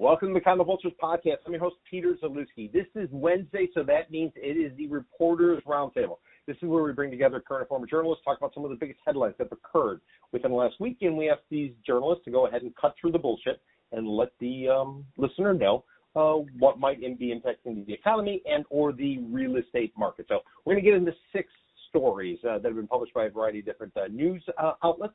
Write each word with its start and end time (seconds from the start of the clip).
Welcome 0.00 0.28
to 0.28 0.34
the 0.34 0.40
Condo 0.40 0.64
Vultures 0.64 0.94
podcast. 0.98 1.44
I'm 1.44 1.52
your 1.52 1.60
host, 1.60 1.76
Peter 1.90 2.16
Zalewski. 2.22 2.72
This 2.72 2.86
is 2.94 3.10
Wednesday, 3.12 3.68
so 3.74 3.82
that 3.82 4.10
means 4.10 4.32
it 4.34 4.56
is 4.56 4.74
the 4.78 4.86
Reporters 4.86 5.62
Roundtable. 5.66 6.16
This 6.46 6.56
is 6.62 6.70
where 6.70 6.82
we 6.82 6.94
bring 6.94 7.10
together 7.10 7.38
current 7.46 7.64
and 7.64 7.68
former 7.68 7.86
journalists, 7.86 8.24
talk 8.24 8.38
about 8.38 8.54
some 8.54 8.64
of 8.64 8.70
the 8.70 8.78
biggest 8.78 8.98
headlines 9.04 9.34
that 9.36 9.48
have 9.50 9.58
occurred 9.62 10.00
within 10.32 10.52
the 10.52 10.56
last 10.56 10.80
week, 10.80 10.96
and 11.02 11.18
we 11.18 11.28
ask 11.28 11.42
these 11.50 11.72
journalists 11.86 12.24
to 12.24 12.30
go 12.30 12.46
ahead 12.46 12.62
and 12.62 12.74
cut 12.76 12.94
through 12.98 13.12
the 13.12 13.18
bullshit 13.18 13.60
and 13.92 14.08
let 14.08 14.30
the 14.40 14.70
um, 14.70 15.04
listener 15.18 15.52
know 15.52 15.84
uh, 16.16 16.36
what 16.58 16.80
might 16.80 16.98
be 17.18 17.34
impacting 17.34 17.84
the 17.84 17.92
economy 17.92 18.40
and 18.50 18.64
or 18.70 18.94
the 18.94 19.18
real 19.30 19.56
estate 19.56 19.92
market. 19.98 20.24
So 20.30 20.40
we're 20.64 20.76
going 20.76 20.82
to 20.82 20.90
get 20.90 20.96
into 20.96 21.12
six 21.30 21.50
stories 21.90 22.38
uh, 22.48 22.56
that 22.56 22.68
have 22.68 22.76
been 22.76 22.88
published 22.88 23.12
by 23.12 23.26
a 23.26 23.30
variety 23.30 23.58
of 23.58 23.66
different 23.66 23.94
uh, 23.98 24.06
news 24.10 24.42
uh, 24.56 24.72
outlets. 24.82 25.12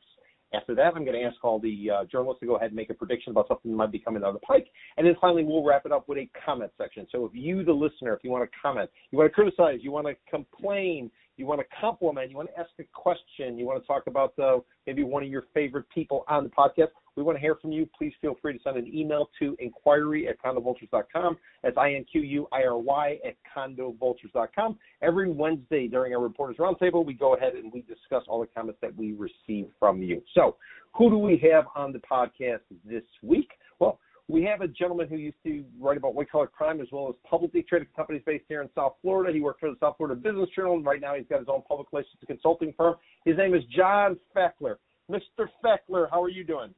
After 0.55 0.75
that, 0.75 0.93
I'm 0.95 1.05
going 1.05 1.19
to 1.19 1.23
ask 1.23 1.43
all 1.43 1.59
the 1.59 1.89
uh, 1.91 2.05
journalists 2.05 2.39
to 2.41 2.45
go 2.45 2.55
ahead 2.55 2.67
and 2.67 2.75
make 2.75 2.89
a 2.89 2.93
prediction 2.93 3.31
about 3.31 3.47
something 3.47 3.71
that 3.71 3.77
might 3.77 3.91
be 3.91 3.99
coming 3.99 4.21
down 4.21 4.33
the 4.33 4.39
pike. 4.39 4.67
And 4.97 5.05
then 5.05 5.15
finally, 5.19 5.43
we'll 5.43 5.63
wrap 5.63 5.85
it 5.85 5.91
up 5.91 6.07
with 6.07 6.17
a 6.17 6.29
comment 6.45 6.71
section. 6.77 7.07
So 7.11 7.25
if 7.25 7.31
you, 7.33 7.63
the 7.63 7.73
listener, 7.73 8.13
if 8.13 8.23
you 8.23 8.29
want 8.29 8.49
to 8.49 8.57
comment, 8.61 8.89
you 9.11 9.17
want 9.17 9.29
to 9.29 9.33
criticize, 9.33 9.79
you 9.81 9.91
want 9.91 10.07
to 10.07 10.15
complain, 10.29 11.11
you 11.37 11.45
want 11.45 11.59
to 11.59 11.67
compliment, 11.79 12.31
you 12.31 12.37
want 12.37 12.49
to 12.49 12.59
ask 12.59 12.69
a 12.79 12.83
question, 12.93 13.57
you 13.57 13.65
want 13.65 13.81
to 13.81 13.87
talk 13.87 14.07
about 14.07 14.37
uh, 14.39 14.59
maybe 14.87 15.03
one 15.03 15.23
of 15.23 15.29
your 15.29 15.43
favorite 15.53 15.85
people 15.93 16.23
on 16.27 16.43
the 16.43 16.49
podcast, 16.49 16.89
we 17.15 17.23
want 17.23 17.37
to 17.37 17.41
hear 17.41 17.55
from 17.55 17.71
you. 17.71 17.87
Please 17.97 18.13
feel 18.21 18.35
free 18.41 18.53
to 18.53 18.59
send 18.63 18.77
an 18.77 18.93
email 18.93 19.29
to 19.39 19.55
inquiry 19.59 20.27
at 20.27 20.41
condovultures.com. 20.41 21.37
That's 21.63 21.77
I-N-Q-U-I-R-Y 21.77 23.19
at 23.25 23.35
condovultures.com. 23.55 24.77
Every 25.01 25.31
Wednesday 25.31 25.87
during 25.87 26.13
our 26.13 26.21
Reporters 26.21 26.57
Roundtable, 26.57 27.05
we 27.05 27.13
go 27.13 27.35
ahead 27.35 27.53
and 27.53 27.71
we 27.71 27.81
discuss 27.81 28.23
all 28.27 28.41
the 28.41 28.47
comments 28.47 28.79
that 28.81 28.95
we 28.95 29.13
receive 29.13 29.69
from 29.79 30.01
you. 30.01 30.21
So 30.33 30.57
who 30.93 31.09
do 31.09 31.17
we 31.17 31.41
have 31.51 31.65
on 31.75 31.93
the 31.93 31.99
podcast 31.99 32.61
this 32.83 33.03
week? 33.21 33.49
Well, 33.79 33.99
we 34.27 34.43
have 34.43 34.61
a 34.61 34.67
gentleman 34.67 35.07
who 35.07 35.17
used 35.17 35.37
to 35.45 35.63
write 35.79 35.97
about 35.97 36.15
white 36.15 36.31
collar 36.31 36.47
crime 36.47 36.81
as 36.81 36.87
well 36.91 37.07
as 37.09 37.15
publicly 37.29 37.61
traded 37.61 37.93
companies 37.95 38.23
based 38.25 38.45
here 38.47 38.61
in 38.61 38.69
South 38.73 38.93
Florida. 39.01 39.31
He 39.31 39.39
worked 39.39 39.59
for 39.59 39.69
the 39.69 39.77
South 39.79 39.97
Florida 39.97 40.19
Business 40.19 40.49
Journal, 40.55 40.75
and 40.75 40.85
right 40.85 40.99
now 40.99 41.13
he's 41.15 41.27
got 41.29 41.39
his 41.39 41.47
own 41.47 41.61
public 41.67 41.87
relations 41.91 42.17
consulting 42.25 42.73
firm. 42.75 42.95
His 43.23 43.37
name 43.37 43.53
is 43.53 43.61
John 43.75 44.17
Feckler. 44.35 44.77
Mr. 45.11 45.47
Feckler, 45.63 46.09
how 46.09 46.23
are 46.23 46.29
you 46.29 46.43
doing? 46.43 46.73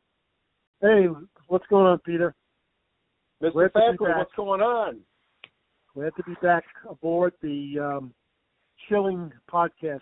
Hey, 0.82 1.08
what's 1.48 1.66
going 1.68 1.88
on, 1.88 1.98
Peter? 2.00 2.36
Mr. 3.42 3.72
Fackler, 3.72 4.18
what's 4.18 4.32
going 4.36 4.62
on? 4.62 5.00
Glad 5.96 6.12
to 6.18 6.24
be 6.24 6.36
back 6.42 6.64
aboard 6.88 7.34
the 7.42 7.80
um, 7.82 8.14
chilling 8.88 9.32
podcast 9.52 10.02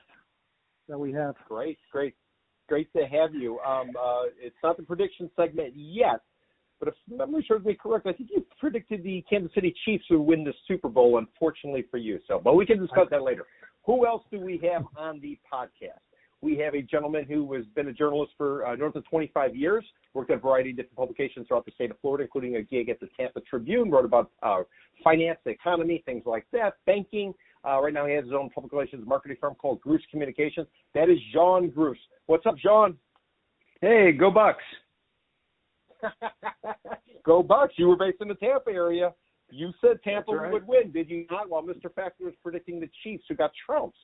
that 0.89 0.97
we 0.97 1.13
have. 1.13 1.35
Great, 1.47 1.77
great, 1.93 2.13
great 2.67 2.91
to 2.91 3.03
have 3.03 3.33
you. 3.33 3.59
Um, 3.59 3.91
uh, 3.97 4.23
it's 4.37 4.55
not 4.61 4.75
the 4.75 4.83
prediction 4.83 5.31
segment 5.37 5.73
yet, 5.75 6.19
but 6.79 6.89
if 6.89 6.95
memory 7.09 7.45
serves 7.47 7.65
me 7.65 7.77
correct, 7.81 8.05
I 8.05 8.11
think 8.11 8.29
you 8.33 8.45
predicted 8.59 9.01
the 9.01 9.23
Kansas 9.29 9.53
City 9.55 9.73
Chiefs 9.85 10.03
would 10.11 10.19
win 10.19 10.43
the 10.43 10.53
Super 10.67 10.89
Bowl. 10.89 11.17
Unfortunately 11.17 11.85
for 11.89 11.97
you, 11.97 12.19
so 12.27 12.41
but 12.43 12.55
we 12.55 12.65
can 12.65 12.81
discuss 12.81 13.07
that 13.11 13.23
later. 13.23 13.45
Who 13.85 14.05
else 14.05 14.23
do 14.29 14.41
we 14.41 14.59
have 14.69 14.83
on 14.97 15.21
the 15.21 15.39
podcast? 15.51 16.01
We 16.45 16.55
have 16.59 16.75
a 16.75 16.81
gentleman 16.83 17.25
who 17.25 17.51
has 17.53 17.65
been 17.75 17.87
a 17.87 17.91
journalist 17.91 18.33
for 18.37 18.67
uh, 18.67 18.75
north 18.75 18.95
of 18.95 19.03
25 19.09 19.55
years, 19.55 19.83
worked 20.13 20.29
at 20.29 20.37
a 20.37 20.39
variety 20.39 20.69
of 20.69 20.75
different 20.75 20.95
publications 20.95 21.47
throughout 21.47 21.65
the 21.65 21.71
state 21.71 21.89
of 21.89 21.99
Florida, 22.01 22.23
including 22.23 22.57
a 22.57 22.61
gig 22.61 22.87
at 22.87 22.99
the 22.99 23.09
Tampa 23.17 23.41
Tribune, 23.41 23.89
wrote 23.89 24.05
about 24.05 24.29
uh, 24.43 24.61
finance, 25.03 25.39
the 25.43 25.49
economy, 25.49 26.03
things 26.05 26.21
like 26.27 26.45
that, 26.51 26.73
banking. 26.85 27.33
Uh, 27.67 27.81
right 27.81 27.91
now, 27.91 28.05
he 28.05 28.13
has 28.13 28.25
his 28.25 28.33
own 28.33 28.51
public 28.51 28.71
relations 28.71 29.03
marketing 29.07 29.37
firm 29.41 29.55
called 29.55 29.81
Gruss 29.81 30.01
Communications. 30.11 30.67
That 30.93 31.09
is 31.09 31.17
Jean 31.33 31.71
Gruss. 31.71 31.97
What's 32.27 32.45
up, 32.45 32.57
Jean? 32.59 32.95
Hey, 33.81 34.11
go 34.11 34.29
Bucks. 34.29 34.63
Go 37.25 37.41
Bucks! 37.41 37.73
You 37.77 37.87
were 37.87 37.97
based 37.97 38.17
in 38.21 38.27
the 38.27 38.35
Tampa 38.35 38.69
area. 38.69 39.15
You 39.49 39.71
said 39.81 39.97
Tampa 40.03 40.31
right. 40.31 40.51
would 40.51 40.67
win, 40.67 40.91
did 40.91 41.09
you 41.09 41.25
not? 41.31 41.49
While 41.49 41.63
Mr. 41.63 41.85
Fackler 41.85 42.25
was 42.25 42.33
predicting 42.43 42.79
the 42.79 42.89
Chiefs, 43.03 43.23
who 43.27 43.33
got 43.33 43.49
trounced. 43.65 43.97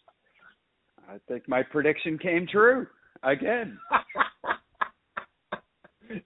I 1.10 1.18
think 1.28 1.48
my 1.48 1.64
prediction 1.64 2.18
came 2.18 2.48
true 2.48 2.88
again. 3.24 3.78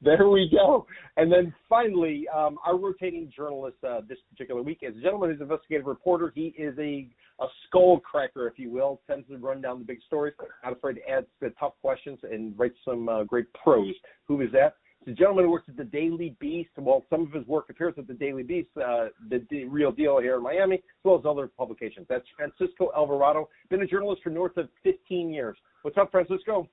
there 0.02 0.30
we 0.30 0.50
go. 0.52 0.86
And 1.18 1.32
then 1.32 1.54
finally, 1.70 2.26
um, 2.36 2.58
our 2.66 2.78
rotating 2.78 3.32
journalist 3.36 3.78
uh, 3.88 4.02
this 4.08 4.18
particular 4.30 4.62
week 4.62 4.80
is 4.82 4.96
a 4.98 5.02
gentleman 5.02 5.30
who's 5.30 5.40
an 5.40 5.44
investigative 5.44 5.88
reporter. 5.88 6.32
He 6.34 6.54
is 6.58 6.78
a 6.80 7.08
a 7.42 7.48
skull 7.68 8.00
cracker, 8.00 8.48
if 8.48 8.58
you 8.58 8.72
will, 8.72 9.02
tends 9.08 9.28
to 9.28 9.38
run 9.38 9.62
down 9.62 9.80
the 9.80 9.86
big 9.86 10.00
stories, 10.08 10.34
not 10.64 10.72
afraid 10.72 10.94
to 10.94 11.10
ask 11.10 11.26
the 11.42 11.50
tough 11.60 11.74
questions 11.82 12.18
and 12.24 12.58
write 12.58 12.72
some 12.86 13.10
uh, 13.10 13.26
great 13.26 13.48
prose. 13.54 13.94
Who 14.28 14.42
is 14.42 14.52
that? 14.54 14.76
The 15.06 15.14
gentleman 15.14 15.46
who 15.46 15.52
works 15.52 15.70
at 15.70 15.78
the 15.78 15.84
Daily 15.84 16.36
Beast. 16.40 16.72
Well, 16.78 17.04
some 17.12 17.22
of 17.22 17.32
his 17.32 17.46
work 17.46 17.70
appears 17.70 17.94
at 17.98 18.08
the 18.08 18.14
Daily 18.16 18.42
Beast, 18.42 18.70
uh, 18.78 19.08
the, 19.30 19.46
the 19.52 19.66
Real 19.66 19.92
Deal 19.92 20.20
here 20.20 20.38
in 20.38 20.44
Miami, 20.44 20.76
as 20.76 20.82
well 21.04 21.20
as 21.20 21.26
other 21.26 21.48
publications. 21.48 22.08
That's 22.10 22.26
Francisco 22.36 22.90
Alvarado. 22.96 23.48
Been 23.70 23.84
a 23.84 23.88
journalist 23.88 24.24
for 24.24 24.32
north 24.32 24.58
of 24.58 24.68
15 24.84 25.30
years. 25.30 25.58
What's 25.84 25.98
up, 25.98 26.10
Francisco? 26.10 26.68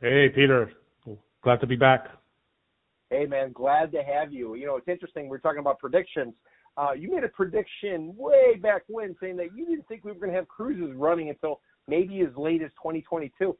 Hey, 0.00 0.28
Peter. 0.32 0.70
Glad 1.42 1.60
to 1.60 1.66
be 1.66 1.74
back. 1.74 2.06
Hey, 3.10 3.26
man. 3.26 3.50
Glad 3.52 3.90
to 3.92 4.02
have 4.02 4.32
you. 4.32 4.54
You 4.54 4.66
know, 4.66 4.76
it's 4.76 4.88
interesting. 4.88 5.28
We're 5.28 5.38
talking 5.38 5.58
about 5.58 5.80
predictions. 5.80 6.34
Uh, 6.76 6.92
you 6.92 7.10
made 7.10 7.24
a 7.24 7.28
prediction 7.28 8.14
way 8.16 8.54
back 8.62 8.82
when 8.86 9.16
saying 9.20 9.36
that 9.38 9.48
you 9.56 9.66
didn't 9.66 9.88
think 9.88 10.04
we 10.04 10.12
were 10.12 10.18
going 10.18 10.30
to 10.30 10.36
have 10.36 10.46
cruises 10.46 10.94
running 10.96 11.30
until 11.30 11.60
maybe 11.88 12.20
as 12.20 12.34
late 12.36 12.62
as 12.62 12.70
2022. 12.74 13.56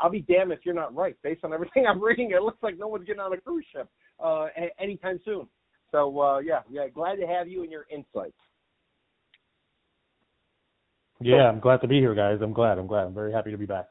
I'll 0.00 0.10
be 0.10 0.22
damned 0.22 0.52
if 0.52 0.60
you're 0.64 0.74
not 0.74 0.94
right. 0.94 1.16
Based 1.22 1.44
on 1.44 1.52
everything 1.52 1.86
I'm 1.88 2.02
reading, 2.02 2.32
it 2.32 2.42
looks 2.42 2.62
like 2.62 2.78
no 2.78 2.88
one's 2.88 3.04
getting 3.04 3.20
on 3.20 3.32
a 3.32 3.40
cruise 3.40 3.64
ship 3.74 3.88
uh, 4.22 4.46
anytime 4.78 5.20
soon. 5.24 5.46
So 5.90 6.20
uh, 6.20 6.38
yeah, 6.38 6.60
yeah, 6.70 6.88
glad 6.88 7.16
to 7.16 7.26
have 7.26 7.48
you 7.48 7.62
and 7.62 7.70
your 7.70 7.86
insights. 7.90 8.36
Yeah, 11.20 11.48
I'm 11.48 11.60
glad 11.60 11.80
to 11.82 11.88
be 11.88 12.00
here, 12.00 12.14
guys. 12.14 12.38
I'm 12.42 12.52
glad. 12.52 12.78
I'm 12.78 12.86
glad. 12.86 13.04
I'm 13.04 13.14
very 13.14 13.32
happy 13.32 13.52
to 13.52 13.58
be 13.58 13.66
back. 13.66 13.90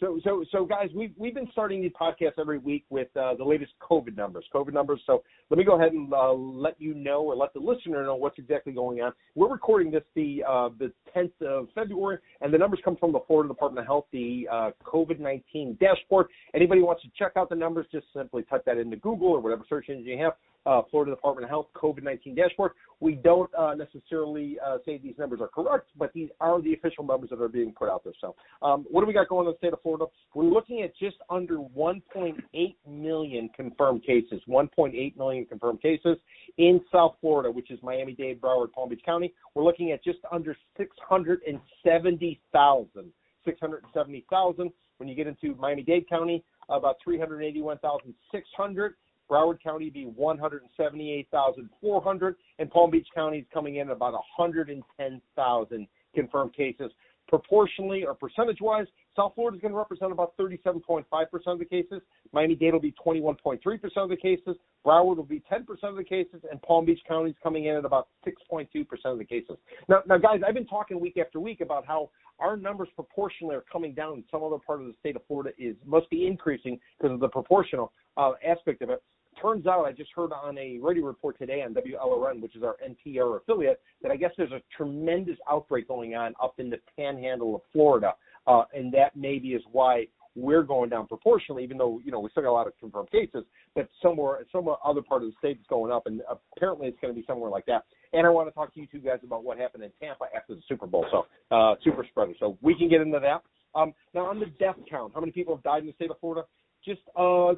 So, 0.00 0.18
so, 0.24 0.44
so, 0.50 0.64
guys, 0.64 0.88
we've 0.94 1.12
we've 1.16 1.34
been 1.34 1.48
starting 1.52 1.80
these 1.80 1.92
podcasts 1.92 2.38
every 2.38 2.58
week 2.58 2.84
with 2.90 3.08
uh, 3.16 3.34
the 3.36 3.44
latest 3.44 3.72
COVID 3.80 4.16
numbers. 4.16 4.44
COVID 4.52 4.72
numbers. 4.72 5.00
So, 5.06 5.22
let 5.50 5.58
me 5.58 5.62
go 5.62 5.76
ahead 5.76 5.92
and 5.92 6.12
uh, 6.12 6.32
let 6.32 6.80
you 6.80 6.94
know, 6.94 7.22
or 7.22 7.36
let 7.36 7.54
the 7.54 7.60
listener 7.60 8.04
know 8.04 8.16
what's 8.16 8.38
exactly 8.38 8.72
going 8.72 9.00
on. 9.02 9.12
We're 9.36 9.50
recording 9.50 9.92
this 9.92 10.02
the 10.16 10.42
uh, 10.48 10.70
the 10.80 10.92
10th 11.16 11.40
of 11.42 11.68
February, 11.76 12.18
and 12.40 12.52
the 12.52 12.58
numbers 12.58 12.80
come 12.84 12.96
from 12.96 13.12
the 13.12 13.20
Florida 13.28 13.48
Department 13.48 13.84
of 13.84 13.86
Health, 13.86 14.06
the 14.12 14.48
uh, 14.50 14.70
COVID-19 14.84 15.78
dashboard. 15.78 16.26
Anybody 16.54 16.80
wants 16.80 17.02
to 17.02 17.08
check 17.16 17.32
out 17.36 17.48
the 17.48 17.54
numbers, 17.54 17.86
just 17.92 18.06
simply 18.16 18.42
type 18.42 18.64
that 18.66 18.78
into 18.78 18.96
Google 18.96 19.28
or 19.28 19.40
whatever 19.40 19.62
search 19.68 19.88
engine 19.90 20.06
you 20.06 20.18
have 20.18 20.32
uh, 20.66 20.82
Florida 20.90 21.12
Department 21.12 21.44
of 21.44 21.50
Health 21.50 21.66
COVID-19 21.74 22.36
dashboard. 22.36 22.72
We 23.00 23.14
don't 23.14 23.52
uh, 23.54 23.74
necessarily 23.74 24.56
uh, 24.64 24.78
say 24.84 24.98
these 24.98 25.14
numbers 25.18 25.40
are 25.40 25.48
correct, 25.48 25.90
but 25.98 26.12
these 26.14 26.28
are 26.40 26.62
the 26.62 26.72
official 26.72 27.04
numbers 27.04 27.30
that 27.30 27.40
are 27.40 27.48
being 27.48 27.72
put 27.72 27.90
out 27.90 28.04
there. 28.04 28.12
So, 28.20 28.36
um, 28.62 28.86
what 28.90 29.00
do 29.02 29.06
we 29.06 29.12
got 29.12 29.28
going 29.28 29.46
in 29.46 29.52
the 29.52 29.58
state 29.58 29.72
of 29.72 29.82
Florida? 29.82 30.06
We're 30.34 30.44
looking 30.44 30.82
at 30.82 30.96
just 30.96 31.16
under 31.28 31.58
1.8 31.58 32.74
million 32.88 33.50
confirmed 33.54 34.04
cases. 34.04 34.40
1.8 34.48 35.16
million 35.16 35.44
confirmed 35.44 35.82
cases 35.82 36.16
in 36.58 36.80
South 36.92 37.16
Florida, 37.20 37.50
which 37.50 37.70
is 37.70 37.78
Miami-Dade, 37.82 38.40
Broward, 38.40 38.72
Palm 38.72 38.88
Beach 38.88 39.02
County. 39.04 39.34
We're 39.54 39.64
looking 39.64 39.92
at 39.92 40.02
just 40.02 40.20
under 40.32 40.56
670,000. 40.76 43.12
670,000. 43.44 44.72
When 44.98 45.08
you 45.08 45.14
get 45.14 45.26
into 45.26 45.54
Miami-Dade 45.56 46.08
County, 46.08 46.44
about 46.68 46.96
381,600. 47.04 48.94
Broward 49.30 49.62
County 49.62 49.90
be 49.90 50.04
178,400, 50.04 52.36
and 52.58 52.70
Palm 52.70 52.90
Beach 52.90 53.08
County 53.14 53.38
is 53.38 53.46
coming 53.52 53.76
in 53.76 53.88
at 53.88 53.96
about 53.96 54.12
110,000 54.12 55.88
confirmed 56.14 56.54
cases. 56.54 56.92
Proportionally 57.28 58.04
or 58.04 58.14
percentage 58.14 58.60
wise, 58.60 58.86
South 59.16 59.32
Florida 59.34 59.56
is 59.56 59.60
going 59.60 59.72
to 59.72 59.78
represent 59.78 60.12
about 60.12 60.36
37.5% 60.36 61.04
of 61.46 61.58
the 61.58 61.64
cases. 61.64 62.00
Miami 62.32 62.54
Dade 62.54 62.72
will 62.72 62.80
be 62.80 62.94
21.3% 63.04 63.58
of 63.96 64.08
the 64.08 64.16
cases. 64.16 64.56
Broward 64.84 65.16
will 65.16 65.24
be 65.24 65.42
10% 65.50 65.64
of 65.82 65.96
the 65.96 66.04
cases, 66.04 66.42
and 66.50 66.60
Palm 66.62 66.84
Beach 66.84 67.00
County 67.06 67.30
is 67.30 67.36
coming 67.42 67.66
in 67.66 67.76
at 67.76 67.84
about 67.84 68.08
6.2% 68.26 68.66
of 69.04 69.18
the 69.18 69.24
cases. 69.24 69.56
Now, 69.88 70.02
now, 70.06 70.18
guys, 70.18 70.40
I've 70.46 70.54
been 70.54 70.66
talking 70.66 71.00
week 71.00 71.16
after 71.18 71.40
week 71.40 71.60
about 71.60 71.86
how 71.86 72.10
our 72.38 72.56
numbers 72.56 72.88
proportionally 72.94 73.54
are 73.54 73.64
coming 73.70 73.94
down. 73.94 74.14
in 74.14 74.24
Some 74.30 74.42
other 74.42 74.58
part 74.58 74.80
of 74.80 74.86
the 74.86 74.94
state 74.98 75.16
of 75.16 75.22
Florida 75.26 75.50
is 75.58 75.76
must 75.86 76.10
be 76.10 76.26
increasing 76.26 76.80
because 76.98 77.14
of 77.14 77.20
the 77.20 77.28
proportional 77.28 77.92
uh, 78.16 78.32
aspect 78.44 78.82
of 78.82 78.90
it 78.90 79.02
turns 79.40 79.66
out 79.66 79.84
I 79.84 79.92
just 79.92 80.10
heard 80.14 80.32
on 80.32 80.56
a 80.58 80.78
radio 80.80 81.04
report 81.04 81.38
today 81.38 81.62
on 81.62 81.74
WLRN, 81.74 82.40
which 82.40 82.56
is 82.56 82.62
our 82.62 82.76
NPR 82.84 83.40
affiliate, 83.40 83.80
that 84.02 84.10
I 84.10 84.16
guess 84.16 84.30
there's 84.36 84.52
a 84.52 84.60
tremendous 84.76 85.36
outbreak 85.50 85.88
going 85.88 86.14
on 86.14 86.34
up 86.42 86.54
in 86.58 86.70
the 86.70 86.78
panhandle 86.96 87.56
of 87.56 87.62
Florida, 87.72 88.14
uh, 88.46 88.64
and 88.74 88.92
that 88.92 89.16
maybe 89.16 89.48
is 89.48 89.62
why 89.72 90.06
we're 90.36 90.62
going 90.62 90.90
down 90.90 91.06
proportionally, 91.06 91.62
even 91.62 91.78
though 91.78 92.00
you 92.04 92.10
know 92.10 92.18
we 92.20 92.28
still 92.30 92.42
got 92.42 92.50
a 92.50 92.52
lot 92.52 92.66
of 92.66 92.72
confirmed 92.80 93.10
cases, 93.10 93.44
but 93.74 93.88
somewhere 94.02 94.38
some 94.50 94.68
other 94.84 95.00
part 95.02 95.22
of 95.22 95.28
the 95.28 95.34
state 95.38 95.58
is 95.58 95.66
going 95.68 95.92
up, 95.92 96.06
and 96.06 96.22
apparently 96.56 96.88
it's 96.88 96.98
going 97.00 97.14
to 97.14 97.20
be 97.20 97.24
somewhere 97.26 97.50
like 97.50 97.66
that. 97.66 97.84
And 98.12 98.26
I 98.26 98.30
want 98.30 98.48
to 98.48 98.54
talk 98.54 98.74
to 98.74 98.80
you 98.80 98.88
two 98.90 98.98
guys 98.98 99.20
about 99.22 99.44
what 99.44 99.58
happened 99.58 99.84
in 99.84 99.90
Tampa 100.00 100.24
after 100.36 100.54
the 100.54 100.62
Super 100.68 100.86
Bowl, 100.86 101.06
so 101.10 101.26
uh, 101.56 101.76
super 101.84 102.04
spreader. 102.08 102.32
So 102.40 102.58
we 102.62 102.76
can 102.76 102.88
get 102.88 103.00
into 103.00 103.20
that. 103.20 103.42
Um, 103.78 103.94
now 104.14 104.26
on 104.26 104.40
the 104.40 104.46
death 104.58 104.76
count, 104.88 105.12
how 105.14 105.20
many 105.20 105.32
people 105.32 105.54
have 105.56 105.62
died 105.62 105.82
in 105.82 105.86
the 105.86 105.92
state 105.94 106.10
of 106.10 106.18
Florida? 106.20 106.44
Just 106.84 107.00
uh, 107.16 107.54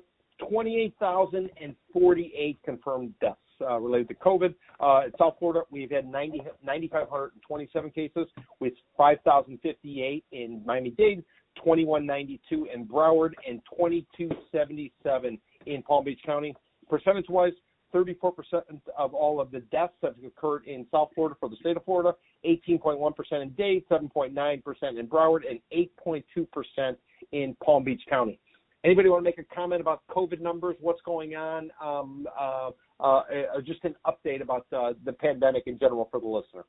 28,048 0.48 2.58
confirmed 2.64 3.14
deaths 3.20 3.38
uh, 3.60 3.78
related 3.78 4.08
to 4.08 4.14
COVID. 4.14 4.54
Uh, 4.80 5.06
in 5.06 5.12
South 5.18 5.36
Florida, 5.38 5.62
we've 5.70 5.90
had 5.90 6.06
90, 6.06 6.42
9,527 6.64 7.90
cases 7.90 8.26
with 8.60 8.72
5,058 8.96 10.24
in 10.32 10.62
Miami-Dade, 10.64 11.24
2192 11.56 12.68
in 12.72 12.86
Broward, 12.86 13.32
and 13.48 13.60
2277 13.76 15.38
in 15.66 15.82
Palm 15.82 16.04
Beach 16.04 16.20
County. 16.24 16.54
Percentage-wise, 16.88 17.52
34% 17.94 18.32
of 18.98 19.14
all 19.14 19.40
of 19.40 19.50
the 19.50 19.60
deaths 19.72 19.94
have 20.02 20.14
occurred 20.24 20.64
in 20.66 20.86
South 20.90 21.10
Florida 21.14 21.36
for 21.38 21.48
the 21.48 21.56
state 21.56 21.76
of 21.76 21.84
Florida, 21.84 22.14
18.1% 22.44 23.42
in 23.42 23.50
Dade, 23.50 23.84
7.9% 23.90 24.98
in 24.98 25.06
Broward, 25.06 25.40
and 25.48 25.60
8.2% 26.06 26.96
in 27.32 27.56
Palm 27.64 27.84
Beach 27.84 28.02
County. 28.08 28.38
Anybody 28.84 29.08
want 29.08 29.20
to 29.20 29.24
make 29.24 29.38
a 29.38 29.54
comment 29.54 29.80
about 29.80 30.02
COVID 30.10 30.40
numbers? 30.40 30.76
What's 30.80 31.00
going 31.02 31.34
on? 31.34 31.70
Um, 31.82 32.26
uh, 32.38 32.70
uh, 33.00 33.04
uh, 33.04 33.22
just 33.64 33.84
an 33.84 33.94
update 34.06 34.42
about 34.42 34.66
uh, 34.72 34.92
the 35.04 35.12
pandemic 35.12 35.64
in 35.66 35.78
general 35.78 36.08
for 36.10 36.20
the 36.20 36.26
listener. 36.26 36.64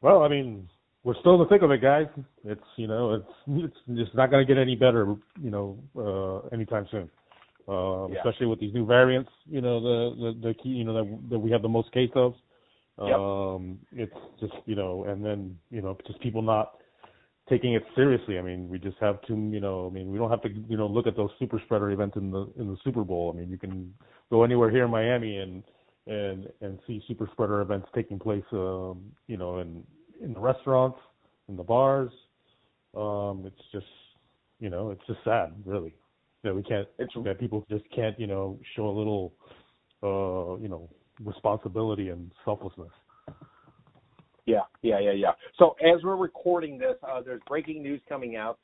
Well, 0.00 0.22
I 0.22 0.28
mean, 0.28 0.68
we're 1.04 1.18
still 1.20 1.34
in 1.34 1.40
the 1.40 1.46
thick 1.46 1.62
of 1.62 1.70
it, 1.70 1.82
guys. 1.82 2.06
It's 2.44 2.60
you 2.76 2.86
know, 2.86 3.14
it's 3.14 3.26
it's 3.48 3.76
just 3.98 4.14
not 4.14 4.30
going 4.30 4.46
to 4.46 4.54
get 4.54 4.60
any 4.60 4.74
better, 4.74 5.16
you 5.40 5.50
know, 5.50 5.78
uh, 5.96 6.54
anytime 6.54 6.86
soon. 6.90 7.10
Uh, 7.68 8.06
yeah. 8.08 8.18
Especially 8.18 8.46
with 8.46 8.60
these 8.60 8.72
new 8.72 8.86
variants, 8.86 9.30
you 9.44 9.60
know, 9.60 9.80
the 9.80 10.16
the, 10.16 10.48
the 10.48 10.54
key, 10.54 10.70
you 10.70 10.84
know, 10.84 10.94
that, 10.94 11.30
that 11.30 11.38
we 11.38 11.50
have 11.50 11.62
the 11.62 11.68
most 11.68 11.90
case 11.92 12.10
of. 12.14 12.34
Um, 12.98 13.78
yep. 13.92 14.08
It's 14.08 14.40
just 14.40 14.54
you 14.66 14.74
know, 14.74 15.04
and 15.04 15.24
then 15.24 15.58
you 15.70 15.82
know, 15.82 15.98
just 16.06 16.20
people 16.20 16.42
not 16.42 16.74
taking 17.48 17.74
it 17.74 17.84
seriously. 17.94 18.38
I 18.38 18.42
mean, 18.42 18.68
we 18.68 18.78
just 18.78 18.96
have 19.00 19.20
to, 19.22 19.34
you 19.34 19.60
know, 19.60 19.86
I 19.86 19.94
mean, 19.94 20.10
we 20.10 20.18
don't 20.18 20.30
have 20.30 20.42
to, 20.42 20.48
you 20.68 20.76
know, 20.76 20.86
look 20.86 21.06
at 21.06 21.16
those 21.16 21.30
super 21.38 21.60
spreader 21.64 21.90
events 21.90 22.16
in 22.16 22.30
the 22.30 22.50
in 22.58 22.68
the 22.68 22.76
Super 22.84 23.04
Bowl. 23.04 23.32
I 23.34 23.38
mean, 23.38 23.50
you 23.50 23.58
can 23.58 23.94
go 24.30 24.42
anywhere 24.44 24.70
here 24.70 24.84
in 24.84 24.90
Miami 24.90 25.38
and 25.38 25.62
and 26.06 26.48
and 26.60 26.78
see 26.86 27.02
super 27.08 27.28
spreader 27.32 27.60
events 27.60 27.88
taking 27.94 28.18
place, 28.18 28.44
um, 28.52 29.00
you 29.26 29.36
know, 29.36 29.58
in 29.58 29.84
in 30.20 30.32
the 30.32 30.40
restaurants, 30.40 30.98
in 31.48 31.56
the 31.56 31.62
bars. 31.62 32.12
Um, 32.96 33.44
it's 33.46 33.60
just, 33.72 33.86
you 34.58 34.70
know, 34.70 34.90
it's 34.90 35.02
just 35.06 35.18
sad, 35.22 35.52
really, 35.66 35.94
that 36.42 36.54
we 36.56 36.62
can't, 36.62 36.88
it's, 36.98 37.12
that 37.24 37.38
people 37.38 37.66
just 37.70 37.84
can't, 37.94 38.18
you 38.18 38.26
know, 38.26 38.58
show 38.74 38.88
a 38.88 38.96
little, 38.96 39.34
uh, 40.02 40.56
you 40.62 40.68
know, 40.68 40.88
responsibility 41.22 42.08
and 42.08 42.32
selflessness. 42.42 42.88
Yeah, 44.46 44.60
yeah, 44.82 45.00
yeah, 45.00 45.12
yeah. 45.12 45.32
So 45.58 45.74
as 45.82 46.02
we're 46.04 46.16
recording 46.16 46.78
this, 46.78 46.94
uh, 47.02 47.20
there's 47.20 47.42
breaking 47.48 47.82
news 47.82 48.00
coming 48.08 48.36
out. 48.36 48.58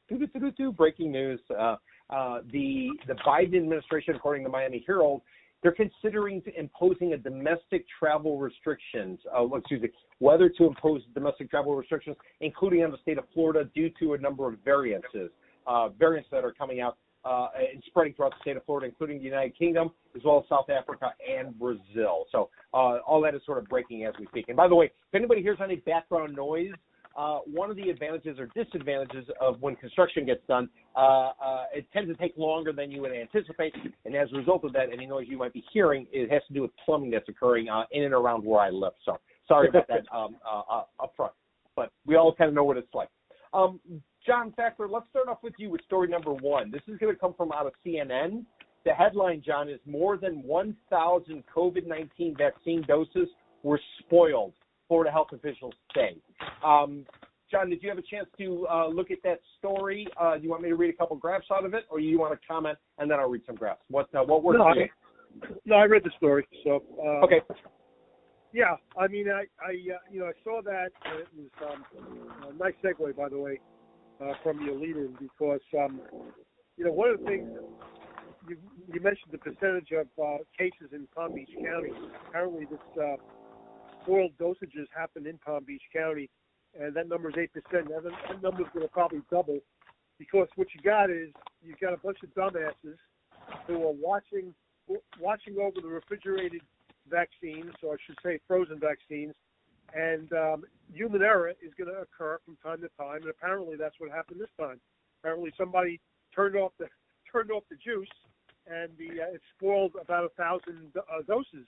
Breaking 0.76 1.10
news. 1.10 1.40
Uh, 1.50 1.76
uh, 2.10 2.40
the 2.52 2.90
the 3.08 3.14
Biden 3.26 3.56
administration, 3.56 4.14
according 4.14 4.44
to 4.44 4.48
Miami 4.48 4.84
Herald, 4.86 5.22
they're 5.62 5.72
considering 5.72 6.42
imposing 6.56 7.14
a 7.14 7.16
domestic 7.16 7.84
travel 7.98 8.38
restrictions. 8.38 9.18
Uh, 9.36 9.46
excuse 9.56 9.82
me, 9.82 9.88
whether 10.18 10.48
to 10.48 10.64
impose 10.66 11.02
domestic 11.14 11.50
travel 11.50 11.74
restrictions, 11.74 12.16
including 12.40 12.84
on 12.84 12.92
the 12.92 12.98
state 12.98 13.18
of 13.18 13.24
Florida, 13.34 13.68
due 13.74 13.90
to 13.98 14.14
a 14.14 14.18
number 14.18 14.48
of 14.48 14.58
variances, 14.64 15.30
uh, 15.66 15.88
variants 15.88 16.28
that 16.30 16.44
are 16.44 16.52
coming 16.52 16.80
out 16.80 16.96
uh, 17.24 17.48
and 17.56 17.82
spreading 17.86 18.14
throughout 18.14 18.32
the 18.32 18.40
state 18.40 18.56
of 18.56 18.64
Florida, 18.64 18.86
including 18.86 19.18
the 19.18 19.24
United 19.24 19.56
Kingdom, 19.56 19.90
as 20.16 20.22
well 20.24 20.38
as 20.38 20.48
South 20.48 20.68
Africa 20.70 21.12
and 21.28 21.58
Brazil. 21.58 22.26
So 22.30 22.50
uh, 22.74 22.98
all 23.06 23.20
that 23.22 23.34
is 23.34 23.42
sort 23.46 23.58
of 23.58 23.68
breaking 23.68 24.04
as 24.04 24.14
we 24.18 24.26
speak. 24.26 24.46
And 24.48 24.56
by 24.56 24.68
the 24.68 24.74
way, 24.74 24.86
if 24.86 25.14
anybody 25.14 25.42
hears 25.42 25.58
any 25.62 25.76
background 25.76 26.34
noise, 26.34 26.72
uh, 27.16 27.40
one 27.46 27.70
of 27.70 27.76
the 27.76 27.90
advantages 27.90 28.38
or 28.38 28.48
disadvantages 28.54 29.26
of 29.40 29.60
when 29.60 29.76
construction 29.76 30.24
gets 30.24 30.40
done, 30.48 30.68
uh, 30.96 31.30
uh, 31.44 31.64
it 31.74 31.86
tends 31.92 32.10
to 32.10 32.16
take 32.16 32.36
longer 32.36 32.72
than 32.72 32.90
you 32.90 33.02
would 33.02 33.12
anticipate, 33.12 33.74
and 34.04 34.16
as 34.16 34.28
a 34.32 34.36
result 34.36 34.64
of 34.64 34.72
that, 34.72 34.86
any 34.92 35.06
noise 35.06 35.26
you 35.28 35.36
might 35.36 35.52
be 35.52 35.62
hearing, 35.72 36.06
it 36.10 36.30
has 36.30 36.42
to 36.48 36.54
do 36.54 36.62
with 36.62 36.70
plumbing 36.84 37.10
that's 37.10 37.28
occurring 37.28 37.68
uh, 37.68 37.82
in 37.90 38.04
and 38.04 38.14
around 38.14 38.44
where 38.44 38.60
I 38.60 38.70
live. 38.70 38.94
So 39.04 39.18
sorry 39.46 39.68
about 39.68 39.88
that 39.88 40.06
um, 40.14 40.36
uh, 40.46 40.62
uh, 40.70 40.84
up 41.02 41.12
front, 41.16 41.32
but 41.76 41.90
we 42.06 42.16
all 42.16 42.34
kind 42.34 42.48
of 42.48 42.54
know 42.54 42.64
what 42.64 42.78
it's 42.78 42.94
like. 42.94 43.08
Um, 43.52 43.80
John 44.26 44.52
Fackler, 44.58 44.88
let's 44.90 45.08
start 45.10 45.28
off 45.28 45.38
with 45.42 45.54
you 45.58 45.70
with 45.70 45.82
story 45.84 46.08
number 46.08 46.32
one. 46.32 46.70
This 46.70 46.82
is 46.86 46.98
going 46.98 47.12
to 47.12 47.18
come 47.18 47.34
from 47.34 47.52
out 47.52 47.66
of 47.66 47.72
CNN. 47.84 48.44
The 48.84 48.92
headline, 48.92 49.42
John, 49.44 49.68
is 49.68 49.80
more 49.86 50.16
than 50.16 50.42
1,000 50.42 51.44
COVID 51.54 51.86
19 51.86 52.36
vaccine 52.36 52.82
doses 52.86 53.28
were 53.62 53.80
spoiled, 54.00 54.52
Florida 54.88 55.10
health 55.10 55.28
officials 55.32 55.74
say. 55.94 56.16
Um, 56.64 57.04
John, 57.50 57.68
did 57.68 57.82
you 57.82 57.88
have 57.88 57.98
a 57.98 58.02
chance 58.02 58.26
to 58.38 58.66
uh, 58.70 58.88
look 58.88 59.10
at 59.10 59.18
that 59.24 59.40
story? 59.58 60.06
Uh, 60.18 60.36
do 60.36 60.42
you 60.42 60.50
want 60.50 60.62
me 60.62 60.68
to 60.68 60.74
read 60.74 60.90
a 60.92 60.96
couple 60.96 61.16
graphs 61.16 61.46
out 61.52 61.64
of 61.64 61.74
it, 61.74 61.84
or 61.90 62.00
you 62.00 62.18
want 62.18 62.32
to 62.32 62.46
comment 62.46 62.78
and 62.98 63.10
then 63.10 63.20
I'll 63.20 63.28
read 63.28 63.42
some 63.46 63.56
graphs? 63.56 63.82
What 63.88 64.08
uh, 64.14 64.22
what 64.22 64.42
works 64.42 64.58
no, 64.58 64.72
for 64.72 64.80
you? 64.80 64.88
No, 65.64 65.76
I 65.76 65.84
read 65.84 66.02
the 66.02 66.10
story. 66.16 66.46
So 66.64 66.82
uh, 66.98 67.24
okay. 67.24 67.40
Yeah, 68.52 68.76
I 68.98 69.08
mean, 69.08 69.30
I, 69.30 69.44
I, 69.64 69.70
uh, 69.70 69.98
you 70.10 70.20
know, 70.20 70.26
I 70.26 70.32
saw 70.44 70.60
that. 70.62 70.90
It 71.18 71.26
was 71.34 71.72
um, 71.72 72.50
a 72.50 72.62
nice 72.62 72.74
segue, 72.84 73.16
by 73.16 73.30
the 73.30 73.38
way, 73.38 73.60
uh, 74.20 74.32
from 74.42 74.64
your 74.64 74.74
lead-in 74.74 75.16
because, 75.20 75.60
um, 75.78 76.00
you 76.76 76.84
know, 76.84 76.92
one 76.92 77.10
of 77.10 77.20
the 77.20 77.26
things 77.26 77.48
you, 78.48 78.56
you 78.92 79.00
mentioned 79.00 79.30
the 79.30 79.38
percentage 79.38 79.90
of 79.92 80.06
uh, 80.22 80.38
cases 80.58 80.92
in 80.92 81.06
Palm 81.14 81.34
Beach 81.34 81.50
County. 81.64 81.92
Apparently, 82.28 82.64
this 82.64 82.80
uh, 83.00 83.16
spoiled 84.02 84.32
dosages 84.40 84.86
happen 84.94 85.26
in 85.26 85.38
Palm 85.38 85.64
Beach 85.64 85.82
County, 85.94 86.28
and 86.78 86.94
that 86.94 87.08
number 87.08 87.30
is 87.30 87.36
eight 87.38 87.52
percent. 87.52 87.88
That, 87.88 88.02
that 88.04 88.42
number 88.42 88.62
is 88.62 88.68
going 88.74 88.86
to 88.86 88.92
probably 88.92 89.22
double 89.30 89.60
because 90.18 90.48
what 90.56 90.68
you 90.74 90.80
got 90.82 91.10
is 91.10 91.28
you 91.62 91.74
got 91.80 91.92
a 91.92 91.98
bunch 91.98 92.18
of 92.22 92.30
dumbasses 92.34 92.96
who 93.66 93.74
are 93.86 93.94
watching 93.94 94.54
watching 95.20 95.56
over 95.58 95.80
the 95.80 95.88
refrigerated 95.88 96.60
vaccines, 97.08 97.72
or 97.82 97.94
I 97.94 97.96
should 98.06 98.16
say 98.22 98.40
frozen 98.46 98.78
vaccines, 98.80 99.34
and 99.94 100.32
um, 100.32 100.64
human 100.92 101.22
error 101.22 101.50
is 101.50 101.72
going 101.78 101.92
to 101.92 102.00
occur 102.00 102.38
from 102.44 102.56
time 102.62 102.80
to 102.80 102.88
time, 102.96 103.22
and 103.22 103.30
apparently 103.30 103.76
that's 103.76 103.94
what 103.98 104.10
happened 104.10 104.40
this 104.40 104.52
time. 104.58 104.80
Apparently 105.20 105.52
somebody 105.58 106.00
turned 106.34 106.56
off 106.56 106.72
the 106.78 106.86
turned 107.32 107.50
off 107.50 107.64
the 107.70 107.76
juice, 107.76 108.08
and 108.66 108.90
the 108.98 109.22
uh, 109.22 109.34
it 109.34 109.40
spoiled 109.56 109.92
about 110.00 110.24
a 110.24 110.28
thousand 110.30 110.92
uh, 110.96 111.22
doses. 111.26 111.66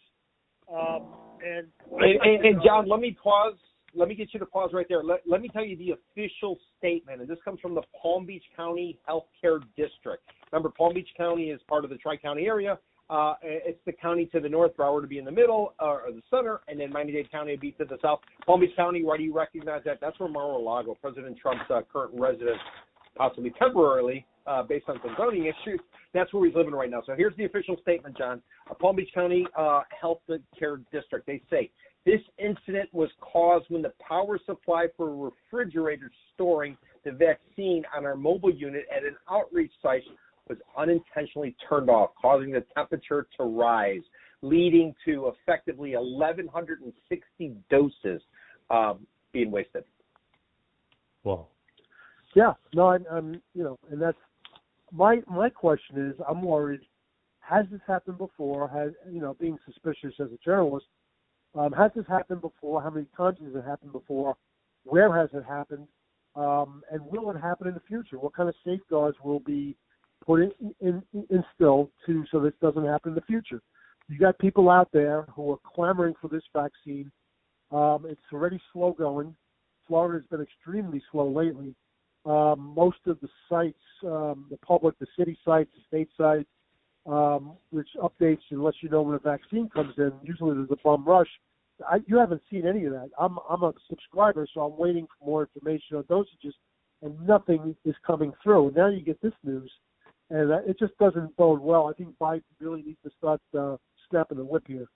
Um, 0.72 1.08
and, 1.44 1.66
and, 1.92 2.20
and, 2.22 2.44
and 2.46 2.62
John, 2.64 2.88
let 2.88 3.00
me 3.00 3.16
pause. 3.22 3.54
Let 3.94 4.08
me 4.08 4.14
get 4.14 4.30
you 4.32 4.40
to 4.40 4.46
pause 4.46 4.70
right 4.72 4.86
there. 4.88 5.04
Let, 5.04 5.20
let 5.24 5.40
me 5.40 5.48
tell 5.48 5.64
you 5.64 5.76
the 5.76 5.92
official 5.92 6.58
statement, 6.78 7.20
and 7.20 7.30
this 7.30 7.38
comes 7.44 7.60
from 7.60 7.74
the 7.74 7.82
Palm 8.00 8.26
Beach 8.26 8.42
County 8.56 8.98
Healthcare 9.08 9.60
District. 9.76 10.22
Remember, 10.50 10.70
Palm 10.70 10.94
Beach 10.94 11.10
County 11.16 11.50
is 11.50 11.60
part 11.68 11.84
of 11.84 11.90
the 11.90 11.96
Tri 11.96 12.16
County 12.16 12.46
area. 12.46 12.78
Uh, 13.10 13.34
it's 13.42 13.78
the 13.84 13.92
county 13.92 14.26
to 14.26 14.40
the 14.40 14.48
north, 14.48 14.74
Broward 14.76 15.02
to 15.02 15.06
be 15.06 15.18
in 15.18 15.24
the 15.24 15.30
middle 15.30 15.74
uh, 15.80 15.86
or 15.86 16.10
the 16.10 16.22
center, 16.30 16.60
and 16.68 16.80
then 16.80 16.90
Miami-Dade 16.90 17.30
County 17.30 17.52
would 17.52 17.60
be 17.60 17.72
to 17.72 17.84
the 17.84 17.98
south. 18.00 18.20
Palm 18.46 18.60
Beach 18.60 18.74
County, 18.76 19.04
why 19.04 19.18
do 19.18 19.22
you 19.22 19.34
recognize 19.34 19.82
that? 19.84 19.98
That's 20.00 20.18
where 20.18 20.28
Mar-a-Lago, 20.28 20.96
President 21.00 21.36
Trump's 21.40 21.64
uh, 21.70 21.82
current 21.92 22.12
residence, 22.18 22.60
possibly 23.14 23.52
temporarily, 23.58 24.26
uh, 24.46 24.62
based 24.62 24.88
on 24.88 24.98
some 25.04 25.14
zoning 25.18 25.44
issues. 25.44 25.80
That's 26.14 26.32
where 26.32 26.46
he's 26.46 26.54
living 26.54 26.72
right 26.72 26.90
now. 26.90 27.02
So 27.04 27.14
here's 27.14 27.36
the 27.36 27.44
official 27.44 27.76
statement, 27.82 28.16
John. 28.16 28.40
Palm 28.80 28.96
Beach 28.96 29.10
County 29.14 29.46
uh, 29.56 29.82
Health 30.00 30.20
Care 30.58 30.80
District. 30.90 31.26
They 31.26 31.42
say 31.50 31.70
this 32.06 32.20
incident 32.38 32.88
was 32.92 33.08
caused 33.20 33.66
when 33.68 33.82
the 33.82 33.92
power 34.06 34.38
supply 34.46 34.86
for 34.96 35.14
refrigerator 35.14 36.10
storing 36.34 36.76
the 37.04 37.12
vaccine 37.12 37.84
on 37.96 38.04
our 38.04 38.16
mobile 38.16 38.52
unit 38.52 38.86
at 38.94 39.04
an 39.04 39.16
outreach 39.30 39.72
site 39.82 40.02
was 40.48 40.58
unintentionally 40.76 41.56
turned 41.68 41.88
off, 41.88 42.10
causing 42.20 42.52
the 42.52 42.64
temperature 42.74 43.26
to 43.38 43.44
rise, 43.44 44.02
leading 44.42 44.94
to 45.04 45.32
effectively 45.32 45.94
1,160 45.96 47.56
doses 47.70 48.22
um, 48.70 49.06
being 49.32 49.50
wasted. 49.50 49.84
Wow. 51.22 51.46
yeah, 52.34 52.52
no, 52.74 52.90
I'm, 52.90 53.06
I'm, 53.10 53.42
you 53.54 53.64
know, 53.64 53.78
and 53.90 54.00
that's 54.00 54.18
my 54.92 55.20
my 55.26 55.48
question 55.48 56.10
is, 56.10 56.14
I'm 56.28 56.42
worried. 56.42 56.80
Has 57.40 57.64
this 57.70 57.80
happened 57.86 58.18
before? 58.18 58.68
Has 58.68 58.92
you 59.10 59.20
know, 59.20 59.34
being 59.40 59.58
suspicious 59.64 60.14
as 60.20 60.28
a 60.32 60.38
journalist, 60.44 60.86
um, 61.54 61.72
has 61.72 61.90
this 61.94 62.04
happened 62.08 62.40
before? 62.40 62.82
How 62.82 62.90
many 62.90 63.06
times 63.16 63.38
has 63.42 63.54
it 63.54 63.64
happened 63.64 63.92
before? 63.92 64.36
Where 64.84 65.14
has 65.14 65.30
it 65.32 65.44
happened? 65.44 65.86
Um, 66.36 66.82
and 66.90 67.00
will 67.06 67.30
it 67.30 67.40
happen 67.40 67.68
in 67.68 67.74
the 67.74 67.80
future? 67.80 68.18
What 68.18 68.34
kind 68.34 68.48
of 68.48 68.54
safeguards 68.64 69.16
will 69.22 69.40
be 69.40 69.76
put 70.24 70.40
in, 70.42 70.52
in, 70.80 71.02
instilled 71.30 71.90
to 72.06 72.24
so 72.30 72.40
this 72.40 72.52
doesn't 72.60 72.86
happen 72.86 73.10
in 73.10 73.14
the 73.14 73.20
future. 73.22 73.60
You 74.08 74.18
got 74.18 74.38
people 74.38 74.70
out 74.70 74.88
there 74.92 75.26
who 75.34 75.52
are 75.52 75.58
clamoring 75.74 76.14
for 76.20 76.28
this 76.28 76.42
vaccine. 76.52 77.10
Um, 77.70 78.06
it's 78.08 78.20
already 78.32 78.60
slow 78.72 78.92
going. 78.92 79.34
Florida 79.86 80.18
has 80.18 80.26
been 80.28 80.42
extremely 80.42 81.02
slow 81.10 81.30
lately. 81.30 81.74
Um, 82.26 82.72
most 82.74 82.98
of 83.06 83.18
the 83.20 83.28
sites, 83.48 83.78
um, 84.04 84.46
the 84.50 84.56
public, 84.58 84.98
the 84.98 85.06
city 85.18 85.38
sites, 85.44 85.70
the 85.74 85.82
state 85.86 86.08
sites, 86.16 86.48
um, 87.06 87.52
which 87.70 87.88
updates 88.02 88.40
and 88.50 88.62
lets 88.62 88.78
you 88.82 88.88
know 88.88 89.02
when 89.02 89.14
a 89.14 89.18
vaccine 89.18 89.68
comes 89.68 89.94
in. 89.98 90.12
Usually 90.22 90.54
there's 90.54 90.70
a 90.70 90.76
bum 90.82 91.04
rush. 91.04 91.28
I, 91.86 91.98
you 92.06 92.16
haven't 92.16 92.40
seen 92.50 92.66
any 92.66 92.84
of 92.84 92.92
that. 92.92 93.10
I'm 93.18 93.38
I'm 93.48 93.62
a 93.62 93.72
subscriber, 93.90 94.46
so 94.54 94.62
I'm 94.62 94.78
waiting 94.78 95.06
for 95.18 95.26
more 95.26 95.42
information 95.42 95.96
on 95.96 96.04
dosages, 96.04 96.54
and 97.02 97.20
nothing 97.26 97.76
is 97.84 97.94
coming 98.06 98.32
through. 98.42 98.72
Now 98.74 98.88
you 98.88 99.02
get 99.02 99.20
this 99.20 99.32
news 99.42 99.70
and 100.30 100.50
it 100.68 100.78
just 100.78 100.96
doesn't 100.98 101.36
bode 101.36 101.60
well. 101.60 101.88
I 101.88 101.92
think 101.92 102.16
Biden 102.20 102.42
really 102.60 102.82
needs 102.82 102.98
to 103.04 103.10
start 103.18 103.40
uh, 103.58 103.76
snapping 104.10 104.38
the 104.38 104.44
whip 104.44 104.64
here. 104.66 104.86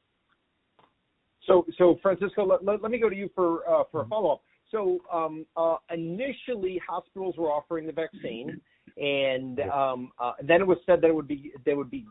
So, 1.47 1.65
so 1.79 1.99
Francisco, 2.03 2.45
let, 2.47 2.65
let, 2.65 2.83
let 2.83 2.91
me 2.91 2.99
go 2.99 3.09
to 3.09 3.17
you 3.17 3.31
for 3.35 3.69
uh, 3.69 3.85
for 3.91 4.03
a 4.03 4.07
follow 4.07 4.33
up. 4.33 4.43
So, 4.71 4.99
um, 5.11 5.47
uh, 5.57 5.77
initially, 5.93 6.81
hospitals 6.87 7.37
were 7.39 7.51
offering 7.51 7.87
the 7.87 7.93
vaccine, 7.93 8.61
and 8.99 9.61
um, 9.61 10.13
uh, 10.19 10.33
then 10.43 10.61
it 10.61 10.67
was 10.67 10.77
said 10.85 11.01
that 11.01 11.09
it 11.09 11.15
would 11.15 11.29
be 11.29 11.53
there 11.65 11.77
would 11.77 11.91
be 11.91 12.07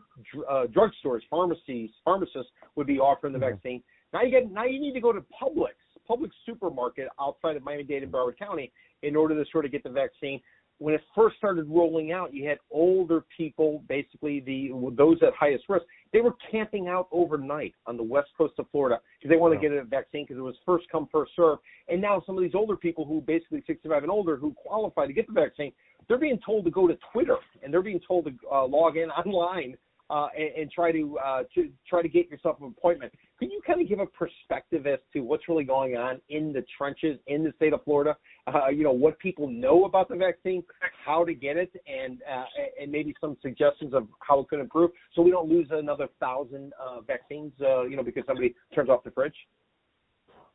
uh, 0.50 0.64
drugstores, 0.66 1.20
pharmacies, 1.30 1.90
pharmacists 2.04 2.50
would 2.74 2.86
be 2.86 2.98
offering 2.98 3.32
the 3.32 3.38
mm-hmm. 3.38 3.54
vaccine. 3.54 3.82
Now 4.12 4.22
you 4.22 4.30
get 4.30 4.50
now 4.50 4.64
you 4.64 4.80
need 4.80 4.94
to 4.94 5.00
go 5.00 5.12
to 5.12 5.20
Publix, 5.20 5.76
Publix 6.08 6.30
supermarket 6.46 7.08
outside 7.20 7.56
of 7.56 7.62
Miami-Dade 7.62 8.02
and 8.02 8.12
Broward 8.12 8.38
County 8.38 8.72
in 9.02 9.14
order 9.14 9.34
to 9.42 9.48
sort 9.50 9.64
of 9.64 9.70
get 9.70 9.84
the 9.84 9.90
vaccine 9.90 10.40
when 10.78 10.94
it 10.94 11.00
first 11.14 11.36
started 11.36 11.66
rolling 11.68 12.12
out, 12.12 12.32
you 12.32 12.48
had 12.48 12.58
older 12.70 13.24
people, 13.36 13.82
basically 13.88 14.40
the 14.40 14.70
those 14.96 15.18
at 15.22 15.34
highest 15.34 15.64
risk. 15.68 15.84
They 16.12 16.20
were 16.20 16.34
camping 16.50 16.88
out 16.88 17.08
overnight 17.10 17.74
on 17.86 17.96
the 17.96 18.02
west 18.02 18.28
coast 18.38 18.54
of 18.58 18.66
Florida 18.70 19.00
because 19.18 19.30
they 19.30 19.36
wanted 19.36 19.56
to 19.56 19.60
get 19.60 19.72
a 19.72 19.84
vaccine 19.84 20.24
because 20.24 20.38
it 20.38 20.42
was 20.42 20.54
first 20.64 20.86
come 20.90 21.08
first 21.10 21.32
serve. 21.34 21.58
And 21.88 22.00
now 22.00 22.22
some 22.24 22.36
of 22.36 22.42
these 22.42 22.54
older 22.54 22.76
people 22.76 23.04
who 23.04 23.20
basically 23.20 23.62
65 23.66 24.04
and 24.04 24.12
older 24.12 24.36
who 24.36 24.52
qualify 24.54 25.06
to 25.06 25.12
get 25.12 25.26
the 25.26 25.32
vaccine, 25.32 25.72
they're 26.06 26.18
being 26.18 26.38
told 26.44 26.64
to 26.64 26.70
go 26.70 26.86
to 26.86 26.96
Twitter 27.12 27.36
and 27.62 27.72
they're 27.72 27.82
being 27.82 28.00
told 28.06 28.26
to 28.26 28.32
uh, 28.50 28.66
log 28.66 28.96
in 28.96 29.10
online 29.10 29.76
uh, 30.10 30.28
and, 30.36 30.62
and 30.62 30.70
try 30.70 30.92
to 30.92 31.18
uh, 31.18 31.42
to 31.54 31.70
try 31.88 32.02
to 32.02 32.08
get 32.08 32.30
yourself 32.30 32.56
an 32.60 32.74
appointment. 32.76 33.12
Can 33.38 33.50
you 33.50 33.60
kind 33.66 33.80
of 33.80 33.88
give 33.88 34.00
a 34.00 34.06
perspective 34.06 34.86
as 34.86 34.98
to 35.12 35.20
what's 35.20 35.48
really 35.48 35.64
going 35.64 35.96
on 35.96 36.20
in 36.28 36.52
the 36.52 36.64
trenches 36.76 37.18
in 37.26 37.44
the 37.44 37.52
state 37.56 37.72
of 37.72 37.84
Florida? 37.84 38.16
Uh, 38.46 38.68
you 38.68 38.82
know 38.82 38.92
what 38.92 39.18
people 39.18 39.48
know 39.48 39.84
about 39.84 40.08
the 40.08 40.16
vaccine, 40.16 40.62
how 41.04 41.24
to 41.24 41.34
get 41.34 41.56
it, 41.56 41.70
and 41.86 42.20
uh, 42.30 42.44
and 42.80 42.90
maybe 42.90 43.14
some 43.20 43.36
suggestions 43.42 43.94
of 43.94 44.08
how 44.20 44.40
it 44.40 44.48
could 44.48 44.60
improve, 44.60 44.90
so 45.14 45.22
we 45.22 45.30
don't 45.30 45.48
lose 45.48 45.68
another 45.70 46.08
thousand 46.20 46.72
uh, 46.80 47.00
vaccines. 47.02 47.52
You 47.58 47.96
know 47.96 48.02
because 48.02 48.24
somebody 48.26 48.54
turns 48.74 48.88
off 48.88 49.04
the 49.04 49.10
fridge. 49.10 49.34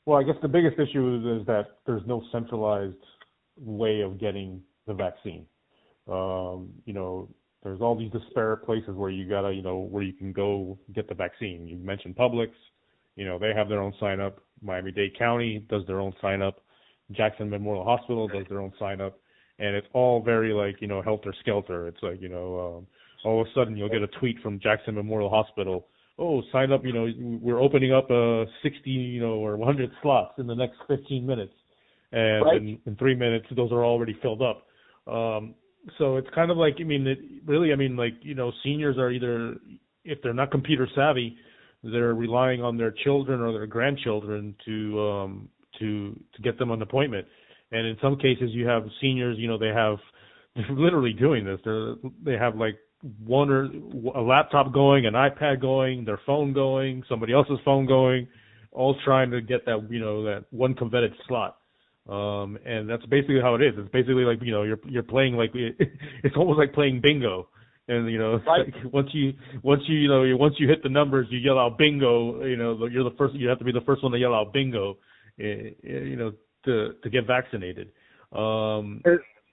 Well, 0.06 0.20
I 0.20 0.24
guess 0.24 0.36
the 0.42 0.50
biggest 0.50 0.78
issue 0.80 1.16
is, 1.16 1.42
is 1.42 1.48
that 1.48 1.78
there's 1.86 2.02
no 2.06 2.24
centralized 2.32 2.96
way 3.58 4.02
of 4.02 4.20
getting 4.20 4.62
the 4.86 4.94
vaccine. 4.94 5.46
Um, 6.12 6.70
you 6.86 6.94
know, 6.94 7.30
there's 7.64 7.82
all 7.82 7.98
these 7.98 8.12
disparate 8.12 8.66
places 8.66 8.96
where 8.96 9.10
you 9.10 9.28
gotta, 9.28 9.54
you 9.54 9.62
know, 9.62 9.78
where 9.78 10.04
you 10.04 10.14
can 10.14 10.34
go 10.34 10.78
get 10.94 11.08
the 11.08 11.16
vaccine. 11.16 11.68
You 11.68 11.78
mentioned 11.78 12.16
Publix, 12.16 12.52
you 13.16 13.26
know, 13.26 13.40
they 13.40 13.54
have 13.56 13.70
their 13.70 13.82
own 13.82 13.94
sign 14.00 14.20
up. 14.20 14.40
Miami-Dade 14.62 15.18
County 15.18 15.66
does 15.70 15.84
their 15.88 16.00
own 16.00 16.14
sign 16.22 16.42
up. 16.42 16.62
Jackson 17.12 17.50
Memorial 17.50 17.84
Hospital 17.84 18.28
does 18.28 18.46
their 18.50 18.62
own 18.62 18.74
sign 18.80 19.02
up, 19.02 19.20
and 19.60 19.76
it's 19.76 19.88
all 19.94 20.22
very 20.22 20.54
like, 20.54 20.82
you 20.82 20.88
know, 20.88 21.02
helter 21.02 21.34
skelter. 21.42 21.88
It's 21.88 22.02
like, 22.02 22.22
you 22.22 22.30
know, 22.30 22.78
um, 22.78 22.88
all 23.24 23.42
of 23.42 23.48
a 23.48 23.50
sudden 23.54 23.78
you'll 23.78 23.90
get 23.90 24.02
a 24.02 24.08
tweet 24.20 24.40
from 24.42 24.60
Jackson 24.60 24.96
Memorial 24.96 25.30
Hospital. 25.30 25.88
Oh, 26.18 26.42
sign 26.52 26.72
up! 26.72 26.86
You 26.86 26.94
know, 26.94 27.08
we're 27.42 27.60
opening 27.60 27.92
up 27.92 28.10
a 28.12 28.46
60, 28.62 28.90
you 28.90 29.20
know, 29.20 29.34
or 29.34 29.58
100 29.58 29.90
slots 30.02 30.34
in 30.38 30.46
the 30.46 30.56
next 30.56 30.76
15 30.88 31.26
minutes, 31.26 31.54
and 32.12 32.46
right. 32.46 32.58
in, 32.58 32.80
in 32.86 32.96
three 32.98 33.16
minutes 33.16 33.48
those 33.56 33.72
are 33.72 33.84
already 33.84 34.16
filled 34.22 34.42
up. 34.42 34.68
Um, 35.12 35.56
so 35.98 36.18
it's 36.18 36.28
kind 36.34 36.52
of 36.52 36.58
like 36.58 36.76
I 36.80 36.84
mean, 36.84 37.08
it, 37.08 37.20
really, 37.46 37.72
I 37.72 37.76
mean, 37.76 37.96
like 37.96 38.14
you 38.22 38.36
know, 38.36 38.52
seniors 38.64 38.98
are 38.98 39.12
either 39.12 39.56
if 40.04 40.20
they're 40.22 40.34
not 40.34 40.52
computer 40.52 40.88
savvy, 40.96 41.38
they're 41.84 42.14
relying 42.14 42.62
on 42.62 42.78
their 42.78 42.92
children 43.04 43.42
or 43.42 43.52
their 43.52 43.68
grandchildren 43.68 44.56
to 44.66 45.02
um 45.02 45.50
to 45.80 46.20
to 46.36 46.42
get 46.42 46.58
them 46.58 46.72
an 46.72 46.82
appointment. 46.82 47.28
And 47.72 47.88
in 47.88 47.98
some 48.02 48.18
cases, 48.18 48.52
you 48.52 48.68
have 48.68 48.84
seniors, 49.02 49.38
you 49.38 49.48
know, 49.48 49.58
they 49.58 49.70
have 49.70 49.98
they're 50.56 50.76
literally 50.76 51.14
doing 51.14 51.46
this. 51.46 51.60
They're 51.64 51.96
they 52.24 52.34
have 52.34 52.56
like 52.56 52.78
one 53.26 53.50
or 53.50 53.64
a 54.16 54.22
laptop 54.22 54.74
going, 54.74 55.06
an 55.06 55.14
iPad 55.14 55.60
going, 55.60 56.06
their 56.06 56.20
phone 56.26 56.54
going, 56.54 57.04
somebody 57.10 57.34
else's 57.34 57.60
phone 57.66 57.86
going, 57.86 58.28
all 58.72 58.96
trying 59.04 59.32
to 59.32 59.42
get 59.42 59.66
that 59.66 59.88
you 59.90 60.00
know 60.00 60.24
that 60.24 60.46
one 60.52 60.74
coveted 60.74 61.14
slot. 61.28 61.58
Um, 62.10 62.58
and 62.66 62.90
that's 62.90 63.06
basically 63.06 63.40
how 63.42 63.56
it 63.56 63.62
is. 63.62 63.74
It's 63.78 63.92
basically 63.92 64.26
like 64.26 64.40
you 64.42 64.52
know 64.52 64.64
you're 64.64 64.80
you're 64.86 65.04
playing 65.04 65.36
like 65.36 65.52
it's 66.24 66.36
almost 66.36 66.60
like 66.60 66.74
playing 66.74 67.00
bingo. 67.02 67.48
And 67.88 68.10
you 68.10 68.18
know, 68.18 68.40
right. 68.48 68.66
like 68.66 68.94
once 68.94 69.10
you 69.14 69.34
once 69.62 69.82
you 69.88 69.98
you 69.98 70.08
know 70.08 70.24
once 70.38 70.56
you 70.58 70.68
hit 70.68 70.84
the 70.84 70.90
numbers, 70.90 71.28
you 71.30 71.40
yell 71.40 71.60
out 71.60 71.78
bingo. 71.78 72.44
You 72.44 72.58
know, 72.58 72.86
you're 72.88 73.04
the 73.04 73.16
first. 73.18 73.36
You 73.36 73.48
have 73.50 73.60
to 73.60 73.66
be 73.66 73.72
the 73.72 73.82
first 73.86 74.04
one 74.04 74.12
to 74.12 74.18
yell 74.18 74.34
out 74.34 74.54
bingo. 74.54 74.98
Eh, 75.40 75.44
eh, 75.44 75.72
you 75.84 76.16
know, 76.16 76.32
to 76.66 76.94
to 77.02 77.10
get 77.10 77.26
vaccinated. 77.26 77.90
Um, 78.32 79.02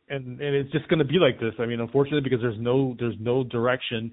and 0.09 0.41
and 0.41 0.55
it's 0.55 0.71
just 0.73 0.89
going 0.89 0.99
to 0.99 1.05
be 1.05 1.19
like 1.19 1.39
this. 1.39 1.55
I 1.59 1.67
mean, 1.67 1.81
unfortunately, 1.81 2.23
because 2.23 2.41
there's 2.41 2.59
no 2.59 2.97
there's 2.99 3.17
no 3.21 3.45
direction, 3.45 4.13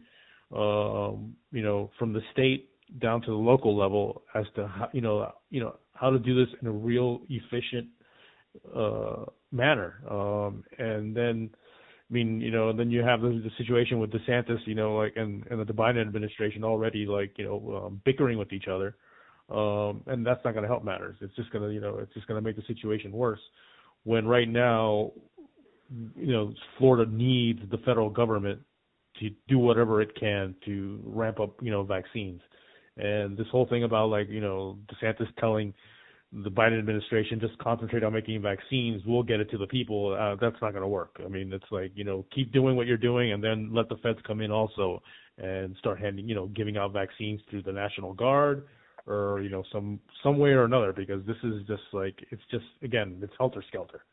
um, 0.56 1.36
you 1.52 1.64
know, 1.64 1.92
from 1.98 2.14
the 2.14 2.22
state 2.32 2.70
down 3.00 3.22
to 3.22 3.28
the 3.28 3.38
local 3.38 3.78
level 3.78 4.22
as 4.34 4.46
to 4.56 4.68
how 4.68 4.90
you 4.94 5.02
know 5.02 5.32
you 5.50 5.60
know 5.60 5.76
how 5.94 6.10
to 6.10 6.20
do 6.20 6.36
this 6.36 6.54
in 6.62 6.68
a 6.68 6.72
real 6.72 7.22
efficient 7.30 7.88
uh, 8.76 9.26
manner. 9.52 10.02
Um, 10.10 10.64
and 10.78 11.16
then, 11.16 11.50
I 12.10 12.14
mean, 12.14 12.40
you 12.40 12.52
know, 12.52 12.72
then 12.74 12.90
you 12.90 13.02
have 13.04 13.22
the, 13.22 13.30
the 13.30 13.52
situation 13.58 14.00
with 14.00 14.12
DeSantis, 14.12 14.60
you 14.66 14.76
know, 14.76 14.96
like, 14.96 15.14
and, 15.16 15.46
and 15.50 15.66
the 15.66 15.74
Biden 15.74 16.02
administration 16.02 16.64
already, 16.64 17.06
like, 17.06 17.34
you 17.38 17.46
know, 17.46 17.86
um, 17.86 18.02
bickering 18.06 18.38
with 18.38 18.54
each 18.54 18.68
other. 18.68 18.96
Um, 19.50 20.04
and 20.08 20.26
that's 20.26 20.44
not 20.44 20.54
going 20.54 20.64
to 20.64 20.68
help 20.68 20.84
matters. 20.84 21.16
It's 21.22 21.36
just 21.36 21.52
going 21.52 21.68
to, 21.68 21.74
you 21.74 21.80
know, 21.80 21.98
it's 22.00 22.14
just 22.14 22.28
going 22.28 22.42
to 22.42 22.46
make 22.46 22.58
the 22.58 22.64
situation 22.68 23.12
worse. 23.12 23.40
When 24.04 24.28
right 24.28 24.48
now, 24.48 25.12
you 26.16 26.34
know, 26.34 26.54
Florida 26.78 27.10
needs 27.12 27.60
the 27.72 27.78
federal 27.80 28.10
government 28.10 28.60
to 29.20 29.30
do 29.48 29.58
whatever 29.58 30.02
it 30.02 30.14
can 30.20 30.54
to 30.66 31.00
ramp 31.04 31.40
up, 31.40 31.56
you 31.62 31.72
know, 31.72 31.84
vaccines. 31.84 32.42
And 32.98 33.38
this 33.38 33.48
whole 33.52 33.66
thing 33.68 33.84
about 33.84 34.10
like, 34.10 34.30
you 34.30 34.42
know, 34.42 34.78
DeSantis 34.92 35.28
telling 35.40 35.74
the 36.34 36.50
Biden 36.50 36.78
administration 36.78 37.40
just 37.40 37.58
concentrate 37.60 38.04
on 38.04 38.14
making 38.14 38.42
vaccines, 38.42 39.02
we'll 39.06 39.24
get 39.24 39.40
it 39.40 39.50
to 39.52 39.58
the 39.58 39.68
people. 39.68 40.18
Uh, 40.20 40.36
that's 40.40 40.62
not 40.62 40.72
going 40.72 40.82
to 40.82 40.88
work. 40.88 41.20
I 41.24 41.28
mean, 41.30 41.54
it's 41.54 41.66
like 41.72 41.92
you 41.96 42.04
know, 42.04 42.26
keep 42.34 42.52
doing 42.52 42.76
what 42.76 42.88
you're 42.88 42.98
doing, 42.98 43.32
and 43.32 43.44
then 43.44 43.70
let 43.74 43.90
the 43.90 43.96
feds 43.98 44.20
come 44.26 44.42
in 44.42 44.52
also 44.52 45.02
and 45.38 45.76
start 45.78 46.00
handing, 46.00 46.28
you 46.28 46.36
know, 46.36 46.48
giving 46.48 46.78
out 46.78 46.92
vaccines 46.92 47.40
through 47.50 47.62
the 47.62 47.72
National 47.72 48.14
Guard 48.14 48.66
or 49.08 49.42
you 49.42 49.50
know, 49.50 49.64
some 49.72 50.00
some 50.22 50.38
way 50.38 50.50
or 50.50 50.66
another, 50.66 50.94
because 50.94 51.26
this 51.26 51.38
is 51.44 51.66
just 51.66 51.84
like 51.94 52.16
it's 52.30 52.42
just 52.52 52.66
again, 52.84 53.18
it's 53.24 53.34
helter 53.38 53.64
skelter. 53.68 54.04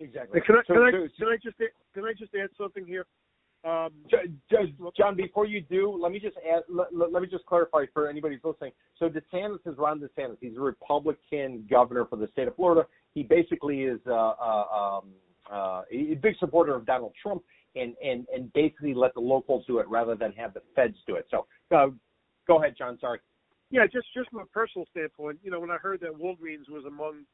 Exactly. 0.00 0.40
Can 0.44 0.56
I, 0.56 0.62
can, 0.66 0.82
I, 0.82 0.90
can 0.90 1.28
I 1.28 1.36
just 1.42 1.56
can 1.94 2.04
I 2.04 2.12
just 2.18 2.34
add 2.34 2.50
something 2.58 2.84
here? 2.84 3.06
Um, 3.64 3.92
John, 4.96 5.14
before 5.14 5.46
you 5.46 5.60
do, 5.60 5.96
let 6.00 6.10
me 6.10 6.18
just 6.18 6.36
add, 6.38 6.62
let, 6.68 6.88
let, 6.92 7.22
me 7.22 7.28
just 7.28 7.46
clarify 7.46 7.84
for 7.94 8.08
anybody 8.08 8.34
who's 8.34 8.52
listening. 8.52 8.72
So 8.98 9.08
DeSantis 9.08 9.60
is 9.66 9.78
Ron 9.78 10.00
DeSantis. 10.00 10.38
He's 10.40 10.56
a 10.56 10.60
Republican 10.60 11.64
governor 11.70 12.04
for 12.06 12.16
the 12.16 12.26
state 12.28 12.48
of 12.48 12.56
Florida. 12.56 12.88
He 13.14 13.22
basically 13.22 13.82
is 13.82 14.00
uh, 14.06 14.12
uh, 14.12 14.64
um, 14.74 15.10
uh, 15.50 15.82
a 15.92 16.14
big 16.20 16.36
supporter 16.40 16.74
of 16.74 16.86
Donald 16.86 17.12
Trump, 17.22 17.42
and 17.76 17.94
and 18.04 18.26
and 18.34 18.52
basically 18.52 18.94
let 18.94 19.14
the 19.14 19.20
locals 19.20 19.64
do 19.66 19.78
it 19.78 19.88
rather 19.88 20.16
than 20.16 20.32
have 20.32 20.54
the 20.54 20.62
feds 20.74 20.96
do 21.06 21.14
it. 21.14 21.26
So, 21.30 21.46
uh, 21.74 21.88
go 22.48 22.60
ahead, 22.60 22.74
John. 22.76 22.98
Sorry. 23.00 23.20
Yeah, 23.70 23.86
just 23.86 24.06
just 24.14 24.28
from 24.30 24.40
a 24.40 24.46
personal 24.46 24.86
standpoint, 24.90 25.38
you 25.42 25.50
know, 25.50 25.60
when 25.60 25.70
I 25.70 25.76
heard 25.76 26.00
that 26.00 26.12
Walgreens 26.12 26.68
was 26.68 26.84
among 26.86 27.24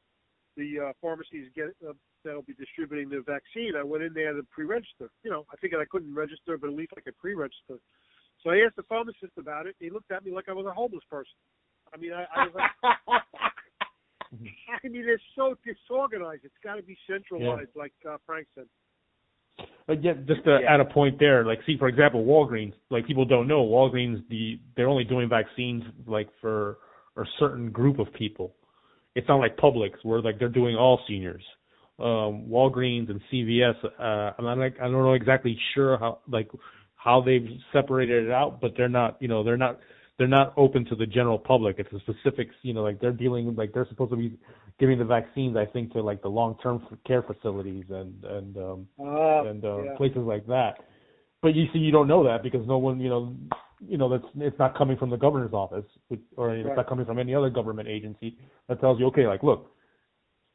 the 0.59 0.89
uh, 0.89 0.93
pharmacies 1.01 1.47
get 1.55 1.73
uh, 1.87 1.93
that'll 2.25 2.43
be 2.43 2.53
distributing 2.53 3.09
the 3.09 3.23
vaccine, 3.23 3.73
I 3.79 3.83
went 3.83 4.03
in 4.03 4.13
there 4.13 4.33
to 4.33 4.43
pre-register. 4.51 5.09
You 5.23 5.31
know, 5.31 5.45
I 5.51 5.55
figured 5.57 5.81
I 5.81 5.85
couldn't 5.89 6.13
register, 6.13 6.57
but 6.57 6.67
at 6.67 6.75
least 6.75 6.91
I 6.97 7.01
could 7.01 7.17
pre-register. 7.17 7.79
So 8.43 8.51
I 8.51 8.57
asked 8.65 8.75
the 8.75 8.83
pharmacist 8.83 9.33
about 9.37 9.67
it. 9.67 9.75
He 9.79 9.89
looked 9.89 10.11
at 10.11 10.25
me 10.25 10.31
like 10.31 10.49
I 10.49 10.53
was 10.53 10.65
a 10.65 10.71
homeless 10.71 11.03
person. 11.09 11.35
I 11.93 11.97
mean, 11.97 12.13
I, 12.13 12.25
I 12.35 12.45
was 12.45 12.53
like, 12.55 12.71
I 14.83 14.87
mean, 14.87 15.05
they're 15.05 15.21
so 15.35 15.55
disorganized. 15.65 16.41
It's 16.43 16.53
got 16.63 16.75
to 16.75 16.83
be 16.83 16.97
centralized, 17.09 17.69
yeah. 17.75 17.81
like 17.81 17.93
uh, 18.07 18.17
Frank 18.25 18.47
said. 18.55 18.65
But 19.87 20.03
yeah, 20.03 20.13
just 20.27 20.43
to 20.45 20.59
yeah. 20.61 20.73
add 20.73 20.79
a 20.79 20.85
point 20.85 21.19
there, 21.19 21.45
like 21.45 21.59
see, 21.65 21.77
for 21.77 21.87
example, 21.87 22.23
Walgreens. 22.23 22.73
Like 22.91 23.07
people 23.07 23.25
don't 23.25 23.47
know, 23.47 23.65
Walgreens, 23.65 24.23
the 24.29 24.59
they're 24.75 24.87
only 24.87 25.03
doing 25.03 25.27
vaccines 25.27 25.83
like 26.05 26.29
for 26.39 26.77
a 27.17 27.23
certain 27.39 27.71
group 27.71 27.99
of 27.99 28.13
people 28.13 28.53
it's 29.15 29.27
not 29.27 29.37
like 29.37 29.57
Publix 29.57 29.91
where 30.03 30.21
like 30.21 30.39
they're 30.39 30.49
doing 30.49 30.75
all 30.75 30.99
seniors. 31.07 31.43
Um, 31.99 32.45
Walgreens 32.49 33.09
and 33.09 33.19
CVS, 33.31 33.75
uh, 33.83 34.33
I'm 34.37 34.45
not 34.45 34.57
like 34.57 34.75
I 34.79 34.83
don't 34.83 34.93
know 34.93 35.13
exactly 35.13 35.57
sure 35.75 35.97
how 35.97 36.19
like 36.29 36.49
how 36.95 37.21
they've 37.21 37.47
separated 37.73 38.25
it 38.25 38.31
out, 38.31 38.61
but 38.61 38.73
they're 38.77 38.89
not 38.89 39.17
you 39.19 39.27
know 39.27 39.43
they're 39.43 39.57
not 39.57 39.79
they're 40.17 40.27
not 40.27 40.53
open 40.57 40.85
to 40.85 40.95
the 40.95 41.05
general 41.05 41.39
public. 41.39 41.77
It's 41.79 41.91
a 41.91 41.99
specific 41.99 42.49
you 42.61 42.73
know 42.73 42.83
like 42.83 43.01
they're 43.01 43.11
dealing 43.11 43.55
like 43.55 43.73
they're 43.73 43.87
supposed 43.89 44.11
to 44.11 44.17
be 44.17 44.37
giving 44.79 44.97
the 44.97 45.05
vaccines 45.05 45.57
I 45.57 45.65
think 45.65 45.91
to 45.93 46.01
like 46.01 46.21
the 46.21 46.29
long 46.29 46.57
term 46.63 46.85
care 47.05 47.23
facilities 47.23 47.85
and 47.89 48.23
and 48.23 48.57
um, 48.57 48.87
uh, 48.99 49.43
and 49.49 49.63
uh, 49.63 49.83
yeah. 49.83 49.95
places 49.97 50.21
like 50.21 50.47
that. 50.47 50.75
But 51.41 51.55
you 51.55 51.65
see, 51.73 51.79
you 51.79 51.91
don't 51.91 52.07
know 52.07 52.23
that 52.25 52.43
because 52.43 52.65
no 52.67 52.77
one 52.77 52.99
you 52.99 53.09
know 53.09 53.35
you 53.87 53.97
know 53.97 54.09
that's 54.09 54.25
it's 54.37 54.59
not 54.59 54.77
coming 54.77 54.97
from 54.97 55.09
the 55.09 55.17
governor's 55.17 55.53
office 55.53 55.85
or 56.35 56.55
it's 56.55 56.67
right. 56.67 56.75
not 56.75 56.89
coming 56.89 57.05
from 57.05 57.19
any 57.19 57.33
other 57.33 57.49
government 57.49 57.87
agency 57.87 58.37
that 58.67 58.79
tells 58.81 58.99
you 58.99 59.05
okay 59.05 59.27
like 59.27 59.43
look 59.43 59.71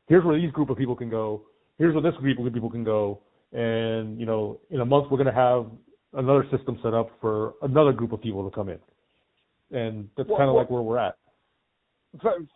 here's 0.09 0.25
where 0.25 0.39
these 0.39 0.51
group 0.53 0.71
of 0.71 0.77
people 0.77 0.95
can 0.95 1.09
go 1.09 1.43
here's 1.79 1.95
where 1.95 2.03
this 2.03 2.19
group 2.21 2.39
of 2.39 2.53
people 2.53 2.71
can 2.71 2.85
go 2.85 3.21
and 3.53 4.19
you 4.19 4.27
know 4.27 4.61
in 4.71 4.81
a 4.81 4.85
month 4.85 5.11
we're 5.11 5.17
going 5.17 5.27
to 5.27 5.33
have 5.33 5.67
another 6.15 6.47
system 6.55 6.79
set 6.83 6.95
up 6.95 7.11
for 7.21 7.55
another 7.63 7.93
group 7.93 8.13
of 8.13 8.21
people 8.21 8.49
to 8.49 8.55
come 8.55 8.69
in 8.69 8.79
and 9.71 10.09
that's 10.17 10.29
Well, 10.29 10.39
kind 10.39 10.49
of 10.49 10.55
well- 10.55 10.63
like 10.63 10.71
where 10.71 10.83
we're 10.83 10.99
at. 10.99 11.17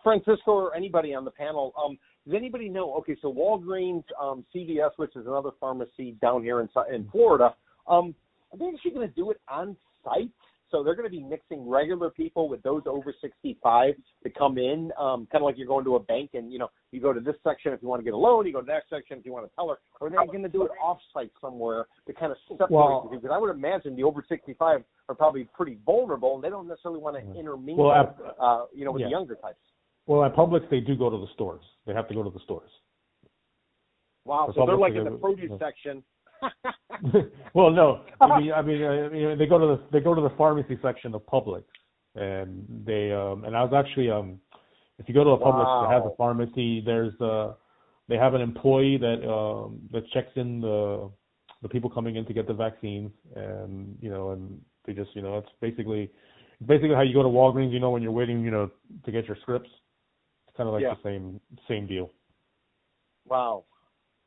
Francisco 0.05 0.53
or 0.53 0.77
anybody 0.77 1.15
on 1.15 1.25
the 1.25 1.33
panel, 1.33 1.73
um, 1.77 1.99
does 2.25 2.37
anybody 2.37 2.69
know? 2.69 2.95
Okay, 2.99 3.17
so 3.21 3.33
Walgreens, 3.33 4.05
um, 4.21 4.45
CVS, 4.55 4.91
which 4.99 5.17
is 5.17 5.27
another 5.27 5.51
pharmacy 5.59 6.17
down 6.23 6.45
here 6.45 6.61
in 6.61 6.69
in 6.95 7.09
Florida, 7.11 7.57
um, 7.89 8.15
are 8.53 8.59
they 8.59 8.69
actually 8.73 8.93
going 8.93 9.09
to 9.09 9.15
do 9.15 9.33
it 9.33 9.41
on 9.49 9.77
site? 10.05 10.31
So 10.71 10.83
they're 10.83 10.95
going 10.95 11.11
to 11.11 11.17
be 11.17 11.23
mixing 11.23 11.67
regular 11.67 12.11
people 12.11 12.49
with 12.49 12.63
those 12.63 12.83
over 12.87 13.15
65 13.21 13.95
to 14.23 14.31
come 14.31 14.59
in, 14.59 14.93
um, 14.99 15.27
kind 15.33 15.43
of 15.43 15.47
like 15.47 15.57
you're 15.57 15.67
going 15.67 15.85
to 15.85 15.97
a 15.97 16.01
bank 16.01 16.31
and 16.35 16.53
you 16.53 16.59
know 16.59 16.69
you 16.93 17.01
go 17.01 17.13
to 17.13 17.21
this 17.21 17.37
section 17.43 17.73
if 17.73 17.81
you 17.81 17.89
want 17.89 18.01
to 18.01 18.05
get 18.05 18.13
a 18.13 18.17
loan, 18.17 18.47
you 18.47 18.53
go 18.53 18.61
to 18.61 18.67
that 18.67 18.83
section 18.91 19.19
if 19.19 19.25
you 19.25 19.33
want 19.33 19.47
to 19.47 19.55
tell 19.55 19.69
her. 19.69 19.79
Or 20.01 20.11
they're 20.11 20.21
they 20.21 20.27
going 20.27 20.43
to 20.43 20.49
do 20.49 20.65
it 20.65 20.71
off-site 20.83 21.33
somewhere 21.41 21.87
to 22.07 22.13
kind 22.13 22.33
of 22.33 22.39
separate 22.49 22.71
Well- 22.71 23.03
the 23.05 23.17
two? 23.17 23.21
Because 23.21 23.35
I 23.35 23.39
would 23.39 23.51
imagine 23.51 23.97
the 23.97 24.05
over 24.05 24.25
65 24.29 24.85
are 25.09 25.15
probably 25.15 25.45
pretty 25.55 25.79
vulnerable 25.87 26.35
and 26.35 26.45
they 26.45 26.51
don't 26.51 26.69
necessarily 26.69 27.01
want 27.01 27.17
to 27.17 27.39
intermingle, 27.39 27.87
Well, 27.87 27.95
at- 27.95 28.17
uh, 28.39 28.67
you 28.75 28.85
know, 28.85 28.93
with 28.93 29.01
yeah. 29.01 29.07
the 29.07 29.11
younger 29.11 29.37
types. 29.37 29.59
Well, 30.07 30.25
at 30.25 30.35
Publix 30.35 30.69
they 30.71 30.81
do 30.81 30.97
go 30.97 31.11
to 31.11 31.19
the 31.19 31.29
stores. 31.35 31.63
They 31.87 31.95
have 31.95 32.09
to 32.09 32.15
go 32.15 32.23
to 32.23 32.31
the 32.31 32.41
stores. 32.41 32.71
Wow, 34.25 34.53
so 34.55 34.67
they're 34.67 34.77
like 34.77 34.95
in 34.95 35.05
the 35.05 35.13
produce 35.13 35.51
yeah. 35.51 35.59
section. 35.59 36.03
well, 37.55 37.71
no. 37.71 38.03
I 38.21 38.39
mean, 38.41 38.53
I 38.53 38.63
mean, 38.63 38.85
I 38.85 39.09
mean, 39.09 39.39
they 39.39 39.47
go 39.47 39.59
to 39.59 39.67
the 39.67 39.81
they 39.93 40.01
go 40.01 40.15
to 40.15 40.21
the 40.21 40.33
pharmacy 40.37 40.79
section 40.83 41.15
of 41.15 41.23
Publix, 41.27 41.65
and 42.15 42.65
they 42.85 43.13
um 43.13 43.45
and 43.45 43.57
I 43.57 43.63
was 43.63 43.73
actually 43.75 44.11
um 44.11 44.41
if 44.99 45.09
you 45.09 45.15
go 45.15 45.25
to 45.25 45.31
a 45.31 45.39
Publix 45.39 45.83
that 45.83 45.91
has 45.91 46.03
a 46.05 46.17
pharmacy, 46.17 46.83
there's 46.85 47.19
uh 47.21 47.55
they 48.09 48.17
have 48.17 48.35
an 48.35 48.41
employee 48.41 48.97
that 48.99 49.29
um 49.29 49.81
that 49.93 50.09
checks 50.11 50.33
in 50.37 50.61
the 50.61 51.11
the 51.63 51.69
people 51.69 51.91
coming 51.91 52.17
in 52.17 52.25
to 52.27 52.33
get 52.33 52.47
the 52.47 52.55
vaccines, 52.55 53.11
and 53.37 53.97
you 54.01 54.11
know, 54.11 54.31
and 54.31 54.61
they 54.87 54.93
just 54.93 55.11
you 55.15 55.23
know 55.23 55.39
it's 55.39 55.51
basically 55.61 56.11
basically 56.67 56.95
how 56.95 57.03
you 57.03 57.15
go 57.15 57.23
to 57.23 57.29
Walgreens, 57.29 57.73
you 57.73 57.81
know, 57.81 57.91
when 57.91 58.03
you're 58.03 58.13
waiting, 58.13 58.43
you 58.43 58.51
know, 58.51 58.71
to 59.05 59.13
get 59.13 59.27
your 59.27 59.37
scripts. 59.43 59.71
It's 60.49 60.57
kind 60.57 60.69
of 60.69 60.75
like 60.75 60.83
Yeah. 60.83 60.95
the 60.95 61.03
same 61.03 61.41
same 61.69 61.87
deal. 61.87 62.11
Wow, 63.27 63.65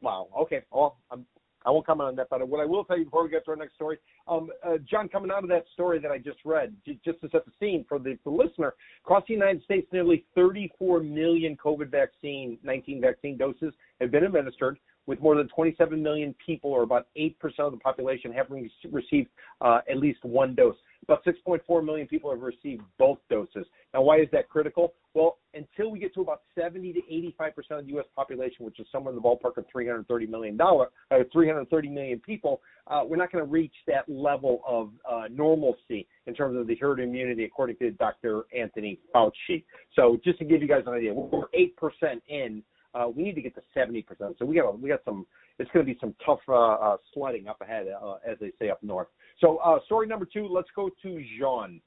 wow. 0.01 0.27
Okay, 0.41 0.61
well, 0.71 0.97
I'm, 1.09 1.25
I 1.65 1.69
won't 1.69 1.85
comment 1.85 2.07
on 2.07 2.15
that, 2.15 2.27
but 2.29 2.47
what 2.47 2.59
I 2.59 2.65
will 2.65 2.83
tell 2.83 2.97
you 2.97 3.05
before 3.05 3.23
we 3.23 3.29
get 3.29 3.45
to 3.45 3.51
our 3.51 3.57
next 3.57 3.75
story, 3.75 3.97
um, 4.27 4.49
uh, 4.65 4.77
John, 4.89 5.07
coming 5.07 5.29
out 5.31 5.43
of 5.43 5.49
that 5.49 5.65
story 5.73 5.99
that 5.99 6.11
I 6.11 6.17
just 6.17 6.39
read, 6.43 6.75
just 6.85 7.21
to 7.21 7.29
set 7.29 7.45
the 7.45 7.51
scene 7.59 7.85
for 7.87 7.99
the, 7.99 8.17
the 8.23 8.31
listener, 8.31 8.73
across 9.03 9.23
the 9.27 9.33
United 9.33 9.63
States, 9.63 9.87
nearly 9.91 10.25
34 10.33 11.01
million 11.01 11.55
COVID 11.57 11.91
vaccine, 11.91 12.57
19 12.63 13.01
vaccine 13.01 13.37
doses 13.37 13.73
have 13.99 14.11
been 14.11 14.23
administered, 14.23 14.79
with 15.07 15.19
more 15.19 15.35
than 15.35 15.47
27 15.49 16.01
million 16.01 16.35
people, 16.45 16.71
or 16.71 16.83
about 16.83 17.07
8% 17.17 17.33
of 17.59 17.71
the 17.71 17.77
population, 17.77 18.31
having 18.31 18.69
received 18.91 19.29
uh, 19.61 19.79
at 19.89 19.97
least 19.97 20.23
one 20.23 20.55
dose. 20.55 20.75
About 21.03 21.25
6.4 21.25 21.83
million 21.83 22.07
people 22.07 22.29
have 22.29 22.41
received 22.41 22.83
both 22.99 23.17
doses. 23.29 23.65
Now, 23.93 24.03
why 24.03 24.19
is 24.19 24.27
that 24.31 24.49
critical? 24.49 24.93
Well, 25.13 25.39
until 25.53 25.91
we 25.91 25.99
get 25.99 26.13
to 26.13 26.21
about 26.21 26.43
70 26.57 26.93
to 26.93 26.99
85 26.99 27.55
percent 27.55 27.79
of 27.79 27.85
the 27.85 27.91
U.S. 27.93 28.05
population, 28.15 28.65
which 28.65 28.79
is 28.79 28.87
somewhere 28.91 29.11
in 29.11 29.15
the 29.15 29.21
ballpark 29.21 29.57
of 29.57 29.65
330 29.71 30.27
million 30.27 30.55
dollar, 30.55 30.87
uh, 31.09 31.17
330 31.33 31.89
million 31.89 32.19
people, 32.19 32.61
uh, 32.87 33.01
we're 33.05 33.17
not 33.17 33.31
going 33.31 33.43
to 33.43 33.49
reach 33.49 33.73
that 33.87 34.07
level 34.07 34.61
of 34.67 34.91
uh, 35.09 35.23
normalcy 35.31 36.07
in 36.27 36.33
terms 36.33 36.57
of 36.57 36.67
the 36.67 36.75
herd 36.75 36.99
immunity, 36.99 37.43
according 37.43 37.75
to 37.77 37.91
Dr. 37.91 38.43
Anthony 38.57 38.99
Fauci. 39.13 39.63
So, 39.95 40.19
just 40.23 40.39
to 40.39 40.45
give 40.45 40.61
you 40.61 40.67
guys 40.67 40.83
an 40.85 40.93
idea, 40.93 41.13
we're 41.13 41.47
eight 41.53 41.75
percent 41.75 42.21
in. 42.29 42.63
Uh, 42.93 43.07
we 43.13 43.23
need 43.23 43.35
to 43.35 43.41
get 43.41 43.55
to 43.55 43.61
70 43.73 44.01
percent. 44.03 44.35
So 44.39 44.45
we 44.45 44.55
got 44.55 44.79
we 44.79 44.89
got 44.89 45.01
some. 45.05 45.25
It's 45.59 45.69
going 45.71 45.85
to 45.85 45.93
be 45.93 45.97
some 45.99 46.15
tough 46.25 46.39
uh, 46.47 46.73
uh, 46.73 46.97
sledding 47.13 47.47
up 47.47 47.61
ahead, 47.61 47.85
uh, 47.87 48.15
as 48.27 48.37
they 48.39 48.51
say 48.59 48.69
up 48.69 48.81
north. 48.81 49.07
So, 49.39 49.57
uh, 49.57 49.79
story 49.85 50.07
number 50.07 50.25
two. 50.25 50.47
Let's 50.47 50.69
go 50.75 50.89
to 51.03 51.23
Jean. 51.37 51.81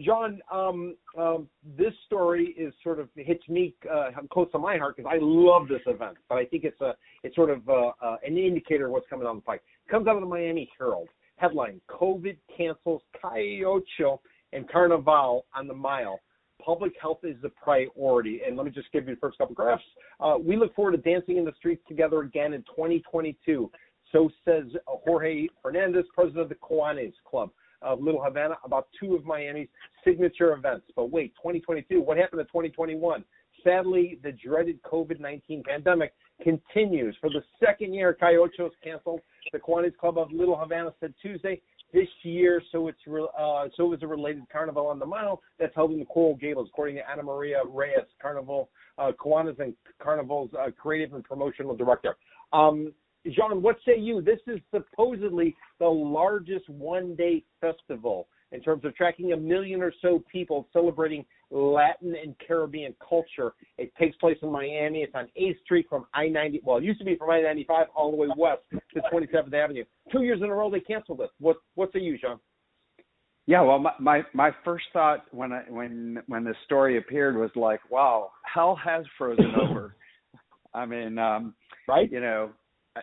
John, 0.00 0.40
um, 0.50 0.96
um, 1.18 1.48
this 1.76 1.92
story 2.06 2.54
is 2.58 2.72
sort 2.82 2.98
of 2.98 3.08
hits 3.14 3.46
me 3.48 3.74
uh, 3.92 4.10
close 4.32 4.50
to 4.52 4.58
my 4.58 4.78
heart 4.78 4.96
because 4.96 5.10
I 5.12 5.18
love 5.20 5.68
this 5.68 5.82
event, 5.86 6.16
but 6.28 6.36
I 6.36 6.46
think 6.46 6.64
it's 6.64 6.80
a 6.80 6.94
it's 7.22 7.36
sort 7.36 7.50
of 7.50 7.60
an 7.68 8.36
indicator 8.36 8.86
of 8.86 8.92
what's 8.92 9.06
coming 9.08 9.26
down 9.26 9.36
the 9.36 9.42
pike. 9.42 9.62
Comes 9.90 10.08
out 10.08 10.16
of 10.16 10.22
the 10.22 10.28
Miami 10.28 10.68
Herald 10.78 11.08
headline: 11.36 11.80
COVID 11.90 12.36
cancels 12.56 13.02
Calle 13.20 13.64
Ocho 13.66 14.20
and 14.52 14.68
Carnival 14.68 15.46
on 15.54 15.66
the 15.66 15.74
mile. 15.74 16.20
Public 16.64 16.92
health 17.00 17.20
is 17.24 17.36
the 17.42 17.48
priority. 17.48 18.40
And 18.46 18.56
let 18.56 18.64
me 18.64 18.72
just 18.72 18.90
give 18.92 19.08
you 19.08 19.14
the 19.14 19.20
first 19.20 19.38
couple 19.38 19.54
graphs. 19.54 19.82
Uh, 20.20 20.36
we 20.40 20.56
look 20.56 20.74
forward 20.74 20.92
to 20.92 20.98
dancing 20.98 21.36
in 21.36 21.44
the 21.44 21.52
streets 21.58 21.82
together 21.88 22.20
again 22.20 22.52
in 22.52 22.62
2022. 22.62 23.70
So 24.12 24.30
says 24.44 24.64
Jorge 24.86 25.48
Fernandez, 25.62 26.04
president 26.14 26.42
of 26.42 26.48
the 26.48 26.54
Kiwanis 26.56 27.14
Club 27.28 27.50
of 27.80 28.00
Little 28.00 28.22
Havana, 28.22 28.56
about 28.64 28.88
two 29.00 29.14
of 29.14 29.24
Miami's 29.24 29.68
signature 30.04 30.52
events. 30.52 30.86
But 30.94 31.10
wait, 31.10 31.34
2022, 31.36 32.00
what 32.00 32.16
happened 32.16 32.40
in 32.40 32.46
2021? 32.46 33.24
Sadly, 33.64 34.18
the 34.22 34.32
dreaded 34.32 34.82
COVID 34.82 35.20
19 35.20 35.62
pandemic 35.66 36.14
continues. 36.42 37.16
For 37.20 37.30
the 37.30 37.42
second 37.64 37.94
year, 37.94 38.12
Calle 38.12 38.46
Ochos 38.46 38.70
canceled. 38.82 39.20
The 39.52 39.58
Kiwanis 39.58 39.96
Club 39.96 40.18
of 40.18 40.32
Little 40.32 40.58
Havana 40.58 40.92
said 41.00 41.14
Tuesday 41.20 41.60
this 41.92 42.08
year, 42.22 42.62
so 42.72 42.88
it's 42.88 42.98
re- 43.06 43.28
uh, 43.38 43.64
so 43.76 43.92
is 43.92 44.02
a 44.02 44.06
related 44.06 44.44
carnival 44.50 44.86
on 44.86 44.98
the 44.98 45.06
mile 45.06 45.42
that's 45.58 45.74
held 45.74 45.92
in 45.92 45.98
the 45.98 46.04
Coral 46.06 46.36
Gables, 46.36 46.68
according 46.72 46.96
to 46.96 47.10
Ana 47.10 47.22
Maria 47.22 47.60
Reyes, 47.68 48.06
Carnival 48.20 48.70
uh, 48.98 49.12
Kiwanis 49.12 49.58
and 49.58 49.74
Carnival's 50.02 50.50
uh, 50.58 50.70
creative 50.70 51.14
and 51.14 51.24
promotional 51.24 51.76
director. 51.76 52.16
Um, 52.52 52.92
Jean, 53.24 53.62
what 53.62 53.76
say 53.86 53.98
you? 53.98 54.20
This 54.20 54.40
is 54.46 54.58
supposedly 54.74 55.54
the 55.78 55.86
largest 55.86 56.68
one-day 56.68 57.44
festival 57.60 58.26
in 58.52 58.60
terms 58.60 58.84
of 58.84 58.94
tracking 58.94 59.32
a 59.32 59.36
million 59.36 59.82
or 59.82 59.92
so 60.00 60.22
people 60.30 60.68
celebrating 60.72 61.24
Latin 61.50 62.14
and 62.22 62.34
Caribbean 62.46 62.94
culture. 63.06 63.52
It 63.78 63.92
takes 63.98 64.16
place 64.16 64.36
in 64.42 64.50
Miami. 64.50 65.00
It's 65.00 65.14
on 65.14 65.28
8th 65.40 65.60
Street 65.64 65.86
from 65.88 66.06
I-90. 66.14 66.60
Well, 66.64 66.78
it 66.78 66.84
used 66.84 66.98
to 67.00 67.04
be 67.04 67.16
from 67.16 67.30
I-95 67.30 67.86
all 67.94 68.10
the 68.10 68.16
way 68.16 68.28
west 68.36 68.62
to 68.72 69.00
27th 69.12 69.52
Avenue. 69.52 69.84
Two 70.10 70.22
years 70.22 70.40
in 70.42 70.48
a 70.48 70.54
row 70.54 70.70
they 70.70 70.80
canceled 70.80 71.18
this. 71.18 71.30
What 71.38 71.56
what 71.74 71.92
say 71.92 72.00
you, 72.00 72.18
Jean? 72.18 72.38
Yeah, 73.46 73.62
well, 73.62 73.78
my, 73.78 73.92
my 73.98 74.22
my 74.32 74.50
first 74.64 74.84
thought 74.92 75.24
when 75.32 75.52
I 75.52 75.62
when 75.68 76.22
when 76.26 76.44
the 76.44 76.54
story 76.64 76.96
appeared 76.98 77.36
was 77.36 77.50
like, 77.56 77.80
wow, 77.90 78.30
hell 78.44 78.78
has 78.82 79.04
frozen 79.18 79.52
over. 79.60 79.96
I 80.74 80.86
mean, 80.86 81.18
um, 81.18 81.54
Right? 81.88 82.10
you 82.10 82.20
know, 82.20 82.50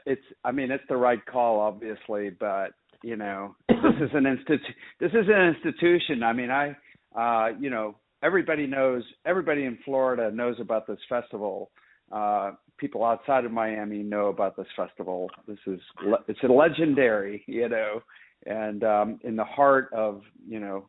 it's 0.05 0.21
I 0.43 0.51
mean 0.51 0.71
it's 0.71 0.83
the 0.87 0.97
right 0.97 1.23
call, 1.25 1.59
obviously, 1.59 2.29
but 2.29 2.69
you 3.03 3.15
know, 3.15 3.55
is 4.01 4.09
an 4.13 4.23
institu- 4.23 4.75
this 4.99 5.11
is 5.11 5.27
an 5.27 5.55
institution. 5.55 6.23
I 6.23 6.33
mean, 6.33 6.51
I 6.51 6.75
uh, 7.15 7.49
you 7.59 7.69
know, 7.69 7.95
everybody 8.23 8.67
knows 8.67 9.03
everybody 9.25 9.65
in 9.65 9.77
Florida 9.85 10.31
knows 10.31 10.57
about 10.59 10.87
this 10.87 10.99
festival. 11.07 11.71
Uh, 12.11 12.51
people 12.77 13.03
outside 13.03 13.45
of 13.45 13.51
Miami 13.51 13.99
know 13.99 14.27
about 14.27 14.57
this 14.57 14.67
festival. 14.75 15.29
This 15.47 15.59
is 15.67 15.79
le- 16.03 16.23
it's 16.27 16.39
a 16.43 16.47
legendary, 16.47 17.43
you 17.47 17.69
know, 17.69 18.01
and 18.45 18.83
um, 18.83 19.19
in 19.23 19.35
the 19.35 19.43
heart 19.43 19.89
of 19.93 20.21
you 20.47 20.59
know 20.59 20.87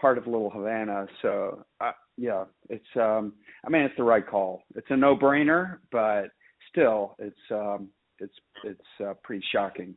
part 0.00 0.18
of 0.18 0.26
Little 0.26 0.50
Havana. 0.50 1.06
So 1.22 1.64
uh, 1.80 1.92
yeah, 2.16 2.44
it's 2.68 2.84
um, 2.96 3.34
I 3.64 3.70
mean 3.70 3.82
it's 3.82 3.96
the 3.96 4.04
right 4.04 4.26
call. 4.26 4.62
It's 4.74 4.86
a 4.90 4.96
no 4.96 5.16
brainer, 5.16 5.78
but 5.90 6.30
still 6.70 7.16
it's 7.18 7.36
um, 7.50 7.88
it's 8.18 8.34
it's 8.64 8.80
uh, 9.04 9.14
pretty 9.22 9.44
shocking. 9.52 9.94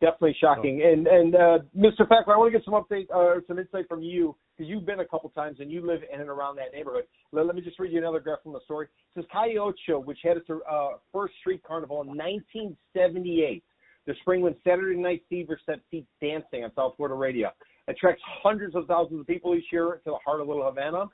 Definitely 0.00 0.36
shocking. 0.40 0.82
And 0.82 1.06
and 1.06 1.34
uh, 1.36 1.58
Mr. 1.76 2.08
Packer, 2.08 2.32
I 2.32 2.36
want 2.36 2.52
to 2.52 2.58
get 2.58 2.64
some 2.64 2.74
update 2.74 3.06
or 3.10 3.36
uh, 3.36 3.40
some 3.46 3.60
insight 3.60 3.86
from 3.88 4.02
you 4.02 4.34
because 4.56 4.68
you've 4.68 4.84
been 4.84 4.98
a 4.98 5.04
couple 5.04 5.30
times 5.30 5.58
and 5.60 5.70
you 5.70 5.86
live 5.86 6.00
in 6.12 6.20
and 6.20 6.28
around 6.28 6.56
that 6.56 6.72
neighborhood. 6.74 7.04
Let, 7.30 7.46
let 7.46 7.54
me 7.54 7.62
just 7.62 7.78
read 7.78 7.92
you 7.92 7.98
another 7.98 8.18
graph 8.18 8.42
from 8.42 8.52
the 8.52 8.60
story. 8.64 8.86
It 8.86 9.20
says 9.20 9.24
Calle 9.30 9.56
Ocho, 9.60 10.00
which 10.00 10.18
had 10.24 10.38
its 10.38 10.50
uh, 10.50 10.88
first 11.12 11.34
street 11.40 11.62
carnival 11.62 12.00
in 12.00 12.08
1978, 12.08 13.62
the 14.06 14.14
spring 14.22 14.40
when 14.40 14.56
Saturday 14.64 14.98
Night 14.98 15.22
Fever 15.28 15.56
set 15.64 15.78
feet 15.88 16.06
dancing 16.20 16.64
on 16.64 16.72
South 16.74 16.94
Florida 16.96 17.14
radio, 17.14 17.50
attracts 17.86 18.22
hundreds 18.42 18.74
of 18.74 18.86
thousands 18.86 19.20
of 19.20 19.26
people 19.28 19.54
each 19.54 19.70
year 19.70 20.00
to 20.02 20.10
the 20.10 20.18
heart 20.24 20.40
of 20.40 20.48
Little 20.48 20.64
Havana. 20.64 21.04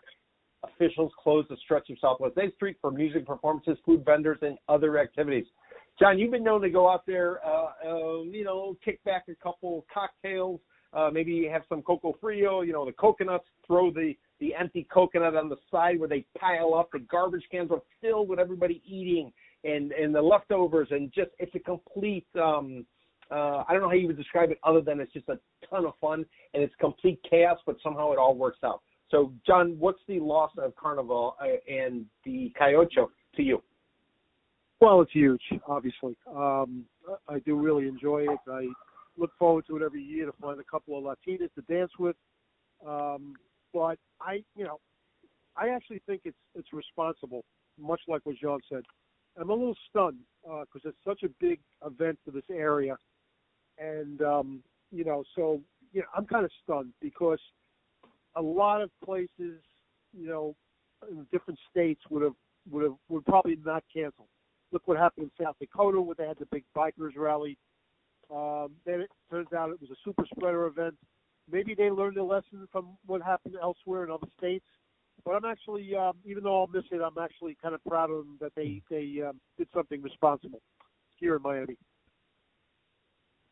Officials 0.65 1.13
closed 1.23 1.51
the 1.51 1.57
stretch 1.63 1.91
of 1.91 1.99
Southwest 2.01 2.37
8th 2.37 2.55
Street 2.55 2.77
for 2.81 2.91
music 2.91 3.27
performances, 3.27 3.77
food 3.85 4.03
vendors, 4.07 4.39
and 4.41 4.57
other 4.69 4.99
activities. 4.99 5.45
John, 6.03 6.19
you've 6.19 6.33
been 6.33 6.43
known 6.43 6.61
to 6.63 6.69
go 6.69 6.91
out 6.91 7.07
there, 7.07 7.39
uh, 7.47 7.89
um, 7.89 8.33
you 8.35 8.43
know, 8.43 8.77
kick 8.85 9.03
back 9.05 9.27
a 9.29 9.37
couple 9.37 9.87
cocktails, 9.95 10.59
uh, 10.93 11.11
maybe 11.13 11.47
have 11.47 11.63
some 11.69 11.81
coco 11.81 12.17
frio, 12.21 12.63
you 12.63 12.73
know, 12.73 12.85
the 12.85 12.91
coconuts, 12.91 13.45
throw 13.65 13.93
the, 13.93 14.15
the 14.41 14.53
empty 14.53 14.85
coconut 14.93 15.37
on 15.37 15.49
the 15.49 15.55
side 15.71 16.01
where 16.01 16.09
they 16.09 16.27
pile 16.37 16.75
up. 16.75 16.89
The 16.93 16.99
garbage 16.99 17.45
cans 17.53 17.71
are 17.71 17.83
filled 18.01 18.29
with 18.29 18.41
everybody 18.41 18.83
eating 18.85 19.33
and, 19.63 19.93
and 19.93 20.13
the 20.13 20.21
leftovers 20.21 20.89
and 20.91 21.13
just, 21.13 21.31
it's 21.39 21.55
a 21.55 21.61
complete, 21.61 22.27
um, 22.35 22.85
uh, 23.31 23.63
I 23.69 23.73
don't 23.73 23.83
know 23.83 23.89
how 23.89 23.95
you 23.95 24.09
would 24.09 24.17
describe 24.17 24.51
it 24.51 24.59
other 24.65 24.81
than 24.81 24.99
it's 24.99 25.13
just 25.13 25.29
a 25.29 25.39
ton 25.71 25.87
of 25.87 25.93
fun 26.01 26.27
and 26.53 26.65
it's 26.65 26.75
complete 26.81 27.21
chaos, 27.31 27.59
but 27.65 27.77
somehow 27.81 28.11
it 28.11 28.19
all 28.19 28.35
works 28.35 28.59
out. 28.65 28.83
So, 29.09 29.33
John, 29.47 29.77
what's 29.79 30.01
the 30.09 30.19
loss 30.19 30.51
of 30.59 30.75
Carnival 30.75 31.37
uh, 31.41 31.73
and 31.73 32.07
the 32.25 32.53
Calle 32.59 32.75
Ocho 32.75 33.13
to 33.37 33.43
you? 33.45 33.63
Well, 34.83 35.01
it's 35.01 35.13
huge, 35.13 35.43
obviously. 35.69 36.17
Um, 36.35 36.87
I 37.29 37.39
do 37.47 37.55
really 37.55 37.87
enjoy 37.87 38.23
it. 38.23 38.39
I 38.51 38.67
look 39.17 39.31
forward 39.39 39.65
to 39.69 39.77
it 39.77 39.83
every 39.85 40.03
year 40.03 40.27
to 40.27 40.33
find 40.41 40.59
a 40.59 40.65
couple 40.65 40.99
of 40.99 41.05
Latinas 41.05 41.55
to 41.55 41.63
dance 41.73 41.93
with. 42.01 42.17
Um, 42.85 43.35
but 43.73 43.97
I, 44.21 44.43
you 44.57 44.65
know, 44.65 44.81
I 45.57 45.69
actually 45.69 46.03
think 46.05 46.23
it's 46.25 46.37
it's 46.57 46.73
responsible, 46.73 47.45
much 47.79 48.01
like 48.09 48.23
what 48.25 48.35
John 48.43 48.59
said. 48.69 48.83
I'm 49.41 49.51
a 49.51 49.55
little 49.55 49.77
stunned 49.89 50.19
because 50.43 50.83
uh, 50.85 50.89
it's 50.89 50.99
such 51.07 51.23
a 51.23 51.29
big 51.39 51.61
event 51.87 52.19
for 52.25 52.33
this 52.33 52.43
area, 52.51 52.97
and 53.79 54.21
um, 54.23 54.65
you 54.91 55.05
know, 55.05 55.23
so 55.37 55.61
you 55.93 56.01
know, 56.01 56.09
I'm 56.17 56.27
kind 56.27 56.45
of 56.45 56.51
stunned 56.65 56.93
because 57.01 57.39
a 58.35 58.43
lot 58.43 58.83
of 58.83 58.91
places, 59.05 59.63
you 60.13 60.27
know, 60.27 60.57
in 61.09 61.25
different 61.31 61.61
states 61.71 62.01
would 62.11 62.25
have 62.25 62.35
would 62.69 62.83
have 62.83 62.97
would 63.09 63.25
probably 63.27 63.57
not 63.65 63.85
cancel. 63.95 64.27
Look 64.73 64.89
what 64.89 64.97
happened 64.99 65.31
in 65.39 65.45
South 65.45 65.57
Dakota 65.61 66.01
where 66.01 66.15
they 66.17 66.27
had 66.27 66.39
the 66.39 66.47
big 66.47 66.65
bikers 66.77 67.17
rally. 67.17 67.59
Um, 68.35 68.73
then 68.87 69.01
it 69.01 69.11
turns 69.31 69.53
out 69.53 69.71
it 69.71 69.81
was 69.81 69.91
a 69.91 70.01
super 70.05 70.25
spreader 70.35 70.67
event. 70.67 70.95
Maybe 71.51 71.75
they 71.75 71.91
learned 71.91 72.17
a 72.17 72.25
lesson 72.25 72.67
from 72.71 72.97
what 73.07 73.21
happened 73.21 73.57
elsewhere 73.61 74.05
in 74.05 74.11
other 74.11 74.29
states. 74.39 74.65
But 75.25 75.33
I'm 75.33 75.45
actually, 75.45 75.95
um, 75.95 76.15
even 76.25 76.43
though 76.43 76.61
I'll 76.61 76.67
miss 76.67 76.85
it, 76.91 77.01
I'm 77.01 77.23
actually 77.23 77.57
kind 77.63 77.75
of 77.75 77.85
proud 77.85 78.11
of 78.11 78.19
them 78.19 78.39
that 78.41 78.53
they 78.57 78.83
they 78.91 79.21
um, 79.27 79.41
did 79.57 79.69
something 79.75 80.03
responsible 80.03 80.61
here 81.17 81.37
in 81.37 81.43
Miami. 81.43 81.77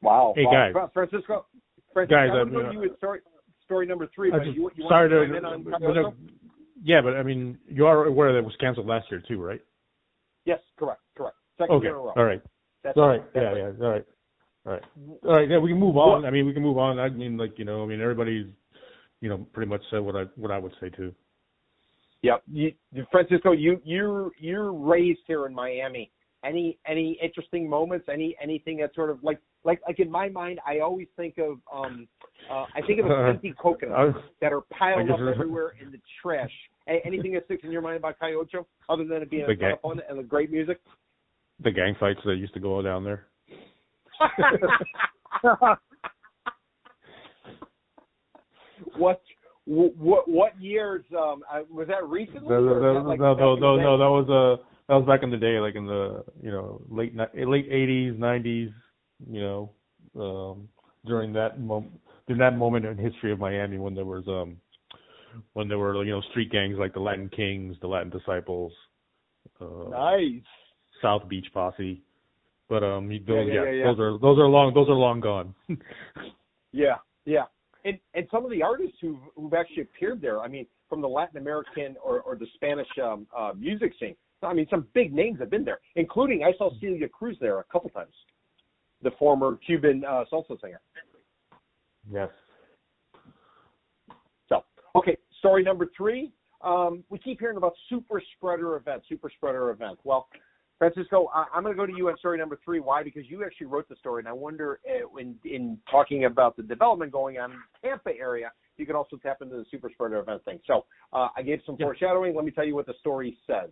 Wow. 0.03 0.33
Hey 0.35 0.47
wow. 0.47 0.73
guys, 0.73 0.91
Francisco. 0.93 1.47
Francisco, 1.93 2.17
guys, 2.17 2.31
I 2.33 2.41
I 2.41 2.45
mean, 2.45 2.67
uh, 2.67 2.71
you 2.71 2.81
with 2.81 2.97
story 2.97 3.21
story 3.65 3.87
number 3.87 4.09
three. 4.15 4.31
But 4.31 4.45
just, 4.45 4.57
you, 4.57 4.71
you 4.75 4.85
sorry 4.89 5.15
want 5.15 5.29
to, 5.31 5.35
to 5.35 5.35
chime 5.35 5.37
in 5.37 5.45
on 5.45 5.63
but, 5.63 5.81
Calle 5.81 5.99
Ocho? 5.99 6.15
yeah, 6.83 7.01
but 7.03 7.15
I 7.15 7.23
mean, 7.23 7.59
you 7.69 7.87
are 7.87 8.07
aware 8.07 8.33
that 8.33 8.39
it 8.39 8.45
was 8.45 8.57
canceled 8.59 8.87
last 8.87 9.07
year 9.11 9.23
too, 9.27 9.41
right? 9.41 9.61
Yes, 10.51 10.59
correct, 10.77 11.01
correct. 11.17 11.37
Second 11.59 11.77
Okay, 11.77 11.85
year 11.85 11.95
in 11.95 12.01
a 12.01 12.03
row. 12.03 12.13
all 12.17 12.25
right, 12.25 12.43
That's 12.83 12.97
all 12.97 13.07
right, 13.07 13.23
that's 13.33 13.57
yeah, 13.57 13.57
yeah, 13.57 13.87
all 13.87 13.93
right, 13.93 14.05
all 14.67 14.73
right, 14.73 14.83
all 15.25 15.33
right. 15.37 15.49
Yeah, 15.49 15.59
we 15.59 15.71
can 15.71 15.79
move 15.79 15.97
on. 15.97 16.25
I 16.25 16.31
mean, 16.31 16.45
we 16.45 16.53
can 16.53 16.63
move 16.63 16.77
on. 16.77 16.99
I 16.99 17.09
mean, 17.09 17.37
like 17.37 17.57
you 17.57 17.65
know, 17.65 17.85
I 17.85 17.87
mean, 17.87 18.01
everybody's, 18.01 18.47
you 19.21 19.29
know, 19.29 19.47
pretty 19.53 19.71
much 19.71 19.81
said 19.93 20.01
what 20.01 20.17
I 20.17 20.25
what 20.35 20.51
I 20.51 20.59
would 20.59 20.73
say 20.81 20.89
too. 20.89 21.15
Yep. 22.23 22.43
You, 22.51 22.73
Francisco, 23.13 23.53
you 23.53 23.81
you're 23.85 24.33
you're 24.39 24.73
raised 24.73 25.21
here 25.29 25.47
in 25.47 25.55
Miami. 25.55 26.11
Any 26.45 26.79
any 26.85 27.17
interesting 27.23 27.71
moments? 27.71 28.07
Any 28.13 28.37
anything 28.43 28.79
that 28.79 28.93
sort 28.97 29.11
of 29.11 29.23
like 29.23 29.39
like 29.65 29.81
like 29.87 30.01
in 30.01 30.11
my 30.11 30.29
mind, 30.29 30.61
I 30.67 30.81
always 30.81 31.07
think 31.17 31.39
of 31.39 31.59
um 31.73 32.09
uh 32.51 32.67
I 32.75 32.81
think 32.87 33.01
of 33.01 33.11
empty 33.29 33.55
coconuts 33.61 34.19
that 34.41 34.53
are 34.53 34.63
piled 34.77 35.11
up 35.11 35.21
everywhere 35.21 35.75
in 35.81 35.91
the 35.91 35.99
trash. 36.23 36.53
A- 36.89 37.05
anything 37.05 37.33
that 37.35 37.45
sticks 37.45 37.65
in 37.65 37.71
your 37.71 37.83
mind 37.83 37.97
about 37.97 38.19
Calle 38.19 38.37
Ocho, 38.41 38.67
other 38.89 39.05
than 39.05 39.23
it 39.23 39.31
being 39.31 39.43
a 39.43 39.47
ton 39.47 39.55
of 39.55 39.59
ga- 39.61 39.77
fun 39.83 40.01
and 40.09 40.19
the 40.19 40.23
great 40.23 40.51
music? 40.51 40.81
The 41.63 41.71
gang 41.71 41.95
fights 42.01 42.21
that 42.25 42.37
used 42.37 42.55
to 42.55 42.61
go 42.61 42.79
on 42.79 42.85
down 42.85 43.05
there. 43.05 43.27
what 48.97 49.21
what 49.67 50.29
what 50.29 50.61
years 50.61 51.05
um 51.17 51.43
uh, 51.53 51.61
was 51.71 51.87
that 51.89 52.05
recently? 52.07 52.49
No, 52.49 52.61
no, 52.61 52.81
no, 52.81 52.95
that, 52.95 53.07
like, 53.07 53.21
no, 53.21 53.35
no, 53.35 53.55
no, 53.57 53.77
no, 53.77 53.99
That 53.99 54.11
was 54.11 54.29
uh 54.31 54.63
that 54.89 54.95
was 54.97 55.07
back 55.07 55.23
in 55.23 55.31
the 55.31 55.37
day, 55.37 55.61
like 55.61 55.75
in 55.75 55.87
the 55.87 56.25
you 56.43 56.51
know 56.51 56.81
late 56.89 57.15
late 57.35 57.69
eighties, 57.71 58.15
nineties. 58.19 58.71
You 59.29 59.41
know, 59.41 59.71
um, 60.19 60.69
during 61.05 61.33
that 61.35 61.61
moment, 61.61 62.01
during 62.27 62.41
that 62.41 62.57
moment 62.57 62.85
in 62.85 62.97
history 62.97 63.33
of 63.33 63.39
Miami 63.39 63.79
when 63.79 63.95
there 63.95 64.05
was 64.05 64.25
um 64.29 64.57
when 65.53 65.69
there 65.69 65.79
were 65.79 66.05
you 66.05 66.13
know 66.13 66.21
street 66.31 66.51
gangs 66.51 66.77
like 66.79 66.95
the 66.95 67.01
Latin 67.01 67.29
Kings, 67.29 67.77
the 67.81 67.89
Latin 67.89 68.11
Disciples, 68.11 68.73
uh, 69.61 69.89
Nice. 69.91 70.43
South 71.03 71.29
Beach 71.29 71.47
Posse. 71.53 72.03
But 72.69 72.85
um, 72.85 73.09
those, 73.09 73.21
Yeah, 73.27 73.43
yeah, 73.43 73.65
yeah, 73.65 73.71
yeah. 73.71 73.85
those 73.87 73.99
are 73.99 74.19
those 74.19 74.39
are 74.39 74.49
long 74.49 74.73
those 74.75 74.89
are 74.89 74.95
long 74.95 75.21
gone. 75.21 75.55
Yeah, 76.73 76.99
yeah. 77.25 77.47
And 77.85 77.99
and 78.15 78.29
some 78.31 78.45
of 78.45 78.51
the 78.53 78.63
artists 78.63 78.97
who've 79.01 79.19
who've 79.35 79.55
actually 79.55 79.83
appeared 79.83 80.21
there, 80.21 80.41
I 80.41 80.47
mean, 80.47 80.67
from 80.89 81.01
the 81.01 81.09
Latin 81.09 81.39
American 81.39 81.97
or, 82.03 82.21
or 82.21 82.37
the 82.37 82.47
Spanish 82.55 82.87
um, 83.03 83.27
uh, 83.37 83.53
music 83.59 83.93
scene. 83.99 84.15
I 84.43 84.55
mean, 84.55 84.67
some 84.71 84.87
big 84.95 85.13
names 85.13 85.39
have 85.41 85.51
been 85.51 85.65
there, 85.65 85.81
including 85.97 86.45
I 86.45 86.53
saw 86.57 86.71
Celia 86.81 87.09
Cruz 87.09 87.37
there 87.41 87.59
a 87.59 87.65
couple 87.65 87.91
times, 87.91 88.15
the 89.03 89.11
former 89.19 89.59
Cuban 89.65 90.05
uh, 90.05 90.25
salsa 90.33 90.61
singer. 90.61 90.81
yes. 92.13 92.29
So, 94.49 94.65
okay, 94.95 95.17
story 95.39 95.63
number 95.63 95.89
three. 95.97 96.33
Um, 96.63 97.05
we 97.09 97.19
keep 97.19 97.41
hearing 97.41 97.57
about 97.57 97.73
super 97.89 98.23
spreader 98.37 98.77
events, 98.77 99.07
super 99.09 99.31
spreader 99.35 99.71
events. 99.71 100.01
Well, 100.05 100.29
Francisco, 100.79 101.31
I, 101.35 101.45
I'm 101.55 101.63
going 101.63 101.75
to 101.75 101.81
go 101.81 101.87
to 101.87 101.97
you 101.97 102.09
on 102.09 102.19
story 102.19 102.39
number 102.39 102.59
three. 102.65 102.81
Why? 102.81 103.03
Because 103.03 103.25
you 103.29 103.45
actually 103.45 103.67
wrote 103.69 103.89
the 103.89 103.97
story, 103.97 104.21
and 104.21 104.29
I 104.29 104.33
wonder, 104.33 104.81
uh, 104.89 105.19
in, 105.19 105.37
in 105.45 105.79
talking 105.91 106.25
about 106.27 106.57
the 106.57 106.63
development 106.63 107.13
going 107.13 107.39
on 107.39 107.53
in 107.53 107.59
the 107.83 107.89
Tampa 107.89 108.11
area, 108.19 108.53
you 108.77 108.87
can 108.87 108.97
also 108.97 109.17
tap 109.17 109.39
into 109.43 109.57
the 109.57 109.65
super 109.71 109.91
spreader 109.91 110.19
event 110.19 110.45
thing. 110.45 110.59
So, 110.67 110.85
uh, 111.13 111.29
I 111.37 111.43
gave 111.43 111.61
some 111.65 111.77
Yeah. 111.79 111.87
foreshadowing. 111.87 112.35
Let 112.35 112.45
me 112.45 112.51
tell 112.51 112.65
you 112.65 112.75
what 112.75 112.87
the 112.87 112.95
story 113.01 113.37
says. 113.47 113.71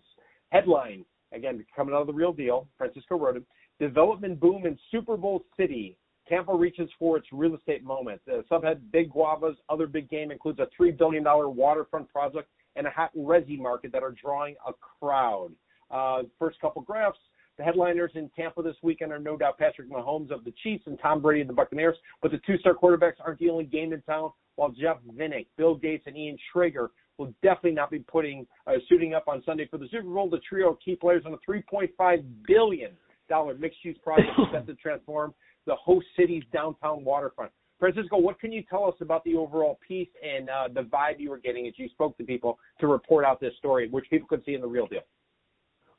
Headline, 0.51 1.05
again, 1.33 1.65
coming 1.75 1.95
out 1.95 2.03
of 2.03 2.07
the 2.07 2.13
real 2.13 2.33
deal. 2.33 2.69
Francisco 2.79 3.17
wrote 3.19 3.37
it. 3.37 3.43
Development 3.81 4.39
boom 4.39 4.67
in 4.67 4.79
Super 4.91 5.17
Bowl 5.17 5.45
City. 5.57 5.97
Tampa 6.29 6.55
reaches 6.55 6.91
for 6.99 7.17
its 7.17 7.27
real 7.33 7.55
estate 7.55 7.85
moment. 7.85 8.21
The 8.27 8.45
subhead 8.51 8.81
Big 8.93 9.11
Guavas, 9.13 9.55
other 9.69 9.87
big 9.87 10.11
game 10.11 10.31
includes 10.31 10.59
a 10.59 10.69
$3 10.81 10.97
billion 10.97 11.25
waterfront 11.25 12.09
project 12.13 12.49
and 12.77 12.87
a 12.87 12.91
hot 12.91 13.11
resi 13.17 13.59
market 13.59 13.93
that 13.93 14.03
are 14.03 14.13
drawing 14.13 14.57
a 14.67 14.73
crowd. 14.73 15.51
Uh, 15.91 16.23
first 16.39 16.61
couple 16.61 16.83
graphs. 16.83 17.19
The 17.57 17.65
headliners 17.65 18.13
in 18.15 18.31
Tampa 18.37 18.63
this 18.63 18.77
weekend 18.83 19.11
are 19.11 19.19
no 19.19 19.37
doubt 19.37 19.59
Patrick 19.59 19.91
Mahomes 19.91 20.31
of 20.31 20.45
the 20.45 20.53
Chiefs 20.63 20.85
and 20.87 20.99
Tom 21.01 21.21
Brady 21.21 21.41
of 21.41 21.49
the 21.49 21.55
Buccaneers, 21.55 21.97
but 22.23 22.31
the 22.31 22.39
two-star 22.47 22.75
quarterbacks 22.75 23.15
aren't 23.25 23.41
the 23.41 23.51
only 23.51 23.65
game 23.65 23.93
in 23.93 24.01
town. 24.03 24.31
While 24.55 24.71
Jeff 24.71 24.99
Vinik, 25.17 25.47
Bill 25.57 25.77
Gates, 25.77 26.05
and 26.07 26.17
Ian 26.17 26.37
Schrager 26.53 26.89
will 27.17 27.33
definitely 27.43 27.73
not 27.73 27.91
be 27.91 28.01
putting 28.01 28.47
uh, 28.67 28.73
suiting 28.89 29.15
up 29.15 29.29
on 29.29 29.43
Sunday 29.45 29.67
for 29.69 29.79
the 29.79 29.89
Super 29.89 30.09
Bowl. 30.09 30.29
The 30.29 30.41
trio 30.49 30.71
of 30.71 30.79
key 30.85 30.97
players 30.97 31.25
on 31.27 31.33
a 31.33 31.51
3.5 31.51 32.25
billion 32.47 32.91
dollar 33.29 33.55
mixed-use 33.55 33.99
project 34.03 34.29
is 34.39 34.47
set 34.53 34.67
to 34.67 34.75
transform 34.75 35.35
the 35.67 35.75
host 35.77 36.07
city's 36.17 36.45
downtown 36.53 37.05
waterfront. 37.05 37.53
Francisco, 37.79 38.19
what 38.19 38.41
can 38.41 38.51
you 38.51 38.65
tell 38.69 38.87
us 38.87 38.95
about 39.01 39.23
the 39.25 39.37
overall 39.37 39.79
piece 39.87 40.09
and 40.23 40.51
uh, 40.51 40.67
the 40.75 40.81
vibe 40.81 41.19
you 41.19 41.31
were 41.31 41.39
getting 41.39 41.67
as 41.69 41.75
you 41.77 41.89
spoke 41.91 42.17
to 42.19 42.25
people 42.25 42.59
to 42.81 42.89
report 42.89 43.25
out 43.25 43.41
this 43.41 43.53
story, 43.59 43.89
which 43.89 44.05
people 44.11 44.27
could 44.27 44.45
see 44.45 44.55
in 44.55 44.61
the 44.61 44.67
real 44.67 44.87
deal? 44.89 45.03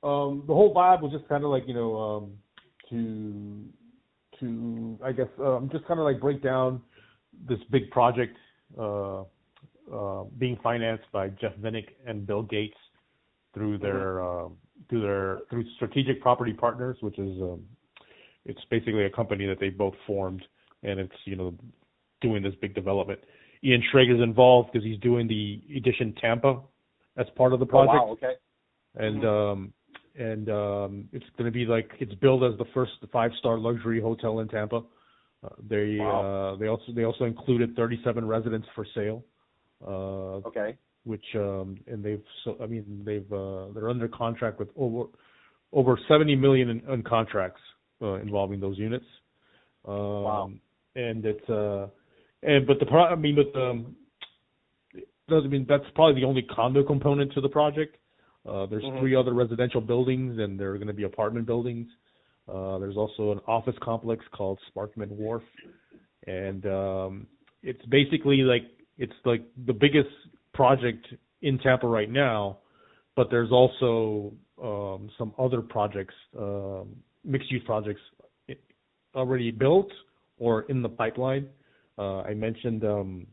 um, 0.04 0.44
the 0.48 0.54
whole 0.54 0.74
vibe 0.74 1.02
was 1.02 1.12
just 1.12 1.28
kind 1.28 1.44
of 1.44 1.50
like 1.50 1.64
you 1.68 1.74
know 1.74 1.98
um, 1.98 2.32
to 2.90 3.66
to 4.40 4.98
I 5.04 5.12
guess 5.12 5.28
um, 5.40 5.70
just 5.72 5.86
kind 5.86 6.00
of 6.00 6.06
like 6.06 6.20
break 6.20 6.42
down 6.42 6.82
this 7.48 7.60
big 7.72 7.90
project 7.92 8.36
uh, 8.78 9.22
uh, 9.94 10.24
being 10.38 10.58
financed 10.64 11.06
by 11.12 11.30
Jeff 11.30 11.54
Vinik 11.58 11.88
and 12.08 12.26
Bill 12.26 12.44
Gates 12.44 12.78
through 13.54 13.78
their 13.80 14.24
um, 14.24 14.58
through 14.90 15.02
their 15.02 15.40
through 15.50 15.64
Strategic 15.76 16.22
Property 16.22 16.54
Partners, 16.54 16.98
which 17.02 17.18
is 17.20 17.42
um, 17.42 17.64
it's 18.46 18.60
basically 18.70 19.06
a 19.06 19.10
company 19.10 19.46
that 19.46 19.60
they 19.60 19.70
both 19.70 19.94
formed, 20.08 20.44
and 20.84 21.00
it's 21.00 21.14
you 21.26 21.36
know 21.36 21.54
doing 22.22 22.44
this 22.44 22.54
big 22.62 22.74
development. 22.76 23.20
Ian 23.64 23.84
Schrag 23.94 24.14
is 24.14 24.22
involved 24.22 24.70
because 24.72 24.86
he's 24.86 25.00
doing 25.00 25.28
the 25.28 25.62
Edition 25.76 26.14
Tampa 26.20 26.60
as 27.18 27.26
part 27.36 27.54
of 27.54 27.60
the 27.60 27.66
project 27.66 27.98
Oh, 28.02 28.06
wow, 28.06 28.12
okay. 28.14 28.34
and 28.96 29.26
um 29.26 29.74
and 30.18 30.50
um 30.50 31.10
it's 31.12 31.26
going 31.38 31.46
to 31.46 31.52
be 31.52 31.66
like 31.66 31.90
it's 32.00 32.14
billed 32.16 32.44
as 32.44 32.58
the 32.58 32.66
first 32.74 32.94
five 33.12 33.32
star 33.40 33.58
luxury 33.58 34.02
hotel 34.02 34.40
in 34.40 34.48
Tampa. 34.48 34.82
Uh, 35.44 35.50
they 35.70 35.98
Wow. 36.00 36.54
uh 36.54 36.56
they 36.58 36.68
also 36.68 36.92
they 36.96 37.04
also 37.04 37.26
included 37.26 37.76
37 37.76 38.26
residents 38.26 38.68
for 38.76 38.86
sale. 38.96 39.24
Uh 39.86 40.40
Okay. 40.48 40.78
Which 41.10 41.26
um 41.36 41.68
and 41.92 42.04
they've 42.06 42.24
so 42.44 42.56
I 42.64 42.68
mean 42.68 42.86
they've 43.04 43.32
uh 43.34 43.66
they're 43.74 43.90
under 43.90 44.08
contract 44.08 44.60
with 44.60 44.70
over 44.78 45.10
over 45.74 46.00
70 46.08 46.36
million 46.36 46.70
in, 46.70 46.80
in 46.94 47.02
contracts 47.04 47.62
uh, 48.02 48.16
involving 48.26 48.60
those 48.60 48.78
units. 48.78 49.06
Um 49.88 50.24
Wow. 50.24 50.52
and 50.96 51.26
it's 51.26 51.50
uh 51.50 51.88
and 52.44 52.68
but 52.68 52.78
the 52.80 52.86
pro 52.86 53.02
I 53.06 53.16
mean 53.16 53.36
but 53.42 53.60
um 53.60 53.96
does 55.28 55.44
I 55.46 55.48
mean 55.48 55.66
that's 55.68 55.90
probably 55.96 56.22
the 56.22 56.28
only 56.28 56.44
condo 56.56 56.84
component 56.84 57.34
to 57.34 57.42
the 57.42 57.50
project. 57.50 57.98
Uh, 58.46 58.66
there's 58.68 58.84
Mhm. 58.84 59.00
three 59.00 59.16
other 59.16 59.34
residential 59.34 59.82
buildings, 59.82 60.40
and 60.40 60.60
there 60.60 60.72
are 60.72 60.78
going 60.82 60.88
to 60.96 61.00
be 61.02 61.04
apartment 61.04 61.46
buildings. 61.46 61.88
Uh, 62.48 62.80
there's 62.80 62.98
also 62.98 63.32
an 63.36 63.40
office 63.56 63.78
complex 63.90 64.20
called 64.38 64.58
Sparkman 64.70 65.10
Wharf, 65.22 65.44
and 66.26 66.66
um, 66.66 67.28
it's 67.62 67.86
basically 67.98 68.38
like 68.54 68.66
it's 68.98 69.20
like 69.26 69.44
the 69.66 69.74
biggest 69.86 70.10
project 70.60 71.08
in 71.42 71.58
Tampa 71.60 71.88
right 71.88 72.12
now. 72.12 72.58
But 73.16 73.30
there's 73.32 73.50
also 73.50 74.34
um, 74.62 75.10
some 75.18 75.34
other 75.38 75.62
projects, 75.62 76.14
um, 76.38 76.98
mixed-use 77.24 77.64
projects, 77.66 78.02
already 79.16 79.52
built 79.52 79.90
or 80.38 80.64
in 80.64 80.82
the 80.82 80.90
pipeline. 80.90 81.48
Uh, 81.98 82.22
I 82.22 82.34
mentioned 82.34 82.84
um, 82.84 83.26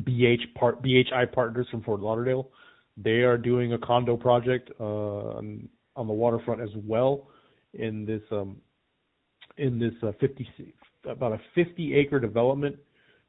BH 0.00 0.54
part 0.54 0.82
BHI 0.82 1.26
Partners 1.32 1.66
from 1.70 1.82
Fort 1.82 2.00
Lauderdale. 2.00 2.48
They 2.96 3.20
are 3.28 3.36
doing 3.36 3.74
a 3.74 3.78
condo 3.78 4.16
project 4.16 4.70
uh, 4.80 5.38
on, 5.38 5.68
on 5.96 6.06
the 6.06 6.14
waterfront 6.14 6.62
as 6.62 6.70
well 6.76 7.28
in 7.74 8.06
this 8.06 8.22
um, 8.32 8.56
in 9.58 9.78
this 9.78 9.94
uh, 10.02 10.12
50 10.18 10.74
about 11.04 11.32
a 11.32 11.40
50 11.54 11.94
acre 11.94 12.18
development 12.18 12.76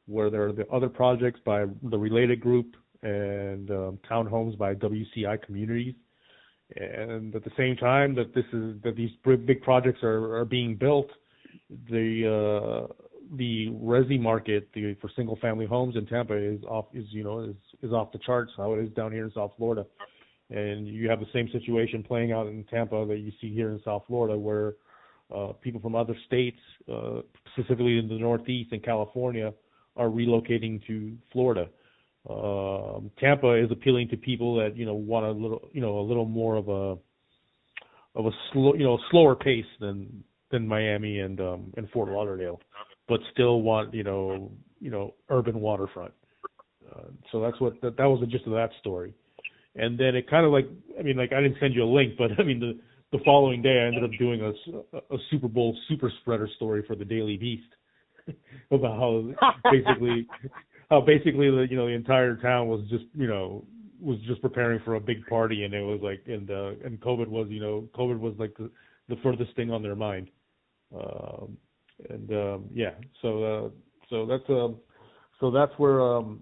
where 0.08 0.30
there 0.30 0.48
are 0.48 0.54
the 0.54 0.68
other 0.70 0.90
projects 0.90 1.40
by 1.46 1.66
the 1.84 1.98
Related 1.98 2.40
Group 2.42 2.76
and 3.04 3.70
um, 3.72 4.00
townhomes 4.10 4.58
by 4.58 4.76
WCI 4.76 5.42
Communities. 5.44 5.96
And 6.76 7.34
at 7.36 7.44
the 7.44 7.52
same 7.58 7.76
time 7.78 8.14
that 8.16 8.36
this 8.36 8.46
is 8.54 8.76
that 8.84 8.96
these 8.96 9.10
big 9.24 9.62
projects 9.62 10.04
are, 10.04 10.36
are 10.36 10.46
being 10.46 10.76
built, 10.76 11.10
the 11.90 12.88
uh, 12.88 12.94
the 13.36 13.68
resi 13.70 14.20
market 14.20 14.70
the, 14.74 14.96
for 15.02 15.10
single 15.16 15.38
family 15.38 15.66
homes 15.66 15.96
in 15.96 16.06
Tampa 16.06 16.36
is 16.36 16.64
off 16.64 16.86
is 16.94 17.06
you 17.10 17.24
know 17.24 17.40
is 17.42 17.56
is 17.82 17.92
off 17.92 18.12
the 18.12 18.20
charts 18.20 18.52
how 18.56 18.74
it 18.74 18.84
is 18.84 18.92
down 18.94 19.12
here 19.12 19.26
in 19.26 19.32
South 19.32 19.52
Florida, 19.58 19.86
and 20.52 20.88
you 20.88 21.10
have 21.10 21.20
the 21.20 21.28
same 21.34 21.50
situation 21.52 22.04
playing 22.04 22.32
out 22.32 22.46
in 22.46 22.64
Tampa 22.66 23.06
that 23.08 23.18
you 23.18 23.32
see 23.42 23.54
here 23.54 23.70
in 23.70 23.82
South 23.84 24.04
Florida 24.08 24.38
where 24.38 24.76
uh, 25.36 25.54
people 25.62 25.80
from 25.80 25.96
other 25.96 26.16
states, 26.26 26.60
uh, 26.92 27.22
specifically 27.54 28.00
in 28.00 28.08
the 28.08 28.18
Northeast 28.18 28.72
and 28.72 28.84
California, 28.84 29.54
are 29.96 30.08
relocating 30.08 30.86
to 30.88 31.16
Florida. 31.32 31.70
Um, 32.30 33.10
Tampa 33.20 33.54
is 33.56 33.72
appealing 33.72 34.10
to 34.10 34.18
people 34.18 34.56
that 34.58 34.78
you 34.78 34.86
know 34.86 34.94
want 34.94 35.26
a 35.26 35.32
little 35.32 35.68
you 35.74 35.82
know 35.82 36.00
a 36.00 36.06
little 36.06 36.26
more 36.26 36.58
of 36.58 36.70
a 36.70 36.98
of 38.18 38.26
a 38.26 38.32
slow 38.52 38.76
you 38.76 38.84
know 38.84 39.00
slower 39.10 39.36
pace 39.36 39.66
than 39.80 40.24
than 40.52 40.68
Miami 40.68 41.20
and 41.20 41.40
um 41.40 41.74
and 41.76 41.90
Fort 41.90 42.10
Lauderdale, 42.10 42.62
but 43.08 43.20
still 43.32 43.62
want 43.62 43.94
you 43.96 44.04
know 44.04 44.52
you 44.80 44.92
know 44.92 45.16
urban 45.30 45.60
waterfront. 45.60 46.14
Uh, 46.90 47.10
so 47.32 47.42
that's 47.42 47.60
what 47.60 47.82
that, 47.82 47.98
that 47.98 48.06
was 48.06 48.20
the 48.20 48.28
gist 48.28 48.46
of 48.46 48.54
that 48.54 48.70
story. 48.80 49.14
And 49.76 50.00
then 50.00 50.16
it 50.16 50.30
kind 50.30 50.46
of 50.46 50.52
like 50.52 50.68
I 51.00 51.02
mean 51.02 51.18
like 51.18 51.34
I 51.34 51.42
didn't 51.42 51.58
send 51.60 51.74
you 51.74 51.84
a 51.84 51.92
link, 51.92 52.14
but 52.16 52.32
I 52.40 52.44
mean 52.44 52.60
the 52.60 52.80
the 53.12 53.24
following 53.26 53.64
day 53.64 53.82
I 53.82 53.88
ended 53.88 54.04
up 54.04 54.12
doing 54.20 54.42
a, 54.42 54.98
a 54.98 55.18
Super 55.32 55.48
Bowl 55.48 55.76
super 55.88 56.12
spreader 56.22 56.48
story 56.58 56.84
for 56.86 56.96
the 56.96 57.06
Daily 57.06 57.38
Beast 57.38 57.64
about 58.72 59.00
how 59.00 59.52
basically 59.72 60.28
how 60.90 61.02
basically 61.02 61.50
the 61.50 61.68
you 61.70 61.78
know 61.78 61.86
the 61.86 61.94
entire 61.94 62.36
town 62.36 62.68
was 62.68 62.82
just 62.90 63.06
you 63.16 63.28
know 63.28 63.64
was 64.02 64.18
just 64.28 64.42
preparing 64.42 64.80
for 64.86 64.96
a 64.96 65.00
big 65.00 65.26
party 65.28 65.64
and 65.64 65.74
it 65.74 65.82
was 65.82 66.00
like 66.02 66.22
and 66.28 66.50
uh 66.50 66.72
and 66.86 67.00
COVID 67.02 67.28
was 67.28 67.48
you 67.50 67.60
know 67.60 67.88
COVID 67.96 68.20
was 68.20 68.34
like 68.38 68.56
the 68.58 68.70
the 69.08 69.18
furthest 69.24 69.56
thing 69.56 69.72
on 69.72 69.84
their 69.84 69.96
mind. 69.96 70.30
Um 70.96 71.58
and 72.10 72.32
um 72.32 72.66
yeah, 72.74 72.92
so 73.22 73.44
uh 73.44 73.70
so 74.10 74.26
that's 74.26 74.50
um 74.50 74.78
so 75.40 75.52
that's 75.52 75.74
where 75.78 76.02
um 76.02 76.42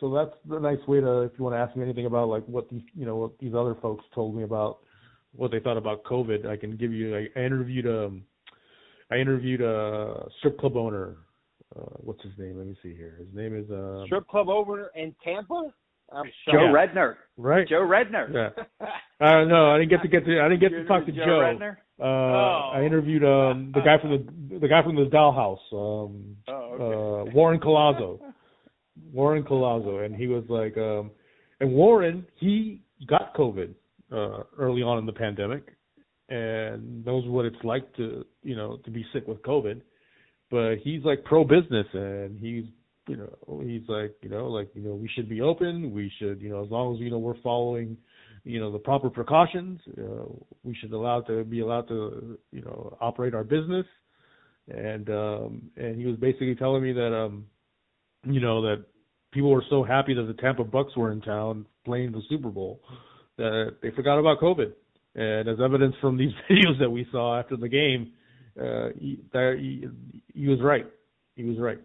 so 0.00 0.12
that's 0.12 0.34
the 0.48 0.58
nice 0.58 0.84
way 0.86 1.00
to 1.00 1.22
if 1.22 1.32
you 1.38 1.44
want 1.44 1.54
to 1.54 1.58
ask 1.58 1.76
me 1.76 1.82
anything 1.82 2.06
about 2.06 2.28
like 2.28 2.44
what 2.46 2.68
these 2.70 2.82
you 2.94 3.04
know 3.06 3.16
what 3.16 3.38
these 3.38 3.54
other 3.54 3.74
folks 3.74 4.04
told 4.14 4.36
me 4.36 4.42
about 4.42 4.78
what 5.36 5.50
they 5.50 5.58
thought 5.58 5.76
about 5.76 6.04
COVID, 6.04 6.46
I 6.46 6.56
can 6.56 6.76
give 6.76 6.92
you 6.92 7.16
I, 7.16 7.26
I 7.36 7.44
interviewed 7.44 7.86
um 7.86 8.22
I 9.10 9.16
interviewed 9.16 9.60
a 9.60 10.26
strip 10.38 10.58
club 10.58 10.76
owner. 10.76 11.16
Uh, 11.76 11.96
what's 11.98 12.22
his 12.22 12.32
name? 12.38 12.56
Let 12.56 12.66
me 12.66 12.76
see 12.82 12.94
here. 12.94 13.16
His 13.18 13.28
name 13.34 13.56
is 13.56 13.70
uh, 13.70 14.04
strip 14.06 14.28
club 14.28 14.48
owner 14.48 14.90
in 14.94 15.14
Tampa. 15.24 15.72
I'm 16.12 16.26
Joe 16.46 16.52
yeah. 16.52 16.72
Redner. 16.72 17.14
Right. 17.36 17.66
Joe 17.66 17.80
Redner. 17.80 18.32
Yeah. 18.32 18.86
uh, 19.20 19.44
no, 19.44 19.70
I 19.72 19.78
didn't 19.78 19.90
get 19.90 20.02
to 20.02 20.08
get 20.08 20.24
to 20.26 20.40
I 20.40 20.48
didn't 20.48 20.60
get 20.60 20.70
to 20.70 20.84
talk 20.84 21.06
to 21.06 21.12
Joe. 21.12 21.24
Joe. 21.24 21.40
Redner? 21.40 21.76
Uh, 21.98 22.04
oh. 22.04 22.70
I 22.74 22.82
interviewed 22.84 23.24
um 23.24 23.72
the 23.74 23.80
guy 23.80 23.98
from 24.00 24.10
the 24.10 24.58
the 24.60 24.68
guy 24.68 24.82
from 24.82 24.96
the 24.96 25.06
Dollhouse. 25.06 25.58
Um, 25.72 26.36
oh, 26.48 26.52
okay. 26.52 27.30
uh, 27.30 27.34
Warren 27.34 27.60
Collazo. 27.60 28.20
Warren 29.12 29.42
Collazo, 29.42 30.04
and 30.04 30.14
he 30.14 30.26
was 30.26 30.44
like, 30.48 30.76
um, 30.76 31.10
and 31.60 31.72
Warren 31.72 32.26
he 32.36 32.82
got 33.08 33.34
COVID 33.34 33.74
uh, 34.12 34.44
early 34.58 34.82
on 34.82 34.98
in 34.98 35.06
the 35.06 35.12
pandemic, 35.12 35.72
and 36.28 37.04
knows 37.04 37.24
what 37.26 37.44
it's 37.44 37.62
like 37.64 37.92
to 37.96 38.24
you 38.42 38.56
know 38.56 38.78
to 38.84 38.90
be 38.90 39.04
sick 39.12 39.26
with 39.26 39.42
COVID. 39.42 39.80
But 40.50 40.76
he's 40.82 41.02
like 41.04 41.24
pro 41.24 41.44
business, 41.44 41.86
and 41.92 42.38
he's 42.38 42.64
you 43.08 43.16
know 43.16 43.62
he's 43.62 43.82
like 43.88 44.14
you 44.22 44.28
know 44.28 44.46
like 44.46 44.70
you 44.74 44.82
know 44.82 44.94
we 44.94 45.08
should 45.14 45.28
be 45.28 45.40
open. 45.40 45.92
We 45.92 46.10
should 46.18 46.40
you 46.40 46.50
know 46.50 46.64
as 46.64 46.70
long 46.70 46.94
as 46.94 47.00
you 47.00 47.10
know 47.10 47.18
we're 47.18 47.40
following 47.42 47.96
you 48.44 48.60
know 48.60 48.70
the 48.70 48.78
proper 48.78 49.10
precautions, 49.10 49.80
uh, 49.98 50.24
we 50.62 50.74
should 50.80 50.92
allow 50.92 51.22
to 51.22 51.44
be 51.44 51.60
allowed 51.60 51.88
to 51.88 52.38
you 52.52 52.62
know 52.62 52.96
operate 53.00 53.34
our 53.34 53.44
business. 53.44 53.86
And 54.68 55.08
um 55.10 55.70
and 55.76 55.98
he 55.98 56.06
was 56.06 56.16
basically 56.16 56.54
telling 56.54 56.82
me 56.82 56.92
that 56.92 57.14
um 57.14 57.46
you 58.24 58.40
know 58.40 58.62
that 58.62 58.84
people 59.32 59.50
were 59.50 59.64
so 59.68 59.82
happy 59.82 60.14
that 60.14 60.22
the 60.22 60.40
Tampa 60.40 60.64
Bucks 60.64 60.96
were 60.96 61.12
in 61.12 61.20
town 61.20 61.66
playing 61.84 62.12
the 62.12 62.22
Super 62.28 62.48
Bowl 62.48 62.80
that 63.36 63.76
they 63.82 63.90
forgot 63.90 64.18
about 64.18 64.40
COVID. 64.40 64.72
And 65.16 65.48
as 65.48 65.58
evidence 65.62 65.94
from 66.00 66.16
these 66.16 66.32
videos 66.50 66.78
that 66.80 66.90
we 66.90 67.06
saw 67.12 67.38
after 67.38 67.56
the 67.56 67.68
game, 67.68 68.12
uh, 68.60 68.88
he, 68.98 69.18
he, 70.32 70.46
was 70.46 70.60
right. 70.60 70.86
He 71.36 71.44
was 71.44 71.58
right. 71.58 71.78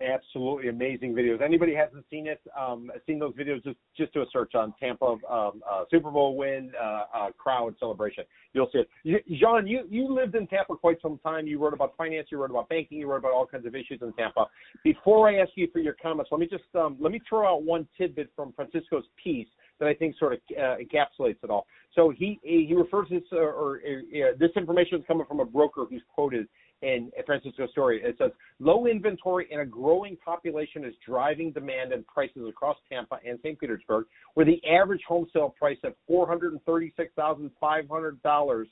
Absolutely 0.00 0.68
amazing 0.68 1.12
videos. 1.12 1.42
Anybody 1.42 1.74
hasn't 1.74 2.04
seen 2.08 2.28
it, 2.28 2.40
um, 2.56 2.88
seen 3.04 3.18
those 3.18 3.34
videos, 3.34 3.64
just 3.64 3.78
just 3.96 4.14
do 4.14 4.22
a 4.22 4.26
search 4.32 4.54
on 4.54 4.72
Tampa 4.78 5.04
um, 5.04 5.60
uh, 5.68 5.84
Super 5.90 6.12
Bowl 6.12 6.36
win 6.36 6.70
uh, 6.80 7.02
uh, 7.12 7.30
crowd 7.36 7.74
celebration. 7.80 8.22
You'll 8.52 8.70
see 8.72 8.84
it. 9.04 9.24
Jean, 9.40 9.66
you 9.66 9.82
you 9.90 10.14
lived 10.14 10.36
in 10.36 10.46
Tampa 10.46 10.76
quite 10.76 11.02
some 11.02 11.18
time. 11.18 11.48
You 11.48 11.58
wrote 11.58 11.74
about 11.74 11.96
finance, 11.96 12.28
you 12.30 12.38
wrote 12.38 12.50
about 12.50 12.68
banking, 12.68 12.98
you 12.98 13.10
wrote 13.10 13.16
about 13.16 13.32
all 13.32 13.44
kinds 13.44 13.66
of 13.66 13.74
issues 13.74 13.98
in 14.00 14.12
Tampa. 14.12 14.46
Before 14.84 15.28
I 15.28 15.40
ask 15.40 15.50
you 15.56 15.66
for 15.72 15.80
your 15.80 15.96
comments, 16.00 16.30
let 16.30 16.38
me 16.38 16.46
just 16.46 16.62
um, 16.76 16.96
let 17.00 17.10
me 17.10 17.20
throw 17.28 17.52
out 17.52 17.64
one 17.64 17.88
tidbit 17.98 18.30
from 18.36 18.52
Francisco's 18.52 19.04
piece 19.20 19.48
that 19.80 19.88
I 19.88 19.94
think 19.94 20.16
sort 20.18 20.34
of 20.34 20.40
uh, 20.56 20.76
encapsulates 20.76 21.36
it 21.42 21.50
all. 21.50 21.66
So 21.94 22.10
he 22.16 22.38
he 22.42 22.74
refers 22.74 23.08
this 23.10 23.22
uh, 23.32 23.38
or 23.38 23.78
uh, 23.78 24.36
this 24.38 24.50
information 24.56 24.98
is 24.98 25.04
coming 25.06 25.26
from 25.26 25.40
a 25.40 25.44
broker 25.44 25.84
who's 25.88 26.02
quoted 26.14 26.46
in 26.82 27.10
Francisco's 27.26 27.70
story. 27.72 28.00
It 28.02 28.16
says 28.18 28.30
low 28.60 28.86
inventory 28.86 29.48
and 29.50 29.60
a 29.60 29.66
growing 29.66 30.16
population 30.24 30.84
is 30.84 30.94
driving 31.04 31.50
demand 31.50 31.92
and 31.92 32.06
prices 32.06 32.42
across 32.48 32.76
Tampa 32.88 33.18
and 33.26 33.38
St. 33.40 33.58
Petersburg, 33.58 34.06
where 34.34 34.46
the 34.46 34.60
average 34.64 35.02
home 35.06 35.26
sale 35.32 35.54
price 35.58 35.78
of 35.82 35.94
four 36.06 36.26
hundred 36.26 36.52
and 36.52 36.62
thirty-six 36.64 37.12
thousand 37.16 37.50
five 37.60 37.88
hundred 37.90 38.22
dollars 38.22 38.68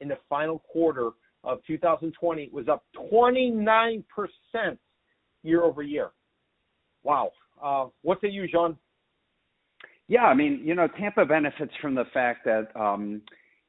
in 0.00 0.08
the 0.08 0.18
final 0.28 0.60
quarter 0.60 1.10
of 1.44 1.58
2020 1.66 2.50
was 2.52 2.68
up 2.68 2.84
29 3.10 4.04
percent 4.14 4.78
year 5.42 5.62
over 5.62 5.82
year. 5.82 6.10
Wow. 7.02 7.32
Uh, 7.62 7.86
what 8.02 8.20
say 8.20 8.28
you, 8.28 8.46
Jean? 8.46 8.76
Yeah, 10.08 10.24
I 10.24 10.34
mean, 10.34 10.60
you 10.64 10.74
know, 10.74 10.88
Tampa 10.98 11.24
benefits 11.24 11.72
from 11.80 11.94
the 11.94 12.04
fact 12.12 12.44
that 12.44 12.68
um, 12.78 13.22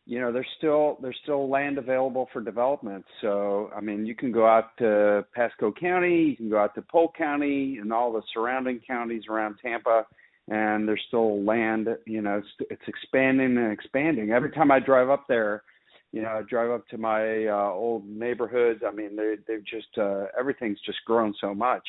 you 0.05 0.19
know 0.19 0.31
there's 0.31 0.47
still 0.57 0.97
there's 1.01 1.17
still 1.23 1.49
land 1.49 1.77
available 1.77 2.27
for 2.33 2.41
development. 2.41 3.05
So 3.21 3.69
I 3.75 3.81
mean, 3.81 4.05
you 4.05 4.15
can 4.15 4.31
go 4.31 4.47
out 4.47 4.75
to 4.79 5.25
Pasco 5.33 5.71
County, 5.71 6.23
you 6.31 6.35
can 6.35 6.49
go 6.49 6.59
out 6.59 6.75
to 6.75 6.81
Polk 6.81 7.15
County, 7.17 7.77
and 7.79 7.93
all 7.93 8.11
the 8.11 8.21
surrounding 8.33 8.81
counties 8.85 9.23
around 9.29 9.55
Tampa, 9.61 10.05
and 10.49 10.87
there's 10.87 11.03
still 11.07 11.43
land. 11.43 11.87
You 12.05 12.21
know, 12.21 12.39
it's, 12.39 12.69
it's 12.71 12.87
expanding 12.87 13.57
and 13.57 13.71
expanding. 13.71 14.31
Every 14.31 14.51
time 14.51 14.71
I 14.71 14.79
drive 14.79 15.09
up 15.09 15.25
there, 15.29 15.63
you 16.11 16.21
know, 16.23 16.29
I 16.29 16.41
drive 16.49 16.71
up 16.71 16.87
to 16.89 16.97
my 16.97 17.45
uh, 17.45 17.71
old 17.71 18.05
neighborhoods. 18.05 18.81
I 18.85 18.91
mean, 18.91 19.15
they 19.15 19.35
they've 19.47 19.65
just 19.65 19.97
uh, 19.97 20.25
everything's 20.37 20.79
just 20.85 20.99
grown 21.05 21.33
so 21.39 21.53
much 21.53 21.87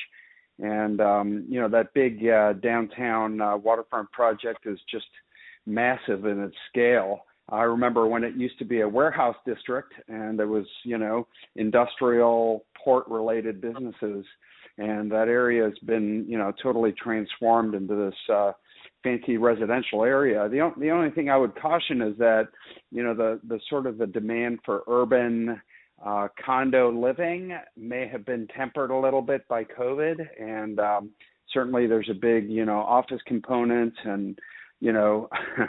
and 0.59 1.01
um, 1.01 1.45
you 1.49 1.61
know 1.61 1.69
that 1.69 1.95
big 1.95 2.27
uh, 2.29 2.55
downtown 2.55 3.41
uh, 3.41 3.57
waterfront 3.57 4.11
project 4.13 4.67
is 4.67 4.79
just 4.91 5.07
massive 5.67 6.27
in 6.27 6.41
its 6.41 6.57
scale. 6.69 7.21
I 7.51 7.63
remember 7.63 8.07
when 8.07 8.25
it 8.25 8.37
used 8.37 8.59
to 8.59 8.65
be 8.65 8.81
a 8.81 8.89
warehouse 8.89 9.37
district, 9.45 9.93
and 10.09 10.39
there 10.39 10.49
was 10.49 10.67
you 10.85 10.99
know 10.99 11.27
industrial 11.57 12.65
port 12.83 13.07
related 13.09 13.61
businesses, 13.61 14.25
and 14.79 15.11
that 15.11 15.29
area 15.29 15.65
has 15.65 15.79
been 15.85 16.25
you 16.29 16.39
know 16.39 16.53
totally 16.63 16.93
transformed 16.93 17.75
into 17.75 17.95
this 17.97 18.35
uh, 18.35 18.53
fancy 19.03 19.37
residential 19.37 20.05
area. 20.05 20.49
The 20.49 20.73
the 20.79 20.91
only 20.91 21.11
thing 21.11 21.29
I 21.29 21.37
would 21.37 21.55
caution 21.61 22.01
is 22.01 22.17
that 22.19 22.49
you 22.91 23.03
know 23.03 23.15
the 23.15 23.41
the 23.47 23.61
sort 23.69 23.87
of 23.87 23.99
the 23.99 24.07
demand 24.07 24.61
for 24.65 24.83
urban 24.89 25.61
uh, 26.05 26.29
condo 26.45 26.91
living 26.91 27.57
may 27.77 28.09
have 28.09 28.25
been 28.25 28.47
tempered 28.57 28.91
a 28.91 28.97
little 28.97 29.23
bit 29.23 29.47
by 29.49 29.65
COVID, 29.65 30.17
and 30.41 30.79
um, 30.81 31.11
certainly 31.53 31.87
there's 31.87 32.11
a 32.11 32.15
big, 32.15 32.49
you 32.51 32.65
know, 32.65 32.79
office 32.79 33.21
component, 33.27 33.95
and 34.05 34.39
you 34.81 34.93
know, 34.93 35.29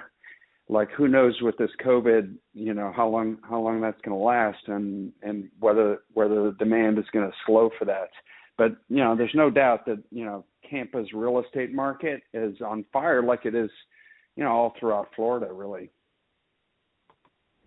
like 0.70 0.90
who 0.92 1.08
knows 1.08 1.38
with 1.42 1.58
this 1.58 1.70
COVID, 1.84 2.36
you 2.54 2.74
know, 2.74 2.92
how 2.96 3.08
long 3.08 3.38
how 3.48 3.60
long 3.60 3.82
that's 3.82 4.02
going 4.02 4.18
to 4.18 4.24
last, 4.24 4.68
and 4.68 5.12
and 5.22 5.50
whether 5.60 6.00
whether 6.14 6.44
the 6.46 6.56
demand 6.58 6.98
is 6.98 7.06
going 7.14 7.30
to 7.30 7.36
slow 7.46 7.70
for 7.78 7.86
that. 7.86 8.10
But 8.58 8.78
you 8.90 8.98
know, 8.98 9.16
there's 9.16 9.36
no 9.36 9.50
doubt 9.50 9.86
that 9.86 10.02
you 10.12 10.26
know 10.26 10.46
Tampa's 10.70 11.14
real 11.14 11.40
estate 11.40 11.74
market 11.74 12.24
is 12.34 12.60
on 12.62 12.86
fire, 12.92 13.22
like 13.22 13.46
it 13.46 13.56
is, 13.56 13.70
you 14.36 14.44
know, 14.44 14.52
all 14.52 14.74
throughout 14.80 15.10
Florida, 15.16 15.52
really. 15.52 15.92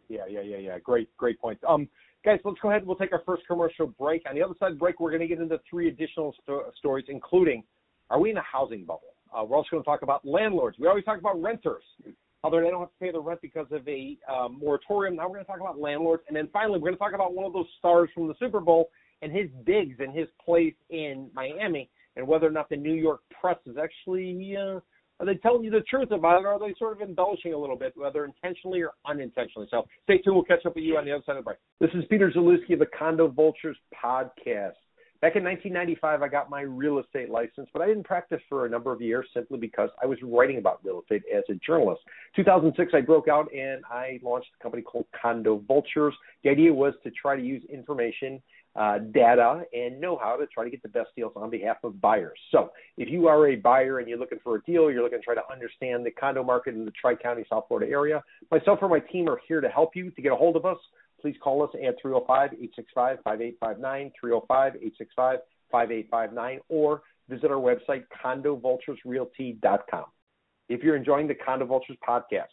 Yeah, 0.08 0.26
yeah, 0.28 0.40
yeah, 0.40 0.56
yeah. 0.56 0.78
Great, 0.78 1.14
great 1.16 1.38
point. 1.38 1.58
Um, 1.68 1.88
Guys, 2.24 2.40
let's 2.44 2.58
go 2.60 2.68
ahead. 2.70 2.82
and 2.82 2.88
We'll 2.88 2.96
take 2.96 3.12
our 3.12 3.22
first 3.24 3.46
commercial 3.46 3.86
break. 3.86 4.22
On 4.28 4.34
the 4.34 4.42
other 4.42 4.54
side 4.58 4.72
the 4.72 4.76
break, 4.76 4.98
we're 4.98 5.10
going 5.10 5.20
to 5.20 5.28
get 5.28 5.38
into 5.40 5.60
three 5.68 5.88
additional 5.88 6.34
sto- 6.42 6.70
stories, 6.76 7.04
including 7.08 7.62
are 8.10 8.18
we 8.18 8.30
in 8.30 8.36
a 8.36 8.42
housing 8.42 8.84
bubble? 8.84 9.14
Uh, 9.32 9.44
we're 9.44 9.56
also 9.56 9.68
going 9.70 9.82
to 9.82 9.86
talk 9.86 10.02
about 10.02 10.26
landlords. 10.26 10.78
We 10.78 10.88
always 10.88 11.04
talk 11.04 11.18
about 11.18 11.40
renters, 11.40 11.82
although 12.42 12.60
they 12.60 12.70
don't 12.70 12.80
have 12.80 12.88
to 12.88 12.98
pay 13.00 13.12
the 13.12 13.20
rent 13.20 13.40
because 13.42 13.66
of 13.70 13.86
a 13.86 14.16
um, 14.32 14.58
moratorium. 14.58 15.16
Now 15.16 15.28
we're 15.28 15.34
going 15.34 15.44
to 15.44 15.50
talk 15.50 15.60
about 15.60 15.78
landlords. 15.78 16.22
And 16.28 16.36
then 16.36 16.48
finally, 16.52 16.78
we're 16.78 16.88
going 16.88 16.94
to 16.94 16.98
talk 16.98 17.14
about 17.14 17.34
one 17.34 17.46
of 17.46 17.52
those 17.52 17.66
stars 17.78 18.08
from 18.14 18.26
the 18.26 18.34
Super 18.40 18.60
Bowl 18.60 18.90
and 19.22 19.30
his 19.30 19.48
digs 19.66 19.96
and 20.00 20.16
his 20.16 20.28
place 20.44 20.74
in 20.90 21.30
Miami, 21.34 21.90
and 22.16 22.26
whether 22.26 22.46
or 22.46 22.50
not 22.50 22.68
the 22.68 22.76
New 22.76 22.94
York 22.94 23.20
press 23.40 23.58
is 23.66 23.76
actually 23.76 24.56
uh, 24.56 24.80
are 25.20 25.26
they 25.26 25.34
telling 25.36 25.64
you 25.64 25.70
the 25.70 25.80
truth 25.80 26.10
about 26.10 26.40
it, 26.40 26.44
or 26.44 26.48
are 26.48 26.58
they 26.58 26.74
sort 26.78 27.00
of 27.00 27.08
embellishing 27.08 27.52
a 27.52 27.58
little 27.58 27.76
bit, 27.76 27.92
whether 27.96 28.24
intentionally 28.24 28.80
or 28.82 28.92
unintentionally? 29.06 29.66
So 29.70 29.86
stay 30.04 30.18
tuned. 30.18 30.36
We'll 30.36 30.44
catch 30.44 30.64
up 30.64 30.76
with 30.76 30.84
you 30.84 30.96
on 30.96 31.04
the 31.04 31.12
other 31.12 31.22
side 31.26 31.36
of 31.36 31.44
the 31.44 31.44
break. 31.44 31.58
This 31.80 31.90
is 31.94 32.04
Peter 32.08 32.30
Zalewski 32.30 32.74
of 32.74 32.78
the 32.78 32.86
Condo 32.96 33.28
Vultures 33.28 33.76
podcast. 33.92 34.74
Back 35.20 35.34
in 35.34 35.42
1995, 35.42 36.22
I 36.22 36.28
got 36.28 36.48
my 36.48 36.60
real 36.60 37.00
estate 37.00 37.28
license, 37.28 37.68
but 37.72 37.82
I 37.82 37.88
didn't 37.88 38.04
practice 38.04 38.40
for 38.48 38.66
a 38.66 38.70
number 38.70 38.92
of 38.92 39.00
years 39.00 39.26
simply 39.34 39.58
because 39.58 39.90
I 40.00 40.06
was 40.06 40.16
writing 40.22 40.58
about 40.58 40.78
real 40.84 41.00
estate 41.00 41.22
as 41.36 41.42
a 41.50 41.54
journalist. 41.54 42.02
2006, 42.36 42.92
I 42.94 43.00
broke 43.00 43.26
out 43.26 43.52
and 43.52 43.82
I 43.90 44.20
launched 44.22 44.50
a 44.60 44.62
company 44.62 44.84
called 44.84 45.06
Condo 45.20 45.60
Vultures. 45.66 46.14
The 46.44 46.50
idea 46.50 46.72
was 46.72 46.94
to 47.02 47.10
try 47.10 47.34
to 47.34 47.42
use 47.42 47.64
information, 47.68 48.40
uh, 48.78 48.98
data, 48.98 49.64
and 49.72 50.00
know 50.00 50.16
how 50.16 50.36
to 50.36 50.46
try 50.46 50.62
to 50.62 50.70
get 50.70 50.80
the 50.82 50.88
best 50.88 51.08
deals 51.16 51.32
on 51.34 51.50
behalf 51.50 51.78
of 51.82 52.00
buyers. 52.00 52.38
So 52.52 52.70
if 52.96 53.10
you 53.10 53.26
are 53.26 53.48
a 53.48 53.56
buyer 53.56 53.98
and 53.98 54.08
you're 54.08 54.18
looking 54.18 54.38
for 54.44 54.54
a 54.56 54.62
deal, 54.62 54.88
you're 54.90 55.02
looking 55.02 55.18
to 55.18 55.24
try 55.24 55.34
to 55.34 55.42
understand 55.52 56.06
the 56.06 56.12
condo 56.12 56.44
market 56.44 56.74
in 56.74 56.84
the 56.84 56.92
Tri 56.92 57.16
County, 57.16 57.44
South 57.50 57.64
Florida 57.66 57.90
area, 57.90 58.22
myself 58.52 58.78
or 58.80 58.88
my 58.88 59.00
team 59.00 59.28
are 59.28 59.40
here 59.48 59.60
to 59.60 59.68
help 59.68 59.96
you. 59.96 60.12
To 60.12 60.22
get 60.22 60.30
a 60.30 60.36
hold 60.36 60.54
of 60.54 60.64
us, 60.64 60.78
please 61.20 61.34
call 61.42 61.64
us 61.64 61.70
at 61.84 62.00
305-865-5859, 62.04 64.12
305-865-5859, 65.72 66.58
or 66.68 67.02
visit 67.28 67.50
our 67.50 67.56
website, 67.56 68.04
condovulturesrealty.com. 68.24 70.04
If 70.68 70.84
you're 70.84 70.96
enjoying 70.96 71.26
the 71.26 71.34
Condo 71.34 71.66
Vultures 71.66 71.96
podcast 72.06 72.44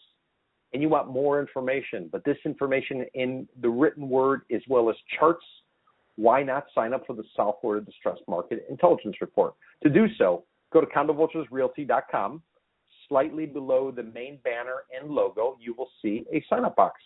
and 0.72 0.82
you 0.82 0.88
want 0.88 1.08
more 1.08 1.40
information, 1.40 2.08
but 2.10 2.24
this 2.24 2.38
information 2.44 3.06
in 3.14 3.46
the 3.60 3.68
written 3.68 4.08
word 4.08 4.40
as 4.52 4.62
well 4.68 4.90
as 4.90 4.96
charts, 5.18 5.44
why 6.16 6.42
not 6.42 6.66
sign 6.74 6.92
up 6.92 7.06
for 7.06 7.14
the 7.14 7.24
South 7.36 7.56
Florida 7.60 7.84
Distressed 7.84 8.22
Market 8.26 8.66
Intelligence 8.68 9.16
Report? 9.20 9.54
To 9.82 9.90
do 9.90 10.06
so, 10.18 10.44
go 10.72 10.80
to 10.80 10.86
condovulturesrealty.com. 10.86 12.42
Slightly 13.08 13.46
below 13.46 13.92
the 13.92 14.02
main 14.02 14.38
banner 14.42 14.82
and 14.98 15.10
logo, 15.10 15.56
you 15.60 15.74
will 15.78 15.90
see 16.02 16.24
a 16.32 16.44
sign 16.50 16.64
up 16.64 16.74
box. 16.74 17.00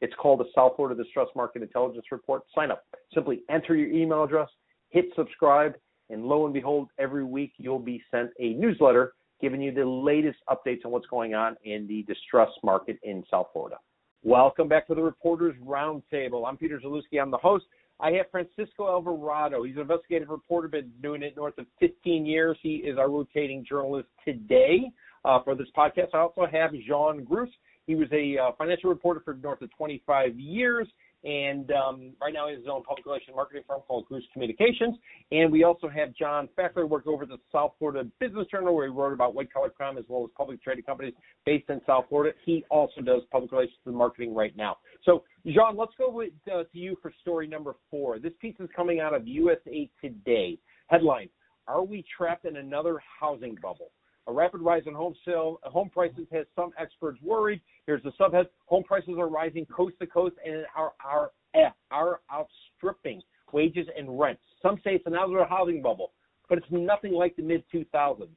It's 0.00 0.14
called 0.14 0.40
the 0.40 0.46
South 0.54 0.72
Florida 0.76 1.02
Distress 1.02 1.28
Market 1.34 1.62
Intelligence 1.62 2.06
Report. 2.10 2.42
Sign 2.54 2.70
up. 2.70 2.84
Simply 3.12 3.40
enter 3.50 3.74
your 3.74 3.90
email 3.90 4.24
address, 4.24 4.48
hit 4.90 5.06
subscribe, 5.14 5.74
and 6.08 6.24
lo 6.24 6.44
and 6.44 6.54
behold, 6.54 6.88
every 6.98 7.24
week 7.24 7.52
you'll 7.58 7.78
be 7.78 8.02
sent 8.10 8.30
a 8.38 8.54
newsletter 8.54 9.14
giving 9.40 9.60
you 9.60 9.72
the 9.72 9.84
latest 9.84 10.38
updates 10.48 10.84
on 10.84 10.92
what's 10.92 11.06
going 11.06 11.34
on 11.34 11.56
in 11.64 11.86
the 11.86 12.02
distress 12.04 12.48
market 12.62 12.98
in 13.02 13.22
South 13.30 13.48
Florida. 13.52 13.76
Welcome 14.22 14.68
back 14.68 14.86
to 14.88 14.94
the 14.94 15.02
Reporters 15.02 15.54
Roundtable. 15.64 16.46
I'm 16.46 16.56
Peter 16.56 16.80
Zalewski. 16.80 17.20
I'm 17.20 17.30
the 17.30 17.36
host. 17.36 17.64
I 17.98 18.12
have 18.12 18.26
Francisco 18.30 18.88
Alvarado. 18.88 19.62
He's 19.62 19.76
an 19.76 19.82
investigative 19.82 20.28
reporter, 20.28 20.68
been 20.68 20.92
doing 21.02 21.22
it 21.22 21.36
north 21.36 21.56
of 21.58 21.66
15 21.80 22.26
years. 22.26 22.58
He 22.62 22.76
is 22.76 22.98
our 22.98 23.08
rotating 23.08 23.64
journalist 23.64 24.08
today 24.24 24.90
uh, 25.24 25.42
for 25.42 25.54
this 25.54 25.68
podcast. 25.76 26.08
I 26.12 26.18
also 26.18 26.46
have 26.50 26.72
Jean 26.72 27.24
Gruss. 27.24 27.48
He 27.86 27.94
was 27.94 28.08
a 28.12 28.36
uh, 28.38 28.50
financial 28.58 28.90
reporter 28.90 29.22
for 29.24 29.34
north 29.34 29.62
of 29.62 29.74
25 29.76 30.38
years, 30.38 30.86
and 31.26 31.72
um, 31.72 32.12
right 32.20 32.32
now 32.32 32.46
he 32.46 32.54
has 32.54 32.62
his 32.62 32.68
own 32.70 32.84
public 32.84 33.04
relations 33.04 33.34
marketing 33.34 33.64
firm 33.66 33.80
called 33.88 34.06
Gruss 34.08 34.22
Communications. 34.32 34.96
And 35.32 35.50
we 35.50 35.64
also 35.64 35.88
have 35.88 36.14
John 36.14 36.48
Fackler, 36.56 36.88
worked 36.88 37.08
over 37.08 37.26
the 37.26 37.38
South 37.50 37.72
Florida 37.80 38.08
Business 38.20 38.46
Journal, 38.48 38.76
where 38.76 38.86
he 38.86 38.92
wrote 38.92 39.12
about 39.12 39.34
white 39.34 39.52
collar 39.52 39.70
crime 39.70 39.98
as 39.98 40.04
well 40.08 40.22
as 40.22 40.30
public 40.36 40.62
traded 40.62 40.86
companies 40.86 41.14
based 41.44 41.68
in 41.68 41.80
South 41.84 42.04
Florida. 42.08 42.32
He 42.44 42.64
also 42.70 43.00
does 43.00 43.22
public 43.32 43.50
relations 43.50 43.78
and 43.86 43.96
marketing 43.96 44.36
right 44.36 44.56
now. 44.56 44.76
So, 45.02 45.24
John, 45.48 45.76
let's 45.76 45.92
go 45.98 46.10
with, 46.10 46.30
uh, 46.46 46.62
to 46.62 46.78
you 46.78 46.96
for 47.02 47.12
story 47.22 47.48
number 47.48 47.74
four. 47.90 48.20
This 48.20 48.32
piece 48.40 48.54
is 48.60 48.68
coming 48.74 49.00
out 49.00 49.12
of 49.12 49.26
USA 49.26 49.90
Today. 50.00 50.58
Headline: 50.86 51.28
Are 51.66 51.82
we 51.84 52.04
trapped 52.16 52.44
in 52.44 52.56
another 52.56 53.00
housing 53.20 53.56
bubble? 53.60 53.90
A 54.28 54.32
rapid 54.32 54.60
rise 54.60 54.82
in 54.86 54.94
home 54.94 55.14
sale 55.24 55.60
home 55.62 55.88
prices 55.88 56.26
has 56.32 56.46
some 56.56 56.70
experts 56.78 57.20
worried. 57.22 57.60
Here's 57.86 58.02
the 58.02 58.12
subhead: 58.18 58.46
Home 58.66 58.82
prices 58.82 59.14
are 59.18 59.28
rising 59.28 59.66
coast 59.66 59.94
to 60.00 60.06
coast 60.06 60.34
and 60.44 60.64
are 60.76 60.92
are 61.04 61.30
eh, 61.54 61.70
are 61.90 62.20
outstripping 62.32 63.22
wages 63.52 63.86
and 63.96 64.18
rents. 64.18 64.42
Some 64.62 64.76
say 64.82 64.96
it's 64.96 65.06
another 65.06 65.44
housing 65.44 65.80
bubble, 65.80 66.12
but 66.48 66.58
it's 66.58 66.66
nothing 66.70 67.12
like 67.12 67.36
the 67.36 67.42
mid 67.42 67.62
2000s. 67.72 68.28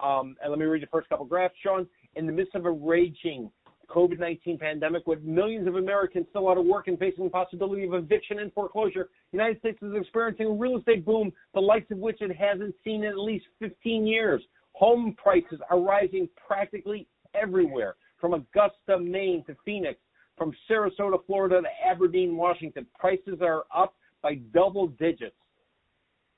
Um, 0.00 0.36
and 0.42 0.50
let 0.50 0.58
me 0.58 0.64
read 0.66 0.82
the 0.82 0.88
first 0.88 1.08
couple 1.08 1.26
graphs, 1.26 1.54
Sean. 1.62 1.86
In 2.14 2.26
the 2.26 2.32
midst 2.32 2.54
of 2.54 2.64
a 2.64 2.70
raging 2.70 3.50
COVID 3.90 4.18
19 4.18 4.58
pandemic, 4.58 5.06
with 5.06 5.22
millions 5.22 5.68
of 5.68 5.76
Americans 5.76 6.26
still 6.30 6.48
out 6.48 6.58
of 6.58 6.64
work 6.64 6.88
and 6.88 6.98
facing 6.98 7.24
the 7.24 7.30
possibility 7.30 7.84
of 7.84 7.94
eviction 7.94 8.38
and 8.38 8.52
foreclosure, 8.52 9.10
the 9.32 9.38
United 9.38 9.58
States 9.58 9.78
is 9.82 9.92
experiencing 9.94 10.46
a 10.46 10.52
real 10.52 10.78
estate 10.78 11.04
boom, 11.04 11.32
the 11.54 11.60
likes 11.60 11.90
of 11.90 11.98
which 11.98 12.20
it 12.20 12.34
hasn't 12.34 12.74
seen 12.82 13.04
in 13.04 13.10
at 13.10 13.18
least 13.18 13.44
15 13.58 14.06
years. 14.06 14.42
Home 14.76 15.16
prices 15.16 15.58
are 15.70 15.80
rising 15.80 16.28
practically 16.46 17.08
everywhere, 17.34 17.94
from 18.20 18.34
Augusta, 18.34 18.98
Maine 18.98 19.42
to 19.46 19.56
Phoenix, 19.64 19.98
from 20.36 20.52
Sarasota, 20.68 21.16
Florida 21.26 21.62
to 21.62 21.68
Aberdeen, 21.90 22.36
Washington. 22.36 22.86
Prices 22.98 23.38
are 23.40 23.64
up 23.74 23.94
by 24.20 24.34
double 24.52 24.88
digits. 24.88 25.34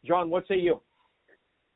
John, 0.07 0.31
what 0.31 0.47
say 0.47 0.55
you? 0.55 0.81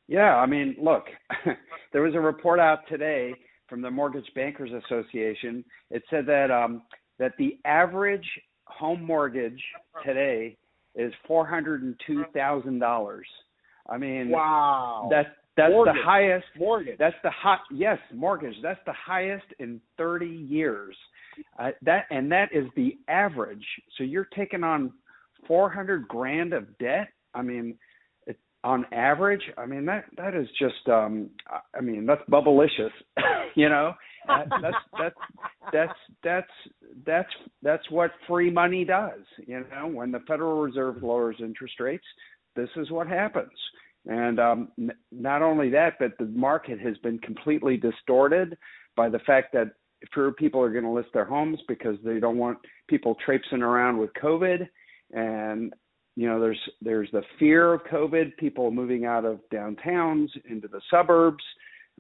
Yeah, 0.06 0.36
I 0.36 0.46
mean, 0.46 0.76
look, 0.80 1.06
there 1.92 2.02
was 2.02 2.14
a 2.14 2.20
report 2.20 2.60
out 2.60 2.86
today 2.88 3.34
from 3.68 3.82
the 3.82 3.90
Mortgage 3.90 4.30
Bankers 4.36 4.70
Association. 4.84 5.64
It 5.90 6.04
said 6.10 6.26
that 6.26 6.52
um, 6.52 6.82
that 7.18 7.32
the 7.38 7.58
average 7.64 8.28
home 8.66 9.02
mortgage 9.02 9.60
today 10.06 10.56
is 10.94 11.12
four 11.26 11.44
hundred 11.44 11.82
and 11.82 12.00
two 12.06 12.24
thousand 12.32 12.78
dollars. 12.78 13.26
I 13.90 13.98
mean, 13.98 14.28
wow, 14.30 15.08
that's 15.10 15.28
that's 15.56 15.70
mortgage. 15.70 15.94
the 15.94 16.02
highest 16.04 16.46
mortgage. 16.56 16.98
That's 16.98 17.16
the 17.22 17.30
hot 17.30 17.60
yes 17.70 17.98
mortgage. 18.14 18.54
That's 18.62 18.80
the 18.86 18.94
highest 18.94 19.46
in 19.58 19.80
30 19.98 20.26
years. 20.26 20.96
Uh, 21.58 21.70
that 21.82 22.06
and 22.10 22.30
that 22.32 22.48
is 22.52 22.64
the 22.76 22.96
average. 23.08 23.64
So 23.96 24.04
you're 24.04 24.28
taking 24.36 24.64
on 24.64 24.92
400 25.46 26.08
grand 26.08 26.52
of 26.52 26.78
debt. 26.78 27.08
I 27.34 27.42
mean, 27.42 27.76
it, 28.26 28.38
on 28.64 28.86
average. 28.92 29.42
I 29.58 29.66
mean 29.66 29.84
that 29.86 30.04
that 30.16 30.34
is 30.34 30.48
just. 30.58 30.88
um 30.88 31.30
I 31.74 31.80
mean 31.80 32.06
that's 32.06 32.22
bubblicious. 32.30 32.90
you 33.54 33.68
know, 33.68 33.92
that, 34.26 34.46
that's 34.62 34.76
that's 34.98 35.16
that's 35.72 35.98
that's 36.22 36.48
that's 37.04 37.32
that's 37.62 37.90
what 37.90 38.10
free 38.26 38.50
money 38.50 38.84
does. 38.84 39.20
You 39.46 39.64
know, 39.70 39.88
when 39.88 40.12
the 40.12 40.20
Federal 40.20 40.62
Reserve 40.62 41.02
lowers 41.02 41.36
interest 41.40 41.78
rates, 41.80 42.04
this 42.56 42.68
is 42.76 42.90
what 42.90 43.06
happens. 43.06 43.52
And 44.06 44.40
um, 44.40 44.68
n- 44.78 44.92
not 45.10 45.42
only 45.42 45.70
that, 45.70 45.94
but 45.98 46.12
the 46.18 46.26
market 46.26 46.80
has 46.80 46.96
been 46.98 47.18
completely 47.18 47.76
distorted 47.76 48.56
by 48.96 49.08
the 49.08 49.20
fact 49.20 49.52
that 49.52 49.72
fewer 50.12 50.32
people 50.32 50.60
are 50.60 50.72
going 50.72 50.84
to 50.84 50.90
list 50.90 51.10
their 51.14 51.24
homes 51.24 51.58
because 51.68 51.96
they 52.04 52.18
don't 52.18 52.38
want 52.38 52.58
people 52.88 53.16
traipsing 53.24 53.62
around 53.62 53.98
with 53.98 54.10
COVID. 54.20 54.68
And 55.12 55.72
you 56.14 56.28
know, 56.28 56.40
there's 56.40 56.60
there's 56.82 57.10
the 57.12 57.22
fear 57.38 57.72
of 57.72 57.84
COVID, 57.84 58.36
people 58.36 58.70
moving 58.70 59.06
out 59.06 59.24
of 59.24 59.40
downtowns 59.52 60.28
into 60.48 60.68
the 60.68 60.80
suburbs. 60.90 61.42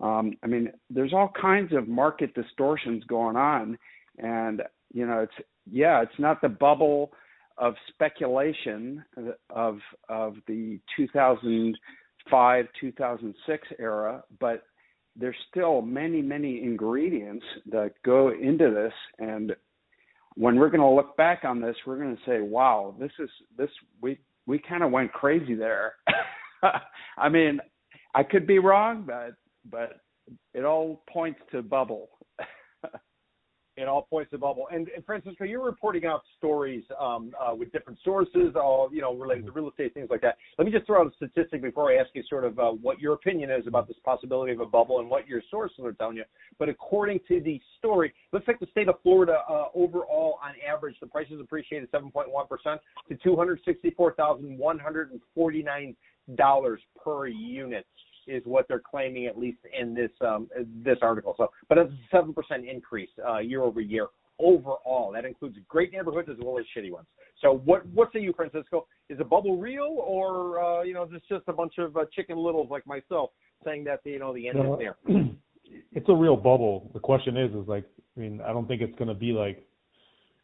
Um, 0.00 0.34
I 0.42 0.48
mean, 0.48 0.70
there's 0.90 1.12
all 1.12 1.32
kinds 1.40 1.72
of 1.72 1.88
market 1.88 2.34
distortions 2.34 3.04
going 3.04 3.36
on, 3.36 3.78
and 4.18 4.62
you 4.92 5.06
know, 5.06 5.20
it's 5.20 5.46
yeah, 5.70 6.02
it's 6.02 6.18
not 6.18 6.42
the 6.42 6.48
bubble 6.48 7.12
of 7.58 7.74
speculation 7.88 9.04
of 9.50 9.78
of 10.08 10.34
the 10.46 10.78
2005 10.96 12.66
2006 12.80 13.68
era, 13.78 14.22
but 14.40 14.64
there's 15.16 15.36
still 15.50 15.82
many 15.82 16.22
many 16.22 16.62
ingredients 16.62 17.44
that 17.70 17.92
go 18.04 18.30
into 18.30 18.70
this, 18.70 18.92
and 19.18 19.52
when 20.34 20.56
we're 20.56 20.70
going 20.70 20.80
to 20.80 20.88
look 20.88 21.16
back 21.16 21.44
on 21.44 21.60
this, 21.60 21.76
we're 21.86 21.98
going 21.98 22.16
to 22.16 22.22
say, 22.26 22.40
"Wow, 22.40 22.94
this 22.98 23.12
is 23.18 23.28
this 23.56 23.70
we 24.00 24.18
we 24.46 24.58
kind 24.58 24.82
of 24.82 24.90
went 24.90 25.12
crazy 25.12 25.54
there." 25.54 25.94
I 27.18 27.28
mean, 27.28 27.60
I 28.14 28.22
could 28.22 28.46
be 28.46 28.58
wrong, 28.58 29.04
but 29.06 29.34
but 29.70 30.00
it 30.54 30.64
all 30.64 31.02
points 31.08 31.40
to 31.52 31.62
bubble. 31.62 32.08
it 33.76 33.88
all 33.88 34.02
points 34.02 34.30
to 34.30 34.38
bubble. 34.38 34.68
And, 34.70 34.88
and 34.94 35.04
Francisco, 35.04 35.42
you're 35.44 35.64
reporting 35.64 36.04
out 36.04 36.22
stories 36.38 36.84
um, 37.00 37.32
uh, 37.40 37.54
with 37.54 37.72
different 37.72 37.98
sources, 38.04 38.54
all 38.54 38.90
you 38.92 39.00
know, 39.00 39.14
related 39.14 39.46
to 39.46 39.52
real 39.52 39.70
estate, 39.70 39.94
things 39.94 40.08
like 40.10 40.20
that. 40.20 40.36
Let 40.58 40.66
me 40.66 40.72
just 40.72 40.84
throw 40.86 41.00
out 41.00 41.06
a 41.06 41.12
statistic 41.16 41.62
before 41.62 41.90
I 41.90 41.94
ask 41.96 42.10
you 42.14 42.22
sort 42.28 42.44
of 42.44 42.58
uh, 42.58 42.70
what 42.70 43.00
your 43.00 43.14
opinion 43.14 43.50
is 43.50 43.66
about 43.66 43.88
this 43.88 43.96
possibility 44.04 44.52
of 44.52 44.60
a 44.60 44.66
bubble 44.66 45.00
and 45.00 45.08
what 45.08 45.26
your 45.26 45.40
sources 45.50 45.82
are 45.84 45.92
telling 45.92 46.18
you. 46.18 46.24
But 46.58 46.68
according 46.68 47.20
to 47.28 47.40
the 47.40 47.58
story, 47.78 48.12
looks 48.32 48.46
like 48.46 48.60
the 48.60 48.66
state 48.70 48.88
of 48.88 48.96
Florida 49.02 49.38
uh, 49.48 49.68
overall, 49.74 50.38
on 50.44 50.52
average, 50.68 50.96
the 51.00 51.06
prices 51.06 51.40
appreciated 51.40 51.90
7.1 51.92 52.48
percent 52.48 52.80
to 53.08 53.16
264,149 53.16 55.96
dollars 56.36 56.80
per 57.02 57.26
unit 57.26 57.84
is 58.26 58.42
what 58.44 58.66
they're 58.68 58.82
claiming, 58.84 59.26
at 59.26 59.38
least 59.38 59.58
in 59.78 59.94
this 59.94 60.10
um, 60.20 60.48
this 60.84 60.98
article. 61.02 61.34
So, 61.36 61.50
but 61.68 61.78
it's 61.78 61.90
a 61.90 62.16
seven 62.16 62.32
percent 62.32 62.66
increase 62.68 63.10
uh, 63.26 63.38
year 63.38 63.62
over 63.62 63.80
year 63.80 64.08
overall. 64.38 65.12
That 65.12 65.24
includes 65.24 65.56
great 65.68 65.92
neighborhoods 65.92 66.28
as 66.30 66.36
well 66.40 66.58
as 66.58 66.64
shitty 66.76 66.90
ones. 66.90 67.06
So 67.40 67.60
what 67.64 67.86
what 67.88 68.12
say 68.12 68.20
you, 68.20 68.32
Francisco? 68.32 68.86
Is 69.08 69.18
a 69.20 69.24
bubble 69.24 69.58
real, 69.58 69.98
or 69.98 70.62
uh, 70.62 70.82
you 70.82 70.94
know, 70.94 71.04
is 71.04 71.10
this 71.10 71.22
just 71.28 71.44
a 71.48 71.52
bunch 71.52 71.74
of 71.78 71.96
uh, 71.96 72.04
chicken 72.12 72.36
littles 72.36 72.68
like 72.70 72.86
myself 72.86 73.30
saying 73.64 73.84
that 73.84 74.00
you 74.04 74.18
know 74.18 74.32
the 74.32 74.48
end 74.48 74.58
No, 74.58 74.74
is 74.74 74.78
there? 74.78 74.96
it's 75.92 76.08
a 76.08 76.14
real 76.14 76.36
bubble. 76.36 76.90
The 76.94 77.00
question 77.00 77.36
is, 77.36 77.50
is 77.52 77.68
like, 77.68 77.84
I 78.16 78.20
mean, 78.20 78.40
I 78.40 78.52
don't 78.52 78.66
think 78.66 78.82
it's 78.82 78.96
going 78.98 79.08
to 79.08 79.14
be 79.14 79.32
like, 79.32 79.66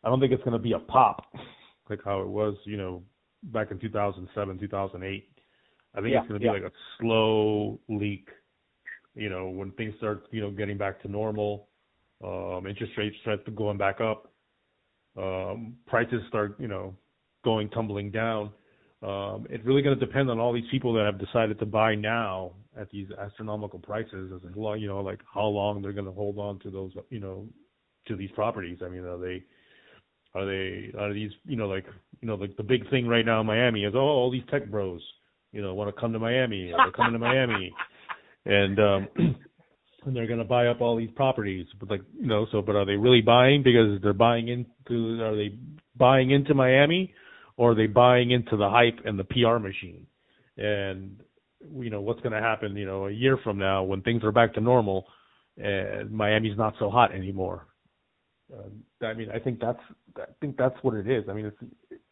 I 0.05 0.09
don't 0.09 0.21
think 0.21 0.33
it's 0.33 0.43
going 0.43 0.53
to 0.53 0.63
be 0.63 0.73
a 0.73 0.79
pop, 0.79 1.25
like 1.91 2.01
how 2.05 2.21
it 2.21 2.29
was, 2.29 2.57
you 2.65 2.77
know, 2.77 3.03
back 3.45 3.71
in 3.71 3.79
2007, 3.79 4.59
2008. 4.59 5.29
I 5.95 6.01
think 6.01 6.13
Yeah, 6.13 6.21
it's 6.21 6.29
going 6.29 6.41
to 6.41 6.45
be 6.45 6.47
yeah. 6.47 6.53
like 6.53 6.73
a 6.73 6.73
slow 6.99 7.81
leak, 7.89 8.29
you 9.15 9.29
know, 9.29 9.49
when 9.49 9.73
things 9.73 9.95
start, 9.99 10.27
you 10.31 10.41
know, 10.41 10.51
getting 10.51 10.79
back 10.79 11.01
to 11.03 11.09
normal, 11.09 11.69
um, 12.23 12.67
interest 12.67 12.93
rates 12.97 13.17
start 13.23 13.55
going 13.55 13.79
back 13.79 14.01
up, 14.01 14.33
um, 15.17 15.77
prices 15.87 16.23
start, 16.29 16.57
you 16.59 16.69
know, 16.69 16.95
going 17.45 17.69
tumbling 17.71 18.11
down. 18.11 18.51
Um, 19.03 19.47
it's 19.49 19.65
really 19.65 19.83
going 19.83 19.99
to 19.99 20.05
depend 20.05 20.29
on 20.31 20.39
all 20.41 20.53
these 20.53 20.69
people 20.71 20.93
that 20.95 21.05
have 21.05 21.19
decided 21.19 21.59
to 21.61 21.67
buy 21.67 21.95
now 21.95 22.53
at 22.77 22.91
these 22.91 23.09
astronomical 23.19 23.79
prices, 23.79 24.33
as 24.35 24.57
long, 24.57 24.81
you 24.81 24.89
know, 24.89 25.01
like 25.01 25.21
how 25.33 25.47
long 25.47 25.83
they're 25.83 25.93
going 25.93 26.05
to 26.05 26.13
hold 26.13 26.39
on 26.39 26.59
to 26.61 26.71
those, 26.71 26.93
you 27.11 27.21
know, 27.21 27.47
to 28.07 28.17
these 28.17 28.31
properties. 28.33 28.79
I 28.85 28.89
mean, 28.89 29.05
are 29.05 29.19
they, 29.19 29.45
are 30.35 30.45
they, 30.45 30.93
are 30.99 31.13
these, 31.13 31.31
you 31.45 31.57
know, 31.57 31.69
like, 31.69 31.87
you 32.21 32.27
know, 32.29 32.35
like 32.35 32.57
the 32.57 32.63
big 32.63 32.89
thing 32.91 33.07
right 33.07 33.25
now 33.25 33.41
in 33.41 33.47
Miami 33.47 33.85
is, 33.85 33.95
oh, 33.95 33.99
all 33.99 34.31
these 34.31 34.43
tech 34.51 34.69
bros, 34.69 35.01
you 35.53 35.63
know, 35.63 35.75
want 35.75 35.95
to 35.95 36.01
come 36.01 36.13
to 36.13 36.19
Miami, 36.19 36.73
or 36.73 36.77
they're 36.79 36.93
coming 36.93 37.13
to 37.13 37.19
Miami, 37.19 37.73
and 38.47 38.79
um, 38.79 39.09
and 40.07 40.17
they're 40.17 40.27
going 40.27 40.39
to 40.39 40.45
buy 40.45 40.67
up 40.67 40.81
all 40.81 40.97
these 40.97 41.11
properties. 41.15 41.67
But 41.79 41.91
like, 41.91 42.03
you 42.19 42.27
know, 42.27 42.47
so 42.53 42.63
but 42.63 42.77
are 42.77 42.87
they 42.87 42.97
really 42.97 43.21
buying 43.21 43.63
because 43.63 44.01
they're 44.03 44.13
buying 44.13 44.49
into? 44.49 45.23
Are 45.23 45.37
they 45.37 45.57
buying 45.97 46.31
into 46.31 46.55
Miami, 46.55 47.13
or 47.57 47.73
are 47.73 47.75
they 47.75 47.87
buying 47.87 48.31
into 48.31 48.57
the 48.57 48.69
hype 48.69 49.05
and 49.05 49.19
the 49.19 49.25
PR 49.25 49.59
machine? 49.59 50.07
And 50.57 51.21
you 51.77 51.91
know, 51.91 52.01
what's 52.01 52.21
going 52.21 52.33
to 52.33 52.41
happen? 52.41 52.77
You 52.77 52.87
know, 52.87 53.07
a 53.07 53.13
year 53.13 53.39
from 53.43 53.59
now 53.59 53.83
when 53.83 54.03
things 54.03 54.23
are 54.25 54.33
back 54.33 54.55
to 54.55 54.61
normal, 54.61 55.07
and 55.57 56.11
Miami's 56.11 56.57
not 56.57 56.75
so 56.79 56.91
hot 56.91 57.15
anymore. 57.15 57.67
Uh, 58.53 59.07
I 59.07 59.15
mean, 59.15 59.29
I 59.31 59.39
think 59.39 59.61
that's 59.61 59.81
I 60.17 60.25
think 60.41 60.57
that's 60.57 60.77
what 60.83 60.95
it 60.95 61.09
is. 61.09 61.25
I 61.29 61.33
mean, 61.33 61.47
it's 61.47 61.57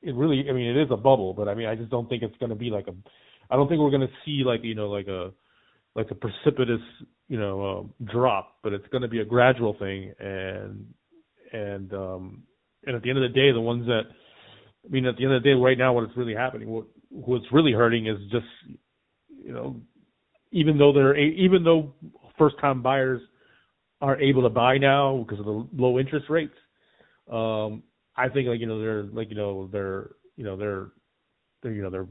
it 0.03 0.14
really. 0.14 0.45
I 0.49 0.53
mean, 0.53 0.76
it 0.76 0.80
is 0.80 0.89
a 0.91 0.97
bubble, 0.97 1.32
but 1.34 1.49
I 1.49 1.55
mean, 1.55 1.66
I 1.66 1.74
just 1.74 1.91
don't 1.91 2.09
think 2.09 2.22
it's 2.22 2.37
going 2.39 2.51
to 2.51 2.57
be 2.57 2.70
like 2.70 2.87
a. 2.89 2.95
I 3.51 3.57
don't 3.57 3.68
think 3.68 3.80
we're 3.80 3.90
going 3.90 4.03
to 4.03 4.14
see 4.24 4.42
like 4.44 4.61
you 4.62 4.74
know 4.74 4.88
like 4.88 5.09
a 5.09 5.32
like 5.94 6.11
a 6.11 6.14
precipitous 6.14 6.80
you 7.28 7.38
know 7.38 7.78
um, 7.78 7.94
drop, 8.05 8.57
but 8.62 8.72
it's 8.72 8.86
going 8.88 9.03
to 9.03 9.09
be 9.09 9.20
a 9.20 9.24
gradual 9.24 9.76
thing, 9.78 10.12
and 10.18 10.86
and 11.53 11.92
um 11.92 12.42
and 12.86 12.97
at 12.97 13.03
the 13.03 13.11
end 13.11 13.18
of 13.18 13.22
the 13.22 13.34
day, 13.34 13.53
the 13.53 13.61
ones 13.61 13.86
that 13.86 14.03
I 14.84 14.88
mean, 14.88 15.07
at 15.07 15.16
the 15.16 15.24
end 15.24 15.34
of 15.34 15.42
the 15.42 15.49
day, 15.49 15.55
right 15.55 15.76
now, 15.76 15.92
what's 15.92 16.16
really 16.16 16.34
happening, 16.34 16.68
what 16.68 16.86
what's 17.11 17.47
really 17.53 17.72
hurting 17.72 18.07
is 18.07 18.18
just 18.30 18.47
you 19.44 19.53
know, 19.53 19.80
even 20.53 20.78
though 20.78 20.92
they're 20.92 21.16
even 21.16 21.64
though 21.64 21.92
first 22.38 22.57
time 22.61 22.82
buyers 22.82 23.20
are 24.01 24.20
able 24.20 24.42
to 24.42 24.49
buy 24.49 24.78
now 24.78 25.24
because 25.26 25.40
of 25.40 25.47
the 25.47 25.68
low 25.74 25.99
interest 25.99 26.26
rates, 26.28 26.55
um, 27.30 27.82
I 28.16 28.28
think 28.28 28.49
like 28.49 28.61
you 28.61 28.66
know 28.66 28.80
they're 28.80 29.03
like 29.05 29.28
you 29.30 29.36
know 29.36 29.68
they're 29.72 30.11
you 30.36 30.44
know 30.44 30.57
they're 30.57 30.88
they're 31.62 31.72
you 31.72 31.82
know 31.82 31.90
they're 31.90 32.07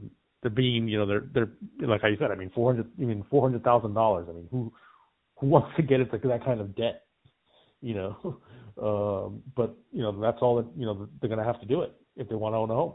they're 0.46 0.54
being 0.54 0.86
you 0.86 0.96
know 0.96 1.06
they're 1.06 1.24
they're 1.34 1.88
like 1.88 2.00
you 2.04 2.16
said 2.20 2.30
I 2.30 2.36
mean 2.36 2.52
four 2.54 2.72
hundred 2.72 2.88
I 3.00 3.04
mean 3.04 3.24
four 3.28 3.42
hundred 3.42 3.64
thousand 3.64 3.94
dollars 3.94 4.28
I 4.30 4.32
mean 4.32 4.46
who 4.48 4.72
who 5.40 5.48
wants 5.48 5.74
to 5.76 5.82
get 5.82 5.98
into 5.98 6.16
that 6.28 6.44
kind 6.44 6.60
of 6.60 6.76
debt 6.76 7.02
you 7.80 7.94
know 7.94 8.38
um, 8.80 9.42
but 9.56 9.76
you 9.90 10.02
know 10.02 10.12
that's 10.20 10.38
all 10.40 10.56
that 10.56 10.66
you 10.76 10.86
know 10.86 11.08
they're 11.20 11.28
going 11.28 11.40
to 11.40 11.44
have 11.44 11.60
to 11.60 11.66
do 11.66 11.82
it 11.82 11.92
if 12.16 12.28
they 12.28 12.36
want 12.36 12.52
to 12.52 12.58
own 12.58 12.70
a 12.70 12.74
home 12.74 12.94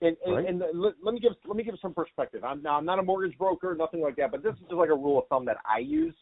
And, 0.00 0.16
and, 0.24 0.36
Right. 0.36 0.46
and 0.46 0.62
let, 0.74 0.94
let 1.02 1.14
me 1.14 1.20
give 1.20 1.32
let 1.44 1.56
me 1.56 1.64
give 1.64 1.74
some 1.82 1.92
perspective. 1.92 2.44
I'm 2.44 2.62
now 2.62 2.76
I'm 2.76 2.84
not 2.84 3.00
a 3.00 3.02
mortgage 3.02 3.36
broker, 3.36 3.74
nothing 3.76 4.00
like 4.00 4.14
that, 4.16 4.30
but 4.30 4.44
this 4.44 4.54
is 4.54 4.60
just 4.60 4.72
like 4.74 4.90
a 4.90 4.94
rule 4.94 5.18
of 5.18 5.26
thumb 5.28 5.44
that 5.46 5.56
I 5.68 5.78
use. 5.78 6.14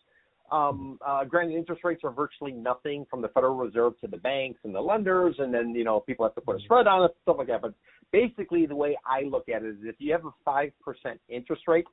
Um, 0.51 0.99
uh, 1.07 1.24
granted, 1.24 1.57
interest 1.57 1.83
rates 1.83 2.03
are 2.05 2.11
virtually 2.11 2.53
nothing 2.53 3.07
from 3.09 3.22
the 3.22 3.28
Federal 3.28 3.57
Reserve 3.57 3.99
to 4.03 4.07
the 4.07 4.18
banks 4.18 4.61
and 4.64 4.74
the 4.74 4.80
lenders, 4.80 5.37
and 5.39 5.53
then 5.53 5.74
you 5.74 5.85
know 5.85 6.01
people 6.01 6.26
have 6.26 6.35
to 6.35 6.43
put 6.43 6.57
a 6.57 6.61
spread 6.61 6.87
on 6.87 7.05
it, 7.05 7.16
stuff 7.22 7.37
like 7.39 7.47
that. 7.49 7.62
But 7.62 7.74
basically, 8.13 8.67
the 8.67 8.77
way 8.77 8.97
I 9.07 9.23
look 9.23 9.49
at 9.49 9.63
it 9.63 9.71
is, 9.71 9.77
if 9.83 9.97
you 9.99 10.13
have 10.13 10.25
a 10.25 10.31
five 10.45 10.73
percent 10.85 11.21
interest 11.29 11.63
rate 11.67 11.87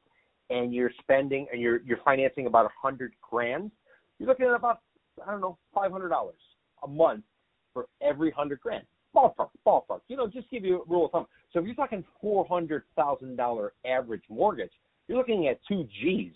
and 0.50 0.74
you're 0.74 0.92
spending 1.02 1.48
and 1.52 1.62
you're 1.62 1.82
you're 1.82 2.00
financing 2.04 2.46
about 2.48 2.66
a 2.66 2.70
hundred 2.82 3.14
grand, 3.28 3.72
you're 4.20 4.28
looking 4.28 4.46
at 4.46 4.54
about 4.54 4.82
I 5.26 5.32
don't 5.32 5.42
know 5.42 5.58
five 5.74 5.92
hundred 5.92 6.10
dollars 6.10 6.40
a 6.84 6.88
month 6.88 7.24
for 7.74 7.88
every 8.02 8.32
hundred 8.32 8.60
grand. 8.60 8.84
Ballpark, 9.16 9.50
ballpark. 9.66 10.02
You 10.08 10.18
know, 10.18 10.28
just 10.28 10.50
give 10.52 10.64
you 10.64 10.84
a 10.84 10.86
rule 10.90 11.06
of 11.06 11.12
thumb. 11.12 11.26
So 11.52 11.60
if 11.60 11.66
you're 11.66 11.76
talking 11.76 12.04
four 12.22 12.46
hundred 12.46 12.84
thousand 12.96 13.38
dollar 13.38 13.74
average 13.86 14.24
mortgage, 14.30 14.72
you're 15.08 15.18
looking 15.18 15.48
at 15.48 15.60
two 15.68 15.88
G's 16.02 16.34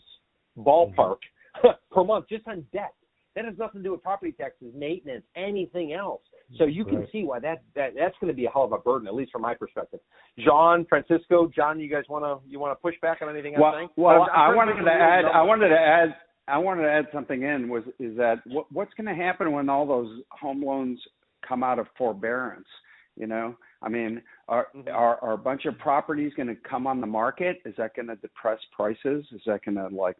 ballpark 0.57 1.17
per 1.91 2.03
month 2.03 2.25
just 2.29 2.47
on 2.47 2.65
debt. 2.73 2.93
That 3.35 3.45
has 3.45 3.57
nothing 3.57 3.79
to 3.81 3.83
do 3.83 3.91
with 3.91 4.03
property 4.03 4.31
taxes, 4.31 4.71
maintenance, 4.75 5.23
anything 5.35 5.93
else. 5.93 6.21
So 6.57 6.65
you 6.65 6.85
can 6.85 6.99
Right. 6.99 7.09
see 7.11 7.23
why 7.23 7.39
that, 7.39 7.63
that 7.75 7.95
that's 7.95 8.15
going 8.19 8.31
to 8.31 8.35
be 8.35 8.45
a 8.45 8.49
hell 8.51 8.63
of 8.63 8.73
a 8.73 8.77
burden, 8.77 9.07
at 9.07 9.15
least 9.15 9.31
from 9.31 9.41
my 9.41 9.55
perspective. 9.55 9.99
John, 10.37 10.85
Francisco, 10.85 11.47
John, 11.47 11.79
you 11.79 11.89
guys 11.89 12.03
want 12.09 12.23
to 12.25 12.47
you 12.49 12.59
want 12.59 12.77
to 12.77 12.81
push 12.81 12.95
back 13.01 13.21
on 13.21 13.29
anything 13.29 13.53
Well, 13.59 13.89
well, 13.95 14.21
I'm- 14.23 14.29
I'm 14.33 14.51
I 14.51 14.55
wanted 14.55 14.83
to 14.83 14.91
add. 14.91 15.25
I 15.25 15.41
wanted 15.41 15.69
to 15.69 15.79
add. 15.79 16.15
I 16.47 16.57
wanted 16.57 16.83
to 16.83 16.91
add 16.91 17.07
something 17.11 17.41
in. 17.41 17.69
Was 17.69 17.83
is 17.99 18.15
that 18.17 18.45
what, 18.45 18.71
what's 18.71 18.93
going 18.95 19.07
to 19.07 19.15
happen 19.15 19.51
when 19.51 19.69
all 19.69 19.85
those 19.87 20.21
home 20.31 20.61
loans 20.61 21.01
come 21.47 21.63
out 21.63 21.79
of 21.79 21.87
forbearance? 21.97 22.67
You 23.15 23.27
know, 23.27 23.55
I 23.81 23.89
mean, 23.89 24.21
are 24.47 24.67
Mhm. 24.75 24.93
are, 24.93 25.17
are 25.23 25.33
a 25.33 25.37
bunch 25.37 25.65
of 25.65 25.77
properties 25.79 26.33
going 26.35 26.47
to 26.49 26.55
come 26.55 26.85
on 26.85 26.99
the 27.01 27.07
market? 27.07 27.61
Is 27.65 27.75
that 27.77 27.95
going 27.95 28.07
to 28.09 28.15
depress 28.17 28.59
prices? 28.71 29.25
Is 29.31 29.41
that 29.45 29.63
going 29.63 29.75
to 29.77 29.87
like, 29.95 30.17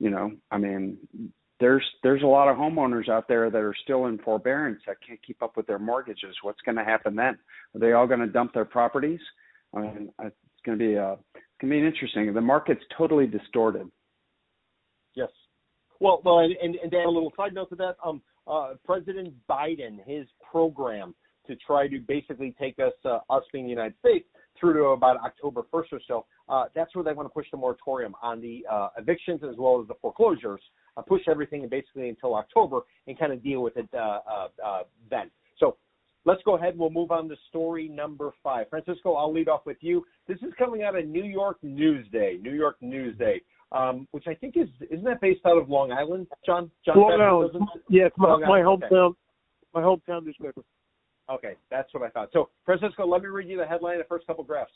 you 0.00 0.10
know, 0.10 0.32
I 0.50 0.58
mean, 0.58 0.96
there's 1.60 1.84
there's 2.02 2.22
a 2.22 2.26
lot 2.26 2.48
of 2.48 2.56
homeowners 2.56 3.08
out 3.08 3.28
there 3.28 3.50
that 3.50 3.58
are 3.58 3.74
still 3.82 4.06
in 4.06 4.18
forbearance 4.18 4.80
that 4.86 4.96
can't 5.06 5.20
keep 5.26 5.42
up 5.42 5.56
with 5.56 5.66
their 5.66 5.78
mortgages. 5.78 6.34
What's 6.42 6.60
going 6.62 6.76
to 6.76 6.84
happen 6.84 7.16
then? 7.16 7.38
Are 7.74 7.80
they 7.80 7.92
all 7.92 8.06
going 8.06 8.20
to 8.20 8.26
dump 8.26 8.52
their 8.52 8.64
properties? 8.64 9.20
I 9.74 9.80
mean, 9.80 10.12
it's 10.22 10.36
going 10.64 10.78
to 10.78 10.84
be 10.84 10.94
a 10.94 11.12
it's 11.12 11.60
going 11.60 11.72
to 11.72 11.80
be 11.80 11.86
interesting. 11.86 12.32
The 12.32 12.40
market's 12.40 12.84
totally 12.96 13.26
distorted. 13.26 13.90
Yes. 15.14 15.30
Well, 15.98 16.20
well, 16.24 16.40
and, 16.40 16.54
and, 16.62 16.74
and 16.76 16.90
Dan, 16.90 17.06
a 17.06 17.10
little 17.10 17.32
side 17.36 17.54
note 17.54 17.70
to 17.70 17.76
that. 17.76 17.96
Um, 18.04 18.20
uh, 18.46 18.74
President 18.84 19.32
Biden, 19.48 19.98
his 20.06 20.26
program 20.50 21.14
to 21.46 21.56
try 21.66 21.88
to 21.88 21.98
basically 22.00 22.54
take 22.60 22.78
us, 22.78 22.92
uh, 23.04 23.18
us 23.30 23.42
being 23.52 23.64
the 23.64 23.70
United 23.70 23.94
States, 24.00 24.26
through 24.58 24.74
to 24.74 24.84
about 24.86 25.16
October 25.18 25.62
1st 25.72 25.92
or 25.92 26.00
so. 26.06 26.26
Uh, 26.48 26.64
that's 26.74 26.94
where 26.94 27.04
they 27.04 27.12
want 27.12 27.26
to 27.28 27.32
push 27.32 27.46
the 27.50 27.56
moratorium 27.56 28.14
on 28.22 28.40
the 28.40 28.64
uh, 28.70 28.88
evictions 28.98 29.40
as 29.48 29.56
well 29.56 29.80
as 29.80 29.88
the 29.88 29.94
foreclosures. 30.00 30.60
Uh, 30.96 31.02
push 31.02 31.22
everything 31.28 31.66
basically 31.68 32.08
until 32.08 32.34
October 32.34 32.80
and 33.06 33.18
kind 33.18 33.32
of 33.32 33.42
deal 33.42 33.62
with 33.62 33.76
it 33.76 33.88
uh, 33.94 34.20
uh, 34.30 34.48
uh, 34.64 34.82
then. 35.10 35.30
So 35.58 35.76
let's 36.24 36.42
go 36.44 36.56
ahead. 36.56 36.70
And 36.70 36.78
we'll 36.78 36.90
move 36.90 37.10
on 37.10 37.28
to 37.28 37.36
story 37.48 37.88
number 37.88 38.32
five. 38.42 38.68
Francisco, 38.70 39.14
I'll 39.14 39.32
lead 39.32 39.48
off 39.48 39.66
with 39.66 39.76
you. 39.80 40.04
This 40.26 40.38
is 40.38 40.52
coming 40.58 40.82
out 40.82 40.96
of 40.96 41.06
New 41.06 41.24
York 41.24 41.58
Newsday. 41.62 42.40
New 42.40 42.54
York 42.54 42.76
Newsday 42.82 43.40
um, 43.72 44.06
which 44.12 44.24
I 44.26 44.34
think 44.34 44.56
is 44.56 44.68
isn't 44.90 45.04
that 45.04 45.20
based 45.20 45.40
out 45.44 45.58
of 45.58 45.68
Long 45.68 45.92
Island, 45.92 46.26
John? 46.44 46.70
John 46.84 46.98
Long 46.98 47.20
Island. 47.20 47.68
Yeah, 47.88 48.08
my, 48.16 48.28
Long 48.28 48.40
my 48.42 48.60
Island, 48.60 48.84
okay. 48.84 48.94
hometown, 48.94 49.14
my 49.74 49.80
hometown 49.82 50.24
newspaper. 50.24 50.62
Okay, 51.30 51.54
that's 51.70 51.92
what 51.92 52.02
I 52.02 52.08
thought. 52.10 52.30
So, 52.32 52.50
Francisco, 52.64 53.06
let 53.06 53.22
me 53.22 53.28
read 53.28 53.48
you 53.48 53.56
the 53.56 53.66
headline, 53.66 53.98
the 53.98 54.04
first 54.04 54.26
couple 54.26 54.44
graphs. 54.44 54.70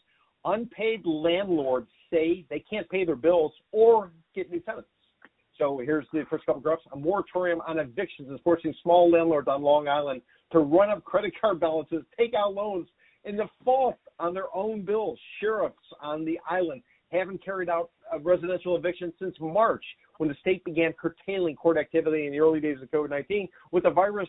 Unpaid 0.45 1.05
landlords 1.05 1.89
say 2.11 2.45
they 2.51 2.65
can't 2.69 2.89
pay 2.89 3.05
their 3.05 3.17
bills 3.17 3.53
or 3.73 4.11
get 4.35 4.51
new 4.51 4.61
tenants. 4.61 4.89
So 5.59 5.79
here's 5.85 6.07
the 6.13 6.25
first 6.31 6.47
couple 6.47 6.63
graphs. 6.63 6.83
A 6.93 6.97
moratorium 6.97 7.61
on 7.67 7.79
evictions 7.79 8.31
is 8.31 8.41
forcing 8.43 8.75
small 8.83 9.11
landlords 9.11 9.47
on 9.47 9.63
Long 9.63 9.89
Island 9.89 10.23
to 10.53 10.61
run 10.61 10.89
up 10.89 11.05
credit 11.05 11.35
card 11.39 11.61
balances, 11.61 12.03
take 12.19 12.33
out 12.35 12.55
loans, 12.55 12.89
and 13.25 13.37
default 13.37 13.99
on 14.19 14.33
their 14.33 14.47
own 14.55 14.83
bills. 14.83 15.19
Sheriffs 15.39 15.77
on 16.01 16.25
the 16.25 16.41
island 16.49 16.83
haven't 17.13 17.45
carried 17.45 17.69
out 17.69 17.91
a 18.13 18.19
residential 18.19 18.77
eviction 18.77 19.13
since 19.19 19.37
March, 19.39 19.85
when 20.17 20.29
the 20.29 20.35
state 20.41 20.65
began 20.65 20.93
curtailing 20.95 21.57
court 21.57 21.77
activity 21.77 22.27
in 22.27 22.33
the 22.33 22.41
early 22.41 22.61
days 22.61 22.79
of 22.83 22.91
COVID-19, 22.91 23.49
with 23.73 23.85
the 23.85 23.91
virus 23.91 24.29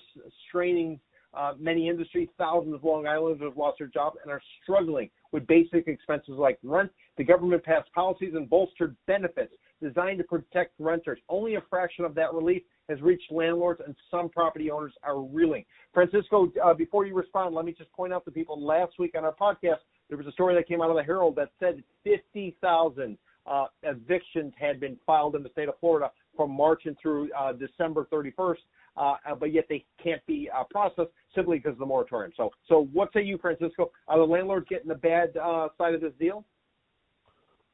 straining 0.50 1.00
uh, 1.34 1.54
many 1.60 1.88
industries. 1.88 2.30
Thousands 2.38 2.76
of 2.76 2.84
Long 2.84 3.08
Islanders 3.08 3.42
have 3.48 3.58
lost 3.58 3.78
their 3.80 3.88
jobs 3.88 4.18
and 4.24 4.32
are 4.32 4.42
struggling 4.64 5.10
with 5.32 5.48
basic 5.48 5.88
expenses 5.88 6.36
like 6.38 6.60
rent. 6.64 6.92
The 7.18 7.24
government 7.24 7.64
passed 7.64 7.92
policies 7.94 8.34
and 8.36 8.50
bolstered 8.50 8.96
benefits 9.08 9.54
designed 9.82 10.20
to 10.20 10.24
protect 10.24 10.74
renters. 10.80 11.20
Only 11.30 11.56
a 11.56 11.62
fraction 11.70 12.06
of 12.06 12.16
that 12.16 12.34
relief 12.34 12.62
has 12.90 13.02
reached 13.02 13.32
landlords, 13.32 13.82
and 13.86 13.96
some 14.10 14.30
property 14.30 14.70
owners 14.70 14.94
are 15.04 15.22
reeling. 15.22 15.66
Francisco, 15.94 16.52
uh, 16.64 16.74
before 16.74 17.06
you 17.06 17.16
respond, 17.16 17.56
let 17.56 17.66
me 17.66 17.74
just 17.74 17.92
point 17.94 18.14
out 18.14 18.26
to 18.26 18.32
people 18.32 18.64
last 18.64 18.94
week 19.00 19.16
on 19.18 19.24
our 19.24 19.34
podcast, 19.34 19.80
there 20.10 20.18
was 20.18 20.28
a 20.28 20.32
story 20.34 20.54
that 20.56 20.68
came 20.68 20.82
out 20.82 20.90
of 20.90 20.98
the 20.98 21.04
Herald 21.04 21.36
that 21.38 21.50
said 21.60 21.84
50,000 22.04 23.18
uh, 23.48 23.66
evictions 23.84 24.54
had 24.60 24.80
been 24.80 24.98
filed 25.06 25.36
in 25.36 25.44
the 25.44 25.50
state 25.50 25.70
of 25.70 25.76
Florida 25.80 26.12
from 26.36 26.52
March 26.52 26.84
and 26.86 26.98
through 27.02 27.30
uh, 27.34 27.54
December 27.54 28.08
31st. 28.12 28.58
Uh, 28.98 29.16
but 29.40 29.54
yet 29.54 29.66
they 29.70 29.86
can't 30.04 30.26
be 30.26 30.50
uh, 30.56 30.64
processed 30.70 31.12
simply 31.34 31.58
because 31.58 31.74
of 31.74 31.80
the 31.80 31.86
moratorium. 31.86 32.32
So, 32.36 32.50
so 32.68 32.88
what 32.92 33.10
say 33.14 33.24
you, 33.24 33.38
Francisco? 33.38 33.92
Are 34.08 34.18
the 34.18 34.24
landlords 34.24 34.68
getting 34.70 34.90
the 34.90 34.96
bad 34.96 35.36
uh, 35.38 35.70
side 35.78 35.94
of 35.94 36.02
this 36.02 36.14
deal? 36.20 36.46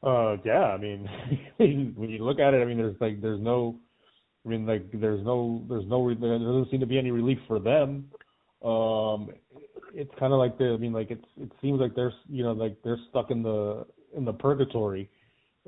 Uh, 0.03 0.37
yeah. 0.45 0.65
I 0.65 0.77
mean, 0.77 1.09
when 1.95 2.09
you 2.09 2.23
look 2.23 2.39
at 2.39 2.53
it, 2.53 2.61
I 2.61 2.65
mean, 2.65 2.77
there's 2.77 2.95
like 3.01 3.21
there's 3.21 3.41
no, 3.41 3.77
I 4.45 4.49
mean, 4.49 4.65
like 4.65 4.89
there's 4.93 5.25
no 5.25 5.65
there's 5.67 5.87
no 5.87 6.07
there 6.13 6.37
doesn't 6.37 6.69
seem 6.71 6.79
to 6.79 6.85
be 6.85 6.99
any 6.99 7.11
relief 7.11 7.39
for 7.47 7.59
them. 7.59 8.09
Um, 8.63 9.29
it's 9.93 10.11
kind 10.19 10.33
of 10.33 10.39
like 10.39 10.57
the, 10.57 10.73
I 10.73 10.77
mean, 10.77 10.93
like 10.93 11.11
it's 11.11 11.25
it 11.37 11.51
seems 11.61 11.79
like 11.79 11.95
they're 11.95 12.13
you 12.29 12.43
know 12.43 12.51
like 12.51 12.77
they're 12.83 12.99
stuck 13.09 13.31
in 13.31 13.41
the 13.41 13.85
in 14.15 14.25
the 14.25 14.33
purgatory 14.33 15.09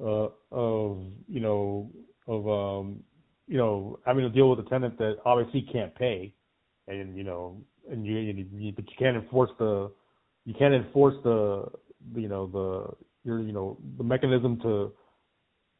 uh, 0.01 0.27
of 0.51 1.03
you 1.27 1.39
know 1.39 1.89
of 2.27 2.47
um 2.47 3.03
you 3.49 3.57
know 3.57 3.99
having 4.05 4.23
to 4.23 4.29
deal 4.29 4.49
with 4.49 4.59
a 4.65 4.69
tenant 4.69 4.97
that 4.99 5.17
obviously 5.25 5.67
can't 5.73 5.93
pay, 5.95 6.33
and 6.87 7.17
you 7.17 7.23
know 7.23 7.59
and 7.91 8.05
you, 8.05 8.17
you, 8.17 8.45
you 8.55 8.71
but 8.71 8.85
you 8.87 8.95
can't 8.97 9.17
enforce 9.17 9.49
the 9.57 9.91
you 10.45 10.53
can't 10.53 10.73
enforce 10.73 11.15
the 11.23 11.65
you 12.15 12.29
know 12.29 12.47
the 12.47 12.95
your 13.27 13.41
you 13.41 13.51
know 13.51 13.77
the 13.97 14.03
mechanism 14.03 14.59
to 14.61 14.93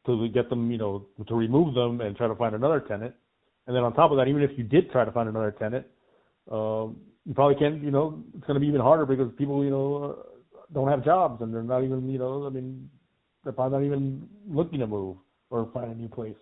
to 0.04 0.28
get 0.30 0.50
them 0.50 0.70
you 0.70 0.78
know 0.78 1.06
to 1.28 1.34
remove 1.34 1.74
them 1.74 2.00
and 2.00 2.16
try 2.16 2.26
to 2.26 2.34
find 2.34 2.56
another 2.56 2.80
tenant, 2.80 3.14
and 3.66 3.76
then 3.76 3.84
on 3.84 3.94
top 3.94 4.10
of 4.10 4.16
that, 4.16 4.26
even 4.26 4.42
if 4.42 4.50
you 4.58 4.64
did 4.64 4.90
try 4.90 5.04
to 5.04 5.12
find 5.12 5.28
another 5.28 5.52
tenant, 5.52 5.86
um, 6.50 6.96
you 7.24 7.34
probably 7.34 7.54
can't 7.54 7.82
you 7.84 7.92
know 7.92 8.20
it's 8.36 8.46
going 8.46 8.54
to 8.54 8.60
be 8.60 8.66
even 8.66 8.80
harder 8.80 9.06
because 9.06 9.30
people 9.38 9.64
you 9.64 9.70
know 9.70 10.16
uh, 10.18 10.22
don't 10.74 10.88
have 10.88 11.04
jobs 11.04 11.40
and 11.40 11.54
they're 11.54 11.62
not 11.62 11.84
even 11.84 12.08
you 12.08 12.18
know 12.18 12.46
I 12.46 12.50
mean 12.50 12.90
they're 13.44 13.52
probably 13.52 13.78
not 13.78 13.86
even 13.86 14.28
looking 14.48 14.80
to 14.80 14.88
move 14.88 15.16
or 15.50 15.70
find 15.72 15.92
a 15.92 15.94
new 15.94 16.08
place. 16.08 16.36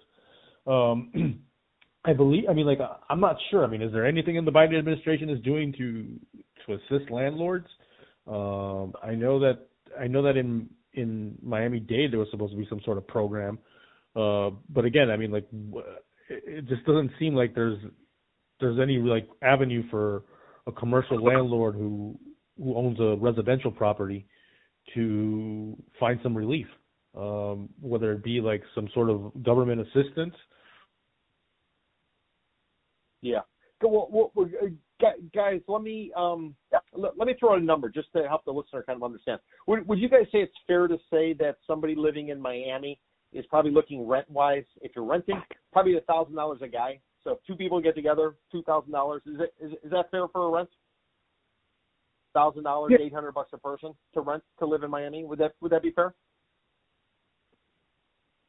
Um, 0.69 1.41
I 2.05 2.13
believe. 2.13 2.45
I 2.49 2.53
mean, 2.53 2.67
like 2.67 2.79
I'm 3.11 3.21
not 3.21 3.37
sure. 3.51 3.65
I 3.65 3.67
mean, 3.67 3.83
is 3.83 3.93
there 3.93 4.07
anything 4.07 4.37
in 4.37 4.45
the 4.45 4.53
Biden 4.53 4.79
administration 4.79 5.31
is 5.31 5.41
doing 5.43 5.73
to 5.79 6.19
to 6.67 6.75
assist 6.75 7.11
landlords? 7.11 7.67
Um, 8.27 8.93
I 9.03 9.15
know 9.15 9.39
that 9.41 9.67
I 9.99 10.07
know 10.07 10.23
that 10.23 10.37
in 10.37 10.69
in 10.95 11.37
Miami 11.43 11.81
Dade 11.81 12.13
there 12.13 12.19
was 12.19 12.29
supposed 12.31 12.53
to 12.53 12.59
be 12.59 12.67
some 12.69 12.81
sort 12.85 12.99
of 12.99 13.07
program, 13.07 13.59
uh, 14.15 14.51
but 14.71 14.85
again, 14.85 15.11
I 15.11 15.17
mean, 15.17 15.31
like 15.33 15.49
it 16.29 16.67
just 16.69 16.85
doesn't 16.85 17.11
seem 17.19 17.35
like 17.35 17.55
there's 17.55 17.79
there's 18.61 18.79
any 18.81 18.99
like 18.99 19.29
avenue 19.43 19.83
for 19.91 20.23
a 20.67 20.73
commercial 20.73 21.23
landlord 21.23 21.75
who 21.75 22.19
who 22.59 22.77
owns 22.77 22.99
a 23.01 23.17
residential 23.17 23.71
property 23.71 24.27
to 24.95 25.77
find 26.01 26.19
some 26.23 26.37
relief, 26.37 26.67
um, 27.17 27.69
whether 27.81 28.13
it 28.13 28.23
be 28.23 28.41
like 28.41 28.63
some 28.75 28.89
sort 28.95 29.11
of 29.11 29.33
government 29.43 29.81
assistance 29.81 30.35
yeah. 33.23 33.41
Well, 33.83 34.09
well, 34.11 34.33
well, 34.35 34.49
uh, 34.63 35.07
guys, 35.35 35.61
let 35.69 35.83
me 35.83 36.11
um, 36.17 36.55
let, 36.93 37.17
let, 37.17 37.27
me 37.27 37.35
throw 37.39 37.53
out 37.53 37.59
a 37.59 37.65
number 37.65 37.89
just 37.89 38.09
to 38.17 38.27
help 38.27 38.45
the 38.45 38.51
listener 38.51 38.83
kind 38.83 38.97
of 38.97 39.05
understand. 39.05 39.41
Would, 39.67 39.87
would 39.87 39.99
you 39.99 40.09
guys 40.09 40.25
say 40.33 40.39
it's 40.39 40.55
fair 40.67 40.89
to 40.89 40.99
say 41.11 41.33
that 41.35 41.59
somebody 41.67 41.95
living 41.95 42.29
in 42.29 42.41
Miami 42.41 42.99
is 43.33 43.47
probably 43.47 43.71
looking 43.71 44.07
rent 44.07 44.29
wise? 44.29 44.65
If 44.81 44.93
you're 44.97 45.05
renting, 45.05 45.41
probably 45.73 45.97
a 45.97 46.01
thousand 46.03 46.35
dollars 46.35 46.59
a 46.63 46.69
guy. 46.69 46.99
So 47.23 47.33
if 47.33 47.39
two 47.47 47.55
people 47.55 47.81
get 47.81 47.95
together, 47.95 48.35
two 48.51 48.63
thousand 48.63 48.93
dollars. 48.93 49.23
Is 49.27 49.41
it 49.41 49.55
is, 49.65 49.73
is 49.85 49.91
that 49.91 50.11
fair 50.11 50.27
for 50.29 50.47
a 50.47 50.51
rent? 50.51 50.69
Thousand 52.35 52.65
dollars, 52.65 52.93
eight 53.01 53.15
hundred 53.15 53.33
bucks 53.33 53.51
a 53.53 53.59
person 53.59 53.95
to 54.15 54.21
rent 54.21 54.43
to 54.59 54.67
live 54.67 54.83
in 54.83 54.91
Miami. 54.91 55.25
Would 55.25 55.39
that 55.39 55.53
would 55.61 55.73
that 55.73 55.83
be 55.83 55.93
fair? 55.93 56.15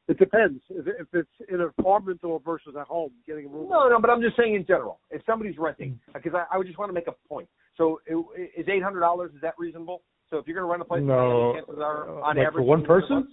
It 0.10 0.18
depends 0.18 0.60
if, 0.72 0.88
if 0.88 1.08
it's 1.14 1.50
in 1.50 1.62
an 1.62 1.72
apartment 1.78 2.24
or 2.24 2.42
versus 2.44 2.74
a 2.76 2.84
home, 2.84 3.12
getting 3.28 3.46
a 3.46 3.50
room. 3.50 3.70
No, 3.70 3.88
no, 3.88 4.02
but 4.02 4.10
I'm 4.10 4.22
just 4.22 4.36
saying 4.36 4.56
in 4.56 4.66
general. 4.66 5.00
If 5.12 5.22
somebody's 5.28 5.60
renting, 5.60 6.00
mm. 6.10 6.14
because 6.14 6.34
I, 6.34 6.46
I 6.52 6.58
would 6.58 6.66
just 6.66 6.80
want 6.80 6.90
to 6.90 6.94
make 6.94 7.08
a 7.08 7.14
point. 7.28 7.48
So 7.78 8.00
is 8.08 8.66
eight 8.68 8.82
hundred 8.82 9.02
dollars 9.02 9.32
is 9.36 9.42
that 9.42 9.54
reasonable? 9.60 10.02
So 10.32 10.38
if 10.38 10.48
you're 10.48 10.56
going 10.56 10.68
to 10.68 10.72
rent 10.72 10.82
a 10.82 10.86
place, 10.86 11.04
no, 11.06 11.54
chances 11.56 11.76
are 11.80 12.10
on 12.24 12.38
like 12.38 12.48
average 12.48 12.54
for 12.56 12.64
one 12.64 12.84
person. 12.84 13.28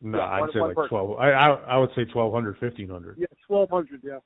No, 0.00 0.18
yeah, 0.18 0.24
I'd 0.24 0.40
one, 0.40 0.50
say 0.52 0.60
one 0.60 0.68
like 0.68 0.76
person. 0.76 0.88
twelve. 0.90 1.18
I, 1.18 1.30
I 1.32 1.48
I 1.48 1.76
would 1.78 1.90
say 1.96 2.04
twelve 2.04 2.32
hundred, 2.32 2.58
fifteen 2.60 2.88
hundred. 2.88 3.18
Yeah, 3.18 3.26
twelve 3.46 3.70
hundred. 3.70 4.00
Yeah. 4.04 4.18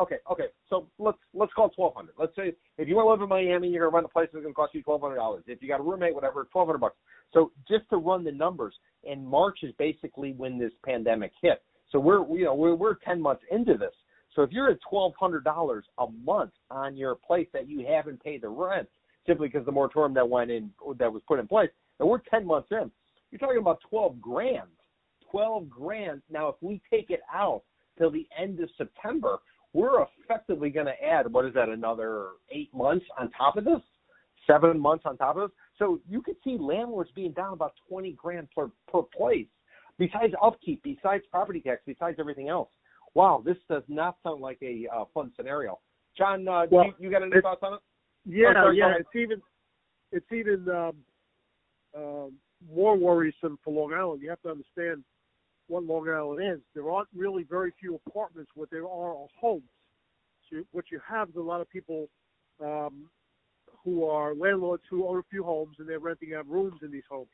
Okay, 0.00 0.16
okay. 0.30 0.46
So 0.70 0.88
let's 0.98 1.18
let's 1.34 1.52
call 1.52 1.68
twelve 1.68 1.94
hundred. 1.94 2.14
Let's 2.18 2.34
say 2.34 2.54
if 2.78 2.88
you 2.88 2.96
want 2.96 3.06
to 3.06 3.10
live 3.10 3.22
in 3.22 3.28
Miami, 3.28 3.68
you're 3.68 3.84
gonna 3.84 3.94
rent 3.94 4.06
a 4.06 4.08
place 4.08 4.28
that's 4.32 4.42
gonna 4.42 4.54
cost 4.54 4.74
you 4.74 4.82
twelve 4.82 5.02
hundred 5.02 5.16
dollars. 5.16 5.44
If 5.46 5.60
you 5.60 5.68
got 5.68 5.80
a 5.80 5.82
roommate, 5.82 6.14
whatever, 6.14 6.48
twelve 6.50 6.68
hundred 6.68 6.78
bucks. 6.78 6.96
So 7.32 7.52
just 7.68 7.88
to 7.90 7.96
run 7.96 8.24
the 8.24 8.32
numbers, 8.32 8.74
and 9.08 9.26
March 9.26 9.58
is 9.62 9.72
basically 9.78 10.32
when 10.32 10.58
this 10.58 10.72
pandemic 10.84 11.32
hit. 11.42 11.62
So 11.90 11.98
we're 12.00 12.26
you 12.36 12.44
know 12.44 12.54
we're 12.54 12.74
we're 12.74 12.94
ten 12.94 13.20
months 13.20 13.42
into 13.50 13.76
this. 13.76 13.92
So 14.34 14.42
if 14.42 14.50
you're 14.50 14.70
at 14.70 14.78
twelve 14.88 15.12
hundred 15.20 15.44
dollars 15.44 15.84
a 15.98 16.06
month 16.24 16.52
on 16.70 16.96
your 16.96 17.14
place 17.14 17.48
that 17.52 17.68
you 17.68 17.86
haven't 17.86 18.22
paid 18.24 18.42
the 18.42 18.48
rent 18.48 18.88
simply 19.26 19.48
because 19.48 19.66
the 19.66 19.72
moratorium 19.72 20.14
that 20.14 20.28
went 20.28 20.50
in 20.50 20.70
that 20.98 21.12
was 21.12 21.22
put 21.28 21.38
in 21.38 21.46
place, 21.46 21.70
and 22.00 22.08
we're 22.08 22.18
ten 22.30 22.46
months 22.46 22.68
in, 22.70 22.90
you're 23.30 23.38
talking 23.38 23.58
about 23.58 23.78
twelve 23.88 24.20
grand. 24.20 24.68
Twelve 25.30 25.68
grand. 25.68 26.22
Now 26.30 26.48
if 26.48 26.56
we 26.62 26.80
take 26.90 27.10
it 27.10 27.20
out 27.32 27.62
till 27.98 28.10
the 28.10 28.26
end 28.38 28.60
of 28.60 28.70
September, 28.78 29.38
we're 29.72 30.04
effectively 30.22 30.70
going 30.70 30.86
to 30.86 31.04
add 31.04 31.32
what 31.32 31.44
is 31.44 31.54
that 31.54 31.68
another 31.68 32.28
eight 32.50 32.72
months 32.74 33.06
on 33.18 33.30
top 33.30 33.56
of 33.56 33.64
this, 33.64 33.80
seven 34.46 34.78
months 34.78 35.04
on 35.06 35.16
top 35.16 35.36
of 35.36 35.48
this. 35.48 35.56
So 35.78 36.00
you 36.08 36.22
could 36.22 36.36
see 36.44 36.56
landlords 36.58 37.10
being 37.14 37.32
down 37.32 37.52
about 37.52 37.72
twenty 37.88 38.12
grand 38.12 38.48
per 38.54 38.70
per 38.90 39.02
place 39.02 39.46
besides 39.98 40.34
upkeep, 40.42 40.82
besides 40.82 41.24
property 41.30 41.60
tax, 41.60 41.82
besides 41.86 42.16
everything 42.18 42.48
else. 42.48 42.68
Wow, 43.14 43.42
this 43.44 43.56
does 43.68 43.82
not 43.88 44.16
sound 44.22 44.40
like 44.40 44.58
a 44.62 44.86
uh, 44.94 45.04
fun 45.12 45.32
scenario. 45.36 45.78
John, 46.16 46.46
uh, 46.48 46.66
well, 46.70 46.86
you, 46.86 46.94
you, 46.98 47.10
got 47.10 47.22
any 47.22 47.40
thoughts 47.40 47.60
on 47.62 47.74
it? 47.74 47.80
Yeah, 48.24 48.52
sorry, 48.54 48.78
yeah. 48.78 48.94
It's 48.98 49.08
even 49.14 49.40
it's 50.12 50.32
even 50.32 50.68
um, 50.68 50.92
uh, 51.96 52.28
more 52.74 52.96
worrisome 52.96 53.58
for 53.64 53.72
Long 53.72 53.92
Island. 53.92 54.22
You 54.22 54.30
have 54.30 54.42
to 54.42 54.50
understand 54.50 55.04
what 55.68 55.84
Long 55.84 56.08
Island 56.08 56.42
is. 56.44 56.60
There 56.74 56.90
aren't 56.90 57.08
really 57.14 57.44
very 57.44 57.72
few 57.80 58.00
apartments, 58.06 58.50
what 58.54 58.70
there 58.70 58.84
are 58.84 59.14
are 59.14 59.26
homes. 59.40 59.62
So 60.50 60.62
what 60.72 60.86
you 60.90 61.00
have 61.08 61.30
is 61.30 61.36
a 61.36 61.40
lot 61.40 61.60
of 61.60 61.70
people 61.70 62.08
um, 62.62 63.08
who 63.84 64.04
are 64.04 64.34
landlords 64.34 64.82
who 64.90 65.06
own 65.08 65.18
a 65.18 65.22
few 65.30 65.44
homes 65.44 65.76
and 65.78 65.88
they're 65.88 65.98
renting 65.98 66.34
out 66.34 66.48
rooms 66.48 66.80
in 66.82 66.90
these 66.90 67.04
homes 67.10 67.30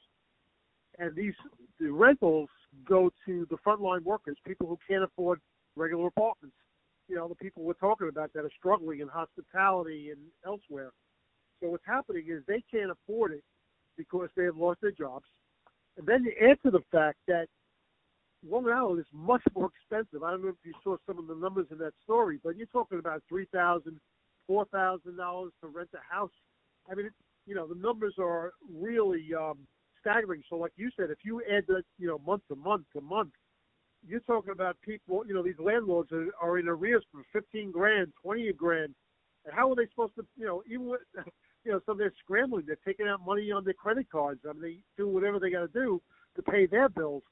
and 0.98 1.14
these 1.14 1.34
the 1.80 1.90
rentals 1.90 2.48
go 2.86 3.10
to 3.24 3.46
the 3.50 3.56
frontline 3.58 4.02
workers, 4.02 4.36
people 4.46 4.66
who 4.66 4.78
can't 4.88 5.04
afford 5.04 5.40
regular 5.76 6.08
apartments. 6.08 6.56
You 7.08 7.16
know, 7.16 7.28
the 7.28 7.34
people 7.36 7.62
we're 7.62 7.74
talking 7.74 8.08
about 8.08 8.32
that 8.34 8.44
are 8.44 8.50
struggling 8.58 9.00
in 9.00 9.08
hospitality 9.08 10.10
and 10.10 10.20
elsewhere. 10.44 10.90
So 11.60 11.70
what's 11.70 11.86
happening 11.86 12.26
is 12.28 12.42
they 12.46 12.62
can't 12.70 12.90
afford 12.90 13.32
it 13.32 13.44
because 13.96 14.28
they 14.36 14.44
have 14.44 14.56
lost 14.56 14.80
their 14.80 14.90
jobs. 14.90 15.24
And 15.96 16.06
then 16.06 16.24
you 16.24 16.32
add 16.48 16.58
to 16.64 16.70
the 16.70 16.82
fact 16.92 17.18
that 17.26 17.46
Long 18.46 18.68
Island 18.68 19.00
is 19.00 19.06
much 19.12 19.42
more 19.54 19.70
expensive. 19.74 20.22
I 20.22 20.30
don't 20.30 20.42
know 20.42 20.48
if 20.48 20.56
you 20.64 20.72
saw 20.84 20.96
some 21.06 21.18
of 21.18 21.26
the 21.26 21.34
numbers 21.34 21.66
in 21.70 21.78
that 21.78 21.92
story, 22.02 22.38
but 22.42 22.56
you're 22.56 22.66
talking 22.68 22.98
about 22.98 23.22
three 23.28 23.46
thousand, 23.52 24.00
four 24.46 24.64
thousand 24.66 25.16
dollars 25.16 25.52
to 25.60 25.68
rent 25.68 25.90
a 25.94 26.14
house. 26.14 26.30
I 26.90 26.94
mean, 26.94 27.06
it, 27.06 27.12
you 27.46 27.54
know, 27.54 27.66
the 27.66 27.74
numbers 27.74 28.14
are 28.18 28.52
really 28.72 29.26
um, 29.38 29.58
staggering. 30.00 30.42
So, 30.48 30.56
like 30.56 30.72
you 30.76 30.90
said, 30.96 31.10
if 31.10 31.18
you 31.24 31.42
add 31.50 31.64
that, 31.68 31.82
you 31.98 32.06
know, 32.06 32.18
month 32.24 32.42
to 32.48 32.56
month 32.56 32.84
to 32.94 33.00
month, 33.00 33.32
you're 34.06 34.20
talking 34.20 34.52
about 34.52 34.76
people. 34.82 35.24
You 35.26 35.34
know, 35.34 35.42
these 35.42 35.58
landlords 35.58 36.12
are, 36.12 36.26
are 36.40 36.58
in 36.58 36.68
arrears 36.68 37.04
for 37.10 37.22
fifteen 37.32 37.72
grand, 37.72 38.12
twenty 38.22 38.52
grand. 38.52 38.94
And 39.44 39.54
how 39.54 39.70
are 39.70 39.76
they 39.76 39.86
supposed 39.90 40.14
to, 40.16 40.26
you 40.36 40.46
know, 40.46 40.62
even 40.70 40.88
with, 40.88 41.00
you 41.64 41.72
know, 41.72 41.80
so 41.86 41.94
they're 41.94 42.12
scrambling. 42.22 42.64
They're 42.66 42.76
taking 42.86 43.08
out 43.08 43.24
money 43.24 43.50
on 43.50 43.64
their 43.64 43.74
credit 43.74 44.10
cards. 44.10 44.40
I 44.48 44.52
mean, 44.52 44.62
they 44.62 44.78
do 44.96 45.08
whatever 45.08 45.38
they 45.40 45.50
got 45.50 45.60
to 45.60 45.68
do 45.68 46.00
to 46.36 46.42
pay 46.42 46.66
their 46.66 46.88
bills. 46.88 47.22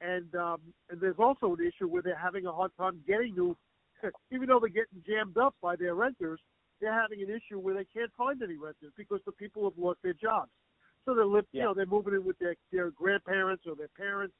And 0.00 0.34
um, 0.34 0.60
and 0.90 1.00
there's 1.00 1.18
also 1.18 1.54
an 1.54 1.66
issue 1.66 1.88
where 1.88 2.02
they're 2.02 2.16
having 2.16 2.46
a 2.46 2.52
hard 2.52 2.70
time 2.78 3.00
getting 3.06 3.34
new, 3.34 3.56
even 4.32 4.48
though 4.48 4.60
they're 4.60 4.68
getting 4.68 5.02
jammed 5.06 5.38
up 5.38 5.54
by 5.62 5.76
their 5.76 5.94
renters. 5.94 6.40
They're 6.80 6.92
having 6.92 7.22
an 7.22 7.30
issue 7.30 7.58
where 7.58 7.74
they 7.74 7.86
can't 7.86 8.12
find 8.18 8.42
any 8.42 8.56
renters 8.56 8.92
because 8.98 9.20
the 9.24 9.32
people 9.32 9.64
have 9.64 9.78
lost 9.78 10.00
their 10.02 10.12
jobs. 10.12 10.50
So 11.06 11.14
they're 11.14 11.24
live, 11.24 11.46
yeah. 11.52 11.62
you 11.62 11.68
know, 11.68 11.74
they're 11.74 11.86
moving 11.86 12.12
in 12.12 12.24
with 12.24 12.38
their 12.38 12.56
their 12.70 12.90
grandparents 12.90 13.64
or 13.66 13.74
their 13.74 13.88
parents, 13.96 14.34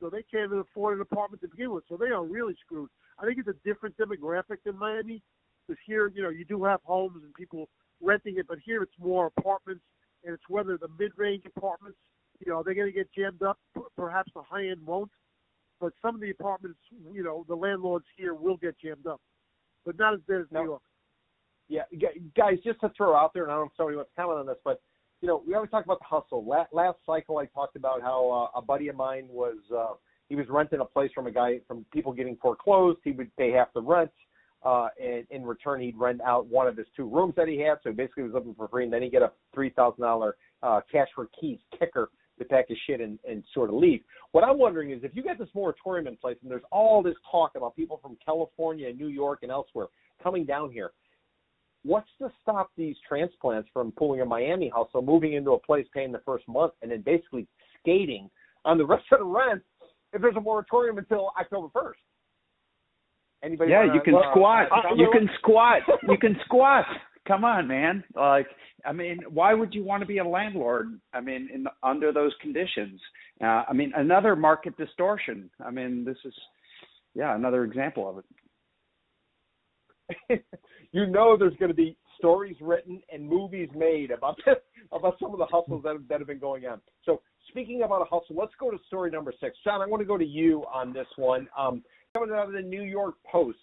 so 0.00 0.08
they 0.08 0.22
can't 0.22 0.46
even 0.46 0.60
afford 0.60 0.94
an 0.94 1.02
apartment 1.02 1.42
to 1.42 1.48
begin 1.48 1.72
with. 1.72 1.84
So 1.88 1.96
they 1.98 2.06
are 2.06 2.24
really 2.24 2.54
screwed. 2.64 2.88
I 3.18 3.26
think 3.26 3.38
it's 3.38 3.48
a 3.48 3.68
different 3.68 3.96
demographic 3.98 4.58
than 4.64 4.78
Miami, 4.78 5.22
because 5.66 5.80
here, 5.86 6.10
you 6.14 6.22
know, 6.22 6.30
you 6.30 6.44
do 6.44 6.64
have 6.64 6.80
homes 6.84 7.22
and 7.22 7.34
people 7.34 7.68
renting 8.02 8.38
it, 8.38 8.46
but 8.48 8.58
here 8.64 8.82
it's 8.82 8.92
more 8.98 9.26
apartments, 9.36 9.82
and 10.24 10.34
it's 10.34 10.48
whether 10.48 10.76
the 10.76 10.88
mid-range 10.98 11.44
apartments, 11.46 11.98
you 12.44 12.52
know, 12.52 12.62
they're 12.62 12.74
going 12.74 12.88
to 12.88 12.92
get 12.92 13.08
jammed 13.12 13.42
up. 13.42 13.58
Perhaps 13.96 14.32
the 14.34 14.42
high 14.42 14.68
end 14.68 14.84
won't, 14.84 15.10
but 15.80 15.92
some 16.02 16.14
of 16.14 16.20
the 16.20 16.30
apartments, 16.30 16.78
you 17.12 17.22
know, 17.22 17.44
the 17.48 17.54
landlords 17.54 18.06
here 18.16 18.34
will 18.34 18.56
get 18.56 18.76
jammed 18.78 19.06
up, 19.06 19.20
but 19.84 19.98
not 19.98 20.14
as 20.14 20.20
bad 20.28 20.40
as 20.40 20.46
no. 20.50 20.60
New 20.60 20.66
York. 20.66 20.82
Yeah, 21.66 21.82
guys, 22.36 22.58
just 22.62 22.80
to 22.80 22.90
throw 22.94 23.16
out 23.16 23.32
there, 23.32 23.44
and 23.44 23.52
I 23.52 23.54
don't 23.54 23.64
know 23.64 23.70
if 23.70 23.76
somebody 23.76 23.96
wants 23.96 24.10
to 24.10 24.20
comment 24.20 24.40
on 24.40 24.46
this, 24.46 24.58
but 24.64 24.82
you 25.22 25.28
know, 25.28 25.42
we 25.46 25.54
always 25.54 25.70
talk 25.70 25.86
about 25.86 25.98
the 26.00 26.04
hustle. 26.04 26.44
Last, 26.44 26.74
last 26.74 26.98
cycle, 27.06 27.38
I 27.38 27.46
talked 27.46 27.76
about 27.76 28.02
how 28.02 28.50
uh, 28.54 28.58
a 28.58 28.60
buddy 28.60 28.88
of 28.88 28.96
mine 28.96 29.26
was 29.30 29.56
uh, 29.74 29.94
he 30.28 30.36
was 30.36 30.46
renting 30.50 30.80
a 30.80 30.84
place 30.84 31.10
from 31.14 31.26
a 31.26 31.30
guy 31.30 31.60
from 31.66 31.86
people 31.92 32.12
getting 32.12 32.36
foreclosed. 32.36 32.98
He 33.04 33.12
would 33.12 33.34
pay 33.36 33.50
half 33.50 33.72
the 33.72 33.80
rent. 33.80 34.10
Uh, 34.62 34.88
and 35.02 35.26
in 35.30 35.44
return, 35.44 35.80
he'd 35.80 35.96
rent 35.96 36.20
out 36.22 36.46
one 36.46 36.66
of 36.66 36.76
his 36.76 36.86
two 36.96 37.08
rooms 37.08 37.34
that 37.36 37.48
he 37.48 37.58
had. 37.58 37.78
So 37.82 37.90
he 37.90 37.96
basically 37.96 38.24
was 38.24 38.32
living 38.32 38.54
for 38.54 38.66
free. 38.68 38.84
And 38.84 38.92
then 38.92 39.02
he 39.02 39.10
get 39.10 39.22
a 39.22 39.30
three 39.54 39.70
thousand 39.70 40.02
dollar 40.02 40.36
uh, 40.62 40.80
cash 40.90 41.08
for 41.14 41.28
keys 41.38 41.58
kicker 41.78 42.10
to 42.38 42.44
pack 42.44 42.68
his 42.68 42.78
shit 42.86 43.00
and, 43.00 43.18
and 43.28 43.44
sort 43.52 43.70
of 43.70 43.76
leave. 43.76 44.00
What 44.32 44.44
I'm 44.44 44.58
wondering 44.58 44.90
is 44.90 45.00
if 45.02 45.14
you 45.14 45.22
get 45.22 45.38
this 45.38 45.48
moratorium 45.54 46.06
in 46.06 46.16
place 46.16 46.36
and 46.42 46.50
there's 46.50 46.62
all 46.72 47.02
this 47.02 47.14
talk 47.30 47.52
about 47.56 47.76
people 47.76 47.98
from 48.02 48.16
California 48.24 48.88
and 48.88 48.98
New 48.98 49.08
York 49.08 49.40
and 49.42 49.50
elsewhere 49.50 49.86
coming 50.22 50.44
down 50.44 50.70
here, 50.70 50.90
what's 51.84 52.08
to 52.20 52.30
stop 52.42 52.70
these 52.76 52.96
transplants 53.06 53.68
from 53.72 53.92
pulling 53.92 54.20
a 54.20 54.24
Miami 54.24 54.68
house, 54.68 54.88
so 54.92 55.00
moving 55.00 55.34
into 55.34 55.52
a 55.52 55.58
place, 55.58 55.86
paying 55.94 56.12
the 56.12 56.22
first 56.24 56.46
month, 56.48 56.72
and 56.82 56.90
then 56.90 57.02
basically 57.02 57.46
skating 57.78 58.30
on 58.64 58.78
the 58.78 58.86
rest 58.86 59.04
of 59.12 59.20
the 59.20 59.24
rent 59.24 59.62
if 60.12 60.20
there's 60.20 60.36
a 60.36 60.40
moratorium 60.40 60.98
until 60.98 61.30
October 61.38 61.68
1st? 61.68 61.92
Anybody 63.42 63.72
yeah, 63.72 63.80
wanna, 63.80 63.94
you 63.94 64.00
can 64.00 64.14
uh, 64.14 64.30
squat. 64.30 64.68
uh, 64.72 64.94
you 64.96 65.10
can 65.12 65.28
squat. 65.38 65.82
You 66.08 66.16
can 66.18 66.36
squat. 66.44 66.86
Come 67.26 67.44
on, 67.44 67.66
man. 67.66 68.04
Like, 68.14 68.46
I 68.84 68.92
mean, 68.92 69.20
why 69.28 69.54
would 69.54 69.72
you 69.72 69.82
want 69.82 70.02
to 70.02 70.06
be 70.06 70.18
a 70.18 70.24
landlord? 70.24 71.00
I 71.12 71.20
mean, 71.20 71.48
in 71.52 71.66
under 71.82 72.12
those 72.12 72.32
conditions. 72.40 73.00
Uh, 73.42 73.64
I 73.68 73.72
mean, 73.72 73.92
another 73.96 74.36
market 74.36 74.76
distortion. 74.76 75.50
I 75.64 75.70
mean, 75.70 76.04
this 76.04 76.18
is, 76.24 76.34
yeah, 77.14 77.34
another 77.34 77.64
example 77.64 78.08
of 78.08 78.18
it. 78.18 78.24
you 80.92 81.06
know, 81.06 81.36
there's 81.38 81.56
going 81.56 81.70
to 81.70 81.74
be 81.74 81.96
stories 82.18 82.56
written 82.60 83.00
and 83.10 83.26
movies 83.26 83.70
made 83.74 84.10
about 84.10 84.36
this, 84.44 84.56
about 84.92 85.16
some 85.18 85.32
of 85.32 85.38
the 85.38 85.46
hustles 85.46 85.82
that 85.84 85.94
have, 85.94 86.08
that 86.08 86.20
have 86.20 86.28
been 86.28 86.38
going 86.38 86.66
on. 86.66 86.80
So, 87.04 87.22
speaking 87.48 87.82
about 87.84 88.02
a 88.02 88.04
hustle, 88.04 88.36
let's 88.36 88.52
go 88.60 88.70
to 88.70 88.76
story 88.86 89.10
number 89.10 89.32
six. 89.40 89.56
John, 89.64 89.80
I 89.80 89.86
want 89.86 90.02
to 90.02 90.06
go 90.06 90.18
to 90.18 90.24
you 90.24 90.64
on 90.72 90.92
this 90.92 91.08
one. 91.16 91.48
Um, 91.58 91.82
coming 92.14 92.34
out 92.34 92.46
of 92.46 92.52
the 92.52 92.60
New 92.60 92.82
York 92.82 93.14
Post. 93.30 93.58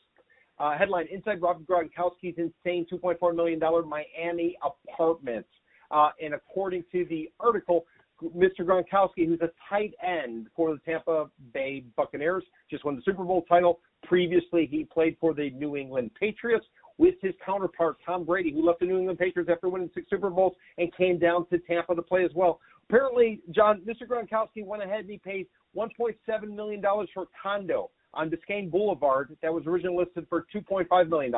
Uh, 0.62 0.78
headline: 0.78 1.08
Inside 1.10 1.42
Rob 1.42 1.64
Gronkowski's 1.66 2.38
insane 2.38 2.86
2.4 2.92 3.36
million 3.36 3.58
dollar 3.58 3.82
Miami 3.82 4.56
apartment. 4.64 5.46
Uh, 5.90 6.10
and 6.24 6.36
according 6.36 6.84
to 6.92 7.04
the 7.06 7.32
article, 7.40 7.86
Mr. 8.24 8.60
Gronkowski, 8.60 9.26
who's 9.26 9.42
a 9.42 9.50
tight 9.68 9.94
end 10.06 10.48
for 10.56 10.72
the 10.72 10.80
Tampa 10.86 11.32
Bay 11.52 11.84
Buccaneers, 11.98 12.44
just 12.70 12.86
won 12.86 12.96
the 12.96 13.02
Super 13.04 13.24
Bowl 13.24 13.44
title. 13.50 13.80
Previously, 14.04 14.68
he 14.70 14.84
played 14.84 15.18
for 15.20 15.34
the 15.34 15.50
New 15.50 15.76
England 15.76 16.12
Patriots 16.20 16.66
with 17.00 17.16
his 17.24 17.34
counterpart 17.44 17.98
Tom 18.06 18.24
Brady, 18.24 18.52
who 18.52 18.64
left 18.64 18.82
the 18.82 18.86
New 18.86 19.00
England 19.00 19.18
Patriots 19.18 19.50
after 19.52 19.68
winning 19.68 19.90
six 19.96 20.08
Super 20.12 20.30
Bowls 20.30 20.54
and 20.78 20.96
came 20.96 21.18
down 21.18 21.48
to 21.48 21.58
Tampa 21.58 21.96
to 21.96 22.04
play 22.04 22.24
as 22.24 22.32
well. 22.36 22.60
Apparently, 22.88 23.42
John, 23.50 23.82
Mr. 23.82 24.08
Gronkowski 24.08 24.64
went 24.64 24.84
ahead 24.84 25.02
and 25.02 25.10
he 25.10 25.18
paid 25.18 25.48
1.7 25.76 26.56
million 26.56 26.82
dollars 26.82 27.10
for 27.16 27.24
a 27.24 27.28
condo 27.42 27.90
on 28.14 28.30
Biscayne 28.30 28.70
Boulevard 28.70 29.36
that 29.42 29.54
was 29.54 29.66
originally 29.66 30.06
listed 30.06 30.26
for 30.30 30.46
$2.5 30.54 31.10
million. 31.10 31.34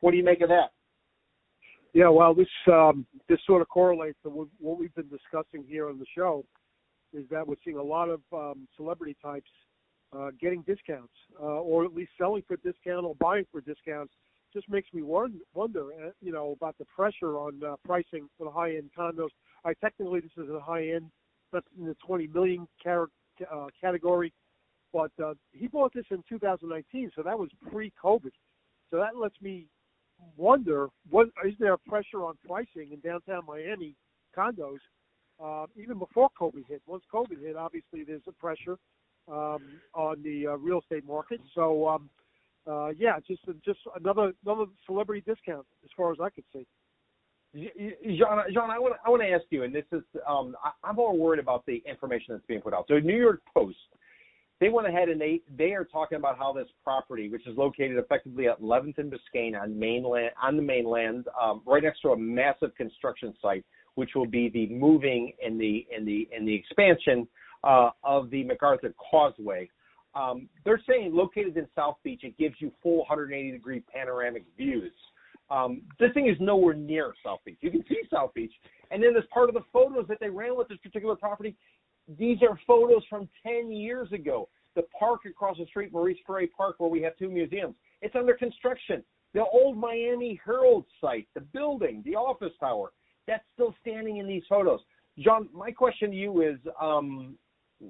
What 0.00 0.10
do 0.10 0.16
you 0.16 0.24
make 0.24 0.40
of 0.40 0.48
that? 0.48 0.72
Yeah, 1.92 2.08
well, 2.08 2.34
this 2.34 2.46
um, 2.68 3.04
this 3.28 3.40
sort 3.46 3.62
of 3.62 3.68
correlates 3.68 4.16
to 4.22 4.30
what 4.60 4.78
we've 4.78 4.94
been 4.94 5.08
discussing 5.08 5.64
here 5.66 5.88
on 5.88 5.98
the 5.98 6.06
show. 6.16 6.44
Is 7.12 7.24
that 7.30 7.44
we're 7.44 7.56
seeing 7.64 7.78
a 7.78 7.82
lot 7.82 8.08
of 8.08 8.20
um, 8.32 8.68
celebrity 8.76 9.16
types 9.20 9.50
uh, 10.16 10.30
getting 10.40 10.62
discounts, 10.62 11.12
uh, 11.40 11.44
or 11.44 11.84
at 11.84 11.94
least 11.94 12.10
selling 12.18 12.42
for 12.46 12.56
discount 12.56 13.04
or 13.04 13.14
buying 13.16 13.44
for 13.50 13.60
discounts. 13.60 14.12
Just 14.52 14.68
makes 14.68 14.92
me 14.92 15.02
wonder, 15.02 15.42
uh, 15.54 16.10
you 16.20 16.32
know, 16.32 16.52
about 16.52 16.76
the 16.78 16.84
pressure 16.84 17.38
on 17.38 17.60
uh, 17.64 17.76
pricing 17.84 18.28
for 18.36 18.44
the 18.44 18.50
high-end 18.50 18.90
condos. 18.98 19.28
I 19.64 19.74
technically 19.74 20.20
this 20.20 20.30
is 20.36 20.50
a 20.50 20.60
high-end, 20.60 21.10
that's 21.52 21.66
in 21.78 21.86
the 21.86 21.96
20 22.04 22.26
million 22.28 22.66
car- 22.82 23.08
uh, 23.52 23.66
category. 23.80 24.32
But 24.92 25.12
uh, 25.22 25.34
he 25.52 25.68
bought 25.68 25.92
this 25.94 26.06
in 26.10 26.22
2019, 26.28 27.12
so 27.14 27.22
that 27.22 27.38
was 27.38 27.48
pre-COVID. 27.70 28.32
So 28.90 28.96
that 28.96 29.16
lets 29.16 29.40
me 29.40 29.66
wonder: 30.36 30.88
what 31.08 31.28
is 31.46 31.54
there 31.58 31.76
pressure 31.76 32.24
on 32.24 32.34
pricing 32.46 32.92
in 32.92 33.00
downtown 33.00 33.42
Miami 33.46 33.94
condos 34.36 34.78
uh, 35.42 35.66
even 35.76 35.98
before 35.98 36.28
COVID 36.40 36.66
hit? 36.68 36.82
Once 36.86 37.04
COVID 37.12 37.40
hit, 37.40 37.56
obviously 37.56 38.04
there's 38.04 38.22
a 38.28 38.32
pressure 38.32 38.76
um, 39.28 39.62
on 39.94 40.22
the 40.22 40.48
uh, 40.48 40.56
real 40.56 40.80
estate 40.80 41.06
market. 41.06 41.40
So 41.54 41.88
um, 41.88 42.10
uh, 42.66 42.88
yeah, 42.88 43.18
just 43.26 43.42
just 43.64 43.78
another 43.98 44.32
another 44.44 44.66
celebrity 44.86 45.22
discount 45.26 45.66
as 45.84 45.90
far 45.96 46.12
as 46.12 46.18
I 46.20 46.30
could 46.30 46.44
see. 46.52 46.66
John, 47.52 48.38
John, 48.52 48.70
I 48.70 48.78
want 48.78 48.94
I 49.04 49.10
want 49.10 49.22
to 49.22 49.28
ask 49.28 49.44
you, 49.50 49.64
and 49.64 49.74
this 49.74 49.84
is 49.92 50.02
um, 50.28 50.54
I, 50.62 50.70
I'm 50.84 50.96
more 50.96 51.16
worried 51.16 51.40
about 51.40 51.64
the 51.66 51.82
information 51.88 52.26
that's 52.34 52.46
being 52.46 52.60
put 52.60 52.74
out. 52.74 52.84
So, 52.88 52.98
New 52.98 53.16
York 53.16 53.40
Post 53.52 53.76
they 54.60 54.68
went 54.68 54.86
ahead 54.86 55.08
and 55.08 55.20
they 55.20 55.40
they 55.56 55.72
are 55.72 55.84
talking 55.84 56.16
about 56.16 56.38
how 56.38 56.52
this 56.52 56.68
property, 56.84 57.28
which 57.30 57.46
is 57.46 57.56
located 57.56 57.96
effectively 57.96 58.46
at 58.46 58.60
11th 58.60 58.98
and 58.98 59.12
Biscayne 59.12 59.60
on 59.60 59.78
mainland 59.78 60.30
on 60.40 60.56
the 60.56 60.62
mainland, 60.62 61.26
um, 61.40 61.62
right 61.66 61.82
next 61.82 62.00
to 62.02 62.10
a 62.10 62.16
massive 62.16 62.74
construction 62.76 63.34
site, 63.40 63.64
which 63.94 64.10
will 64.14 64.26
be 64.26 64.50
the 64.50 64.66
moving 64.68 65.32
and 65.44 65.58
the 65.58 65.86
and 65.96 66.06
the 66.06 66.28
and 66.36 66.46
the 66.46 66.54
expansion 66.54 67.26
uh, 67.64 67.90
of 68.04 68.30
the 68.30 68.44
MacArthur 68.44 68.94
Causeway. 69.10 69.68
Um, 70.14 70.48
they're 70.64 70.82
saying 70.88 71.14
located 71.14 71.56
in 71.56 71.66
South 71.74 71.96
Beach, 72.02 72.20
it 72.24 72.36
gives 72.36 72.56
you 72.58 72.70
full 72.82 72.98
180 72.98 73.52
degree 73.52 73.82
panoramic 73.92 74.44
views. 74.56 74.92
Um, 75.50 75.82
this 75.98 76.10
thing 76.14 76.28
is 76.28 76.36
nowhere 76.38 76.74
near 76.74 77.12
South 77.24 77.40
Beach. 77.44 77.58
You 77.60 77.70
can 77.70 77.84
see 77.88 78.00
South 78.12 78.34
Beach, 78.34 78.52
and 78.90 79.02
then 79.02 79.16
as 79.16 79.24
part 79.32 79.48
of 79.48 79.54
the 79.54 79.62
photos 79.72 80.06
that 80.08 80.18
they 80.20 80.28
ran 80.28 80.56
with 80.56 80.68
this 80.68 80.78
particular 80.78 81.16
property, 81.16 81.56
these 82.18 82.38
are 82.42 82.58
photos 82.66 83.02
from 83.08 83.28
10 83.42 83.70
years 83.72 84.10
ago. 84.12 84.48
The 84.76 84.82
park 84.98 85.20
across 85.26 85.58
the 85.58 85.66
street, 85.66 85.92
Maurice 85.92 86.18
Ferre 86.26 86.46
Park, 86.56 86.76
where 86.78 86.90
we 86.90 87.02
have 87.02 87.16
two 87.16 87.28
museums, 87.30 87.74
it's 88.02 88.14
under 88.14 88.34
construction. 88.34 89.02
The 89.34 89.44
old 89.44 89.76
Miami 89.76 90.40
Herald 90.44 90.84
site, 91.00 91.28
the 91.34 91.40
building, 91.40 92.02
the 92.04 92.16
office 92.16 92.52
tower, 92.58 92.92
that's 93.26 93.44
still 93.54 93.74
standing 93.80 94.16
in 94.16 94.26
these 94.26 94.42
photos. 94.48 94.80
John, 95.18 95.48
my 95.52 95.70
question 95.70 96.10
to 96.10 96.16
you 96.16 96.42
is, 96.42 96.58
um, 96.80 97.36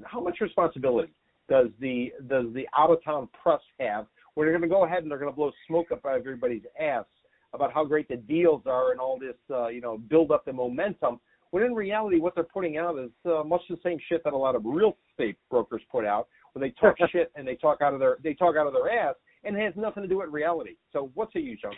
how 0.05 0.21
much 0.21 0.41
responsibility 0.41 1.13
does 1.49 1.69
the 1.81 2.13
does 2.29 2.47
the 2.55 2.67
out 2.77 2.91
of 2.91 3.03
town 3.03 3.29
press 3.43 3.61
have 3.81 4.07
when 4.35 4.47
they're 4.47 4.57
going 4.57 4.69
to 4.69 4.75
go 4.75 4.85
ahead 4.85 5.03
and 5.03 5.11
they're 5.11 5.19
going 5.19 5.31
to 5.31 5.37
blow 5.37 5.51
smoke 5.67 5.91
up 5.91 6.01
everybody's 6.07 6.63
ass 6.81 7.05
about 7.53 7.73
how 7.73 7.85
great 7.85 8.07
the 8.09 8.17
deals 8.17 8.63
are 8.67 8.93
and 8.93 9.01
all 9.01 9.19
this, 9.19 9.35
uh, 9.51 9.67
you 9.67 9.81
know, 9.81 9.99
build 9.99 10.31
up 10.31 10.45
the 10.45 10.53
momentum 10.53 11.19
when 11.51 11.63
in 11.65 11.75
reality, 11.75 12.19
what 12.19 12.35
they're 12.35 12.45
putting 12.45 12.77
out 12.77 12.99
is 12.99 13.11
uh, 13.27 13.43
much 13.45 13.63
the 13.69 13.79
same 13.83 13.99
shit 14.09 14.23
that 14.25 14.33
a 14.33 14.37
lot 14.37 14.55
of 14.55 14.63
real 14.65 14.97
estate 15.11 15.37
brokers 15.51 15.83
put 15.91 16.05
out, 16.05 16.29
where 16.53 16.69
they 16.69 16.75
talk 16.81 16.97
shit 17.13 17.33
and 17.35 17.47
they 17.47 17.57
talk 17.57 17.81
out 17.81 17.95
of 17.95 18.01
their 18.01 18.19
they 18.23 18.35
talk 18.35 18.57
out 18.57 18.67
of 18.67 18.73
their 18.73 18.91
ass, 18.91 19.15
and 19.45 19.57
it 19.57 19.61
has 19.61 19.75
nothing 19.77 20.03
to 20.03 20.09
do 20.09 20.19
with 20.19 20.31
reality. 20.31 20.77
So, 20.93 21.11
what's 21.15 21.35
a 21.37 21.41
you, 21.41 21.57
John? 21.57 21.73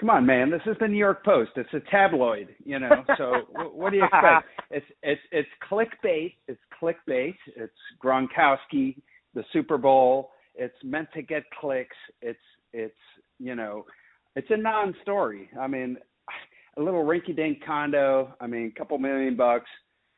Come 0.00 0.10
on, 0.10 0.26
man. 0.26 0.50
This 0.50 0.60
is 0.66 0.76
the 0.80 0.88
New 0.88 0.98
York 0.98 1.24
Post. 1.24 1.52
It's 1.56 1.72
a 1.72 1.80
tabloid, 1.90 2.48
you 2.64 2.80
know. 2.80 3.04
So 3.16 3.42
what 3.72 3.90
do 3.90 3.98
you 3.98 4.04
expect? 4.04 4.46
It's 4.70 4.86
it's 5.02 5.20
it's 5.30 5.48
clickbait. 5.70 6.34
It's 6.48 6.60
clickbait. 6.82 7.36
It's 7.56 7.72
Gronkowski, 8.04 8.96
the 9.34 9.44
Super 9.52 9.78
Bowl. 9.78 10.30
It's 10.56 10.74
meant 10.82 11.08
to 11.14 11.22
get 11.22 11.44
clicks. 11.60 11.96
It's 12.22 12.38
it's 12.72 12.94
you 13.38 13.54
know, 13.54 13.84
it's 14.34 14.48
a 14.50 14.56
non-story. 14.56 15.48
I 15.60 15.68
mean, 15.68 15.96
a 16.76 16.82
little 16.82 17.04
rinky-dink 17.04 17.64
condo. 17.64 18.34
I 18.40 18.46
mean, 18.46 18.72
a 18.74 18.78
couple 18.78 18.98
million 18.98 19.36
bucks. 19.36 19.70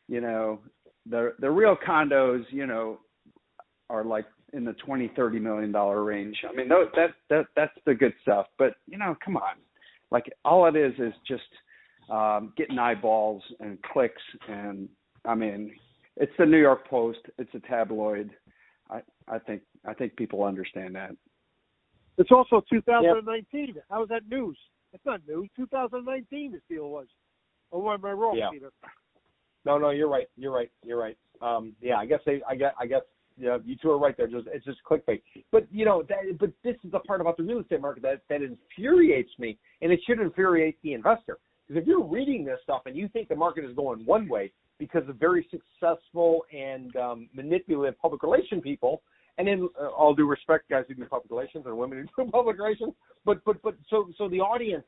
You 0.08 0.20
know, 0.20 0.60
the 1.08 1.34
the 1.40 1.50
real 1.50 1.76
condos, 1.76 2.44
you 2.50 2.66
know, 2.66 2.98
are 3.90 4.04
like 4.04 4.26
in 4.52 4.64
the 4.64 4.74
twenty 4.74 5.10
thirty 5.16 5.38
million 5.38 5.72
dollar 5.72 6.04
range. 6.04 6.36
I 6.48 6.54
mean, 6.54 6.68
that 6.68 7.10
that 7.30 7.46
that's 7.54 7.76
the 7.84 7.94
good 7.94 8.14
stuff. 8.22 8.46
But 8.58 8.74
you 8.86 8.98
know, 8.98 9.16
come 9.24 9.36
on, 9.36 9.56
like 10.10 10.24
all 10.44 10.66
it 10.66 10.76
is 10.76 10.92
is 10.98 11.12
just 11.26 11.42
um, 12.10 12.52
getting 12.56 12.78
eyeballs 12.78 13.42
and 13.60 13.78
clicks. 13.92 14.22
And 14.48 14.88
I 15.24 15.34
mean, 15.34 15.72
it's 16.16 16.32
the 16.38 16.46
New 16.46 16.60
York 16.60 16.88
Post. 16.88 17.20
It's 17.38 17.54
a 17.54 17.60
tabloid. 17.60 18.30
I 18.90 19.00
I 19.28 19.38
think 19.38 19.62
I 19.84 19.94
think 19.94 20.16
people 20.16 20.44
understand 20.44 20.94
that. 20.94 21.10
It's 22.18 22.30
also 22.30 22.62
2019. 22.70 23.74
Yep. 23.74 23.84
How 23.90 24.02
is 24.02 24.08
that 24.08 24.22
news? 24.28 24.56
It's 24.96 25.04
not 25.04 25.20
new. 25.28 25.46
2019, 25.56 26.52
this 26.52 26.62
deal 26.70 26.88
was. 26.88 27.06
Or 27.70 27.92
am 27.92 28.04
I 28.04 28.12
wrong, 28.12 28.38
yeah. 28.38 28.48
Peter? 28.50 28.72
No, 29.66 29.76
no, 29.76 29.90
you're 29.90 30.08
right. 30.08 30.26
You're 30.38 30.52
right. 30.52 30.70
You're 30.82 30.98
right. 30.98 31.18
Um, 31.42 31.74
yeah, 31.82 31.96
I 31.96 32.06
guess 32.06 32.20
they, 32.24 32.40
I 32.48 32.54
guess, 32.54 32.72
I 32.80 32.86
guess, 32.86 33.02
yeah, 33.36 33.58
you 33.62 33.76
two 33.76 33.90
are 33.90 33.98
right 33.98 34.16
there. 34.16 34.26
Just 34.26 34.46
it's 34.50 34.64
just 34.64 34.78
clickbait. 34.90 35.20
But 35.52 35.66
you 35.70 35.84
know, 35.84 36.02
that, 36.08 36.38
but 36.40 36.50
this 36.64 36.76
is 36.82 36.92
the 36.92 37.00
part 37.00 37.20
about 37.20 37.36
the 37.36 37.42
real 37.42 37.58
estate 37.58 37.82
market 37.82 38.02
that 38.04 38.22
that 38.30 38.40
infuriates 38.40 39.32
me, 39.38 39.58
and 39.82 39.92
it 39.92 40.00
should 40.06 40.18
infuriate 40.18 40.78
the 40.82 40.94
investor. 40.94 41.36
Because 41.68 41.82
if 41.82 41.86
you're 41.86 42.02
reading 42.02 42.46
this 42.46 42.58
stuff 42.62 42.82
and 42.86 42.96
you 42.96 43.08
think 43.08 43.28
the 43.28 43.36
market 43.36 43.66
is 43.66 43.76
going 43.76 44.06
one 44.06 44.28
way 44.28 44.50
because 44.78 45.06
of 45.08 45.16
very 45.16 45.46
successful 45.50 46.46
and 46.50 46.96
um, 46.96 47.28
manipulative 47.34 47.98
public 48.00 48.22
relation 48.22 48.62
people, 48.62 49.02
and 49.38 49.48
in 49.48 49.68
uh, 49.80 49.88
all 49.88 50.14
due 50.14 50.26
respect, 50.26 50.68
guys 50.68 50.84
who 50.88 50.94
do 50.94 51.04
public 51.04 51.30
relations 51.30 51.64
and 51.66 51.76
women 51.76 52.08
who 52.16 52.24
do 52.24 52.30
public 52.32 52.58
relations, 52.58 52.92
but 53.24 53.44
but 53.44 53.60
but 53.62 53.74
so 53.90 54.08
so 54.16 54.28
the 54.28 54.40
audience, 54.40 54.84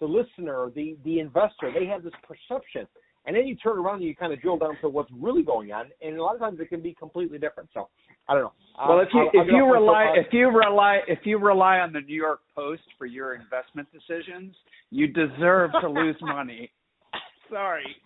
the 0.00 0.06
listener, 0.06 0.70
the 0.74 0.96
the 1.04 1.20
investor, 1.20 1.72
they 1.78 1.86
have 1.86 2.02
this 2.02 2.12
perception, 2.26 2.86
and 3.26 3.36
then 3.36 3.46
you 3.46 3.56
turn 3.56 3.78
around 3.78 3.96
and 3.96 4.04
you 4.04 4.14
kind 4.14 4.32
of 4.32 4.40
drill 4.40 4.58
down 4.58 4.76
to 4.80 4.88
what's 4.88 5.10
really 5.18 5.42
going 5.42 5.72
on, 5.72 5.86
and 6.02 6.16
a 6.16 6.22
lot 6.22 6.34
of 6.34 6.40
times 6.40 6.58
it 6.60 6.68
can 6.68 6.80
be 6.80 6.94
completely 6.94 7.38
different. 7.38 7.68
So 7.74 7.88
I 8.28 8.34
don't 8.34 8.44
know. 8.44 8.52
Well, 8.88 9.00
if 9.00 9.08
you 9.12 9.20
I'll, 9.20 9.28
if 9.28 9.48
I'll 9.50 9.56
you 9.56 9.72
rely 9.72 10.14
if 10.16 10.32
you 10.32 10.48
rely 10.48 11.00
if 11.08 11.20
you 11.24 11.38
rely 11.38 11.78
on 11.78 11.92
the 11.92 12.00
New 12.00 12.16
York 12.16 12.40
Post 12.54 12.82
for 12.98 13.06
your 13.06 13.34
investment 13.34 13.88
decisions, 13.92 14.54
you 14.90 15.06
deserve 15.08 15.70
to 15.80 15.88
lose 15.88 16.16
money. 16.20 16.70
Sorry. 17.50 17.96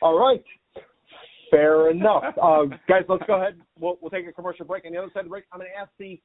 All 0.00 0.18
right. 0.18 0.44
Fair 1.50 1.90
enough. 1.90 2.34
Uh, 2.40 2.64
guys, 2.88 3.02
let's 3.08 3.24
go 3.26 3.34
ahead. 3.34 3.58
We'll, 3.78 3.98
we'll 4.00 4.10
take 4.10 4.26
a 4.26 4.32
commercial 4.32 4.64
break. 4.64 4.84
On 4.84 4.92
the 4.92 4.98
other 4.98 5.10
side 5.12 5.20
of 5.20 5.26
the 5.26 5.30
break, 5.30 5.44
I'm 5.52 5.60
going 5.60 5.70
to 5.70 5.80
ask 5.80 5.90
the 5.98 6.20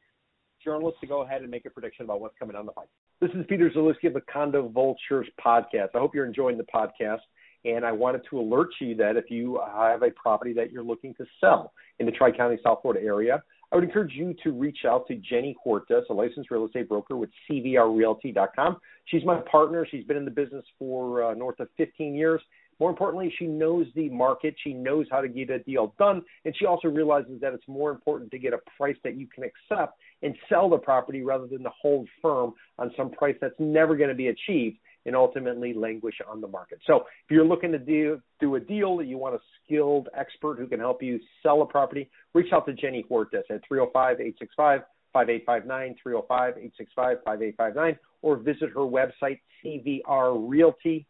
journalists 0.64 1.00
to 1.02 1.08
go 1.08 1.22
ahead 1.22 1.42
and 1.42 1.50
make 1.50 1.66
a 1.66 1.70
prediction 1.70 2.06
about 2.06 2.22
what's 2.22 2.36
coming 2.38 2.56
on 2.56 2.66
the 2.66 2.72
pipe. 2.72 2.90
This 3.22 3.32
is 3.32 3.46
Peter 3.48 3.70
Zalewski 3.70 4.08
of 4.08 4.14
the 4.14 4.22
Condo 4.32 4.68
Vultures 4.70 5.28
podcast. 5.44 5.90
I 5.96 6.00
hope 6.00 6.16
you're 6.16 6.26
enjoying 6.26 6.58
the 6.58 6.66
podcast. 6.74 7.20
And 7.66 7.86
I 7.86 7.92
wanted 7.92 8.22
to 8.30 8.40
alert 8.40 8.70
you 8.80 8.96
that 8.96 9.18
if 9.18 9.26
you 9.30 9.60
have 9.74 10.02
a 10.02 10.12
property 10.12 10.54
that 10.54 10.72
you're 10.72 10.84
looking 10.84 11.14
to 11.16 11.26
sell 11.42 11.74
in 12.00 12.06
the 12.06 12.12
Tri 12.12 12.32
County, 12.32 12.58
South 12.64 12.80
Florida 12.82 13.06
area, 13.06 13.44
I 13.72 13.76
would 13.76 13.84
encourage 13.84 14.14
you 14.14 14.34
to 14.44 14.52
reach 14.52 14.80
out 14.88 15.08
to 15.08 15.16
Jenny 15.16 15.56
Hortas, 15.66 16.04
a 16.10 16.14
licensed 16.14 16.50
real 16.50 16.66
estate 16.66 16.90
broker 16.90 17.18
with 17.18 17.30
CVRRealty.com. 17.50 18.78
She's 19.06 19.24
my 19.26 19.42
partner. 19.52 19.86
She's 19.90 20.06
been 20.06 20.18
in 20.18 20.26
the 20.26 20.32
business 20.32 20.66
for 20.80 21.24
uh, 21.24 21.34
north 21.36 21.60
of 21.60 21.68
15 21.78 22.16
years. 22.16 22.42
More 22.80 22.90
importantly, 22.90 23.34
she 23.38 23.46
knows 23.46 23.88
the 23.96 24.10
market. 24.10 24.56
She 24.64 24.74
knows 24.74 25.06
how 25.12 25.22
to 25.22 25.28
get 25.28 25.50
a 25.50 25.60
deal 25.60 25.94
done. 26.00 26.22
And 26.46 26.56
she 26.58 26.66
also 26.66 26.88
realizes 26.88 27.42
that 27.42 27.54
it's 27.54 27.68
more 27.68 27.92
important 27.92 28.32
to 28.32 28.40
get 28.40 28.54
a 28.54 28.60
price 28.78 28.96
that 29.04 29.18
you 29.18 29.28
can 29.28 29.44
accept 29.44 30.00
and 30.22 30.36
sell 30.48 30.70
the 30.70 30.78
property 30.78 31.22
rather 31.22 31.48
than 31.48 31.64
to 31.64 31.70
hold 31.82 32.08
firm 32.22 32.54
on 32.78 32.92
some 32.96 33.12
price 33.12 33.36
that's 33.42 33.56
never 33.60 33.96
going 33.96 34.10
to 34.10 34.16
be 34.16 34.28
achieved 34.28 34.78
and 35.06 35.16
ultimately 35.16 35.74
languish 35.74 36.16
on 36.30 36.42
the 36.42 36.48
market. 36.48 36.80
So 36.86 36.98
if 36.98 37.32
you're 37.32 37.46
looking 37.46 37.72
to 37.72 37.80
do, 37.80 38.22
do 38.40 38.56
a 38.56 38.60
deal 38.60 38.98
that 38.98 39.08
you 39.08 39.18
want 39.18 39.36
a 39.36 39.40
skilled 39.64 40.10
expert 40.18 40.60
who 40.60 40.68
can 40.68 40.80
help 40.80 41.02
you 41.02 41.20
sell 41.42 41.62
a 41.62 41.66
property, 41.66 42.10
reach 42.34 42.52
out 42.54 42.66
to 42.68 42.74
Jenny 42.74 43.06
Hortas 43.10 43.44
at 43.50 43.62
305-865 43.72 44.84
5859 45.12 45.96
305 46.04 46.58
865 46.58 47.18
5859 47.26 47.98
or 48.22 48.38
visit 48.38 48.70
her 48.70 48.82
website 48.82 49.40
cvrrealty.com. 49.64 51.06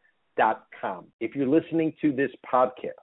If 1.19 1.35
you're 1.35 1.47
listening 1.47 1.93
to 2.01 2.11
this 2.11 2.31
podcast, 2.51 2.93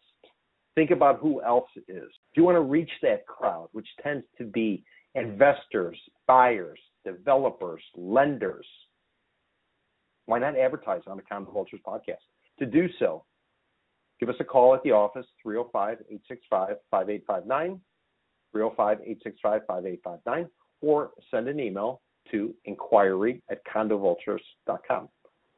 think 0.74 0.91
about 0.91 1.18
who 1.20 1.43
else 1.43 1.68
is. 1.76 1.84
If 1.89 2.37
you 2.37 2.45
want 2.45 2.57
to 2.57 2.61
reach 2.61 2.91
that 3.03 3.26
crowd, 3.26 3.68
which 3.72 3.89
tends 4.03 4.24
to 4.39 4.45
be 4.45 4.84
investors, 5.14 5.99
buyers, 6.26 6.78
developers, 7.05 7.82
lenders, 7.97 8.66
why 10.26 10.39
not 10.39 10.59
advertise 10.59 11.03
on 11.07 11.16
the 11.16 11.22
Condo 11.22 11.51
Vultures 11.51 11.80
podcast? 11.87 12.24
To 12.59 12.66
do 12.66 12.89
so, 12.99 13.24
give 14.18 14.28
us 14.28 14.34
a 14.41 14.45
call 14.45 14.74
at 14.74 14.82
the 14.82 14.91
office, 14.91 15.26
305 15.43 15.99
865 16.09 16.76
5859, 16.91 17.80
305 18.53 18.99
865 19.01 19.61
5859, 19.66 20.51
or 20.82 21.11
send 21.30 21.49
an 21.49 21.61
email 21.61 22.01
to 22.30 22.55
inquiry 22.64 23.43
at 23.51 23.61
condovultures.com. 23.66 25.09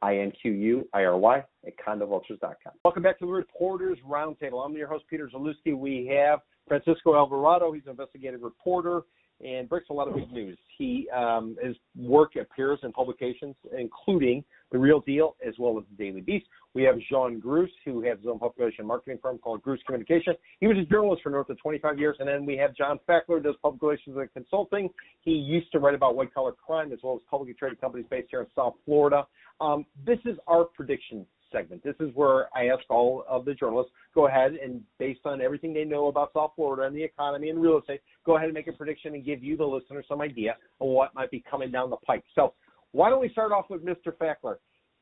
I 0.01 0.17
N 0.17 0.31
Q 0.41 0.51
U 0.51 0.89
I 0.93 1.03
R 1.03 1.17
Y 1.17 1.43
at 1.65 1.73
condovultures.com. 1.77 2.73
Welcome 2.83 3.03
back 3.03 3.19
to 3.19 3.25
the 3.25 3.31
Reporters 3.31 3.97
Roundtable. 4.07 4.65
I'm 4.65 4.73
your 4.75 4.87
host, 4.87 5.05
Peter 5.09 5.29
Zalewski. 5.33 5.77
We 5.77 6.09
have 6.15 6.39
Francisco 6.67 7.15
Alvarado. 7.15 7.71
He's 7.71 7.83
an 7.85 7.91
investigative 7.91 8.41
reporter 8.41 9.01
and 9.43 9.67
breaks 9.67 9.89
a 9.89 9.93
lot 9.93 10.07
of 10.07 10.15
big 10.15 10.31
news. 10.31 10.57
He 10.77 11.09
um, 11.15 11.57
his 11.61 11.75
work 11.97 12.35
appears 12.35 12.79
in 12.83 12.91
publications, 12.91 13.55
including 13.77 14.43
The 14.71 14.77
Real 14.77 14.99
Deal 15.01 15.35
as 15.45 15.55
well 15.57 15.77
as 15.77 15.85
The 15.89 16.03
Daily 16.03 16.21
Beast. 16.21 16.45
We 16.73 16.83
have 16.83 16.95
Jean 17.09 17.41
Gruss, 17.41 17.69
who 17.85 18.01
has 18.03 18.17
his 18.19 18.27
own 18.27 18.39
publication 18.39 18.85
marketing 18.85 19.19
firm 19.21 19.37
called 19.39 19.63
Gruss 19.63 19.79
Communication. 19.85 20.35
He 20.59 20.67
was 20.67 20.77
a 20.77 20.83
journalist 20.83 21.23
for 21.23 21.29
north 21.29 21.49
of 21.49 21.57
25 21.59 21.97
years, 21.97 22.17
and 22.19 22.27
then 22.27 22.45
we 22.45 22.55
have 22.57 22.75
John 22.75 22.99
Fackler, 23.07 23.41
does 23.41 23.55
public 23.61 23.81
relations 23.81 24.17
and 24.17 24.31
consulting. 24.33 24.89
He 25.21 25.31
used 25.31 25.71
to 25.71 25.79
write 25.79 25.95
about 25.95 26.15
white 26.15 26.33
collar 26.33 26.51
crime 26.51 26.91
as 26.91 26.99
well 27.03 27.15
as 27.15 27.21
publicly 27.29 27.55
traded 27.55 27.81
companies 27.81 28.05
based 28.09 28.27
here 28.29 28.41
in 28.41 28.47
South 28.55 28.75
Florida. 28.85 29.25
Um, 29.59 29.85
this 30.05 30.19
is 30.25 30.37
our 30.47 30.65
prediction 30.65 31.25
segment. 31.51 31.83
This 31.83 31.95
is 31.99 32.09
where 32.13 32.55
I 32.55 32.67
ask 32.67 32.83
all 32.89 33.23
of 33.27 33.45
the 33.45 33.53
journalists 33.53 33.91
go 34.13 34.27
ahead 34.27 34.53
and, 34.53 34.81
based 34.97 35.21
on 35.25 35.41
everything 35.41 35.73
they 35.73 35.83
know 35.83 36.07
about 36.07 36.31
South 36.33 36.51
Florida 36.55 36.83
and 36.83 36.95
the 36.95 37.03
economy 37.03 37.49
and 37.49 37.61
real 37.61 37.79
estate, 37.79 38.01
go 38.25 38.35
ahead 38.37 38.45
and 38.45 38.53
make 38.53 38.67
a 38.67 38.73
prediction 38.73 39.15
and 39.15 39.25
give 39.25 39.43
you, 39.43 39.57
the 39.57 39.65
listener, 39.65 40.03
some 40.07 40.21
idea 40.21 40.51
of 40.79 40.87
what 40.87 41.13
might 41.15 41.31
be 41.31 41.43
coming 41.49 41.71
down 41.71 41.89
the 41.89 41.97
pike. 41.97 42.23
So, 42.35 42.53
why 42.91 43.09
don't 43.09 43.21
we 43.21 43.29
start 43.29 43.51
off 43.51 43.69
with 43.69 43.85
Mr. 43.85 44.13
Fackler? 44.19 44.55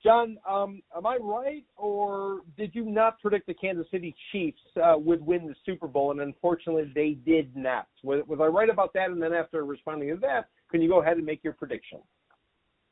John, 0.04 0.38
um, 0.48 0.82
am 0.96 1.06
I 1.08 1.18
right, 1.20 1.64
or 1.76 2.42
did 2.56 2.76
you 2.76 2.86
not 2.86 3.20
predict 3.20 3.48
the 3.48 3.54
Kansas 3.54 3.88
City 3.90 4.16
Chiefs 4.32 4.60
uh, 4.82 4.94
would 4.96 5.26
win 5.26 5.48
the 5.48 5.56
Super 5.66 5.88
Bowl, 5.88 6.12
and 6.12 6.22
unfortunately 6.22 6.92
they 6.94 7.18
did 7.30 7.56
not? 7.56 7.88
Was, 8.04 8.24
was 8.28 8.40
I 8.40 8.46
right 8.46 8.70
about 8.70 8.94
that? 8.94 9.10
And 9.10 9.22
then 9.22 9.34
after 9.34 9.66
responding 9.66 10.10
to 10.10 10.18
that, 10.18 10.50
can 10.70 10.82
you 10.82 10.90
go 10.90 11.02
ahead 11.02 11.18
and 11.18 11.26
make 11.26 11.44
your 11.44 11.54
prediction? 11.54 12.00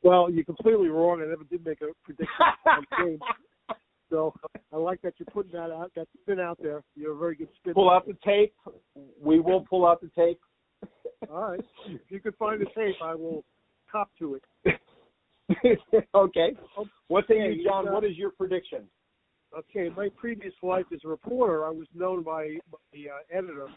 Well, 0.02 0.32
you're 0.32 0.46
completely 0.46 0.88
wrong. 0.88 1.22
I 1.22 1.26
never 1.26 1.44
did 1.44 1.64
make 1.66 1.82
a 1.82 1.88
prediction. 2.04 3.20
so 4.10 4.34
I 4.74 4.78
like 4.78 5.02
that 5.04 5.14
you're 5.18 5.28
putting 5.32 5.52
that 5.52 5.72
out. 5.72 5.92
That's 5.96 6.10
been 6.26 6.40
out 6.40 6.58
there. 6.62 6.84
You're 6.96 7.14
a 7.14 7.18
very 7.18 7.36
good 7.36 7.50
spin. 7.60 7.74
Pull 7.74 7.92
out 7.92 8.08
the 8.08 8.18
tape. 8.26 8.54
We 9.22 9.40
will 9.40 9.62
pull 9.62 9.86
out 9.86 10.02
the 10.02 10.10
tape. 10.16 10.40
All 11.30 11.52
right. 11.52 11.66
If 11.88 12.02
you 12.10 12.20
can 12.20 12.34
find 12.34 12.62
the 12.62 12.66
tape, 12.76 12.96
I 13.04 13.16
will 13.16 13.44
cop 13.92 14.10
to 14.20 14.36
it. 14.36 14.44
okay. 16.16 16.56
What 17.08 17.26
say 17.28 17.36
you, 17.36 17.64
John? 17.64 17.88
Uh, 17.88 17.92
what 17.92 18.04
is 18.04 18.18
your 18.18 18.32
prediction? 18.32 18.84
Okay, 19.58 19.88
in 19.88 19.96
my 19.96 20.10
previous 20.18 20.54
life 20.62 20.86
as 20.94 21.00
a 21.06 21.08
reporter, 21.08 21.66
I 21.66 21.70
was 21.70 21.88
known 21.94 22.24
by 22.24 22.58
the 22.92 23.10
uh, 23.10 23.38
editor 23.38 23.68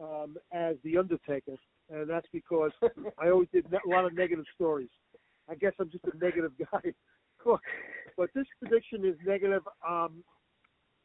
um, 0.00 0.36
as 0.52 0.76
the 0.84 0.98
Undertaker, 0.98 1.54
and 1.88 2.08
that's 2.08 2.26
because 2.32 2.72
I 3.18 3.30
always 3.30 3.48
did 3.52 3.66
a 3.66 3.88
lot 3.88 4.04
of 4.04 4.14
negative 4.14 4.44
stories. 4.54 4.90
I 5.48 5.54
guess 5.54 5.72
I'm 5.80 5.90
just 5.90 6.04
a 6.04 6.16
negative 6.22 6.52
guy. 6.72 6.92
Cook. 7.38 7.60
But 8.16 8.30
this 8.34 8.46
prediction 8.60 9.04
is 9.04 9.14
negative. 9.24 9.62
Um, 9.88 10.24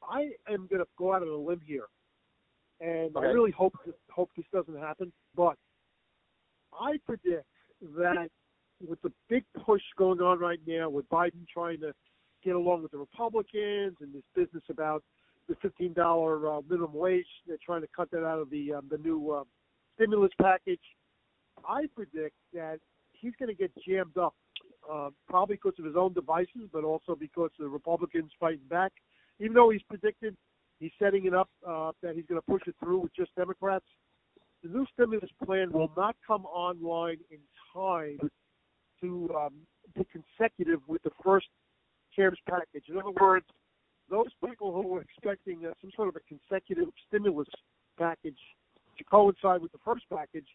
I 0.02 0.32
am 0.50 0.68
going 0.68 0.82
to 0.82 0.88
go 0.98 1.14
out 1.14 1.22
on 1.22 1.28
a 1.28 1.36
limb 1.36 1.62
here, 1.64 1.86
and 2.82 3.16
okay. 3.16 3.26
I 3.26 3.30
really 3.30 3.52
hope 3.52 3.76
hope 4.10 4.32
this 4.36 4.46
doesn't 4.52 4.78
happen. 4.80 5.14
But 5.36 5.56
I 6.74 6.98
predict 7.06 7.46
that 7.98 8.30
with 8.88 9.02
the 9.02 9.12
big 9.30 9.44
push 9.66 9.82
going 9.98 10.20
on 10.22 10.40
right 10.40 10.60
now, 10.68 10.90
with 10.90 11.10
Biden 11.10 11.48
trying 11.52 11.80
to 11.82 11.94
get 12.44 12.56
along 12.56 12.84
with 12.84 12.92
the 12.92 12.98
Republicans 12.98 13.96
and 14.02 14.14
this 14.14 14.24
business 14.36 14.64
about 14.70 15.04
the 15.48 15.56
fifteen 15.62 15.94
dollar 15.94 16.58
uh, 16.58 16.62
minimum 16.70 16.94
wage, 16.94 17.26
they're 17.48 17.58
trying 17.66 17.82
to 17.82 17.88
cut 17.96 18.10
that 18.12 18.26
out 18.26 18.40
of 18.40 18.50
the 18.50 18.74
um, 18.74 18.88
the 18.90 18.98
new 18.98 19.32
uh, 19.32 19.44
stimulus 19.96 20.32
package. 20.42 20.82
I 21.68 21.86
predict 21.96 22.36
that 22.54 22.80
he's 23.14 23.34
going 23.40 23.50
to 23.50 23.56
get 23.56 23.72
jammed 23.88 24.18
up, 24.18 24.36
uh, 24.92 25.10
probably 25.30 25.56
because 25.56 25.78
of 25.80 25.86
his 25.86 25.96
own 25.96 26.14
devices, 26.14 26.70
but 26.72 26.84
also 26.84 27.16
because 27.16 27.52
the 27.60 27.68
Republicans 27.68 28.32
fighting 28.40 28.68
back. 28.70 28.92
Even 29.40 29.54
though 29.54 29.70
he's 29.70 29.82
predicted 29.84 30.36
he's 30.80 30.92
setting 31.00 31.26
it 31.26 31.34
up 31.34 31.50
uh, 31.68 31.92
that 32.02 32.16
he's 32.16 32.26
going 32.26 32.40
to 32.40 32.46
push 32.46 32.62
it 32.68 32.76
through 32.84 33.00
with 33.00 33.16
just 33.16 33.34
Democrats, 33.36 33.86
the 34.64 34.70
new 34.70 34.86
stimulus 34.94 35.30
plan 35.46 35.72
will 35.72 35.92
not 35.96 36.16
come 36.26 36.46
online 36.46 37.18
in 37.32 37.40
time 37.74 38.18
to 39.04 39.30
um, 39.36 39.54
be 39.96 40.06
consecutive 40.12 40.80
with 40.88 41.04
the 41.04 41.12
first 41.24 41.48
CARES 42.16 42.40
package. 42.50 42.86
In 42.90 42.98
other 42.98 43.12
words, 43.20 43.46
those 44.10 44.30
people 44.46 44.74
who 44.74 44.88
were 44.88 45.02
expecting 45.02 45.66
uh, 45.66 45.74
some 45.82 45.92
sort 45.96 46.10
of 46.10 46.16
a 46.16 46.20
consecutive 46.28 46.90
stimulus 47.08 47.48
package 47.98 48.40
to 48.98 49.04
coincide 49.04 49.62
with 49.62 49.72
the 49.72 49.80
first 49.84 50.04
package 50.10 50.48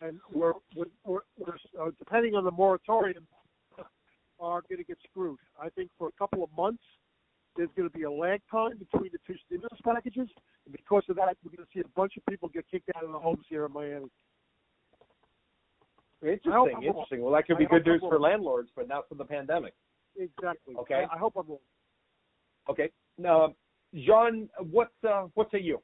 and 0.00 0.18
we're, 0.32 0.52
we're, 0.74 1.20
we're, 1.38 1.56
uh, 1.80 1.90
depending 1.98 2.34
on 2.34 2.44
the 2.44 2.50
moratorium, 2.50 3.26
are 4.38 4.60
going 4.68 4.78
to 4.78 4.84
get 4.84 4.98
screwed. 5.08 5.38
I 5.60 5.70
think 5.70 5.90
for 5.98 6.08
a 6.08 6.12
couple 6.18 6.44
of 6.44 6.50
months, 6.56 6.82
there's 7.56 7.70
going 7.74 7.88
to 7.88 7.96
be 7.96 8.04
a 8.04 8.10
lag 8.10 8.42
time 8.50 8.76
between 8.78 9.10
the 9.12 9.18
two 9.26 9.38
stimulus 9.46 9.80
packages, 9.82 10.28
and 10.66 10.72
because 10.72 11.04
of 11.08 11.16
that, 11.16 11.36
we're 11.42 11.56
going 11.56 11.66
to 11.66 11.72
see 11.72 11.80
a 11.80 11.88
bunch 11.96 12.18
of 12.18 12.26
people 12.26 12.50
get 12.50 12.66
kicked 12.70 12.90
out 12.94 13.02
of 13.02 13.12
the 13.12 13.18
homes 13.18 13.46
here 13.48 13.64
in 13.64 13.72
Miami. 13.72 14.10
Interesting, 16.22 16.82
interesting. 16.82 17.22
Well, 17.22 17.32
that 17.32 17.46
could 17.46 17.58
be 17.58 17.66
good 17.66 17.86
news 17.86 18.00
for 18.00 18.18
landlords, 18.18 18.70
but 18.74 18.88
not 18.88 19.08
for 19.08 19.14
the 19.16 19.24
pandemic. 19.24 19.74
Exactly. 20.18 20.74
Okay. 20.76 21.04
I, 21.10 21.14
I 21.14 21.18
hope 21.18 21.34
I'm 21.36 21.46
wrong. 21.46 21.58
Okay. 22.70 22.90
Now, 23.18 23.54
John, 24.06 24.48
what 24.70 24.90
uh, 25.08 25.26
what 25.34 25.50
say 25.50 25.60
you? 25.60 25.80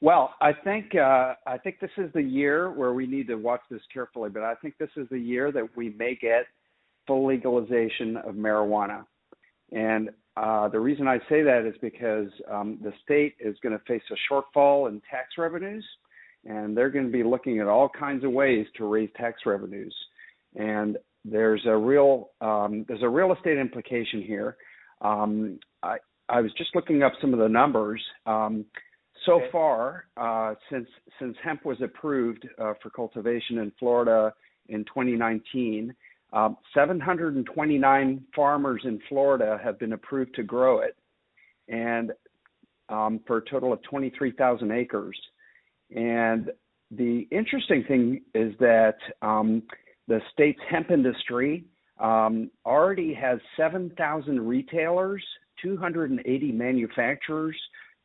Well, 0.00 0.34
I 0.40 0.52
think 0.52 0.94
uh, 0.94 1.34
I 1.46 1.58
think 1.62 1.78
this 1.80 1.90
is 1.98 2.12
the 2.14 2.22
year 2.22 2.70
where 2.70 2.92
we 2.92 3.06
need 3.06 3.28
to 3.28 3.36
watch 3.36 3.60
this 3.70 3.82
carefully. 3.92 4.30
But 4.30 4.42
I 4.42 4.54
think 4.56 4.74
this 4.78 4.90
is 4.96 5.06
the 5.10 5.18
year 5.18 5.52
that 5.52 5.76
we 5.76 5.90
may 5.90 6.16
get 6.20 6.46
full 7.06 7.26
legalization 7.26 8.16
of 8.18 8.34
marijuana, 8.34 9.04
and 9.72 10.10
uh, 10.36 10.68
the 10.68 10.80
reason 10.80 11.06
I 11.06 11.18
say 11.28 11.42
that 11.42 11.66
is 11.66 11.74
because 11.82 12.28
um, 12.50 12.78
the 12.82 12.92
state 13.02 13.34
is 13.40 13.56
going 13.62 13.76
to 13.76 13.84
face 13.84 14.02
a 14.10 14.32
shortfall 14.32 14.88
in 14.88 15.02
tax 15.10 15.34
revenues, 15.36 15.84
and 16.44 16.76
they're 16.76 16.90
going 16.90 17.06
to 17.06 17.12
be 17.12 17.22
looking 17.22 17.60
at 17.60 17.66
all 17.66 17.88
kinds 17.88 18.24
of 18.24 18.32
ways 18.32 18.66
to 18.76 18.86
raise 18.86 19.10
tax 19.16 19.42
revenues. 19.44 19.94
And 20.56 20.96
there's 21.24 21.62
a 21.66 21.76
real 21.76 22.30
um, 22.40 22.84
there's 22.88 23.02
a 23.02 23.08
real 23.08 23.32
estate 23.32 23.58
implication 23.58 24.22
here. 24.22 24.56
Um, 25.00 25.58
I 25.82 25.98
I 26.28 26.40
was 26.40 26.52
just 26.56 26.74
looking 26.74 27.02
up 27.02 27.12
some 27.20 27.32
of 27.32 27.40
the 27.40 27.48
numbers. 27.48 28.02
Um, 28.26 28.64
so 29.26 29.34
okay. 29.34 29.46
far, 29.52 30.04
uh, 30.16 30.54
since 30.70 30.88
since 31.20 31.36
hemp 31.44 31.64
was 31.64 31.80
approved 31.82 32.48
uh, 32.58 32.74
for 32.82 32.90
cultivation 32.90 33.58
in 33.58 33.72
Florida 33.78 34.32
in 34.68 34.84
2019, 34.84 35.94
um, 36.32 36.56
729 36.74 38.24
farmers 38.34 38.82
in 38.84 39.00
Florida 39.08 39.60
have 39.62 39.78
been 39.78 39.92
approved 39.92 40.34
to 40.36 40.42
grow 40.42 40.80
it, 40.80 40.96
and 41.68 42.12
um, 42.88 43.20
for 43.26 43.38
a 43.38 43.44
total 43.44 43.72
of 43.72 43.82
23,000 43.82 44.70
acres. 44.72 45.18
And 45.94 46.50
the 46.90 47.26
interesting 47.30 47.84
thing 47.86 48.22
is 48.34 48.52
that 48.60 48.96
um, 49.22 49.62
the 50.08 50.20
state's 50.32 50.60
hemp 50.68 50.90
industry 50.90 51.64
um, 52.00 52.50
already 52.64 53.14
has 53.14 53.38
7,000 53.56 54.40
retailers, 54.40 55.22
280 55.62 56.52
manufacturers, 56.52 57.56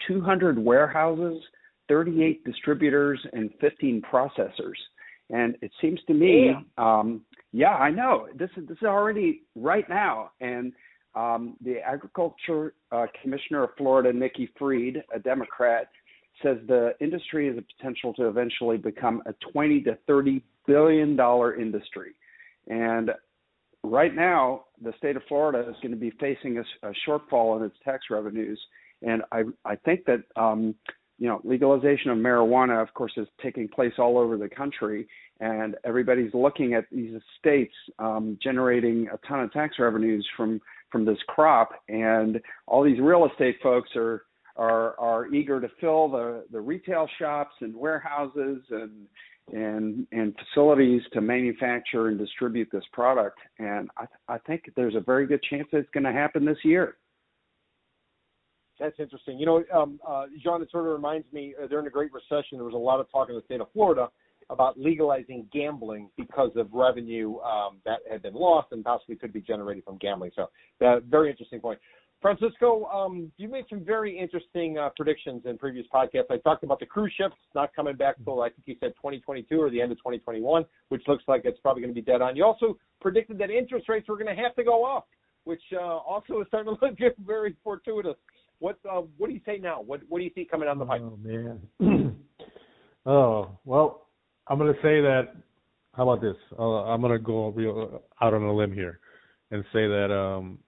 200 0.08 0.60
warehouses, 0.60 1.42
38 1.88 2.44
distributors, 2.44 3.20
and 3.34 3.50
15 3.62 4.02
processors. 4.02 4.76
And 5.30 5.56
it 5.62 5.72
seems 5.82 6.00
to 6.08 6.14
me, 6.14 6.52
yeah, 6.52 6.60
um, 6.78 7.22
yeah 7.52 7.76
I 7.76 7.90
know 7.90 8.28
this 8.38 8.50
is 8.58 8.68
this 8.68 8.78
is 8.78 8.84
already 8.84 9.44
right 9.56 9.88
now. 9.90 10.32
And 10.42 10.74
um, 11.16 11.56
the 11.64 11.78
Agriculture 11.80 12.74
uh, 12.92 13.06
Commissioner 13.22 13.64
of 13.64 13.70
Florida, 13.78 14.12
Nikki 14.14 14.50
Fried, 14.60 15.02
a 15.14 15.20
Democrat, 15.20 15.88
says 16.44 16.58
the 16.68 16.94
industry 17.00 17.48
has 17.48 17.58
a 17.58 17.64
potential 17.78 18.14
to 18.16 18.28
eventually 18.28 18.78
become 18.78 19.22
a 19.26 19.34
20 19.52 19.82
to 19.82 19.98
30 20.08 20.44
billion 20.68 21.16
dollar 21.16 21.56
industry. 21.56 22.14
And 22.68 23.12
right 23.84 24.14
now, 24.14 24.66
the 24.82 24.94
state 24.98 25.16
of 25.16 25.24
Florida 25.28 25.70
is 25.70 25.76
going 25.82 25.92
to 25.92 25.98
be 25.98 26.12
facing 26.20 26.58
a, 26.58 26.88
a 26.88 26.94
shortfall 27.08 27.58
in 27.58 27.66
its 27.66 27.76
tax 27.84 28.06
revenues. 28.10 28.60
And 29.02 29.22
I, 29.32 29.44
I 29.64 29.76
think 29.76 30.06
that, 30.06 30.24
um, 30.36 30.76
you 31.18 31.28
know, 31.28 31.40
legalization 31.44 32.12
of 32.12 32.18
marijuana, 32.18 32.82
of 32.82 32.94
course, 32.94 33.14
is 33.18 33.28
taking 33.42 33.68
place 33.68 33.94
all 33.98 34.18
over 34.18 34.38
the 34.38 34.50
country, 34.50 35.08
and 35.40 35.76
everybody's 35.86 36.34
looking 36.34 36.74
at 36.74 36.86
these 36.92 37.14
states 37.40 37.74
um, 38.00 38.38
generating 38.44 39.08
a 39.14 39.28
ton 39.28 39.40
of 39.42 39.52
tax 39.54 39.76
revenues 39.80 40.28
from 40.36 40.60
from 40.92 41.06
this 41.06 41.18
crop, 41.28 41.72
and 41.90 42.40
all 42.68 42.84
these 42.84 43.00
real 43.02 43.28
estate 43.30 43.58
folks 43.62 43.90
are 43.96 44.24
are 44.56 45.00
are 45.00 45.28
eager 45.34 45.60
to 45.60 45.70
fill 45.80 46.08
the 46.10 46.46
the 46.52 46.60
retail 46.60 47.08
shops 47.20 47.56
and 47.62 47.76
warehouses 47.76 48.62
and 48.70 49.08
and 49.54 50.08
and 50.12 50.36
facilities 50.38 51.02
to 51.14 51.22
manufacture 51.22 52.08
and 52.08 52.18
distribute 52.18 52.70
this 52.72 52.84
product. 52.94 53.40
And 53.60 53.90
I 53.98 54.06
I 54.28 54.38
think 54.40 54.72
there's 54.76 54.96
a 54.96 55.02
very 55.02 55.28
good 55.28 55.44
chance 55.50 55.68
that 55.72 55.80
it's 55.80 55.90
going 55.92 56.06
to 56.06 56.12
happen 56.12 56.46
this 56.46 56.58
year. 56.64 56.98
That's 58.80 59.00
interesting. 59.00 59.40
You 59.40 59.46
know, 59.46 59.64
um, 59.74 60.00
uh, 60.06 60.26
John, 60.44 60.62
it 60.62 60.70
sort 60.70 60.86
of 60.86 60.92
reminds 60.92 61.32
me 61.32 61.56
uh, 61.62 61.68
during 61.68 61.86
the 61.86 61.92
Great 61.92 62.12
Recession, 62.12 62.58
there 62.58 62.66
was 62.66 62.74
a 62.74 62.78
lot 62.78 63.00
of 63.00 63.10
talk 63.10 63.30
in 63.30 63.36
the 63.36 63.42
state 63.44 63.62
of 63.62 63.68
Florida 63.72 64.10
about 64.50 64.80
legalizing 64.80 65.48
gambling 65.52 66.10
because 66.18 66.52
of 66.56 66.68
revenue 66.72 67.40
um, 67.40 67.78
that 67.86 68.00
had 68.10 68.22
been 68.22 68.34
lost 68.34 68.68
and 68.72 68.84
possibly 68.84 69.16
could 69.16 69.34
be 69.34 69.42
generated 69.42 69.84
from 69.84 69.98
gambling. 69.98 70.32
So, 70.36 70.50
uh, 70.86 71.00
very 71.10 71.32
interesting 71.32 71.60
point. 71.60 71.80
Francisco, 72.22 72.86
um, 72.86 73.32
you 73.38 73.48
made 73.48 73.66
some 73.70 73.84
very 73.84 74.18
interesting 74.18 74.78
uh, 74.78 74.90
predictions 74.96 75.44
in 75.46 75.58
previous 75.58 75.86
podcasts. 75.94 76.32
I 76.32 76.38
talked 76.38 76.64
about 76.64 76.80
the 76.80 76.86
cruise 76.86 77.14
ships 77.16 77.36
not 77.54 77.76
coming 77.76 77.96
back 77.96 78.16
until 78.18 78.42
I 78.42 78.50
think 78.50 78.64
you 78.66 78.76
said 78.80 78.94
2022 78.96 79.62
or 79.62 79.70
the 79.70 79.82
end 79.82 79.92
of 79.92 79.98
2021, 80.00 80.66
which 80.90 81.04
looks 81.08 81.24
like 81.28 81.42
it's 81.46 81.60
probably 81.60 81.84
going 81.84 81.94
to 81.94 82.02
be 82.02 82.06
dead 82.06 82.22
on. 82.22 82.36
You 82.36 82.46
also 82.46 82.78
predicted 83.00 83.38
that 83.40 83.52
interest 83.52 83.88
rates 83.90 84.08
were 84.08 84.18
going 84.18 84.36
to 84.36 84.42
have 84.42 84.56
to 84.56 84.64
go 84.64 84.86
up, 84.86 85.08
which 85.44 85.62
uh, 85.74 85.80
also 85.80 86.42
is 86.42 86.48
starting 86.48 86.76
to 86.76 86.86
look 86.86 87.16
very 87.26 87.56
fortuitous. 87.64 88.16
What 88.60 88.80
uh, 88.90 89.02
what 89.18 89.28
do 89.28 89.34
you 89.34 89.42
say 89.46 89.58
now? 89.58 89.82
What 89.82 90.02
what 90.08 90.20
do 90.20 90.24
you 90.24 90.32
see 90.34 90.46
coming 90.46 90.68
down 90.68 90.80
the 90.80 90.86
pipe? 90.86 91.02
Oh 91.04 91.20
man. 91.22 91.62
oh 93.06 93.52
well, 93.66 94.08
I'm 94.48 94.58
going 94.58 94.74
to 94.74 94.80
say 94.80 95.02
that. 95.02 95.36
How 95.94 96.10
about 96.10 96.22
this? 96.22 96.36
Uh, 96.58 96.86
I'm 96.86 97.02
going 97.02 97.14
to 97.14 97.20
go 97.20 97.50
real 97.50 98.02
out 98.22 98.34
on 98.34 98.44
a 98.44 98.54
limb 98.54 98.74
here 98.74 99.00
and 99.52 99.64
say 99.72 99.88
that 99.88 100.12
um, 100.12 100.60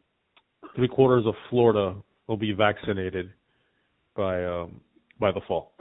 three 0.75 0.87
quarters 0.87 1.25
of 1.25 1.33
Florida 1.49 1.95
will 2.27 2.37
be 2.37 2.51
vaccinated 2.51 3.31
by 4.15 4.43
um, 4.45 4.81
by 5.19 5.31
the 5.31 5.41
fall. 5.47 5.73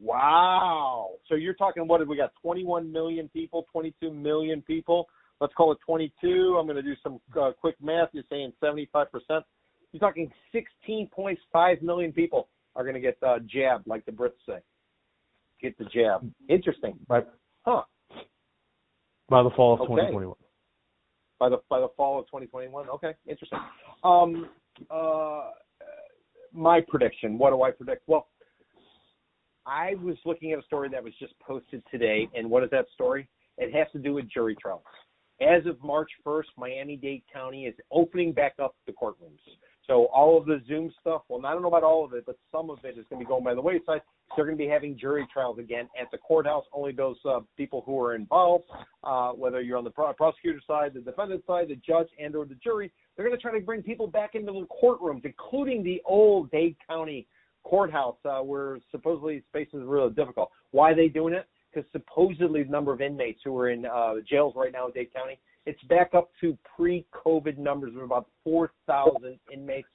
Wow! 0.00 1.10
So 1.28 1.34
you're 1.34 1.54
talking 1.54 1.86
what? 1.86 2.00
Have 2.00 2.08
we 2.08 2.16
got 2.16 2.32
21 2.42 2.90
million 2.90 3.28
people, 3.28 3.66
22 3.72 4.12
million 4.12 4.62
people? 4.62 5.08
Let's 5.40 5.54
call 5.54 5.72
it 5.72 5.78
22. 5.84 6.56
I'm 6.58 6.66
going 6.66 6.76
to 6.76 6.82
do 6.82 6.94
some 7.02 7.20
uh, 7.40 7.52
quick 7.60 7.76
math. 7.82 8.08
You're 8.12 8.24
saying 8.30 8.52
75 8.62 9.10
percent. 9.10 9.44
You're 9.92 10.00
talking 10.00 10.30
16.5 10.88 11.82
million 11.82 12.12
people 12.12 12.48
are 12.74 12.82
going 12.82 12.94
to 12.94 13.00
get 13.00 13.18
uh, 13.22 13.38
jabbed, 13.46 13.86
like 13.86 14.04
the 14.06 14.12
Brits 14.12 14.30
say. 14.48 14.58
Get 15.60 15.76
the 15.78 15.84
jab. 15.84 16.30
Interesting. 16.48 16.98
Right. 17.08 17.26
Huh. 17.62 17.82
By 19.28 19.42
the 19.42 19.50
fall 19.50 19.74
of 19.74 19.80
okay. 19.80 19.88
2021 19.88 20.34
by 21.42 21.48
the 21.48 21.58
by 21.68 21.80
the 21.80 21.88
fall 21.96 22.20
of 22.20 22.26
2021. 22.26 22.88
Okay, 22.88 23.14
interesting. 23.26 23.58
Um, 24.04 24.48
uh, 24.88 25.50
my 26.52 26.80
prediction. 26.86 27.36
What 27.36 27.50
do 27.50 27.62
I 27.62 27.72
predict? 27.72 28.04
Well, 28.06 28.28
I 29.66 29.96
was 30.00 30.14
looking 30.24 30.52
at 30.52 30.60
a 30.60 30.62
story 30.62 30.88
that 30.90 31.02
was 31.02 31.12
just 31.18 31.34
posted 31.40 31.82
today, 31.90 32.28
and 32.36 32.48
what 32.48 32.62
is 32.62 32.70
that 32.70 32.86
story? 32.94 33.28
It 33.58 33.74
has 33.74 33.88
to 33.90 33.98
do 33.98 34.14
with 34.14 34.30
jury 34.30 34.54
trials. 34.54 34.82
As 35.40 35.66
of 35.66 35.82
March 35.82 36.10
1st, 36.24 36.44
Miami-Dade 36.56 37.24
County 37.32 37.66
is 37.66 37.74
opening 37.90 38.32
back 38.32 38.54
up 38.62 38.76
the 38.86 38.92
courtrooms. 38.92 39.40
So 39.86 40.06
all 40.06 40.38
of 40.38 40.46
the 40.46 40.60
Zoom 40.68 40.92
stuff, 41.00 41.22
well, 41.28 41.44
I 41.44 41.52
don't 41.52 41.62
know 41.62 41.68
about 41.68 41.82
all 41.82 42.04
of 42.04 42.12
it, 42.12 42.24
but 42.24 42.36
some 42.52 42.70
of 42.70 42.78
it 42.84 42.96
is 42.98 43.04
going 43.10 43.20
to 43.20 43.26
be 43.26 43.28
going 43.28 43.42
by 43.42 43.54
the 43.54 43.60
wayside. 43.60 44.00
They're 44.36 44.44
going 44.44 44.56
to 44.56 44.64
be 44.64 44.70
having 44.70 44.96
jury 44.96 45.26
trials 45.32 45.58
again 45.58 45.88
at 46.00 46.10
the 46.10 46.18
courthouse. 46.18 46.64
Only 46.72 46.92
those 46.92 47.16
uh, 47.28 47.40
people 47.56 47.82
who 47.84 48.00
are 48.00 48.14
involved, 48.14 48.64
uh, 49.02 49.32
whether 49.32 49.60
you're 49.60 49.76
on 49.76 49.84
the 49.84 49.90
pro- 49.90 50.12
prosecutor 50.12 50.60
side, 50.66 50.92
the 50.94 51.00
defendant 51.00 51.42
side, 51.46 51.68
the 51.68 51.76
judge, 51.76 52.06
and 52.18 52.34
or 52.36 52.44
the 52.44 52.54
jury, 52.54 52.92
they're 53.16 53.26
going 53.26 53.36
to 53.36 53.42
try 53.42 53.52
to 53.52 53.64
bring 53.64 53.82
people 53.82 54.06
back 54.06 54.34
into 54.34 54.52
the 54.52 54.66
courtrooms, 54.82 55.24
including 55.24 55.82
the 55.82 56.00
old 56.06 56.50
Dade 56.50 56.76
County 56.88 57.26
courthouse, 57.64 58.16
uh, 58.24 58.40
where 58.40 58.78
supposedly 58.90 59.42
space 59.48 59.68
is 59.72 59.82
really 59.84 60.10
difficult. 60.10 60.50
Why 60.70 60.92
are 60.92 60.96
they 60.96 61.08
doing 61.08 61.34
it? 61.34 61.46
Because 61.74 61.90
supposedly 61.92 62.62
the 62.62 62.70
number 62.70 62.92
of 62.92 63.00
inmates 63.00 63.40
who 63.44 63.56
are 63.58 63.70
in 63.70 63.84
uh, 63.86 64.14
jails 64.28 64.54
right 64.56 64.72
now 64.72 64.86
in 64.86 64.92
Dade 64.92 65.12
County 65.12 65.38
it's 65.66 65.82
back 65.84 66.10
up 66.14 66.30
to 66.40 66.56
pre-COVID 66.76 67.58
numbers 67.58 67.94
of 67.94 68.02
about 68.02 68.26
4,000 68.44 69.38
inmates. 69.52 69.88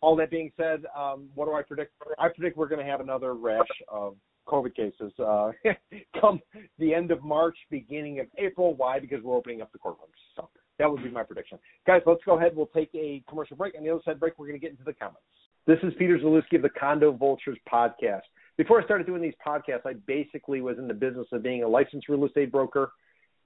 All 0.00 0.16
that 0.16 0.30
being 0.30 0.50
said, 0.56 0.84
um, 0.96 1.28
what 1.34 1.46
do 1.46 1.54
I 1.54 1.62
predict? 1.62 1.92
I 2.18 2.28
predict 2.28 2.56
we're 2.56 2.68
going 2.68 2.84
to 2.84 2.90
have 2.90 3.00
another 3.00 3.34
rash 3.34 3.66
of 3.88 4.16
COVID 4.46 4.74
cases 4.74 5.12
uh, 5.18 5.52
come 6.20 6.40
the 6.78 6.92
end 6.92 7.10
of 7.10 7.22
March, 7.22 7.56
beginning 7.70 8.20
of 8.20 8.26
April. 8.36 8.74
Why? 8.74 8.98
Because 8.98 9.22
we're 9.22 9.36
opening 9.36 9.62
up 9.62 9.72
the 9.72 9.78
courtrooms. 9.78 10.18
So 10.36 10.50
that 10.78 10.90
would 10.90 11.02
be 11.02 11.10
my 11.10 11.22
prediction. 11.22 11.58
Guys, 11.86 12.02
let's 12.04 12.22
go 12.26 12.36
ahead. 12.36 12.52
We'll 12.54 12.66
take 12.66 12.90
a 12.94 13.22
commercial 13.28 13.56
break. 13.56 13.74
On 13.78 13.84
the 13.84 13.90
other 13.90 14.02
side 14.04 14.20
break, 14.20 14.38
we're 14.38 14.48
going 14.48 14.60
to 14.60 14.62
get 14.62 14.72
into 14.72 14.84
the 14.84 14.92
comments. 14.92 15.20
This 15.66 15.78
is 15.82 15.94
Peter 15.98 16.18
Zalewski 16.18 16.56
of 16.56 16.62
the 16.62 16.68
Condo 16.68 17.12
Vultures 17.12 17.56
podcast. 17.72 18.20
Before 18.58 18.80
I 18.80 18.84
started 18.84 19.06
doing 19.06 19.22
these 19.22 19.34
podcasts, 19.44 19.86
I 19.86 19.94
basically 20.06 20.60
was 20.60 20.76
in 20.78 20.86
the 20.86 20.94
business 20.94 21.26
of 21.32 21.42
being 21.42 21.62
a 21.62 21.68
licensed 21.68 22.08
real 22.08 22.26
estate 22.26 22.50
broker– 22.52 22.90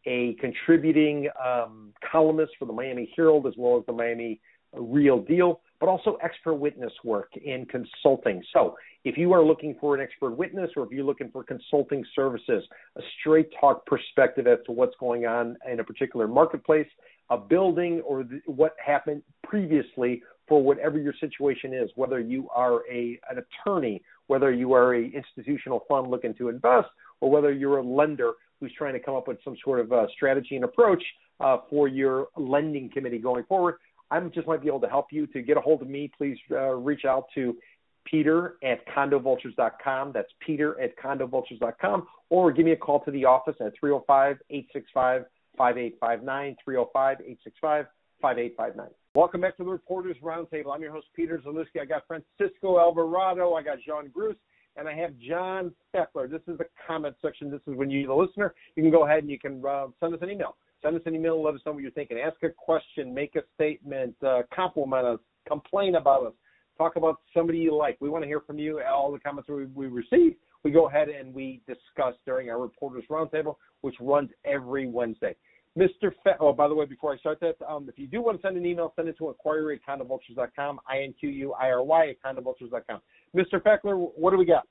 a 0.06 0.34
contributing 0.40 1.28
um, 1.44 1.92
columnist 2.10 2.52
for 2.58 2.64
the 2.66 2.72
Miami 2.72 3.12
Herald 3.16 3.46
as 3.46 3.54
well 3.56 3.78
as 3.78 3.86
the 3.86 3.92
Miami 3.92 4.40
Real 4.72 5.20
Deal, 5.20 5.60
but 5.80 5.88
also 5.88 6.18
expert 6.22 6.54
witness 6.54 6.92
work 7.04 7.30
in 7.36 7.66
consulting. 7.66 8.42
So, 8.52 8.76
if 9.04 9.16
you 9.16 9.32
are 9.32 9.42
looking 9.42 9.76
for 9.80 9.94
an 9.94 10.02
expert 10.02 10.32
witness 10.32 10.70
or 10.76 10.84
if 10.84 10.90
you're 10.90 11.04
looking 11.04 11.30
for 11.30 11.42
consulting 11.42 12.04
services, 12.14 12.64
a 12.96 13.00
straight 13.20 13.48
talk 13.58 13.86
perspective 13.86 14.46
as 14.46 14.58
to 14.66 14.72
what's 14.72 14.94
going 15.00 15.24
on 15.24 15.56
in 15.70 15.80
a 15.80 15.84
particular 15.84 16.28
marketplace, 16.28 16.88
a 17.30 17.38
building, 17.38 18.02
or 18.02 18.24
the, 18.24 18.40
what 18.46 18.74
happened 18.84 19.22
previously 19.44 20.22
for 20.48 20.62
whatever 20.62 20.98
your 20.98 21.14
situation 21.20 21.72
is, 21.72 21.90
whether 21.94 22.18
you 22.18 22.48
are 22.54 22.80
a 22.90 23.18
an 23.30 23.38
attorney, 23.38 24.02
whether 24.26 24.52
you 24.52 24.72
are 24.72 24.94
a 24.94 25.04
institutional 25.04 25.84
fund 25.88 26.10
looking 26.10 26.34
to 26.34 26.48
invest, 26.48 26.88
or 27.20 27.30
whether 27.30 27.52
you're 27.52 27.78
a 27.78 27.82
lender 27.82 28.32
who's 28.60 28.72
trying 28.76 28.94
to 28.94 29.00
come 29.00 29.14
up 29.14 29.28
with 29.28 29.38
some 29.44 29.56
sort 29.64 29.80
of 29.80 29.92
uh, 29.92 30.06
strategy 30.14 30.56
and 30.56 30.64
approach 30.64 31.02
uh, 31.40 31.58
for 31.70 31.88
your 31.88 32.28
lending 32.36 32.90
committee 32.90 33.18
going 33.18 33.44
forward. 33.44 33.76
I 34.10 34.20
just 34.20 34.46
might 34.46 34.62
be 34.62 34.68
able 34.68 34.80
to 34.80 34.88
help 34.88 35.06
you. 35.10 35.26
To 35.28 35.42
get 35.42 35.56
a 35.56 35.60
hold 35.60 35.82
of 35.82 35.88
me, 35.88 36.10
please 36.16 36.38
uh, 36.50 36.74
reach 36.74 37.04
out 37.04 37.26
to 37.34 37.56
Peter 38.04 38.56
at 38.64 38.86
condovultures.com. 38.88 40.12
That's 40.12 40.30
Peter 40.44 40.80
at 40.80 40.96
condovultures.com. 40.98 42.06
Or 42.30 42.52
give 42.52 42.64
me 42.64 42.72
a 42.72 42.76
call 42.76 43.00
to 43.04 43.10
the 43.10 43.24
office 43.24 43.56
at 43.60 43.72
305 43.78 44.38
865 44.50 45.24
5859. 45.56 46.56
305 46.64 47.16
865 47.20 47.86
5859. 48.20 48.88
Welcome 49.14 49.40
back 49.40 49.56
to 49.56 49.64
the 49.64 49.70
Reporters 49.70 50.16
Roundtable. 50.22 50.74
I'm 50.74 50.82
your 50.82 50.92
host, 50.92 51.06
Peter 51.14 51.40
Zalewski. 51.44 51.80
I 51.80 51.84
got 51.84 52.04
Francisco 52.06 52.78
Alvarado. 52.78 53.54
I 53.54 53.62
got 53.62 53.78
John 53.86 54.10
Gruss 54.16 54.36
and 54.78 54.88
I 54.88 54.94
have 54.94 55.18
John 55.18 55.72
Fackler. 55.94 56.30
This 56.30 56.40
is 56.46 56.56
the 56.56 56.66
comment 56.86 57.16
section. 57.20 57.50
This 57.50 57.60
is 57.66 57.74
when 57.74 57.90
you, 57.90 58.06
the 58.06 58.14
listener, 58.14 58.54
you 58.76 58.82
can 58.82 58.92
go 58.92 59.04
ahead 59.04 59.18
and 59.18 59.30
you 59.30 59.38
can 59.38 59.62
uh, 59.68 59.86
send 60.00 60.14
us 60.14 60.20
an 60.22 60.30
email. 60.30 60.56
Send 60.82 60.94
us 60.94 61.02
an 61.06 61.14
email. 61.14 61.42
Let 61.42 61.54
us 61.54 61.60
know 61.66 61.72
what 61.72 61.82
you're 61.82 61.90
thinking. 61.90 62.18
Ask 62.18 62.36
a 62.44 62.50
question. 62.50 63.12
Make 63.12 63.34
a 63.34 63.40
statement. 63.56 64.14
Uh, 64.24 64.42
compliment 64.54 65.04
us. 65.04 65.18
Complain 65.48 65.96
about 65.96 66.26
us. 66.26 66.32
Talk 66.76 66.94
about 66.94 67.16
somebody 67.34 67.58
you 67.58 67.74
like. 67.74 67.96
We 68.00 68.08
want 68.08 68.22
to 68.22 68.28
hear 68.28 68.40
from 68.40 68.58
you. 68.58 68.80
All 68.88 69.10
the 69.10 69.18
comments 69.18 69.48
we, 69.48 69.66
we 69.66 69.88
receive, 69.88 70.36
we 70.62 70.70
go 70.70 70.88
ahead 70.88 71.08
and 71.08 71.34
we 71.34 71.60
discuss 71.66 72.14
during 72.24 72.48
our 72.50 72.60
reporters 72.60 73.02
roundtable, 73.10 73.56
which 73.80 73.96
runs 74.00 74.30
every 74.44 74.86
Wednesday. 74.86 75.34
Mr. 75.78 76.12
Fe- 76.24 76.32
oh, 76.40 76.52
by 76.52 76.66
the 76.66 76.74
way, 76.74 76.84
before 76.86 77.12
I 77.14 77.18
start 77.18 77.38
that, 77.40 77.56
um, 77.66 77.88
if 77.88 77.98
you 77.98 78.08
do 78.08 78.20
want 78.20 78.40
to 78.40 78.46
send 78.46 78.56
an 78.56 78.66
email, 78.66 78.92
send 78.96 79.08
it 79.08 79.16
to 79.18 79.28
inquiry 79.28 79.80
at 79.86 80.00
condovultures.com, 80.00 80.80
I-N-Q-U-I-R-Y 80.88 82.08
at 82.08 82.16
condovultures.com. 82.22 83.00
Mr. 83.36 83.62
Fackler, 83.62 84.10
what 84.16 84.32
do 84.32 84.38
we 84.38 84.44
got? 84.44 84.66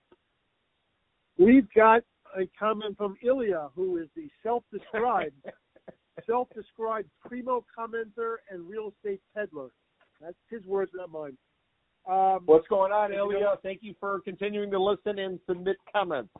We've 1.37 1.67
got 1.73 2.01
a 2.37 2.49
comment 2.59 2.97
from 2.97 3.15
Ilya, 3.23 3.69
who 3.73 3.97
is 3.97 4.07
the 4.15 4.27
self-described, 4.43 5.35
self-described 6.27 7.09
primo 7.25 7.63
commenter 7.77 8.35
and 8.49 8.67
real 8.67 8.93
estate 8.97 9.21
peddler. 9.33 9.69
That's 10.19 10.35
his 10.49 10.65
words, 10.65 10.91
not 10.93 11.09
mine. 11.09 11.37
Um, 12.09 12.41
What's 12.45 12.67
going 12.67 12.91
on, 12.91 13.13
Ilya? 13.13 13.55
Thank 13.63 13.79
you 13.81 13.93
for 13.99 14.19
continuing 14.21 14.71
to 14.71 14.81
listen 14.81 15.19
and 15.19 15.39
submit 15.47 15.77
comments. 15.93 16.31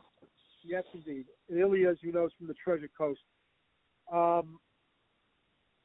Yes, 0.64 0.84
indeed. 0.92 1.26
Ilya, 1.48 1.90
as 1.90 1.96
you 2.00 2.12
know, 2.12 2.26
is 2.26 2.32
from 2.36 2.48
the 2.48 2.54
Treasure 2.54 2.90
Coast. 2.96 3.20
Um, 4.12 4.58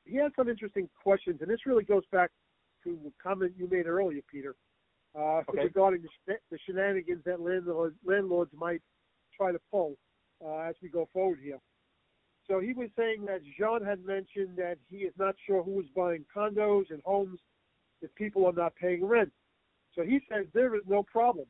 he 0.06 0.18
has 0.18 0.32
some 0.36 0.50
interesting 0.50 0.90
questions, 1.02 1.40
and 1.42 1.50
this 1.50 1.66
really 1.66 1.84
goes 1.84 2.04
back 2.12 2.32
to 2.84 2.98
the 3.04 3.12
comment 3.22 3.54
you 3.58 3.68
made 3.70 3.88
earlier, 3.88 4.22
Peter, 4.30 4.56
uh, 5.16 5.42
Okay. 5.50 5.64
regarding 5.64 6.02
the, 6.28 6.36
the 6.52 6.58
shenanigans 6.66 7.24
that 7.26 7.40
landlords, 7.40 7.96
landlords 8.06 8.52
might 8.54 8.82
try 9.36 9.52
to 9.52 9.60
pull 9.72 9.96
uh, 10.44 10.58
as 10.58 10.76
we 10.82 10.90
go 10.90 11.08
forward 11.14 11.40
here. 11.42 11.60
So 12.48 12.60
he 12.60 12.74
was 12.74 12.90
saying 12.98 13.26
that 13.26 13.42
Jean 13.58 13.84
had 13.84 14.04
mentioned 14.04 14.58
that 14.58 14.78
he 14.90 14.98
is 14.98 15.14
not 15.18 15.36
sure 15.46 15.64
who 15.64 15.80
is 15.80 15.88
buying 15.96 16.26
condos 16.36 16.90
and 16.90 17.02
homes 17.06 17.40
if 18.02 18.14
people 18.16 18.46
are 18.46 18.54
not 18.54 18.76
paying 18.76 19.06
rent. 19.06 19.32
So 19.96 20.04
he 20.04 20.20
says 20.30 20.46
there 20.54 20.76
is 20.76 20.82
no 20.88 21.04
problem. 21.04 21.46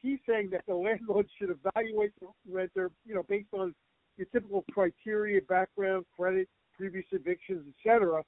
He's 0.00 0.18
saying 0.26 0.50
that 0.50 0.62
the 0.66 0.74
landlord 0.74 1.26
should 1.38 1.50
evaluate 1.50 2.12
the 2.20 2.28
renter, 2.50 2.90
you 3.04 3.14
know, 3.14 3.24
based 3.28 3.52
on 3.52 3.74
your 4.16 4.26
typical 4.32 4.64
criteria, 4.72 5.40
background, 5.42 6.04
credit, 6.16 6.48
previous 6.76 7.04
evictions, 7.12 7.66
etc., 7.78 8.22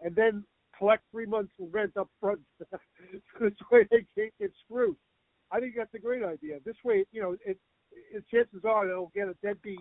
and 0.00 0.14
then 0.14 0.44
collect 0.76 1.02
three 1.10 1.26
months 1.26 1.52
of 1.60 1.72
rent 1.72 1.96
up 1.96 2.08
front. 2.20 2.40
this 3.40 3.52
way 3.70 3.86
they 3.90 4.06
can't 4.16 4.32
get 4.40 4.52
screwed. 4.64 4.96
I 5.50 5.60
think 5.60 5.74
that's 5.76 5.94
a 5.94 5.98
great 5.98 6.22
idea. 6.22 6.58
This 6.64 6.76
way, 6.84 7.04
you 7.12 7.20
know, 7.20 7.36
it, 7.44 7.58
it 8.12 8.24
chances 8.32 8.64
are 8.64 8.86
they'll 8.86 9.12
get 9.14 9.28
a 9.28 9.34
deadbeat 9.42 9.80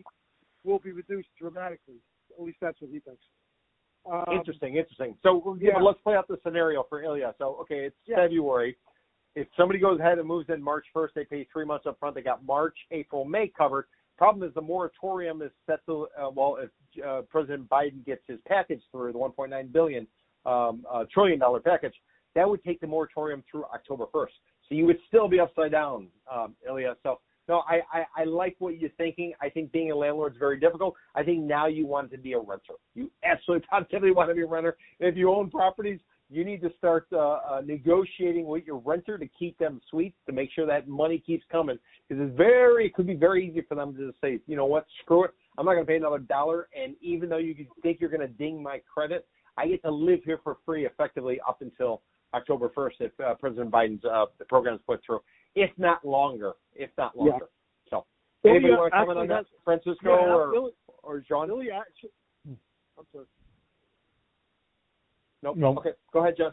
will 0.64 0.80
be 0.80 0.92
reduced 0.92 1.30
dramatically. 1.40 1.96
At 2.38 2.44
least 2.44 2.58
that's 2.62 2.80
what 2.82 2.92
he 2.92 3.00
thinks. 3.00 3.22
Um, 4.10 4.24
interesting, 4.32 4.76
interesting. 4.76 5.16
So 5.22 5.58
yeah. 5.60 5.78
let's 5.82 6.00
play 6.02 6.16
out 6.16 6.28
the 6.28 6.38
scenario 6.44 6.86
for 6.88 7.04
Ilya. 7.04 7.36
So 7.38 7.58
okay, 7.62 7.86
it's 7.86 7.96
Yeah. 8.06 8.18
February. 8.18 8.78
If 9.36 9.48
somebody 9.56 9.80
goes 9.80 10.00
ahead 10.00 10.18
and 10.18 10.28
moves 10.28 10.50
in 10.50 10.64
March 10.64 10.86
1st, 10.96 11.10
they 11.14 11.26
pay 11.26 11.48
three 11.52 11.66
months 11.66 11.86
up 11.86 12.00
front. 12.00 12.16
They 12.16 12.22
got 12.22 12.44
March, 12.44 12.76
April, 12.92 13.24
May 13.24 13.50
covered. 13.50 13.86
Problem 14.18 14.48
is 14.48 14.54
the 14.56 14.62
moratorium 14.62 15.42
is 15.42 15.52
set 15.66 15.86
to 15.86 16.08
uh, 16.20 16.30
well, 16.34 16.58
if 16.60 17.06
uh, 17.06 17.22
President 17.30 17.70
Biden 17.70 18.06
gets 18.06 18.22
his 18.28 18.40
package 18.48 18.82
through 18.92 19.14
the 19.14 19.20
1.9 19.20 19.72
billion 19.72 20.08
um, 20.46 20.86
uh, 20.92 21.06
trillion 21.14 21.40
dollar 21.40 21.60
package, 21.60 21.94
that 22.36 22.50
would 22.50 22.64
take 22.64 22.80
the 22.80 22.88
moratorium 22.88 23.44
through 23.50 23.66
October 23.66 24.06
1st. 24.14 24.28
So 24.68 24.76
you 24.76 24.86
would 24.86 25.00
still 25.08 25.28
be 25.28 25.40
upside 25.40 25.72
down, 25.72 26.08
um, 26.32 26.56
Ilya. 26.68 26.96
So 27.04 27.20
no, 27.48 27.64
I, 27.68 27.80
I, 27.94 28.22
I 28.22 28.24
like 28.26 28.56
what 28.60 28.80
you're 28.80 28.90
thinking. 28.92 29.34
I 29.42 29.50
think 29.50 29.72
being 29.72 29.92
a 29.92 29.96
landlord 29.96 30.34
is 30.34 30.38
very 30.38 30.60
difficult. 30.60 30.96
I 31.16 31.24
think 31.24 31.44
now 31.44 31.68
you 31.68 31.86
want 31.86 32.12
to 32.12 32.18
be 32.18 32.34
a 32.34 32.40
renter. 32.40 32.74
You 32.94 33.10
absolutely 33.24 33.66
positively 33.70 34.12
want 34.12 34.30
to 34.30 34.36
be 34.36 34.42
a 34.42 34.48
renter. 34.48 34.76
If 35.00 35.16
you 35.16 35.32
own 35.32 35.50
properties, 35.50 36.00
you 36.30 36.44
need 36.44 36.62
to 36.62 36.70
start 36.78 37.08
uh, 37.14 37.18
uh, 37.18 37.62
negotiating 37.66 38.46
with 38.48 38.66
your 38.66 38.80
renter 38.80 39.18
to 39.18 39.28
keep 39.40 39.58
them 39.58 39.80
sweet, 39.90 40.14
to 40.26 40.34
make 40.34 40.50
sure 40.52 40.66
that 40.66 40.88
money 40.88 41.20
keeps 41.20 41.46
coming. 41.52 41.78
Because 42.08 42.28
it's 42.28 42.38
very, 42.38 42.88
it 42.88 42.94
could 42.94 43.08
be 43.08 43.16
very 43.16 43.48
easy 43.48 43.62
for 43.62 43.76
them 43.76 43.96
to 43.96 44.08
just 44.08 44.20
say, 44.22 44.40
you 44.46 44.56
know 44.56 44.66
what, 44.66 44.86
screw 45.02 45.24
it. 45.24 45.32
I'm 45.58 45.66
not 45.66 45.74
going 45.74 45.86
to 45.86 45.90
pay 45.90 45.96
another 45.96 46.20
dollar. 46.20 46.68
And 46.78 46.96
even 47.02 47.30
though 47.30 47.38
you 47.38 47.56
think 47.82 48.00
you're 48.02 48.10
going 48.10 48.22
to 48.22 48.28
ding 48.28 48.62
my 48.62 48.82
credit, 48.94 49.26
I 49.58 49.68
get 49.68 49.82
to 49.84 49.92
live 49.92 50.20
here 50.26 50.40
for 50.44 50.58
free 50.66 50.86
effectively 50.86 51.40
up 51.48 51.62
until 51.62 52.02
October 52.34 52.70
1st 52.70 52.92
if 53.00 53.20
uh, 53.20 53.34
President 53.36 53.72
Biden's 53.72 54.04
uh, 54.06 54.26
program 54.50 54.76
is 54.76 54.82
put 54.86 55.02
through, 55.06 55.20
if 55.56 55.72
not 55.78 56.06
longer, 56.06 56.54
if 56.76 56.90
not 56.98 57.14
Yeah. 57.16 57.24
longer. 57.24 57.50
So, 57.90 58.06
Ilya 58.44 58.56
anybody 58.56 58.74
want 58.76 58.94
to 58.94 58.98
comment 59.00 59.20
on 59.20 59.28
that, 59.28 59.46
Francisco 59.64 59.96
yeah, 60.04 60.34
or, 60.34 60.72
or 61.04 61.20
John? 61.22 61.50
Ilya 61.50 61.72
actually, 61.74 62.12
I'm 62.48 63.06
sorry. 63.12 63.26
Nope. 65.48 65.58
No. 65.58 65.78
Okay, 65.78 65.92
go 66.12 66.20
ahead, 66.20 66.36
Jess. 66.38 66.52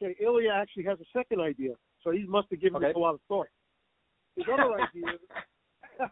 Okay, 0.00 0.16
Ilya 0.24 0.50
actually 0.50 0.84
has 0.84 0.98
a 1.00 1.04
second 1.18 1.40
idea, 1.40 1.74
so 2.02 2.10
he 2.10 2.24
must 2.26 2.48
have 2.50 2.60
given 2.60 2.76
Okay. 2.76 2.86
this 2.88 2.96
a 2.96 2.98
lot 2.98 3.14
of 3.14 3.20
thought. 3.28 3.46
His 4.36 4.46
other 4.50 4.72
idea, 4.80 5.18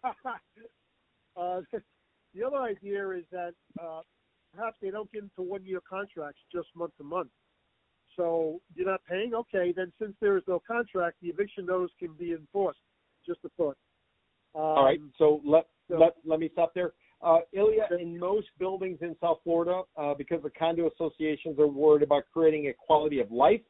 uh, 1.36 1.60
the 2.34 2.44
other 2.46 2.58
idea 2.58 3.08
is 3.10 3.24
that 3.32 3.52
uh, 3.82 4.02
perhaps 4.54 4.76
they 4.82 4.90
don't 4.90 5.10
get 5.12 5.22
into 5.22 5.40
one-year 5.48 5.80
contracts, 5.88 6.40
just 6.52 6.68
month 6.76 6.92
to 6.98 7.04
month. 7.04 7.30
So 8.16 8.60
you're 8.74 8.86
not 8.86 9.00
paying, 9.08 9.32
okay? 9.34 9.72
Then 9.74 9.92
since 9.98 10.12
there 10.20 10.36
is 10.36 10.42
no 10.46 10.60
contract, 10.66 11.16
the 11.22 11.28
eviction 11.28 11.64
notice 11.64 11.92
can 11.98 12.12
be 12.12 12.32
enforced. 12.32 12.80
Just 13.26 13.40
a 13.44 13.48
thought. 13.56 13.76
Um, 14.54 14.60
All 14.60 14.84
right, 14.84 15.00
so 15.16 15.40
let 15.44 15.66
so- 15.88 15.96
let 15.98 16.16
let 16.26 16.38
me 16.38 16.50
stop 16.52 16.74
there. 16.74 16.92
Uh, 17.22 17.38
Ilya, 17.52 17.88
in 18.00 18.18
most 18.18 18.48
buildings 18.58 18.98
in 19.02 19.14
South 19.20 19.38
Florida, 19.44 19.82
uh, 19.96 20.14
because 20.14 20.42
the 20.42 20.50
condo 20.50 20.88
associations 20.88 21.58
are 21.58 21.66
worried 21.66 22.02
about 22.02 22.24
creating 22.32 22.68
a 22.68 22.72
quality 22.72 23.20
of 23.20 23.30
life 23.30 23.60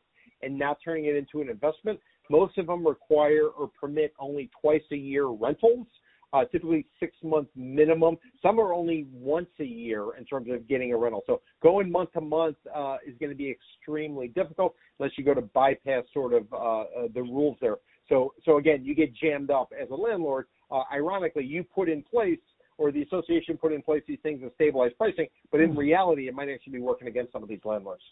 and 0.43 0.57
not 0.57 0.79
turning 0.85 1.07
it 1.07 1.17
into 1.17 1.41
an 1.41 1.49
investment, 1.49 1.99
most 2.31 2.57
of 2.59 2.69
them 2.69 2.87
require 2.87 3.49
or 3.49 3.69
permit 3.69 4.15
only 4.21 4.49
twice 4.61 4.83
a 4.93 4.97
year 4.97 5.27
rentals, 5.27 5.87
uh, 6.33 6.45
typically 6.45 6.87
six 7.01 7.17
months 7.25 7.51
minimum. 7.57 8.17
Some 8.41 8.61
are 8.61 8.73
only 8.73 9.09
once 9.13 9.49
a 9.59 9.65
year 9.65 10.15
in 10.17 10.25
terms 10.25 10.49
of 10.49 10.69
getting 10.69 10.93
a 10.93 10.97
rental. 10.97 11.23
So 11.27 11.41
going 11.61 11.91
month 11.91 12.13
to 12.13 12.21
month 12.21 12.57
uh, 12.73 12.99
is 13.05 13.19
going 13.19 13.31
to 13.31 13.37
be 13.37 13.51
extremely 13.51 14.29
difficult 14.29 14.77
unless 14.99 15.13
you 15.19 15.25
go 15.25 15.35
to 15.35 15.43
bypass 15.43 16.05
sort 16.15 16.35
of 16.35 16.47
uh, 16.53 16.57
uh, 16.57 16.85
the 17.13 17.23
rules 17.23 17.57
there. 17.61 17.79
So, 18.09 18.33
so 18.45 18.59
again, 18.59 18.85
you 18.85 18.95
get 18.95 19.15
jammed 19.15 19.51
up 19.51 19.73
as 19.81 19.91
a 19.91 19.95
landlord. 19.95 20.47
Uh, 20.71 20.83
ironically, 20.93 21.45
you 21.45 21.65
put 21.65 21.89
in 21.89 22.03
place, 22.03 22.39
or 22.81 22.91
the 22.91 23.03
association 23.03 23.59
put 23.59 23.75
in 23.75 23.83
place 23.83 24.03
these 24.09 24.19
things 24.23 24.41
to 24.41 24.51
stabilize 24.55 24.91
pricing, 24.97 25.27
but 25.53 25.61
in 25.61 25.77
reality, 25.77 26.29
it 26.29 26.35
might 26.35 26.49
actually 26.49 26.73
be 26.73 26.81
working 26.81 27.09
against 27.09 27.31
some 27.31 27.43
of 27.43 27.49
these 27.49 27.61
landlords. 27.63 28.03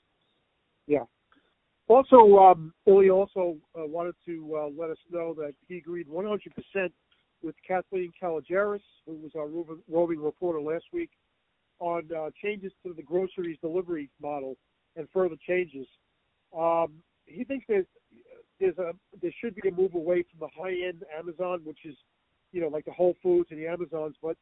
Yeah. 0.87 1.05
Also, 1.89 2.37
um, 2.37 2.75
Billy 2.85 3.09
also 3.09 3.57
uh, 3.75 3.87
wanted 3.87 4.15
to 4.27 4.55
uh, 4.55 4.69
let 4.79 4.91
us 4.91 4.99
know 5.11 5.33
that 5.33 5.55
he 5.67 5.79
agreed 5.79 6.07
100% 6.07 6.39
with 7.43 7.55
Kathleen 7.67 8.13
Caligeris, 8.23 8.83
who 9.07 9.15
was 9.15 9.31
our 9.35 9.47
roving, 9.47 9.79
roving 9.91 10.23
reporter 10.23 10.61
last 10.61 10.85
week, 10.93 11.11
on 11.79 12.07
uh, 12.15 12.29
changes 12.43 12.71
to 12.85 12.93
the 12.93 13.03
groceries 13.03 13.57
delivery 13.63 14.11
model 14.21 14.55
and 14.97 15.09
further 15.15 15.37
changes. 15.49 15.87
Um, 16.55 16.93
he 17.25 17.43
thinks 17.45 17.65
there's 17.69 17.87
there's 18.61 18.77
a 18.77 18.93
there 19.23 19.33
should 19.41 19.55
be 19.55 19.69
a 19.69 19.73
move 19.73 19.95
away 19.95 20.25
from 20.31 20.41
the 20.41 20.63
high 20.63 20.75
end 20.87 21.05
Amazon, 21.19 21.61
which 21.65 21.79
is 21.87 21.95
you 22.53 22.61
know 22.61 22.69
like 22.69 22.85
the 22.85 22.93
Whole 22.93 23.15
Foods 23.23 23.49
and 23.51 23.59
the 23.59 23.67
Amazons, 23.67 24.17
but 24.21 24.37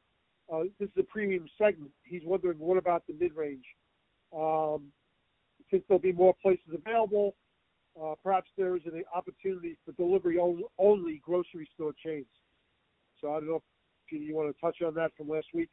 uh, 0.52 0.60
this 0.78 0.88
is 0.88 0.94
a 0.98 1.02
premium 1.02 1.46
segment. 1.58 1.90
He's 2.04 2.22
wondering 2.24 2.58
what 2.58 2.78
about 2.78 3.06
the 3.06 3.14
mid 3.18 3.34
range. 3.34 3.64
Um, 4.36 4.92
since 5.70 5.82
there'll 5.88 6.00
be 6.00 6.12
more 6.12 6.34
places 6.42 6.66
available, 6.72 7.34
uh, 8.00 8.14
perhaps 8.22 8.48
there 8.56 8.76
is 8.76 8.82
an 8.86 9.02
opportunity 9.14 9.76
for 9.84 9.92
delivery 9.92 10.38
only, 10.38 11.20
grocery 11.24 11.68
store 11.74 11.92
chains. 12.04 12.26
So 13.20 13.30
I 13.30 13.40
don't 13.40 13.48
know 13.48 13.56
if 13.56 14.12
you, 14.12 14.18
you 14.18 14.34
want 14.34 14.54
to 14.54 14.60
touch 14.60 14.76
on 14.86 14.94
that 14.94 15.12
from 15.16 15.28
last 15.28 15.46
week. 15.54 15.70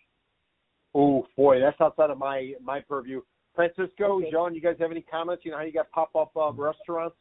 Oh 0.95 1.26
boy, 1.36 1.59
that's 1.59 1.80
outside 1.82 2.09
of 2.09 2.17
my 2.17 2.53
my 2.63 2.80
purview. 2.80 3.21
Francisco, 3.55 4.17
Okay. 4.17 4.32
John, 4.32 4.55
you 4.55 4.61
guys 4.61 4.76
have 4.80 4.91
any 4.91 5.01
comments? 5.01 5.43
You 5.45 5.51
know 5.51 5.57
how 5.57 5.63
you 5.63 5.74
got 5.74 5.91
pop 5.91 6.15
up 6.15 6.32
uh, 6.36 6.51
restaurants, 6.53 7.15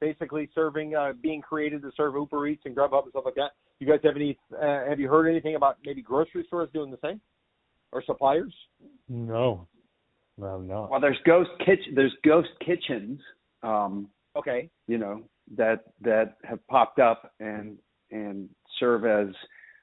basically 0.00 0.48
serving, 0.54 0.94
uh, 0.94 1.12
being 1.20 1.42
created 1.42 1.82
to 1.82 1.90
serve 1.96 2.14
Uber 2.14 2.46
Eats 2.46 2.62
and 2.64 2.74
Grubhub 2.74 3.02
and 3.02 3.10
stuff 3.10 3.24
like 3.26 3.34
that. 3.34 3.50
You 3.80 3.86
guys 3.86 4.00
have 4.04 4.16
any? 4.16 4.38
Uh, 4.52 4.88
have 4.88 5.00
you 5.00 5.08
heard 5.08 5.28
anything 5.28 5.56
about 5.56 5.78
maybe 5.84 6.02
grocery 6.02 6.44
stores 6.46 6.68
doing 6.72 6.90
the 6.90 6.98
same, 7.02 7.20
or 7.92 8.02
suppliers? 8.04 8.54
No, 9.08 9.66
no, 10.38 10.60
no. 10.60 10.88
Well, 10.90 11.00
there's 11.00 11.18
ghost 11.26 11.50
kitchen. 11.58 11.94
There's 11.94 12.14
ghost 12.24 12.50
kitchens. 12.64 13.20
Um, 13.62 14.08
Okay. 14.36 14.68
you 14.88 14.98
know 14.98 15.22
that 15.56 15.84
that 16.00 16.36
have 16.42 16.66
popped 16.66 16.98
up 16.98 17.32
and 17.38 17.78
and 18.10 18.48
serve 18.80 19.04
as 19.04 19.34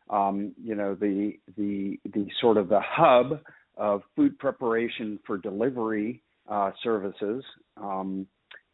um, 0.09 0.53
you 0.61 0.75
know 0.75 0.95
the 0.95 1.33
the 1.57 1.99
the 2.13 2.27
sort 2.41 2.57
of 2.57 2.67
the 2.67 2.81
hub 2.83 3.39
of 3.77 4.01
food 4.15 4.37
preparation 4.39 5.19
for 5.25 5.37
delivery 5.37 6.21
uh, 6.49 6.71
services 6.83 7.43
um, 7.77 8.27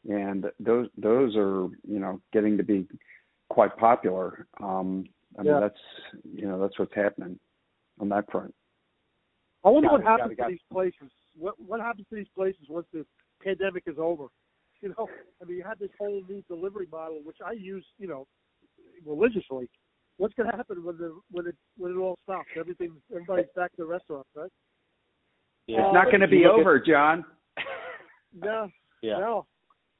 and 0.10 0.46
those 0.60 0.88
those 0.98 1.36
are 1.36 1.68
you 1.88 2.00
know 2.00 2.20
getting 2.34 2.58
to 2.58 2.64
be 2.64 2.88
quite 3.50 3.76
popular. 3.78 4.48
Um, 4.62 5.06
I 5.38 5.44
Yeah. 5.44 5.52
mean, 5.54 5.62
that's 5.62 5.80
you 6.24 6.48
know 6.48 6.60
that's 6.60 6.78
what's 6.80 6.94
happening 6.94 7.40
on 8.00 8.10
that 8.10 8.30
front. 8.32 8.54
I 9.64 9.70
wonder 9.70 9.88
Got 9.90 9.94
what 9.94 10.02
it, 10.02 10.06
happens 10.06 10.32
it, 10.32 10.38
got 10.38 10.46
to 10.46 10.52
these 10.52 10.62
places. 10.72 11.12
What 11.36 11.60
what 11.60 11.80
happens 11.80 12.08
to 12.10 12.16
these 12.16 12.30
places 12.36 12.68
once 12.70 12.88
the 12.94 13.06
pandemic 13.44 13.84
is 13.88 13.98
over? 13.98 14.28
You 14.80 14.90
know, 14.90 15.10
I 15.42 15.46
mean, 15.46 15.58
you 15.58 15.64
had 15.64 15.80
this 15.80 15.90
whole 15.98 16.22
new 16.30 16.44
delivery 16.48 16.86
model, 16.92 17.20
which 17.24 17.38
I 17.44 17.54
use, 17.54 17.84
you 17.98 18.08
know, 18.08 18.28
religiously. 19.04 19.68
What's 20.18 20.36
going 20.36 20.52
to 20.52 20.56
happen 20.56 20.84
when 20.86 20.98
the 21.00 21.20
when 21.32 21.48
it 21.48 21.56
when 21.78 21.94
it 21.94 21.98
all 21.98 22.20
stops? 22.24 22.46
Everything, 22.56 22.96
everybody's 23.12 23.48
back 23.56 23.72
to 23.72 23.78
the 23.78 23.86
restaurants, 23.88 24.30
right? 24.36 24.52
Yeah. 25.66 25.80
it's 25.88 25.94
not 25.96 26.06
going 26.12 26.22
to 26.22 26.28
be 26.28 26.44
look 26.44 26.54
at- 26.54 26.60
over, 26.60 26.80
John. 26.80 27.26
No, 28.36 28.70
Yeah. 29.02 29.18
no, 29.18 29.48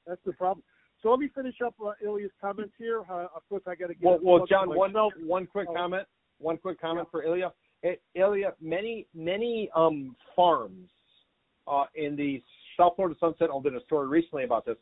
that's 0.06 0.22
the 0.26 0.34
problem. 0.34 0.64
So 1.02 1.12
let 1.12 1.20
me 1.20 1.30
finish 1.34 1.56
up 1.66 1.76
uh, 1.86 1.92
Ilya's 2.04 2.32
comments 2.42 2.74
here. 2.78 3.04
Uh, 3.10 3.28
of 3.36 3.48
course, 3.50 3.64
I 3.68 3.76
got 3.76 3.88
to 3.88 3.94
get. 3.94 4.04
Well, 4.04 4.20
well, 4.22 4.46
John, 4.48 4.76
one 4.76 4.94
one 5.26 5.46
quick 5.46 5.68
Oh. 5.70 5.74
comment. 5.74 6.08
One 6.40 6.58
quick 6.58 6.80
comment 6.80 7.08
for 7.12 7.24
Ilya. 7.24 7.52
Eh, 7.84 7.96
Ilya, 8.16 8.54
many 8.62 9.08
many 9.14 9.70
um 9.76 10.16
farms 10.36 10.90
uh, 11.68 11.86
in 11.96 12.16
the 12.16 12.42
South 12.78 12.94
Florida 12.96 13.16
Sunset. 13.20 13.50
I 13.54 13.62
did 13.62 13.76
a 13.76 13.84
story 13.86 14.08
recently 14.08 14.44
about 14.44 14.66
this. 14.66 14.78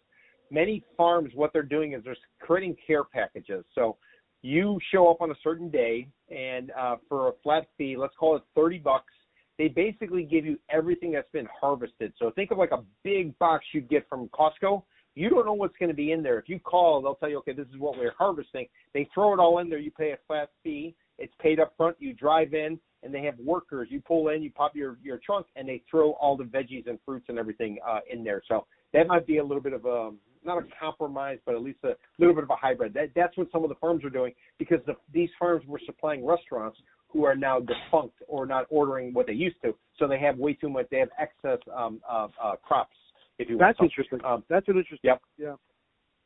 Many 0.52 0.84
farms, 0.96 1.32
what 1.34 1.52
they're 1.54 1.64
doing 1.64 1.94
is 1.94 2.04
they're 2.04 2.16
creating 2.40 2.76
care 2.86 3.04
packages. 3.04 3.66
So 3.74 3.98
you 4.42 4.80
show 4.92 5.10
up 5.10 5.22
on 5.22 5.32
a 5.32 5.36
certain 5.44 5.70
day, 5.70 6.08
and 6.30 6.72
uh, 6.80 6.98
for 7.10 7.30
a 7.30 7.32
flat 7.44 7.68
fee, 7.78 7.98
let's 7.98 8.14
call 8.18 8.36
it 8.38 8.44
thirty 8.56 8.78
bucks. 8.78 9.12
They 9.58 9.70
basically 9.70 10.24
give 10.24 10.46
you 10.46 10.60
everything 10.70 11.12
that's 11.14 11.30
been 11.32 11.48
harvested. 11.62 12.14
So 12.20 12.30
think 12.32 12.52
of 12.52 12.58
like 12.58 12.72
a 12.72 12.84
big 13.04 13.38
box 13.40 13.66
you'd 13.74 13.90
get 13.90 14.08
from 14.10 14.30
Costco. 14.30 14.84
You 15.16 15.30
don't 15.30 15.46
know 15.46 15.54
what's 15.54 15.78
going 15.78 15.90
to 15.90 15.96
be 15.96 16.12
in 16.12 16.22
there. 16.22 16.38
If 16.38 16.50
you 16.50 16.60
call, 16.60 17.02
they'll 17.02 17.16
tell 17.16 17.30
you, 17.30 17.38
okay, 17.40 17.54
this 17.54 17.68
is 17.68 17.80
what 17.80 17.98
we're 17.98 18.14
harvesting. 18.18 18.68
They 18.94 19.10
throw 19.14 19.34
it 19.34 19.40
all 19.40 19.60
in 19.60 19.70
there. 19.70 19.80
You 19.80 19.92
pay 19.92 20.12
a 20.12 20.18
flat 20.28 20.50
fee. 20.64 20.94
It's 21.18 21.34
paid 21.40 21.60
up 21.60 21.74
front. 21.78 21.96
You 22.00 22.14
drive 22.14 22.54
in, 22.54 22.78
and 23.02 23.14
they 23.14 23.24
have 23.24 23.36
workers. 23.40 23.88
You 23.90 24.02
pull 24.02 24.30
in, 24.30 24.44
you 24.44 24.52
pop 24.52 24.76
your 24.76 24.98
your 25.02 25.20
trunk, 25.26 25.48
and 25.56 25.68
they 25.68 25.82
throw 25.90 26.12
all 26.14 26.36
the 26.36 26.44
veggies 26.44 26.88
and 26.90 27.00
fruits 27.06 27.28
and 27.30 27.40
everything 27.40 27.78
uh, 27.88 28.00
in 28.12 28.24
there. 28.24 28.42
So 28.48 28.66
that 28.94 29.08
might 29.08 29.26
be 29.26 29.38
a 29.38 29.44
little 29.44 29.64
bit 29.64 29.74
of 29.74 29.86
a 29.86 30.12
not 30.44 30.58
a 30.58 30.66
compromise, 30.80 31.40
but 31.46 31.56
at 31.56 31.62
least 31.62 31.80
a 31.84 31.94
little 32.20 32.36
bit 32.36 32.44
of 32.44 32.50
a 32.50 32.56
hybrid. 32.56 32.94
That 32.94 33.12
that's 33.16 33.38
what 33.38 33.48
some 33.52 33.64
of 33.64 33.70
the 33.70 33.76
farms 33.76 34.04
are 34.04 34.10
doing 34.10 34.34
because 34.60 34.80
the, 34.86 34.96
these 35.14 35.30
farms 35.40 35.66
were 35.66 35.80
supplying 35.86 36.26
restaurants 36.26 36.78
who 37.08 37.24
are 37.24 37.36
now 37.36 37.60
defunct 37.60 38.16
or 38.28 38.46
not 38.46 38.66
ordering 38.70 39.14
what 39.14 39.28
they 39.28 39.34
used 39.34 39.56
to. 39.64 39.74
So 39.98 40.08
they 40.08 40.20
have 40.20 40.38
way 40.38 40.54
too 40.54 40.70
much. 40.70 40.88
They 40.92 41.00
have 41.00 41.10
excess 41.18 41.60
um, 41.74 42.02
uh, 42.10 42.28
uh, 42.44 42.56
crops. 42.58 42.96
If 43.40 43.50
you. 43.50 43.58
That's 43.58 43.78
interesting. 43.82 44.20
Um, 44.24 44.44
That's 44.50 44.68
an 44.68 44.78
interesting. 44.78 45.10
Yep. 45.10 45.22
Yeah. 45.38 45.56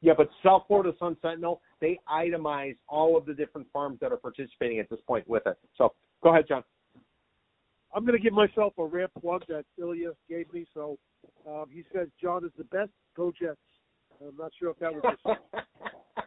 yeah, 0.01 0.13
but 0.15 0.29
South 0.43 0.63
Florida 0.67 0.93
Sun 0.99 1.17
Sentinel, 1.21 1.61
they 1.81 1.99
itemize 2.09 2.75
all 2.87 3.17
of 3.17 3.25
the 3.25 3.33
different 3.33 3.67
farms 3.73 3.99
that 4.01 4.11
are 4.11 4.17
participating 4.17 4.79
at 4.79 4.89
this 4.89 4.99
point 5.07 5.27
with 5.27 5.43
it. 5.45 5.57
So 5.77 5.93
go 6.23 6.29
ahead, 6.29 6.45
John. 6.47 6.63
I'm 7.93 8.05
going 8.05 8.17
to 8.17 8.23
give 8.23 8.33
myself 8.33 8.73
a 8.77 8.85
rare 8.85 9.07
plug 9.19 9.43
that 9.49 9.65
Ilya 9.79 10.11
gave 10.29 10.51
me. 10.53 10.67
So 10.73 10.97
um, 11.47 11.65
he 11.71 11.83
says 11.93 12.07
John 12.21 12.45
is 12.45 12.51
the 12.57 12.65
best. 12.65 12.91
Go 13.15 13.31
Jets. 13.39 13.57
I'm 14.21 14.35
not 14.37 14.51
sure 14.59 14.71
if 14.71 14.79
that 14.79 14.93
was 14.93 15.15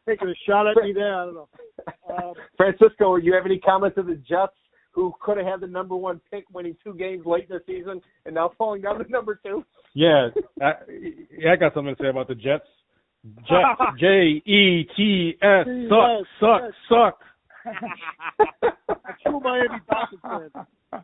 taking 0.09 0.29
a 0.29 0.35
shot 0.47 0.67
at 0.67 0.83
me 0.83 0.93
there. 0.93 1.15
I 1.15 1.25
don't 1.27 1.35
know. 1.35 1.49
Um, 2.11 2.35
Francisco, 2.57 3.19
do 3.19 3.25
you 3.25 3.35
have 3.35 3.47
any 3.47 3.59
comments 3.59 3.99
of 3.99 4.07
the 4.07 4.17
Jets 4.17 4.57
who 4.93 5.13
could 5.21 5.39
have 5.39 5.47
had 5.47 5.61
the 5.61 5.67
number 5.67 5.97
one 5.97 6.21
pick 6.31 6.45
winning 6.53 6.77
two 6.85 6.95
games 6.95 7.25
late 7.27 7.49
in 7.51 7.57
the 7.57 7.63
season 7.67 8.01
and 8.25 8.35
now 8.35 8.53
falling 8.57 8.83
down 8.83 8.99
to 8.99 9.11
number 9.11 9.41
two? 9.43 9.65
Yeah, 9.95 10.29
I, 10.61 10.73
yeah, 11.39 11.53
I 11.53 11.57
got 11.57 11.75
something 11.75 11.95
to 11.95 12.03
say 12.03 12.09
about 12.09 12.29
the 12.29 12.35
Jets. 12.35 12.65
Jets, 13.41 13.81
J 14.01 14.43
E 14.45 14.89
T 14.97 15.35
S, 15.43 15.67
suck, 15.89 16.27
suck, 16.41 16.63
suck. 16.89 17.19
a 18.89 18.97
true 19.23 19.41
Miami 19.41 19.81
Dolphins 19.89 20.21
fan. 20.23 21.03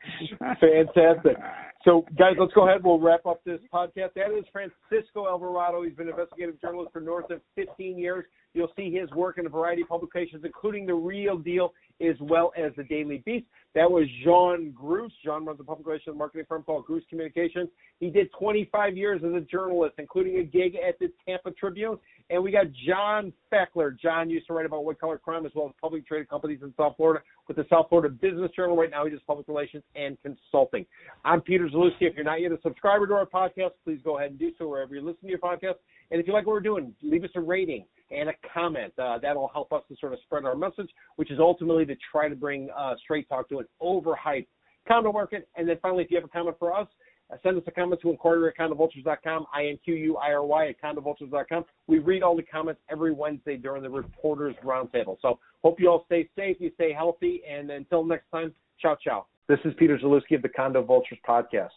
Fantastic. 0.38 1.36
So, 1.84 2.04
guys, 2.18 2.34
let's 2.38 2.52
go 2.52 2.68
ahead. 2.68 2.84
We'll 2.84 3.00
wrap 3.00 3.24
up 3.24 3.42
this 3.44 3.60
podcast. 3.72 4.12
That 4.14 4.36
is 4.36 4.44
Francisco 4.52 5.26
Alvarado. 5.26 5.82
He's 5.82 5.94
been 5.94 6.08
an 6.08 6.12
investigative 6.12 6.60
journalist 6.60 6.92
for 6.92 7.00
north 7.00 7.30
of 7.30 7.40
15 7.56 7.98
years. 7.98 8.26
You'll 8.52 8.72
see 8.76 8.92
his 8.92 9.08
work 9.12 9.38
in 9.38 9.46
a 9.46 9.48
variety 9.48 9.82
of 9.82 9.88
publications, 9.88 10.42
including 10.44 10.84
The 10.84 10.94
Real 10.94 11.38
Deal, 11.38 11.72
as 12.00 12.16
well 12.20 12.52
as 12.58 12.72
The 12.76 12.84
Daily 12.84 13.22
Beast. 13.24 13.46
That 13.74 13.90
was 13.90 14.06
Jean 14.24 14.74
Gruss. 14.78 15.10
John 15.24 15.46
runs 15.46 15.60
a 15.60 15.64
public 15.64 15.86
relations 15.86 16.18
marketing 16.18 16.46
firm 16.48 16.64
called 16.64 16.84
Gruss 16.86 17.02
Communications. 17.08 17.70
He 17.98 18.10
did 18.10 18.28
25 18.38 18.96
years 18.96 19.22
as 19.24 19.32
a 19.32 19.40
journalist, 19.40 19.94
including 19.98 20.38
a 20.38 20.42
gig 20.42 20.74
at 20.76 20.98
the 20.98 21.10
Tampa 21.26 21.52
Tribune. 21.52 21.98
And 22.30 22.40
we 22.44 22.52
got 22.52 22.66
John 22.86 23.32
Fackler. 23.52 23.98
John 23.98 24.30
used 24.30 24.46
to 24.46 24.52
write 24.52 24.64
about 24.64 24.84
white 24.84 25.00
collar 25.00 25.18
crime 25.18 25.44
as 25.44 25.52
well 25.52 25.66
as 25.66 25.72
public 25.80 26.06
traded 26.06 26.28
companies 26.28 26.60
in 26.62 26.72
South 26.76 26.96
Florida 26.96 27.24
with 27.48 27.56
the 27.56 27.66
South 27.68 27.86
Florida 27.88 28.08
Business 28.08 28.52
Journal. 28.54 28.76
Right 28.76 28.88
now, 28.88 29.04
he 29.04 29.10
does 29.10 29.18
public 29.26 29.48
relations 29.48 29.82
and 29.96 30.16
consulting. 30.22 30.86
I'm 31.24 31.40
Peter 31.40 31.68
Zalewski. 31.68 32.02
If 32.02 32.14
you're 32.14 32.24
not 32.24 32.40
yet 32.40 32.52
a 32.52 32.58
subscriber 32.62 33.08
to 33.08 33.14
our 33.14 33.26
podcast, 33.26 33.72
please 33.82 33.98
go 34.04 34.18
ahead 34.18 34.30
and 34.30 34.38
do 34.38 34.52
so 34.58 34.68
wherever 34.68 34.94
you 34.94 35.00
listen 35.00 35.22
to 35.22 35.28
your 35.28 35.40
podcast. 35.40 35.74
And 36.12 36.20
if 36.20 36.28
you 36.28 36.32
like 36.32 36.46
what 36.46 36.52
we're 36.52 36.60
doing, 36.60 36.94
leave 37.02 37.24
us 37.24 37.30
a 37.34 37.40
rating 37.40 37.84
and 38.12 38.28
a 38.28 38.32
comment. 38.54 38.92
Uh, 38.96 39.18
that'll 39.18 39.50
help 39.52 39.72
us 39.72 39.82
to 39.88 39.96
sort 39.96 40.12
of 40.12 40.20
spread 40.22 40.44
our 40.44 40.54
message, 40.54 40.90
which 41.16 41.32
is 41.32 41.40
ultimately 41.40 41.84
to 41.86 41.96
try 42.12 42.28
to 42.28 42.36
bring 42.36 42.68
uh, 42.78 42.94
straight 43.02 43.28
talk 43.28 43.48
to 43.48 43.58
an 43.58 43.66
overhyped 43.82 44.46
condo 44.86 45.12
market. 45.12 45.48
And 45.56 45.68
then 45.68 45.78
finally, 45.82 46.04
if 46.04 46.12
you 46.12 46.16
have 46.16 46.24
a 46.24 46.28
comment 46.28 46.56
for 46.60 46.72
us, 46.72 46.86
Uh, 47.30 47.36
send 47.42 47.56
us 47.56 47.62
a 47.66 47.70
comment 47.70 48.00
to 48.02 48.10
inquiry 48.10 48.50
at 48.50 48.56
condovultures.com, 48.58 49.46
I-N-Q-U-I-R-Y 49.54 50.68
at 50.68 50.80
condovultures.com. 50.82 51.64
We 51.86 51.98
read 51.98 52.22
all 52.22 52.36
the 52.36 52.42
comments 52.42 52.80
every 52.90 53.12
Wednesday 53.12 53.56
during 53.56 53.82
the 53.82 53.90
Reporters 53.90 54.56
Roundtable. 54.64 55.16
So 55.22 55.38
hope 55.62 55.80
you 55.80 55.88
all 55.88 56.04
stay 56.06 56.28
safe, 56.36 56.56
you 56.60 56.70
stay 56.74 56.92
healthy, 56.92 57.42
and 57.48 57.70
until 57.70 58.04
next 58.04 58.30
time, 58.30 58.52
ciao, 58.80 58.96
ciao. 59.02 59.26
This 59.48 59.58
is 59.64 59.72
Peter 59.78 59.98
Zalewski 59.98 60.36
of 60.36 60.42
the 60.42 60.48
Condo 60.48 60.82
Vultures 60.82 61.18
podcast. 61.28 61.70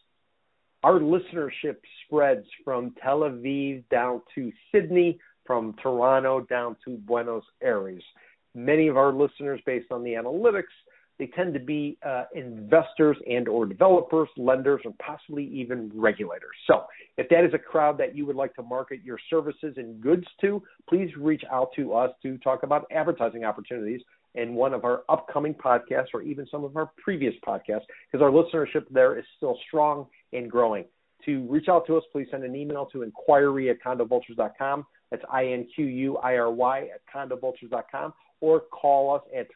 Our 0.83 0.99
listenership 0.99 1.77
spreads 2.05 2.45
from 2.65 2.93
Tel 3.01 3.19
Aviv 3.19 3.83
down 3.89 4.21
to 4.35 4.51
Sydney, 4.71 5.19
from 5.45 5.75
Toronto 5.81 6.41
down 6.41 6.75
to 6.85 6.97
Buenos 6.97 7.43
Aires. 7.61 8.03
Many 8.55 8.87
of 8.87 8.97
our 8.97 9.13
listeners, 9.13 9.59
based 9.65 9.91
on 9.91 10.03
the 10.03 10.11
analytics, 10.11 10.63
they 11.24 11.30
tend 11.38 11.53
to 11.53 11.59
be 11.59 11.97
uh, 12.05 12.26
investors 12.36 13.15
and 13.30 13.47
or 13.47 13.65
developers, 13.65 14.28
lenders, 14.36 14.82
and 14.84 14.97
possibly 14.97 15.45
even 15.45 15.89
regulators. 15.93 16.55
So 16.67 16.84
if 17.17 17.30
that 17.30 17.45
is 17.45 17.53
a 17.53 17.57
crowd 17.57 17.97
that 17.99 18.13
you 18.13 18.26
would 18.26 18.36
like 18.36 18.53
to 18.55 18.63
market 18.63 18.99
your 19.05 19.17
services 19.30 19.76
and 19.78 20.01
goods 20.01 20.26
to, 20.41 20.61
please 20.89 21.09
reach 21.17 21.43
out 21.49 21.69
to 21.78 21.93
us 21.93 22.11
to 22.24 22.38
talk 22.39 22.63
about 22.63 22.88
advertising 22.91 23.45
opportunities 23.45 24.01
in 24.36 24.53
one 24.55 24.74
of 24.74 24.84
our 24.84 25.03
upcoming 25.07 25.53
podcasts 25.53 26.07
or 26.13 26.24
even 26.24 26.45
some 26.51 26.65
of 26.65 26.76
our 26.76 26.91
previous 27.02 27.35
podcasts 27.47 27.85
because 28.11 28.22
our 28.22 28.31
listenership 28.31 28.85
there 28.91 29.18
is 29.18 29.23
still 29.38 29.57
strong 29.65 30.06
and 30.34 30.52
growing. 30.52 30.84
To 31.26 31.47
reach 31.49 31.69
out 31.69 31.88
to 31.88 31.95
us, 31.95 32.03
please 32.11 32.27
send 32.31 32.43
an 32.43 32.53
email 32.53 32.85
to 32.88 33.03
inquiry 33.03 33.69
at 33.69 33.81
condovultures.com. 33.81 34.85
That's 35.10 35.23
I-N-Q-U-I-R-Y 35.31 36.89
at 36.93 37.02
condovultures.com 37.15 38.14
or 38.41 38.60
call 38.60 39.15
us 39.15 39.22
at 39.34 39.47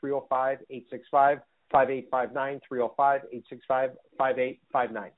305-865-5859, 1.73 2.61
305-865-5859. 4.19 5.11